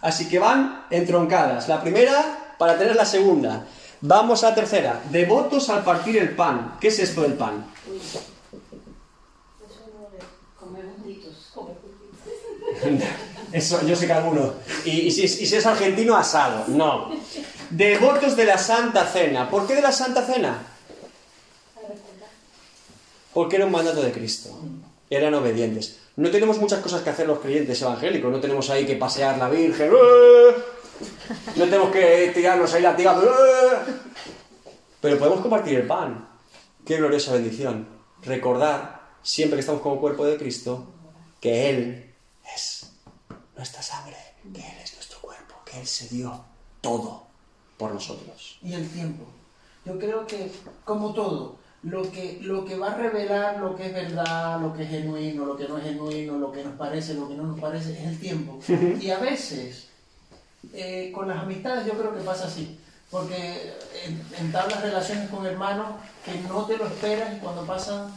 Así 0.00 0.30
que 0.30 0.38
van 0.38 0.86
entroncadas. 0.88 1.68
La 1.68 1.82
primera 1.82 2.54
para 2.56 2.78
tener 2.78 2.96
la 2.96 3.04
segunda. 3.04 3.66
Vamos 4.00 4.42
a 4.42 4.48
la 4.48 4.54
tercera. 4.54 5.02
Devotos 5.10 5.68
al 5.68 5.84
partir 5.84 6.16
el 6.16 6.34
pan. 6.34 6.78
¿Qué 6.80 6.88
es 6.88 7.00
esto 7.00 7.20
del 7.20 7.34
pan? 7.34 7.66
Eso 13.52 13.86
yo 13.86 13.94
sé 13.94 14.06
que 14.06 14.12
alguno. 14.14 14.54
Y, 14.86 15.00
y 15.02 15.10
si, 15.10 15.24
y 15.24 15.46
si 15.46 15.54
es 15.54 15.66
argentino, 15.66 16.16
asado. 16.16 16.64
No. 16.68 17.10
Devotos 17.70 18.36
de 18.36 18.46
la 18.46 18.56
Santa 18.56 19.04
Cena. 19.04 19.50
¿Por 19.50 19.66
qué 19.66 19.74
de 19.74 19.82
la 19.82 19.92
Santa 19.92 20.22
Cena? 20.24 20.71
Porque 23.32 23.56
era 23.56 23.66
un 23.66 23.72
mandato 23.72 24.02
de 24.02 24.12
Cristo. 24.12 24.50
Eran 25.10 25.34
obedientes. 25.34 25.98
No 26.16 26.30
tenemos 26.30 26.58
muchas 26.58 26.80
cosas 26.80 27.02
que 27.02 27.10
hacer 27.10 27.26
los 27.26 27.38
creyentes 27.38 27.80
evangélicos. 27.82 28.30
No 28.30 28.40
tenemos 28.40 28.68
ahí 28.70 28.84
que 28.84 28.96
pasear 28.96 29.38
la 29.38 29.48
Virgen. 29.48 29.90
¡eh! 29.92 30.54
No 31.56 31.64
tenemos 31.64 31.90
que 31.90 32.30
tirarnos 32.34 32.72
ahí 32.74 32.82
latigando. 32.82 33.24
¡eh! 33.26 33.78
Pero 35.00 35.18
podemos 35.18 35.40
compartir 35.40 35.80
el 35.80 35.86
pan. 35.86 36.28
Qué 36.84 36.96
gloriosa 36.96 37.32
bendición. 37.32 37.88
Recordar, 38.22 39.00
siempre 39.22 39.56
que 39.56 39.60
estamos 39.60 39.82
como 39.82 40.00
cuerpo 40.00 40.24
de 40.24 40.36
Cristo, 40.36 40.86
que 41.40 41.70
Él 41.70 42.14
es 42.54 42.92
nuestra 43.56 43.82
sangre, 43.82 44.16
que 44.52 44.60
Él 44.60 44.76
es 44.82 44.94
nuestro 44.94 45.18
cuerpo, 45.20 45.54
que 45.64 45.80
Él 45.80 45.86
se 45.86 46.08
dio 46.08 46.44
todo 46.80 47.24
por 47.76 47.92
nosotros. 47.92 48.58
y 48.62 48.74
el 48.74 48.88
tiempo. 48.88 49.24
Yo 49.84 49.98
creo 49.98 50.24
que, 50.26 50.50
como 50.84 51.12
todo, 51.12 51.56
lo 51.82 52.10
que, 52.12 52.38
lo 52.42 52.64
que 52.64 52.76
va 52.76 52.92
a 52.92 52.96
revelar 52.96 53.58
lo 53.58 53.74
que 53.74 53.86
es 53.86 53.92
verdad, 53.92 54.60
lo 54.60 54.72
que 54.72 54.84
es 54.84 54.88
genuino, 54.90 55.44
lo 55.44 55.56
que 55.56 55.66
no 55.66 55.78
es 55.78 55.84
genuino, 55.84 56.38
lo 56.38 56.52
que 56.52 56.62
nos 56.64 56.74
parece, 56.76 57.14
lo 57.14 57.28
que 57.28 57.34
no 57.34 57.42
nos 57.44 57.58
parece, 57.58 57.92
es 57.92 58.06
el 58.08 58.18
tiempo. 58.20 58.60
Y 59.00 59.10
a 59.10 59.18
veces, 59.18 59.88
eh, 60.72 61.10
con 61.14 61.26
las 61.28 61.42
amistades 61.42 61.86
yo 61.86 61.92
creo 61.94 62.14
que 62.14 62.20
pasa 62.22 62.46
así. 62.46 62.78
Porque 63.10 63.74
en- 64.06 64.22
entablas 64.46 64.80
relaciones 64.80 65.28
con 65.28 65.44
hermanos 65.44 65.88
que 66.24 66.38
no 66.48 66.64
te 66.64 66.76
lo 66.78 66.86
esperas 66.86 67.34
y 67.36 67.40
cuando 67.40 67.66
pasan 67.66 68.10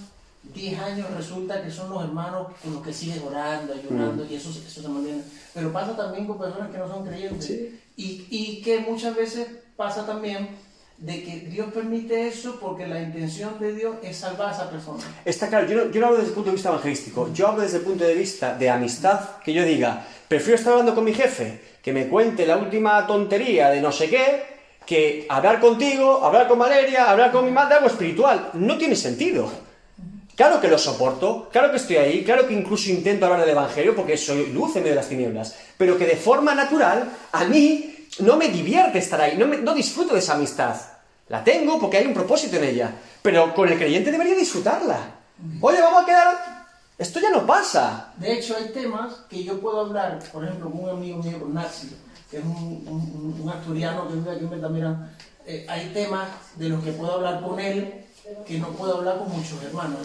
10 0.53 0.79
años 0.79 1.09
resulta 1.11 1.61
que 1.63 1.71
son 1.71 1.89
los 1.89 2.03
hermanos 2.03 2.47
con 2.63 2.73
los 2.75 2.83
que 2.83 2.93
sigues 2.93 3.21
orando, 3.21 3.73
ayunando 3.73 4.25
y 4.25 4.35
eso, 4.35 4.51
eso 4.51 4.81
se 4.81 4.87
mantiene. 4.87 5.23
Pero 5.53 5.73
pasa 5.73 5.97
también 5.97 6.27
con 6.27 6.37
personas 6.37 6.69
que 6.69 6.77
no 6.77 6.87
son 6.87 7.05
creyentes. 7.05 7.45
Sí. 7.45 7.81
Y, 7.97 8.27
y 8.29 8.61
que 8.61 8.79
muchas 8.81 9.15
veces 9.15 9.47
pasa 9.75 10.05
también 10.05 10.49
de 10.97 11.23
que 11.23 11.39
Dios 11.49 11.67
permite 11.73 12.27
eso 12.27 12.57
porque 12.59 12.87
la 12.87 13.01
intención 13.01 13.59
de 13.59 13.73
Dios 13.73 13.97
es 14.01 14.17
salvar 14.17 14.49
a 14.49 14.51
esa 14.53 14.69
persona. 14.69 15.03
Está 15.25 15.49
claro, 15.49 15.67
yo 15.67 15.75
no, 15.75 15.91
yo 15.91 15.99
no 15.99 16.07
hablo 16.07 16.17
desde 16.19 16.29
el 16.29 16.35
punto 16.35 16.49
de 16.49 16.55
vista 16.55 16.69
evangelístico, 16.69 17.33
yo 17.33 17.47
hablo 17.47 17.63
desde 17.63 17.77
el 17.77 17.83
punto 17.83 18.05
de 18.05 18.13
vista 18.13 18.55
de 18.55 18.69
amistad, 18.69 19.37
que 19.43 19.53
yo 19.53 19.63
diga, 19.63 20.05
prefiero 20.27 20.55
estar 20.55 20.71
hablando 20.71 20.95
con 20.95 21.03
mi 21.03 21.13
jefe, 21.13 21.59
que 21.81 21.91
me 21.91 22.07
cuente 22.07 22.45
la 22.45 22.57
última 22.57 23.05
tontería 23.05 23.69
de 23.69 23.81
no 23.81 23.91
sé 23.91 24.09
qué, 24.09 24.55
que 24.85 25.25
hablar 25.29 25.59
contigo, 25.59 26.23
hablar 26.23 26.47
con 26.47 26.59
Valeria, 26.59 27.09
hablar 27.09 27.31
con 27.31 27.43
mi 27.43 27.51
madre, 27.51 27.75
algo 27.75 27.87
espiritual. 27.87 28.51
No 28.53 28.77
tiene 28.77 28.95
sentido. 28.95 29.51
Claro 30.35 30.59
que 30.59 30.67
lo 30.67 30.77
soporto, 30.77 31.49
claro 31.51 31.71
que 31.71 31.77
estoy 31.77 31.95
ahí, 31.95 32.23
claro 32.23 32.45
que 32.45 32.53
incluso 32.53 32.89
intento 32.89 33.25
hablar 33.25 33.41
del 33.41 33.51
Evangelio 33.51 33.95
porque 33.95 34.17
soy 34.17 34.47
luz 34.47 34.75
en 34.75 34.83
medio 34.83 34.93
de 34.93 35.01
las 35.01 35.07
tinieblas, 35.07 35.55
pero 35.77 35.97
que 35.97 36.05
de 36.05 36.17
forma 36.17 36.53
natural 36.53 37.09
a 37.31 37.45
mí 37.45 37.94
no 38.19 38.37
me 38.37 38.49
divierte 38.49 38.99
estar 38.99 39.19
ahí, 39.21 39.37
no, 39.37 39.73
disfruto 39.73 40.13
de 40.13 40.19
esa 40.19 40.33
amistad. 40.35 40.75
La 41.29 41.43
tengo 41.43 41.79
porque 41.79 41.97
hay 41.97 42.05
un 42.05 42.13
propósito 42.13 42.57
en 42.57 42.63
ella, 42.65 42.91
pero 43.21 43.53
con 43.55 43.67
el 43.67 43.77
creyente 43.77 44.11
debería 44.11 44.35
disfrutarla. 44.35 44.97
Oye, 45.61 45.81
vamos 45.81 46.03
a 46.03 46.05
quedar... 46.05 46.55
Esto 46.97 47.19
ya 47.19 47.29
no 47.29 47.45
pasa. 47.45 48.13
De 48.15 48.31
hecho, 48.31 48.55
hay 48.55 48.69
temas 48.69 49.15
que 49.29 49.43
yo 49.43 49.59
puedo 49.59 49.81
hablar, 49.81 50.17
por 50.31 50.45
ejemplo, 50.45 50.69
con 50.71 50.79
un 50.85 50.89
amigo 50.91 51.17
mío, 51.21 51.37
con 51.41 51.53
Nazi, 51.53 51.93
que 52.31 52.37
es 52.37 52.43
un, 52.45 52.85
un- 52.87 53.41
un 53.41 53.49
asturiano 53.49 54.07
que 54.07 54.13
vive 54.13 54.31
aquí 54.31 54.43
en 54.45 54.49
Betamirán. 54.49 55.11
eh, 55.45 55.65
hay 55.67 55.89
temas 55.93 56.29
de 56.55 56.69
los 56.69 56.81
que 56.81 56.93
puedo 56.93 57.15
hablar 57.15 57.41
con 57.43 57.59
él 57.59 58.04
que 58.47 58.57
no 58.59 58.69
puedo 58.69 58.97
hablar 58.97 59.17
con 59.19 59.31
muchos 59.31 59.61
hermanos. 59.63 59.99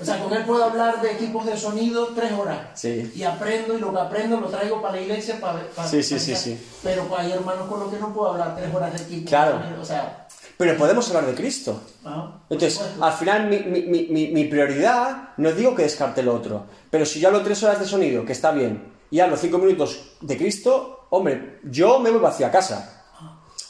O 0.00 0.04
sea, 0.04 0.18
con 0.22 0.32
él 0.32 0.44
puedo 0.44 0.64
hablar 0.64 1.00
de 1.00 1.12
equipos 1.12 1.44
de 1.46 1.56
sonido 1.56 2.08
tres 2.14 2.32
horas. 2.32 2.58
Sí. 2.74 3.12
Y 3.14 3.22
aprendo 3.24 3.76
y 3.76 3.80
lo 3.80 3.92
que 3.92 3.98
aprendo 4.00 4.40
lo 4.40 4.48
traigo 4.48 4.80
para 4.80 4.94
la 4.96 5.00
iglesia 5.00 5.40
para... 5.40 5.60
para- 5.74 5.88
Sí, 5.88 6.02
sí, 6.02 6.14
para- 6.14 6.24
sí, 6.24 6.36
sí. 6.36 6.66
Pero 6.82 7.06
hay 7.16 7.32
hermanos 7.32 7.68
con 7.68 7.80
los 7.80 7.92
que 7.92 7.98
no 7.98 8.12
puedo 8.12 8.32
hablar 8.32 8.54
tres 8.56 8.72
horas 8.74 8.92
de 8.92 9.02
equipo. 9.04 9.28
Claro. 9.28 9.58
de 9.58 9.80
O 9.80 9.84
sea, 9.84 10.26
Pero 10.56 10.76
podemos 10.76 11.06
hablar 11.08 11.26
de 11.26 11.34
Cristo. 11.34 11.80
¿ah? 12.04 12.38
Entonces, 12.48 12.80
al 13.00 13.12
final 13.12 13.48
mi, 13.48 13.58
mi- 13.60 14.06
mi- 14.08 14.28
mi- 14.28 14.44
prioridad, 14.44 15.30
no 15.36 15.50
digo 15.52 15.74
que 15.74 15.82
descarte 15.82 16.22
lo 16.22 16.34
otro, 16.34 16.64
pero 16.90 17.04
si 17.04 17.18
yo 17.20 17.28
hablo 17.28 17.42
tres 17.42 17.62
horas 17.64 17.80
de 17.80 17.86
sonido, 17.86 18.24
que 18.24 18.32
está 18.32 18.52
bien, 18.52 18.92
y 19.10 19.18
hablo 19.20 19.36
cinco 19.36 19.58
minutos 19.58 20.12
de 20.20 20.36
Cristo, 20.36 21.06
hombre, 21.10 21.58
yo 21.64 21.98
me 21.98 22.10
voy 22.10 22.20
vacío 22.20 22.46
a 22.46 22.50
casa. 22.50 23.02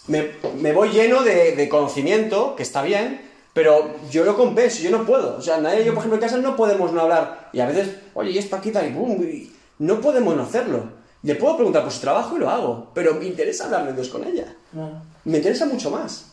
Me, 0.06 0.32
me 0.60 0.72
voy 0.72 0.90
lleno 0.90 1.22
de, 1.22 1.56
de 1.56 1.68
conocimiento, 1.68 2.54
que 2.54 2.62
está 2.62 2.82
bien, 2.82 3.30
pero 3.54 3.94
yo 4.10 4.24
lo 4.24 4.36
compenso, 4.36 4.82
yo 4.82 4.90
no 4.90 5.06
puedo. 5.06 5.36
O 5.38 5.40
sea, 5.40 5.56
nadie 5.58 5.84
yo, 5.84 5.92
por 5.94 6.00
ejemplo, 6.00 6.16
en 6.16 6.20
casa 6.20 6.36
no 6.36 6.54
podemos 6.56 6.92
no 6.92 7.00
hablar, 7.00 7.48
y 7.54 7.60
a 7.60 7.66
veces, 7.66 7.88
oye, 8.12 8.30
y 8.32 8.38
esto 8.38 8.56
aquí 8.56 8.70
tal 8.70 8.86
y 8.86 8.92
boom, 8.92 9.22
y 9.22 9.50
no 9.78 10.00
podemos 10.02 10.36
no 10.36 10.42
hacerlo. 10.42 11.04
Le 11.22 11.36
puedo 11.36 11.56
preguntar 11.56 11.82
por 11.84 11.92
su 11.92 12.00
trabajo 12.00 12.36
y 12.36 12.40
lo 12.40 12.50
hago, 12.50 12.90
pero 12.92 13.14
me 13.14 13.24
interesa 13.24 13.64
hablar 13.64 13.86
de 13.86 13.94
Dios 13.94 14.08
con 14.10 14.24
ella. 14.24 14.54
Claro. 14.72 15.00
Me 15.24 15.38
interesa 15.38 15.64
mucho 15.64 15.90
más. 15.90 16.26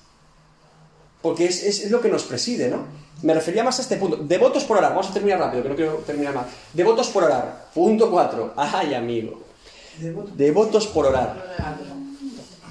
Porque 1.22 1.45
es, 1.45 1.64
es- 1.64 1.85
es 1.85 1.91
lo 1.91 2.02
que 2.02 2.10
nos 2.10 2.23
preside, 2.23 2.68
¿no? 2.69 2.80
Me 3.22 3.34
refería 3.34 3.64
más 3.64 3.77
a 3.80 3.84
este 3.84 3.95
punto. 3.98 4.18
Devotos 4.18 4.64
por 4.64 4.77
orar. 4.77 4.89
Vamos 4.91 5.10
a 5.10 5.14
terminar 5.14 5.39
rápido, 5.39 5.61
que 5.64 5.69
no 5.69 5.76
quiero 5.76 5.93
terminar 6.06 6.34
mal. 6.34 6.45
Devotos 6.73 7.07
por 7.10 7.23
orar. 7.23 7.68
Punto 7.73 8.10
4. 8.10 8.53
Ay, 8.57 8.95
amigo. 8.95 9.39
Devoto. 9.99 10.31
Devotos 10.35 10.88
por 10.88 11.06
orar. 11.06 11.56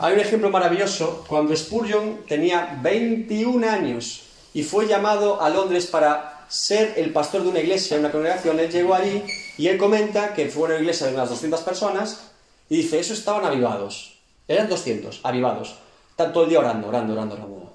Hay 0.01 0.14
un 0.14 0.20
ejemplo 0.20 0.51
maravilloso. 0.51 1.24
Cuando 1.28 1.55
Spurgeon 1.56 2.18
tenía 2.27 2.78
21 2.82 3.64
años 3.70 4.24
y 4.52 4.62
fue 4.62 4.86
llamado 4.86 5.40
a 5.40 5.48
Londres 5.51 5.86
para 5.86 6.47
ser 6.48 6.94
el 6.97 7.12
pastor 7.12 7.43
de 7.43 7.48
una 7.48 7.60
iglesia, 7.60 7.98
una 7.98 8.10
congregación, 8.10 8.59
él 8.59 8.70
llegó 8.70 8.94
allí 8.94 9.22
y 9.56 9.68
él 9.68 9.78
comenta 9.78 10.35
que 10.35 10.48
fue 10.48 10.64
una 10.64 10.78
iglesia 10.78 11.06
de 11.06 11.14
unas 11.14 11.31
200 11.31 11.60
personas 11.60 12.20
y 12.68 12.78
dice, 12.78 12.98
esos 12.98 13.18
estaban 13.18 13.44
avivados. 13.44 14.18
Eran 14.48 14.68
200, 14.68 15.20
avivados. 15.22 15.77
Todo 16.16 16.44
el 16.44 16.51
día 16.51 16.59
orando, 16.59 16.89
orando, 16.89 17.12
orando, 17.12 17.35
orando. 17.36 17.72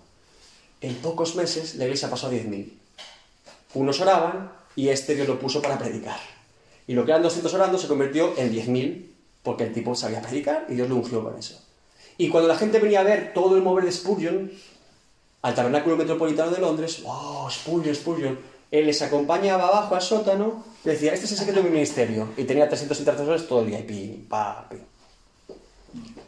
En 0.82 0.96
pocos 0.96 1.36
meses 1.36 1.76
la 1.76 1.86
iglesia 1.86 2.10
pasó 2.10 2.28
a 2.28 2.32
10.000. 2.32 2.70
Unos 3.76 4.02
oraban 4.02 4.52
y 4.76 4.90
este 4.90 5.16
Dios 5.16 5.28
lo 5.28 5.40
puso 5.40 5.62
para 5.62 5.78
predicar. 5.78 6.20
Y 6.86 6.94
lo 6.94 7.06
que 7.06 7.12
eran 7.12 7.24
200 7.24 7.54
orando 7.54 7.78
se 7.78 7.88
convirtió 7.88 8.34
en 8.38 8.54
10.000 8.54 9.06
porque 9.42 9.64
el 9.64 9.74
tipo 9.74 9.96
sabía 9.96 10.22
predicar 10.22 10.66
y 10.70 10.76
Dios 10.76 10.90
lo 10.90 10.98
ungió 10.98 11.24
con 11.24 11.38
eso. 11.38 11.62
Y 12.18 12.30
cuando 12.30 12.48
la 12.48 12.58
gente 12.58 12.80
venía 12.80 13.02
a 13.02 13.04
ver 13.04 13.34
todo 13.34 13.56
el 13.56 13.64
mover 13.64 13.86
de 13.86 13.92
Spurgeon 13.92 14.52
al 15.42 15.56
Tabernáculo 15.56 15.98
Metropolitano 15.98 16.52
de 16.52 16.60
Londres, 16.60 17.02
¡oh, 17.06 17.48
Spurgeon, 17.50 17.96
Spurgeon! 17.96 18.40
Él 18.72 18.88
les 18.88 19.02
acompañaba 19.02 19.68
abajo 19.68 19.96
al 19.96 20.02
sótano 20.02 20.64
y 20.84 20.90
decía, 20.90 21.14
este 21.14 21.26
es 21.26 21.32
el 21.34 21.38
secreto 21.38 21.62
de 21.62 21.70
mi 21.70 21.76
ministerio. 21.76 22.30
Y 22.36 22.44
tenía 22.44 22.68
300 22.68 23.00
intercesores 23.00 23.48
todo 23.48 23.62
el 23.62 23.68
día 23.68 23.80
y 23.80 23.84
pim, 23.84 24.28
pa, 24.28 24.68
pim. 24.70 24.80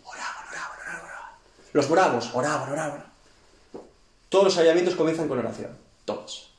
Oraban, 0.05 0.47
oraban, 0.49 0.79
oraban, 0.79 1.05
oraban. 1.05 1.31
Los 1.73 1.89
bravos 1.89 2.29
oraban, 2.33 2.71
oraban. 2.71 3.05
Todos 4.29 4.45
los 4.45 4.57
avivamientos 4.57 4.95
comienzan 4.95 5.27
con 5.27 5.39
oración. 5.39 5.77
Todos. 6.05 6.51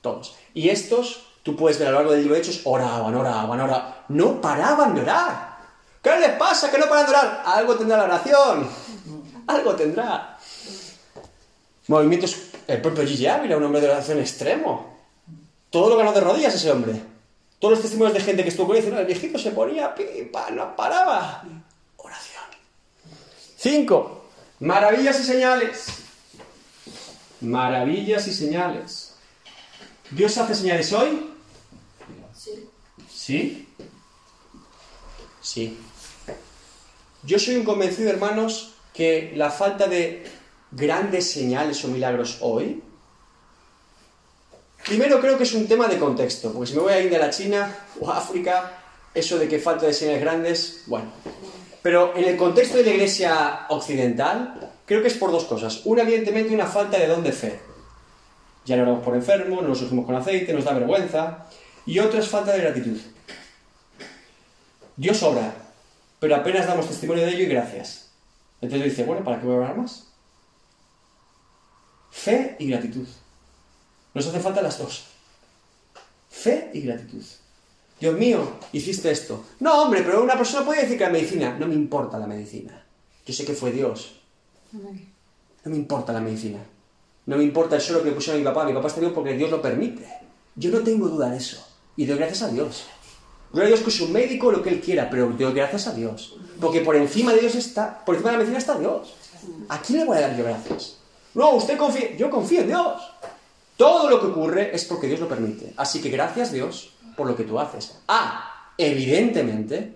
Todos. 0.00 0.36
Y 0.54 0.68
estos, 0.68 1.26
tú 1.42 1.56
puedes 1.56 1.78
ver 1.78 1.88
a 1.88 1.90
lo 1.90 1.96
largo 1.98 2.12
del 2.12 2.22
libro 2.22 2.34
de 2.34 2.40
Hechos, 2.40 2.62
oraban, 2.64 3.14
oraban, 3.14 3.60
oraban. 3.60 3.94
No 4.08 4.40
paraban 4.40 4.94
de 4.94 5.02
orar. 5.02 5.58
¿Qué 6.02 6.18
les 6.18 6.32
pasa 6.32 6.70
que 6.70 6.78
no 6.78 6.88
paran 6.88 7.04
de 7.04 7.10
orar? 7.10 7.42
Algo 7.44 7.76
tendrá 7.76 7.98
la 7.98 8.04
oración. 8.04 8.68
Algo 9.46 9.74
tendrá. 9.74 10.38
Movimientos, 11.90 12.36
el 12.68 12.80
propio 12.80 13.04
Gigi 13.04 13.26
Ávila, 13.26 13.56
un 13.56 13.64
hombre 13.64 13.80
de 13.80 13.88
oración 13.88 14.20
extremo. 14.20 14.96
Todo 15.70 15.88
lo 15.88 15.96
ganó 15.96 16.12
de 16.12 16.20
rodillas 16.20 16.54
ese 16.54 16.70
hombre. 16.70 17.02
Todos 17.58 17.72
los 17.72 17.82
testimonios 17.82 18.14
de 18.14 18.20
gente 18.20 18.44
que 18.44 18.50
estuvo 18.50 18.68
con 18.68 18.76
él 18.76 18.82
dicen, 18.82 18.94
"No, 18.94 19.00
el 19.00 19.06
viejito 19.06 19.40
se 19.40 19.50
ponía, 19.50 19.92
pipa, 19.92 20.50
no 20.52 20.76
paraba. 20.76 21.42
Oración. 21.96 22.44
Cinco. 23.56 24.26
Maravillas 24.60 25.18
y 25.18 25.24
señales. 25.24 25.86
Maravillas 27.40 28.24
y 28.28 28.34
señales. 28.34 29.14
¿Dios 30.12 30.38
hace 30.38 30.54
señales 30.54 30.92
hoy? 30.92 31.28
Sí. 32.32 32.70
¿Sí? 33.12 33.68
Sí. 35.42 35.78
Yo 37.24 37.36
soy 37.40 37.56
un 37.56 37.64
convencido, 37.64 38.10
hermanos, 38.10 38.74
que 38.94 39.32
la 39.34 39.50
falta 39.50 39.88
de 39.88 40.38
grandes 40.70 41.30
señales 41.30 41.84
o 41.84 41.88
milagros 41.88 42.38
hoy, 42.40 42.82
primero 44.86 45.20
creo 45.20 45.36
que 45.36 45.44
es 45.44 45.54
un 45.54 45.66
tema 45.66 45.88
de 45.88 45.98
contexto, 45.98 46.52
porque 46.52 46.70
si 46.70 46.76
me 46.76 46.82
voy 46.82 46.92
a 46.92 47.00
India, 47.00 47.18
a 47.18 47.26
la 47.26 47.30
China 47.30 47.74
o 48.00 48.10
a 48.10 48.18
África, 48.18 48.78
eso 49.14 49.38
de 49.38 49.48
que 49.48 49.58
falta 49.58 49.86
de 49.86 49.94
señales 49.94 50.20
grandes, 50.20 50.82
bueno. 50.86 51.10
Pero 51.82 52.14
en 52.16 52.24
el 52.24 52.36
contexto 52.36 52.76
de 52.76 52.84
la 52.84 52.90
iglesia 52.90 53.66
occidental, 53.70 54.72
creo 54.84 55.00
que 55.00 55.08
es 55.08 55.14
por 55.14 55.32
dos 55.32 55.44
cosas. 55.44 55.80
Una, 55.84 56.02
evidentemente, 56.02 56.54
una 56.54 56.66
falta 56.66 56.98
de 56.98 57.06
don 57.06 57.22
de 57.22 57.32
fe. 57.32 57.58
Ya 58.66 58.76
no 58.76 58.82
oramos 58.82 59.02
por 59.02 59.14
enfermos, 59.14 59.62
no 59.62 59.68
nos 59.68 59.80
ungimos 59.82 60.04
con 60.04 60.14
aceite, 60.14 60.52
nos 60.52 60.64
da 60.64 60.74
vergüenza. 60.74 61.46
Y 61.86 61.98
otra 61.98 62.20
es 62.20 62.28
falta 62.28 62.52
de 62.52 62.60
gratitud. 62.60 62.98
Dios 64.96 65.22
obra, 65.22 65.54
pero 66.18 66.36
apenas 66.36 66.66
damos 66.66 66.86
testimonio 66.86 67.24
de 67.24 67.32
ello 67.32 67.44
y 67.44 67.46
gracias. 67.46 68.10
Entonces 68.60 68.90
dice, 68.90 69.04
bueno, 69.04 69.24
¿para 69.24 69.40
qué 69.40 69.46
voy 69.46 69.54
a 69.54 69.58
orar 69.60 69.76
más? 69.78 70.09
Fe 72.10 72.56
y 72.58 72.68
gratitud. 72.68 73.06
Nos 74.14 74.26
hace 74.26 74.40
falta 74.40 74.62
las 74.62 74.78
dos. 74.78 75.04
Fe 76.28 76.70
y 76.74 76.80
gratitud. 76.80 77.22
Dios 78.00 78.18
mío, 78.18 78.52
hiciste 78.72 79.10
esto. 79.10 79.44
No, 79.60 79.82
hombre, 79.82 80.02
pero 80.02 80.22
una 80.22 80.36
persona 80.36 80.64
puede 80.64 80.82
decir 80.82 80.96
que 80.96 81.04
la 81.04 81.10
medicina, 81.10 81.56
no 81.58 81.66
me 81.66 81.74
importa 81.74 82.18
la 82.18 82.26
medicina. 82.26 82.82
Yo 83.26 83.34
sé 83.34 83.44
que 83.44 83.52
fue 83.52 83.72
Dios. 83.72 84.20
No 84.72 85.70
me 85.70 85.76
importa 85.76 86.12
la 86.12 86.20
medicina. 86.20 86.58
No 87.26 87.36
me 87.36 87.44
importa 87.44 87.76
el 87.76 87.82
suelo 87.82 88.02
que 88.02 88.08
le 88.08 88.14
pusieron 88.14 88.40
a 88.40 88.40
mi 88.40 88.44
papá. 88.44 88.64
Mi 88.64 88.72
papá 88.72 88.88
está 88.88 89.00
vivo 89.00 89.12
porque 89.12 89.34
Dios 89.34 89.50
lo 89.50 89.60
permite. 89.60 90.08
Yo 90.56 90.70
no 90.70 90.80
tengo 90.80 91.08
duda 91.08 91.30
de 91.30 91.36
eso. 91.36 91.64
Y 91.96 92.06
doy 92.06 92.16
gracias 92.16 92.42
a 92.42 92.48
Dios. 92.48 92.86
Gloria 93.52 93.66
a 93.66 93.68
Dios 93.76 93.80
que 93.80 93.90
es 93.90 94.00
un 94.00 94.12
médico 94.12 94.50
lo 94.50 94.62
que 94.62 94.70
él 94.70 94.80
quiera, 94.80 95.10
pero 95.10 95.28
doy 95.28 95.52
gracias 95.52 95.86
a 95.88 95.92
Dios. 95.92 96.36
Porque 96.60 96.80
por 96.80 96.96
encima 96.96 97.32
de 97.32 97.40
Dios 97.40 97.54
está, 97.54 98.04
por 98.04 98.14
encima 98.14 98.30
de 98.30 98.38
la 98.38 98.38
medicina 98.38 98.58
está 98.58 98.78
Dios. 98.78 99.14
¿A 99.68 99.82
quién 99.82 100.00
le 100.00 100.04
voy 100.06 100.16
a 100.16 100.20
dar 100.22 100.36
yo 100.36 100.44
gracias? 100.44 100.99
No, 101.34 101.50
usted 101.52 101.76
confía, 101.78 102.16
yo 102.16 102.28
confío 102.30 102.62
en 102.62 102.68
Dios. 102.68 103.02
Todo 103.76 104.10
lo 104.10 104.20
que 104.20 104.26
ocurre 104.26 104.74
es 104.74 104.84
porque 104.84 105.06
Dios 105.06 105.20
lo 105.20 105.28
permite. 105.28 105.72
Así 105.76 106.00
que 106.02 106.10
gracias 106.10 106.52
Dios 106.52 106.92
por 107.16 107.26
lo 107.26 107.36
que 107.36 107.44
tú 107.44 107.58
haces. 107.58 107.96
Ah, 108.08 108.72
evidentemente, 108.76 109.94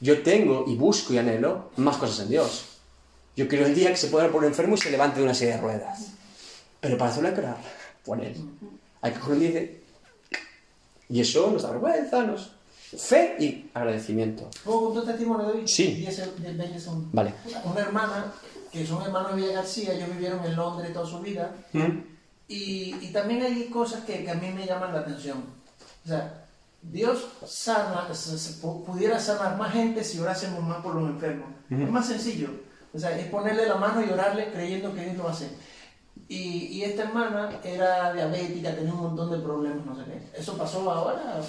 yo 0.00 0.22
tengo 0.22 0.64
y 0.66 0.74
busco 0.76 1.12
y 1.12 1.18
anhelo 1.18 1.70
más 1.76 1.96
cosas 1.96 2.20
en 2.20 2.30
Dios. 2.30 2.64
Yo 3.36 3.48
quiero 3.48 3.66
el 3.66 3.74
día 3.74 3.90
que 3.90 3.96
se 3.96 4.08
pueda 4.08 4.28
por 4.28 4.42
un 4.42 4.48
enfermo 4.48 4.74
y 4.74 4.78
se 4.78 4.90
levante 4.90 5.18
de 5.18 5.24
una 5.24 5.34
silla 5.34 5.56
de 5.56 5.60
ruedas. 5.62 6.08
Pero 6.80 6.98
para 6.98 7.10
hacerlo 7.10 7.28
hay 7.28 7.34
que 7.34 7.40
orar 7.40 7.56
por 8.04 8.20
él. 8.20 8.34
Hay 9.00 9.12
que 9.12 9.18
coger 9.20 9.34
un 9.34 9.40
día 9.40 9.60
y 9.62 9.78
y 11.08 11.20
eso 11.20 11.50
nos 11.50 11.62
da 11.62 11.70
vergüenza, 11.70 12.22
nos... 12.22 12.52
Fe 12.96 13.36
y 13.38 13.70
agradecimiento. 13.74 14.48
¿Puedo 14.64 14.84
contar 14.86 15.04
testimonio 15.04 15.46
de 15.48 15.52
hoy? 15.60 15.68
Sí. 15.68 15.94
10 15.94 16.14
se- 16.14 16.26
de 16.42 16.52
20 16.52 16.78
segundos. 16.80 17.08
Vale. 17.12 17.32
Una 17.64 17.80
hermana, 17.80 18.32
que 18.72 18.86
son 18.86 19.02
hermanos 19.02 19.36
de 19.36 19.42
Villa 19.42 19.52
García, 19.54 19.92
ellos 19.92 20.08
vivieron 20.08 20.44
en 20.44 20.56
Londres 20.56 20.92
toda 20.92 21.06
su 21.06 21.20
vida. 21.20 21.54
¿Mm? 21.72 21.98
Y, 22.48 22.96
y 23.00 23.12
también 23.12 23.42
hay 23.42 23.66
cosas 23.66 24.04
que, 24.04 24.24
que 24.24 24.30
a 24.30 24.34
mí 24.34 24.50
me 24.50 24.66
llaman 24.66 24.92
la 24.92 25.00
atención. 25.00 25.44
O 26.04 26.08
sea, 26.08 26.46
Dios 26.82 27.28
sana, 27.46 28.08
pudiera 28.86 29.20
sanar 29.20 29.56
más 29.56 29.72
gente 29.72 30.02
si 30.02 30.18
orásemos 30.18 30.62
más 30.64 30.82
por 30.82 30.96
los 30.96 31.08
enfermos. 31.08 31.48
Es 31.70 31.90
más 31.90 32.06
sencillo. 32.06 32.48
O 32.92 32.98
sea, 32.98 33.16
es 33.16 33.26
ponerle 33.28 33.66
la 33.66 33.76
mano 33.76 34.04
y 34.04 34.10
orarle 34.10 34.50
creyendo 34.52 34.92
que 34.92 35.04
Dios 35.04 35.16
lo 35.16 35.28
hace. 35.28 35.48
Y, 36.28 36.66
y 36.66 36.84
esta 36.84 37.04
hermana 37.04 37.60
era 37.62 38.12
diabética, 38.12 38.74
tenía 38.74 38.92
un 38.92 39.00
montón 39.00 39.30
de 39.30 39.38
problemas, 39.38 39.86
no 39.86 39.96
sé 39.96 40.02
qué. 40.04 40.40
Eso 40.40 40.58
pasó 40.58 40.90
ahora. 40.90 41.40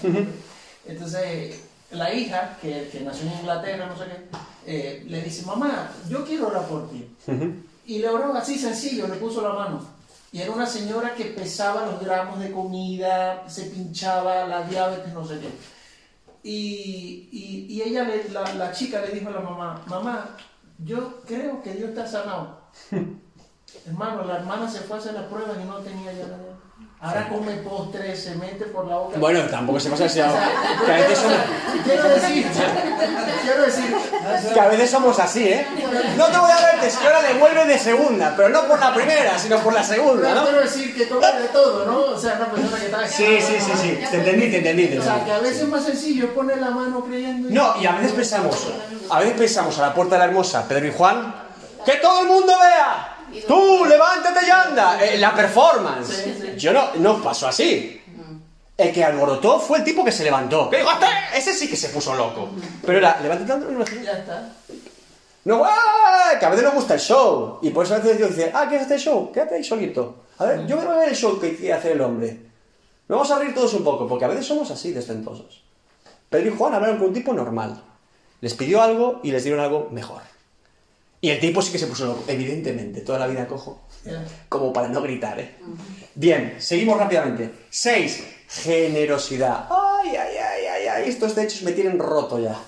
Entonces, 0.86 1.64
la 1.94 2.14
hija, 2.14 2.58
que, 2.62 2.90
que 2.92 3.02
nació 3.02 3.28
en 3.28 3.40
Inglaterra, 3.40 3.86
no 3.88 3.98
sé 3.98 4.06
qué, 4.06 4.28
eh, 4.66 5.04
le 5.08 5.22
dice, 5.22 5.46
mamá, 5.46 5.92
yo 6.10 6.26
quiero 6.26 6.48
orar 6.48 6.66
por 6.68 6.90
ti. 6.90 7.08
Y 7.86 8.00
le 8.00 8.10
oró 8.10 8.34
así 8.34 8.58
sencillo, 8.58 9.08
le 9.08 9.16
puso 9.16 9.42
la 9.42 9.54
mano. 9.54 9.82
Y 10.32 10.42
era 10.42 10.52
una 10.52 10.66
señora 10.66 11.14
que 11.14 11.26
pesaba 11.26 11.86
los 11.86 12.00
gramos 12.02 12.40
de 12.40 12.52
comida, 12.52 13.48
se 13.50 13.66
pinchaba 13.66 14.46
la 14.48 14.64
diabetes, 14.64 15.14
no 15.14 15.26
sé 15.28 15.40
qué. 15.40 15.50
Y, 16.44 17.30
y, 17.32 17.66
y 17.70 17.82
ella, 17.84 18.04
le- 18.04 18.30
la, 18.30 18.54
la 18.56 18.72
chica 18.72 19.00
le 19.02 19.10
dijo 19.14 19.30
a 19.30 19.34
la 19.34 19.40
mamá, 19.42 19.82
mamá, 19.88 20.36
yo 20.80 21.22
creo 21.26 21.62
que 21.62 21.74
Dios 21.74 21.94
te 21.94 22.02
ha 22.02 22.08
sanado. 22.08 22.62
Hermano, 23.86 24.24
la 24.26 24.38
hermana 24.38 24.70
se 24.70 24.80
fue 24.80 24.98
a 24.98 25.00
hacer 25.00 25.14
las 25.14 25.26
pruebas 25.26 25.58
y 25.62 25.66
no 25.66 25.78
tenía 25.78 26.14
ya 26.14 26.28
la. 26.28 26.38
Ahora 27.04 27.28
come 27.28 27.52
postre, 27.56 28.16
se 28.16 28.34
mete 28.36 28.64
por 28.64 28.88
la 28.88 28.96
boca. 28.96 29.20
Bueno, 29.20 29.42
tampoco 29.50 29.78
se 29.78 29.90
pasa 29.90 30.06
así 30.06 30.22
ahora. 30.22 30.50
Que 30.86 30.90
a 30.90 30.96
veces 30.96 31.18
somos, 31.20 31.38
Quiero 31.84 32.08
decir, 32.08 32.48
quiero 33.44 33.62
decir, 33.64 33.96
que 34.54 34.60
a 34.62 34.68
veces 34.70 34.90
somos 34.90 35.20
así, 35.20 35.50
¿eh? 35.50 35.68
No 36.16 36.28
te 36.28 36.38
voy 36.38 36.50
a 36.50 36.56
ver, 36.56 36.80
que 36.80 37.06
ahora 37.06 37.22
le 37.24 37.34
vuelve 37.40 37.66
de 37.66 37.78
segunda, 37.78 38.34
pero 38.38 38.48
no 38.48 38.66
por 38.70 38.80
la 38.80 38.94
primera, 38.94 39.38
sino 39.38 39.60
por 39.60 39.74
la 39.74 39.84
segunda, 39.84 40.34
¿no? 40.34 40.44
quiero 40.44 40.62
decir 40.62 40.96
que 40.96 41.10
come 41.10 41.28
de 41.28 41.48
todo, 41.50 41.86
¿no? 41.86 42.16
O 42.16 42.18
sea, 42.18 42.36
una 42.36 42.50
persona 42.50 42.80
que 42.80 42.86
está... 42.86 43.06
Sí, 43.06 43.38
sí, 43.42 43.56
sí, 43.60 43.72
sí. 43.82 44.00
Te 44.10 44.18
entendí, 44.20 44.50
te 44.50 44.58
entendí, 44.60 44.88
te 44.88 45.00
O 45.00 45.04
sea, 45.04 45.26
que 45.26 45.32
a 45.34 45.40
veces 45.40 45.64
es 45.64 45.68
más 45.68 45.84
sencillo 45.84 46.34
poner 46.34 46.60
la 46.60 46.70
mano 46.70 47.04
creyendo... 47.04 47.50
No, 47.52 47.82
y 47.82 47.86
a 47.86 47.92
veces 47.98 48.14
pensamos, 48.14 48.66
a 49.10 49.20
veces 49.20 49.34
pensamos 49.38 49.78
a 49.78 49.82
la 49.82 49.94
puerta 49.94 50.16
de 50.16 50.20
la 50.20 50.26
hermosa, 50.26 50.66
Pedro 50.70 50.88
y 50.88 50.94
Juan, 50.94 51.36
que 51.86 51.98
todo 51.98 52.22
el 52.22 52.28
mundo 52.30 52.54
vea. 52.62 53.13
Tú, 53.48 53.86
levántate 53.86 54.46
y 54.46 54.50
anda. 54.50 55.04
Eh, 55.04 55.18
la 55.18 55.34
performance. 55.36 56.56
Yo 56.58 56.72
no, 56.74 56.94
no 56.96 57.22
pasó 57.22 57.48
así. 57.48 58.00
El 58.76 58.92
que 58.92 59.04
alborotó 59.04 59.60
fue 59.60 59.80
el 59.80 59.84
tipo 59.84 60.04
que 60.04 60.12
se 60.12 60.24
levantó. 60.24 60.70
Que 60.70 60.82
"Este, 60.82 61.06
ese 61.38 61.54
sí 61.54 61.70
que 61.70 61.76
se 61.76 61.90
puso 61.90 62.14
loco. 62.16 62.50
Pero 62.86 62.98
era, 62.98 63.20
levántate 63.22 63.52
y 63.52 63.54
anda, 63.54 63.68
no, 63.72 63.86
Ya 64.04 64.12
está. 64.14 64.50
no, 65.46 65.64
¡ah! 65.64 66.32
que 66.40 66.46
a 66.46 66.50
veces 66.50 66.64
nos 66.66 66.74
gusta 66.74 66.96
el 66.96 67.00
show. 67.00 67.60
Y 67.62 67.70
por 67.70 67.86
eso 67.86 67.96
a 67.96 68.00
veces 68.00 68.18
Dios 68.18 68.30
dice, 68.36 68.52
ah, 68.54 68.66
¿quieres 68.68 68.86
hacer 68.86 68.98
el 68.98 69.04
show? 69.04 69.32
Quédate 69.32 69.56
ahí 69.56 69.64
solito. 69.64 70.24
A 70.40 70.46
ver, 70.46 70.66
yo 70.66 70.78
voy 70.78 70.88
a 70.88 70.98
ver 70.98 71.10
el 71.10 71.16
show 71.16 71.40
que 71.40 71.56
quiere 71.56 71.74
hacer 71.74 71.92
el 71.94 72.02
hombre. 72.02 72.40
Nos 73.08 73.20
vamos 73.20 73.32
a 73.32 73.40
reír 73.40 73.54
todos 73.54 73.74
un 73.76 73.84
poco, 73.84 74.08
porque 74.08 74.26
a 74.26 74.30
veces 74.30 74.46
somos 74.48 74.72
así, 74.72 74.92
descentosos. 74.92 75.64
Pedro 76.30 76.50
y 76.50 76.58
Juan 76.58 76.74
hablaron 76.74 76.98
con 76.98 77.08
un 77.10 77.14
tipo 77.14 77.32
normal. 77.34 77.80
Les 78.42 78.56
pidió 78.56 78.82
algo 78.82 79.20
y 79.24 79.32
les 79.32 79.44
dieron 79.44 79.62
algo 79.62 79.90
mejor. 79.92 80.22
Y 81.24 81.30
el 81.30 81.40
tipo 81.40 81.62
sí 81.62 81.72
que 81.72 81.80
se 81.80 81.88
puso 81.88 82.06
loco, 82.06 82.26
evidentemente, 82.28 83.00
toda 83.00 83.18
la 83.18 83.28
vida 83.28 83.48
cojo, 83.48 83.84
como 84.50 84.74
para 84.74 84.90
no 84.90 85.02
gritar, 85.02 85.40
¿eh? 85.40 85.56
Bien, 86.16 86.58
seguimos 86.60 86.98
rápidamente. 87.00 87.50
6. 87.70 88.24
Generosidad. 88.50 89.70
Ay, 89.70 90.18
ay, 90.18 90.36
ay, 90.38 90.66
ay, 90.66 90.88
ay, 90.88 91.10
estos 91.10 91.34
de 91.34 91.44
hechos 91.44 91.62
me 91.62 91.72
tienen 91.72 91.98
roto 91.98 92.40
ya. 92.40 92.60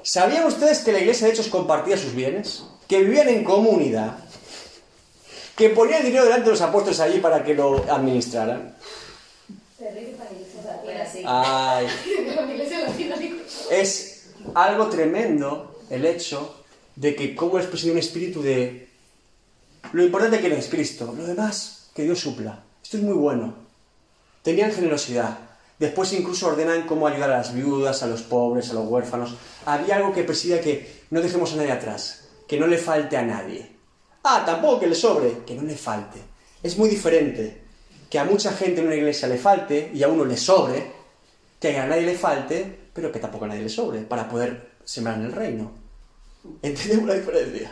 ¿Sabían 0.00 0.44
ustedes 0.44 0.78
que 0.84 0.92
la 0.92 1.00
iglesia 1.00 1.26
de 1.26 1.32
hechos 1.32 1.48
compartía 1.48 1.96
sus 1.96 2.14
bienes? 2.14 2.62
Que 2.86 3.00
vivían 3.00 3.28
en 3.30 3.42
comunidad. 3.42 4.16
Que 5.56 5.70
ponían 5.70 6.04
dinero 6.04 6.22
delante 6.22 6.44
de 6.44 6.52
los 6.52 6.60
apóstoles 6.60 7.00
allí 7.00 7.18
para 7.18 7.42
que 7.42 7.54
lo 7.54 7.84
administraran. 7.92 8.76
Ay, 11.24 11.88
es 13.72 14.26
algo 14.54 14.86
tremendo 14.86 15.80
el 15.90 16.06
hecho 16.06 16.62
de 16.96 17.14
que 17.14 17.34
como 17.34 17.58
expresión 17.58 17.90
de 17.90 17.92
un 17.92 17.98
espíritu 17.98 18.42
de... 18.42 18.88
Lo 19.92 20.02
importante 20.02 20.40
que 20.40 20.52
es 20.52 20.68
Cristo, 20.68 21.14
lo 21.16 21.24
demás, 21.24 21.90
que 21.94 22.02
Dios 22.02 22.18
supla. 22.18 22.64
Esto 22.82 22.96
es 22.96 23.02
muy 23.02 23.14
bueno. 23.14 23.54
Tenían 24.42 24.72
generosidad. 24.72 25.38
Después 25.78 26.12
incluso 26.14 26.48
ordenan 26.48 26.86
cómo 26.86 27.06
ayudar 27.06 27.30
a 27.30 27.38
las 27.38 27.54
viudas, 27.54 28.02
a 28.02 28.06
los 28.06 28.22
pobres, 28.22 28.70
a 28.70 28.74
los 28.74 28.88
huérfanos. 28.88 29.34
Había 29.66 29.96
algo 29.96 30.12
que 30.12 30.24
presidía 30.24 30.60
que 30.60 31.04
no 31.10 31.20
dejemos 31.20 31.52
a 31.52 31.56
nadie 31.56 31.72
atrás, 31.72 32.28
que 32.48 32.58
no 32.58 32.66
le 32.66 32.78
falte 32.78 33.16
a 33.16 33.22
nadie. 33.22 33.70
Ah, 34.24 34.42
tampoco 34.44 34.80
que 34.80 34.86
le 34.86 34.94
sobre, 34.94 35.44
que 35.44 35.54
no 35.54 35.62
le 35.62 35.76
falte. 35.76 36.18
Es 36.62 36.78
muy 36.78 36.88
diferente 36.88 37.62
que 38.10 38.18
a 38.18 38.24
mucha 38.24 38.52
gente 38.52 38.80
en 38.80 38.86
una 38.86 38.96
iglesia 38.96 39.28
le 39.28 39.36
falte 39.36 39.90
y 39.94 40.02
a 40.02 40.08
uno 40.08 40.24
le 40.24 40.36
sobre, 40.36 40.90
que 41.60 41.78
a 41.78 41.86
nadie 41.86 42.02
le 42.02 42.16
falte, 42.16 42.88
pero 42.92 43.12
que 43.12 43.18
tampoco 43.18 43.44
a 43.44 43.48
nadie 43.48 43.62
le 43.62 43.68
sobre, 43.68 44.00
para 44.00 44.28
poder 44.28 44.70
sembrar 44.84 45.18
en 45.18 45.26
el 45.26 45.32
reino. 45.32 45.85
¿Entendemos 46.62 47.06
la 47.06 47.14
diferencia? 47.14 47.70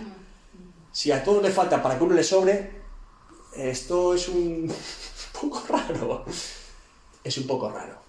Si 0.93 1.11
a 1.11 1.23
todos 1.25 1.43
le 1.43 1.51
falta 1.51 1.83
para 1.83 1.99
que 1.99 2.05
uno 2.05 2.15
le 2.15 2.23
sobre, 2.23 2.71
esto 3.57 4.15
es 4.15 4.29
un 4.29 4.73
poco 5.41 5.63
raro. 5.69 6.25
Es 7.23 7.39
un 7.39 7.47
poco 7.47 7.71
raro. 7.71 8.05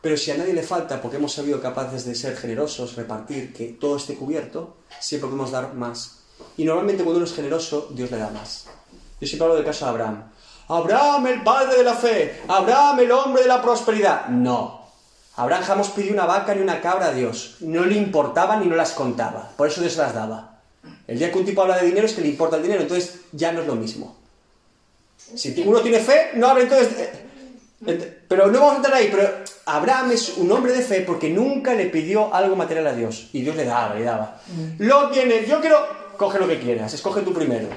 Pero 0.00 0.16
si 0.16 0.30
a 0.30 0.36
nadie 0.36 0.52
le 0.52 0.62
falta, 0.62 1.02
porque 1.02 1.16
hemos 1.16 1.32
sabido 1.32 1.60
capaces 1.60 2.04
de 2.04 2.14
ser 2.14 2.36
generosos, 2.36 2.94
repartir, 2.94 3.52
que 3.52 3.72
todo 3.72 3.96
esté 3.96 4.14
cubierto, 4.14 4.76
siempre 5.00 5.28
podemos 5.28 5.50
dar 5.50 5.74
más. 5.74 6.20
Y 6.56 6.64
normalmente 6.64 7.02
cuando 7.02 7.18
uno 7.18 7.26
es 7.26 7.34
generoso, 7.34 7.88
Dios 7.90 8.10
le 8.10 8.18
da 8.18 8.30
más. 8.30 8.66
Yo 9.20 9.26
siempre 9.26 9.46
hablo 9.46 9.56
del 9.56 9.64
caso 9.64 9.84
de 9.86 9.90
Abraham. 9.90 10.30
Abraham, 10.68 11.26
el 11.26 11.42
padre 11.42 11.78
de 11.78 11.84
la 11.84 11.94
fe. 11.94 12.42
Abraham, 12.46 13.00
el 13.00 13.10
hombre 13.10 13.42
de 13.42 13.48
la 13.48 13.60
prosperidad. 13.60 14.28
No. 14.28 14.77
Abraham 15.38 15.62
jamás 15.62 15.88
pidió 15.90 16.12
una 16.12 16.26
vaca 16.26 16.54
ni 16.54 16.60
una 16.60 16.80
cabra 16.80 17.06
a 17.06 17.12
Dios. 17.12 17.56
No 17.60 17.84
le 17.84 17.96
importaba 17.96 18.56
ni 18.56 18.66
no 18.66 18.76
las 18.76 18.90
contaba. 18.92 19.50
Por 19.56 19.68
eso 19.68 19.80
Dios 19.80 19.96
las 19.96 20.12
daba. 20.12 20.58
El 21.06 21.18
día 21.18 21.30
que 21.32 21.38
un 21.38 21.44
tipo 21.44 21.62
habla 21.62 21.78
de 21.78 21.86
dinero 21.86 22.06
es 22.06 22.12
que 22.12 22.20
le 22.20 22.28
importa 22.28 22.56
el 22.56 22.62
dinero, 22.62 22.82
entonces 22.82 23.20
ya 23.32 23.52
no 23.52 23.60
es 23.62 23.66
lo 23.66 23.74
mismo. 23.76 24.16
Si 25.16 25.54
uno 25.66 25.80
tiene 25.80 26.00
fe, 26.00 26.30
no 26.34 26.48
habla 26.48 26.62
entonces... 26.64 26.88
eh, 27.86 28.22
Pero 28.28 28.48
no 28.48 28.58
vamos 28.60 28.72
a 28.74 28.76
entrar 28.76 28.94
ahí, 28.94 29.08
pero 29.10 29.28
Abraham 29.66 30.10
es 30.12 30.36
un 30.38 30.50
hombre 30.50 30.72
de 30.72 30.82
fe 30.82 31.00
porque 31.02 31.28
nunca 31.30 31.74
le 31.74 31.86
pidió 31.86 32.34
algo 32.34 32.56
material 32.56 32.86
a 32.88 32.92
Dios. 32.94 33.28
Y 33.32 33.42
Dios 33.42 33.56
le 33.56 33.64
daba, 33.64 33.94
le 33.94 34.04
daba. 34.04 34.40
Lo 34.78 35.10
tiene, 35.10 35.46
yo 35.46 35.60
quiero, 35.60 35.78
coge 36.16 36.38
lo 36.38 36.48
que 36.48 36.58
quieras, 36.58 36.92
escoge 36.94 37.22
tú 37.22 37.32
primero. 37.32 37.68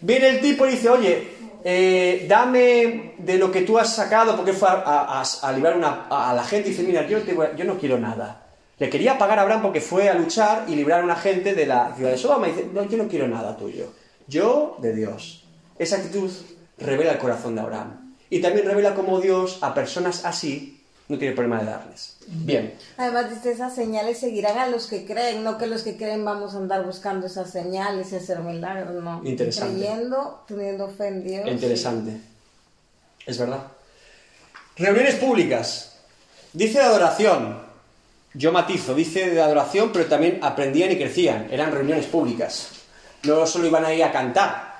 Viene 0.00 0.28
el 0.28 0.40
tipo 0.40 0.66
y 0.66 0.70
dice, 0.70 0.88
oye, 0.88 1.36
eh, 1.64 2.26
dame 2.28 3.14
de 3.18 3.38
lo 3.38 3.50
que 3.50 3.62
tú 3.62 3.78
has 3.78 3.94
sacado, 3.94 4.36
porque 4.36 4.52
fue 4.52 4.68
a, 4.70 5.22
librar 5.54 5.76
una- 5.76 6.06
a, 6.10 6.34
la 6.34 6.44
gente 6.44 6.68
y 6.68 6.72
dice, 6.72 6.82
mira, 6.84 7.06
yo, 7.06 7.18
yo 7.56 7.64
no 7.64 7.78
quiero 7.78 7.98
nada. 7.98 8.46
Le 8.78 8.88
quería 8.88 9.18
pagar 9.18 9.38
a 9.38 9.42
Abraham 9.42 9.62
porque 9.62 9.80
fue 9.80 10.08
a 10.08 10.14
luchar 10.14 10.64
y 10.66 10.74
librar 10.74 11.02
a 11.02 11.04
una 11.04 11.16
gente 11.16 11.54
de 11.54 11.66
la 11.66 11.94
ciudad 11.94 12.10
de 12.12 12.16
Sodoma. 12.18 12.48
Y 12.48 12.52
dice, 12.52 12.68
no, 12.72 12.84
yo 12.84 12.96
no 12.96 13.08
quiero 13.08 13.28
nada 13.28 13.56
tuyo. 13.56 13.92
Yo 14.26 14.76
de 14.78 14.94
Dios. 14.94 15.44
Esa 15.78 15.96
actitud 15.96 16.30
revela 16.78 17.12
el 17.12 17.18
corazón 17.18 17.54
de 17.54 17.60
Abraham. 17.60 18.14
Y 18.30 18.40
también 18.40 18.66
revela 18.66 18.94
cómo 18.94 19.20
Dios 19.20 19.58
a 19.60 19.74
personas 19.74 20.24
así 20.24 20.79
no 21.10 21.18
tiene 21.18 21.34
problema 21.34 21.58
de 21.58 21.66
darles. 21.66 22.16
Bien. 22.28 22.72
Además 22.96 23.30
dice, 23.30 23.50
esas 23.50 23.74
señales 23.74 24.20
seguirán 24.20 24.56
a 24.58 24.68
los 24.68 24.86
que 24.86 25.04
creen, 25.04 25.42
no 25.42 25.58
que 25.58 25.66
los 25.66 25.82
que 25.82 25.96
creen 25.96 26.24
vamos 26.24 26.54
a 26.54 26.58
andar 26.58 26.86
buscando 26.86 27.26
esas 27.26 27.50
señales 27.50 28.12
y 28.12 28.16
hacer 28.16 28.38
milagros, 28.38 29.02
no. 29.02 29.20
Interesante. 29.24 29.74
Creyendo, 29.74 30.44
teniendo 30.46 30.88
fe 30.88 31.08
en 31.08 31.24
Dios. 31.24 31.48
Interesante. 31.48 32.12
Es 33.26 33.38
verdad. 33.38 33.66
Reuniones 34.76 35.16
públicas. 35.16 35.96
Dice 36.52 36.78
de 36.78 36.84
adoración. 36.84 37.58
Yo 38.32 38.52
matizo, 38.52 38.94
dice 38.94 39.30
de 39.30 39.42
adoración, 39.42 39.90
pero 39.92 40.06
también 40.06 40.38
aprendían 40.42 40.92
y 40.92 40.96
crecían. 40.96 41.48
Eran 41.50 41.72
reuniones 41.72 42.06
públicas. 42.06 42.68
No 43.24 43.44
solo 43.48 43.66
iban 43.66 43.84
a 43.84 43.92
ir 43.92 44.04
a 44.04 44.12
cantar, 44.12 44.76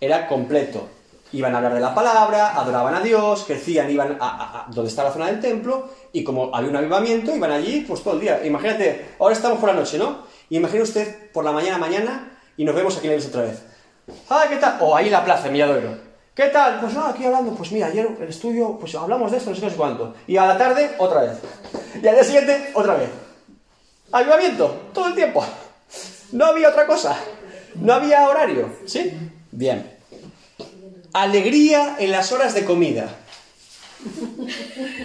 era 0.00 0.28
completo. 0.28 0.88
Iban 1.34 1.52
a 1.54 1.56
hablar 1.58 1.74
de 1.74 1.80
la 1.80 1.94
palabra, 1.94 2.52
adoraban 2.54 2.94
a 2.94 3.00
Dios, 3.00 3.44
crecían, 3.44 3.90
iban 3.90 4.16
a, 4.20 4.26
a- 4.66 4.66
donde 4.70 4.88
está 4.88 5.02
la 5.04 5.10
zona 5.12 5.26
del 5.26 5.40
templo, 5.40 5.88
y 6.12 6.22
como 6.22 6.54
había 6.54 6.70
un 6.70 6.76
avivamiento, 6.76 7.34
iban 7.34 7.50
allí 7.50 7.80
pues 7.86 8.02
todo 8.02 8.14
el 8.14 8.20
día. 8.20 8.44
Imagínate, 8.46 9.16
ahora 9.18 9.34
estamos 9.34 9.58
por 9.58 9.68
la 9.68 9.74
noche, 9.74 9.98
¿no? 9.98 10.18
Imagina 10.50 10.82
usted 10.84 11.32
por 11.32 11.44
la 11.44 11.50
mañana, 11.52 11.78
mañana, 11.78 12.38
y 12.56 12.64
nos 12.64 12.74
vemos 12.74 12.96
aquí 12.96 13.06
en 13.08 13.14
iglesia 13.14 13.30
otra 13.30 13.42
vez. 13.42 13.62
Ah, 14.30 14.44
¿qué 14.48 14.56
tal? 14.56 14.76
O 14.80 14.94
ahí 14.94 15.10
la 15.10 15.24
plaza, 15.24 15.46
en 15.48 15.54
Milladoiro. 15.54 15.96
¿Qué 16.34 16.44
tal? 16.46 16.80
Pues 16.80 16.94
no, 16.94 17.04
aquí 17.06 17.24
hablando, 17.24 17.52
pues 17.52 17.72
mira, 17.72 17.86
ayer 17.86 18.08
el 18.20 18.28
estudio, 18.28 18.76
pues 18.78 18.94
hablamos 18.94 19.30
de 19.30 19.38
esto, 19.38 19.50
no 19.50 19.56
sé 19.56 19.62
no 19.62 19.70
sé 19.70 19.76
cuánto. 19.76 20.14
Y 20.26 20.36
a 20.36 20.46
la 20.46 20.58
tarde, 20.58 20.90
otra 20.98 21.22
vez. 21.22 21.38
Y 22.02 22.06
al 22.06 22.14
día 22.14 22.24
siguiente, 22.24 22.70
otra 22.74 22.94
vez. 22.94 23.08
Avivamiento, 24.12 24.88
todo 24.92 25.08
el 25.08 25.14
tiempo. 25.14 25.44
No 26.32 26.46
había 26.46 26.68
otra 26.68 26.86
cosa. 26.86 27.16
No 27.76 27.92
había 27.94 28.28
horario. 28.28 28.68
¿Sí? 28.86 29.12
Bien. 29.52 29.93
Alegría 31.14 31.94
en 32.00 32.10
las 32.10 32.32
horas 32.32 32.54
de 32.54 32.64
comida. 32.64 33.08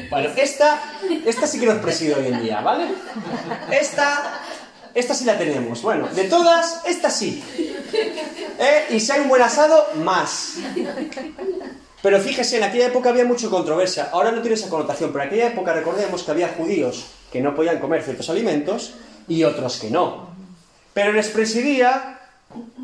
Bueno, 0.09 0.29
esta, 0.35 0.81
esta 1.23 1.45
sí 1.45 1.59
que 1.59 1.67
nos 1.67 1.77
preside 1.77 2.15
hoy 2.15 2.27
en 2.27 2.41
día, 2.41 2.61
¿vale? 2.61 2.87
Esta, 3.71 4.41
esta 4.95 5.13
sí 5.13 5.23
la 5.23 5.37
tenemos. 5.37 5.83
Bueno, 5.83 6.07
de 6.07 6.23
todas, 6.23 6.81
esta 6.87 7.11
sí. 7.11 7.43
¿Eh? 7.93 8.87
Y 8.89 8.99
si 8.99 9.11
hay 9.11 9.21
un 9.21 9.29
buen 9.29 9.43
asado, 9.43 9.85
más. 10.03 10.55
Pero 12.01 12.19
fíjese, 12.19 12.57
en 12.57 12.63
aquella 12.63 12.87
época 12.87 13.09
había 13.09 13.25
mucha 13.25 13.47
controversia. 13.47 14.09
Ahora 14.11 14.31
no 14.31 14.41
tiene 14.41 14.55
esa 14.55 14.67
connotación, 14.67 15.11
pero 15.11 15.25
en 15.25 15.27
aquella 15.29 15.47
época 15.49 15.73
recordemos 15.73 16.23
que 16.23 16.31
había 16.31 16.49
judíos 16.49 17.05
que 17.31 17.39
no 17.39 17.53
podían 17.53 17.77
comer 17.77 18.01
ciertos 18.01 18.31
alimentos 18.31 18.95
y 19.27 19.43
otros 19.43 19.77
que 19.77 19.91
no. 19.91 20.29
Pero 20.91 21.13
les 21.13 21.29
presidía, 21.29 22.19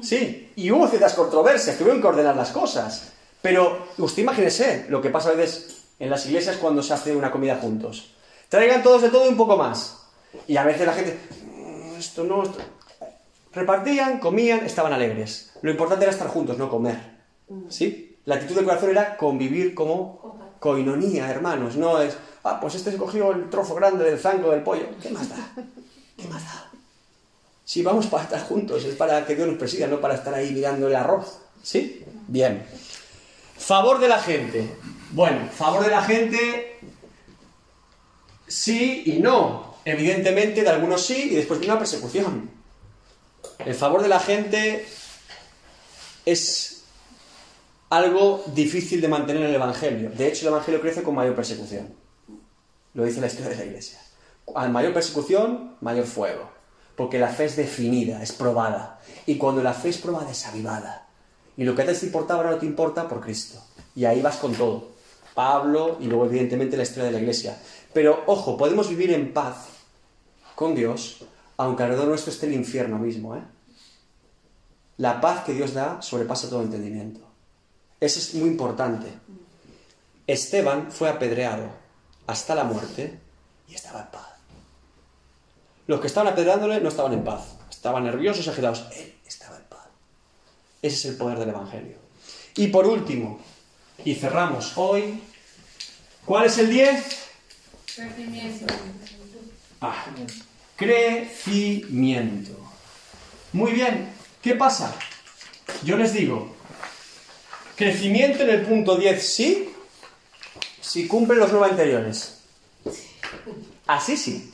sí, 0.04 0.52
y 0.56 0.70
hubo 0.70 0.88
ciertas 0.88 1.16
controversias, 1.16 1.76
tuvieron 1.76 2.02
que 2.02 2.08
ordenar 2.08 2.36
las 2.36 2.52
cosas. 2.52 3.15
Pero 3.46 3.78
usted 4.00 4.24
imagínese 4.24 4.88
lo 4.90 5.04
que 5.04 5.12
pasa 5.12 5.30
a 5.30 5.34
veces 5.34 5.84
en 6.00 6.10
las 6.10 6.26
iglesias 6.26 6.58
cuando 6.58 6.82
se 6.82 6.96
hace 6.96 7.16
una 7.16 7.30
comida 7.30 7.58
juntos. 7.58 8.16
Traigan 8.50 8.82
todos 8.82 9.04
de 9.04 9.10
todo 9.10 9.28
y 9.28 9.30
un 9.30 9.38
poco 9.38 9.56
más. 9.56 9.98
Y 10.48 10.58
a 10.58 10.64
veces 10.64 10.88
la 10.88 10.94
gente, 10.94 11.20
"Mm, 11.56 11.96
esto 12.00 12.24
no, 12.24 12.42
esto... 12.42 12.58
Repartían, 13.54 14.18
comían, 14.18 14.66
estaban 14.66 14.94
alegres. 14.94 15.52
Lo 15.62 15.70
importante 15.70 16.06
era 16.06 16.12
estar 16.12 16.28
juntos, 16.28 16.58
no 16.58 16.72
comer. 16.72 16.98
¿Sí? 17.70 18.18
La 18.26 18.34
actitud 18.34 18.56
del 18.56 18.66
corazón 18.66 18.90
era 18.90 19.16
convivir 19.16 19.76
como 19.76 20.40
coinonía, 20.60 21.30
hermanos. 21.30 21.76
No 21.76 22.02
es, 22.02 22.18
ah, 22.46 22.60
pues 22.60 22.74
este 22.74 22.90
se 22.94 22.98
cogió 22.98 23.32
el 23.32 23.52
trozo 23.52 23.76
grande 23.76 24.06
del 24.06 24.18
zanco 24.18 24.50
del 24.50 24.64
pollo. 24.64 24.88
¿Qué 25.04 25.12
más 25.12 25.30
da? 25.30 25.36
¿Qué 26.18 26.28
más 26.28 26.44
da? 26.44 26.72
Si 27.64 27.84
vamos 27.84 28.08
para 28.08 28.24
estar 28.24 28.42
juntos, 28.48 28.84
es 28.86 28.96
para 28.96 29.24
que 29.24 29.36
Dios 29.36 29.48
nos 29.48 29.60
presida, 29.60 29.86
no 29.86 30.02
para 30.02 30.16
estar 30.16 30.34
ahí 30.34 30.50
mirando 30.52 30.88
el 30.88 30.96
arroz. 30.96 31.42
¿Sí? 31.62 32.04
Bien. 32.28 32.66
Favor 33.66 34.00
de 34.00 34.08
la 34.08 34.20
gente. 34.20 34.70
Bueno, 35.10 35.50
favor 35.50 35.84
de 35.84 35.90
la 35.90 36.04
gente, 36.04 36.80
sí 38.46 39.02
y 39.08 39.14
no. 39.14 39.74
Evidentemente, 39.84 40.62
de 40.62 40.70
algunos 40.70 41.04
sí 41.04 41.30
y 41.32 41.36
después 41.36 41.60
viene 41.60 41.74
una 41.74 41.80
persecución. 41.80 42.52
El 43.66 43.74
favor 43.74 44.04
de 44.04 44.08
la 44.08 44.20
gente 44.20 44.86
es 46.28 46.84
algo 47.90 48.44
difícil 48.54 49.02
de 49.02 49.08
mantener 49.08 49.42
en 49.42 49.50
el 49.50 49.56
Evangelio. 49.56 50.12
De 50.12 50.28
hecho, 50.28 50.42
el 50.42 50.54
Evangelio 50.54 50.80
crece 50.80 51.02
con 51.02 51.16
mayor 51.16 51.34
persecución. 51.34 51.92
Lo 52.94 53.04
dice 53.04 53.20
la 53.20 53.28
historia 53.28 53.50
de 53.50 53.56
la 53.56 53.66
Iglesia. 53.66 54.00
A 54.54 54.68
mayor 54.68 54.94
persecución, 54.94 55.76
mayor 55.82 56.06
fuego. 56.06 56.52
Porque 56.96 57.18
la 57.18 57.30
fe 57.30 57.46
es 57.46 57.56
definida, 57.56 58.22
es 58.22 58.32
probada. 58.32 59.02
Y 59.26 59.40
cuando 59.40 59.64
la 59.64 59.74
fe 59.74 59.90
es 59.90 59.98
probada, 59.98 60.30
es 60.30 60.46
avivada. 60.46 61.05
Y 61.58 61.64
lo 61.64 61.76
que 61.76 61.82
antes 61.82 62.00
te 62.00 62.08
importaba 62.08 62.42
ahora 62.42 62.52
no 62.52 62.58
te 62.58 62.66
importa 62.66 63.08
por 63.08 63.22
Cristo. 63.22 63.62
Y 63.96 64.06
ahí 64.06 64.22
vas 64.22 64.38
con 64.38 64.54
todo. 64.54 64.90
Pablo 65.34 65.98
y 66.00 66.06
luego 66.06 66.26
evidentemente 66.26 66.78
la 66.78 66.84
historia 66.84 67.06
de 67.06 67.12
la 67.12 67.20
Iglesia. 67.20 67.58
Pero 67.94 68.24
ojo, 68.28 68.58
podemos 68.58 68.90
vivir 68.90 69.12
en 69.12 69.34
paz 69.34 69.68
con 70.56 70.76
Dios, 70.76 71.24
aunque 71.58 71.84
alrededor 71.84 72.08
nuestro 72.08 72.32
esté 72.32 72.48
el 72.48 72.54
infierno 72.54 72.98
mismo. 72.98 73.36
¿eh? 73.36 73.42
La 74.98 75.20
paz 75.20 75.44
que 75.44 75.54
Dios 75.54 75.74
da 75.74 76.02
sobrepasa 76.02 76.50
todo 76.50 76.62
entendimiento. 76.62 77.20
Eso 78.00 78.20
es 78.20 78.34
muy 78.36 78.50
importante. 78.50 79.08
Esteban 80.28 80.92
fue 80.92 81.10
apedreado 81.10 81.70
hasta 82.28 82.56
la 82.56 82.64
muerte 82.64 83.20
y 83.68 83.76
estaba 83.76 84.02
en 84.02 84.08
paz. 84.08 84.28
Los 85.88 86.00
que 86.00 86.08
estaban 86.08 86.32
apedreándole 86.32 86.82
no 86.82 86.90
estaban 86.90 87.14
en 87.14 87.24
paz. 87.24 87.56
Estaban 87.70 88.04
nerviosos, 88.06 88.48
agitados. 88.48 88.86
Ese 90.86 90.98
es 90.98 91.06
el 91.06 91.16
poder 91.16 91.40
del 91.40 91.50
Evangelio. 91.50 91.98
Y 92.58 92.68
por 92.68 92.86
último, 92.86 93.40
y 94.04 94.14
cerramos 94.14 94.74
hoy, 94.76 95.20
¿cuál 96.24 96.46
es 96.46 96.60
el 96.60 96.70
10? 96.70 97.28
Crecimiento. 97.96 98.68
Ah, 99.82 100.06
crecimiento. 100.76 102.52
Muy 103.52 103.72
bien, 103.72 104.14
¿qué 104.44 104.54
pasa? 104.54 104.94
Yo 105.84 105.98
les 105.98 106.14
digo, 106.14 106.56
crecimiento 107.76 108.44
en 108.44 108.52
el 108.52 108.62
punto 108.62 108.96
10 108.96 109.28
sí, 109.28 109.74
si 110.82 111.08
cumple 111.08 111.38
los 111.38 111.52
nueve 111.52 111.72
anteriores. 111.72 112.42
Así 113.88 114.16
sí. 114.18 114.54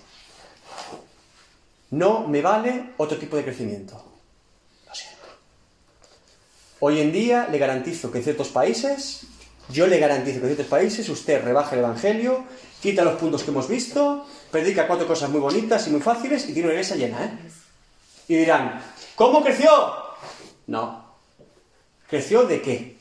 No 1.89 2.25
me 2.25 2.41
vale 2.41 2.91
otro 2.95 3.17
tipo 3.17 3.35
de 3.35 3.43
crecimiento. 3.43 4.10
Hoy 6.83 6.99
en 6.99 7.11
día 7.11 7.47
le 7.51 7.59
garantizo 7.59 8.11
que 8.11 8.17
en 8.17 8.23
ciertos 8.23 8.47
países, 8.47 9.27
yo 9.69 9.85
le 9.85 9.99
garantizo 9.99 10.39
que 10.39 10.47
en 10.47 10.55
ciertos 10.55 10.65
países 10.65 11.07
usted 11.09 11.43
rebaja 11.43 11.75
el 11.75 11.81
Evangelio, 11.81 12.43
quita 12.81 13.03
los 13.03 13.19
puntos 13.19 13.43
que 13.43 13.51
hemos 13.51 13.67
visto, 13.67 14.25
predica 14.49 14.87
cuatro 14.87 15.05
cosas 15.05 15.29
muy 15.29 15.39
bonitas 15.39 15.87
y 15.87 15.91
muy 15.91 16.01
fáciles 16.01 16.49
y 16.49 16.53
tiene 16.53 16.69
una 16.69 16.73
iglesia 16.73 16.95
llena, 16.95 17.23
¿eh? 17.23 17.51
Y 18.29 18.35
dirán, 18.35 18.81
¿cómo 19.13 19.43
creció? 19.43 19.69
No. 20.65 21.05
¿Creció 22.09 22.45
de 22.45 22.63
qué? 22.63 22.97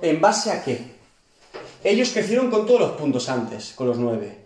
¿En 0.00 0.20
base 0.20 0.52
a 0.52 0.62
qué? 0.62 0.92
Ellos 1.82 2.10
crecieron 2.10 2.52
con 2.52 2.66
todos 2.66 2.80
los 2.80 2.92
puntos 2.92 3.28
antes, 3.28 3.72
con 3.74 3.88
los 3.88 3.98
nueve. 3.98 4.44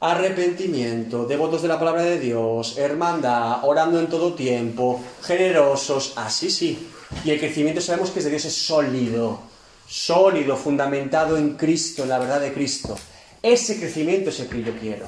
Arrepentimiento, 0.00 1.26
devotos 1.26 1.60
de 1.60 1.68
la 1.68 1.78
palabra 1.78 2.04
de 2.04 2.18
Dios, 2.18 2.78
hermandad, 2.78 3.62
orando 3.64 4.00
en 4.00 4.08
todo 4.08 4.32
tiempo, 4.32 4.98
generosos, 5.22 6.14
así 6.16 6.50
sí. 6.50 6.88
Y 7.24 7.30
el 7.30 7.38
crecimiento 7.38 7.80
sabemos 7.80 8.10
que 8.10 8.18
es 8.18 8.24
de 8.24 8.30
Dios, 8.30 8.44
es 8.44 8.54
sólido, 8.54 9.40
sólido, 9.88 10.56
fundamentado 10.56 11.36
en 11.36 11.56
Cristo, 11.56 12.02
en 12.02 12.08
la 12.08 12.18
verdad 12.18 12.40
de 12.40 12.52
Cristo. 12.52 12.96
Ese 13.42 13.78
crecimiento 13.78 14.30
es 14.30 14.40
el 14.40 14.48
que 14.48 14.62
yo 14.62 14.76
quiero. 14.78 15.06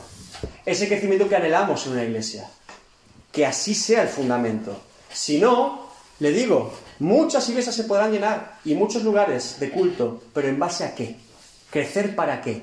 Ese 0.65 0.89
crecimiento 0.89 1.29
que 1.29 1.37
anhelamos 1.37 1.87
en 1.87 1.93
una 1.93 2.05
iglesia. 2.05 2.49
Que 3.33 3.47
así 3.47 3.75
sea 3.75 4.03
el 4.03 4.09
fundamento. 4.09 4.81
Si 5.13 5.39
no, 5.39 5.89
le 6.21 6.31
digo, 6.31 6.73
muchas 7.01 7.49
iglesias 7.49 7.75
se 7.75 7.85
podrán 7.85 8.13
llenar 8.13 8.59
y 8.65 8.75
muchos 8.75 9.03
lugares 9.03 9.59
de 9.59 9.71
culto, 9.71 10.23
pero 10.33 10.49
¿en 10.49 10.59
base 10.59 10.85
a 10.85 10.95
qué? 10.95 11.17
¿Crecer 11.71 12.15
para 12.15 12.41
qué? 12.41 12.63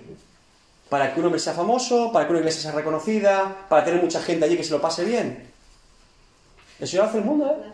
¿Para 0.90 1.14
que 1.14 1.20
un 1.20 1.26
hombre 1.26 1.40
sea 1.40 1.53
famoso? 1.53 2.12
¿Para 2.12 2.26
que 2.26 2.32
una 2.32 2.40
iglesia 2.40 2.62
sea 2.62 2.72
reconocida? 2.72 3.66
¿Para 3.68 3.84
tener 3.84 4.02
mucha 4.02 4.22
gente 4.22 4.45
allí 4.45 4.56
que 4.56 4.64
se 4.64 4.72
lo 4.72 4.82
pase 4.82 5.03
bien? 5.03 5.52
Eso 6.80 6.98
ya 6.98 7.06
hace 7.06 7.20
el 7.20 7.26
mundo, 7.26 7.48
¿eh? 7.48 7.72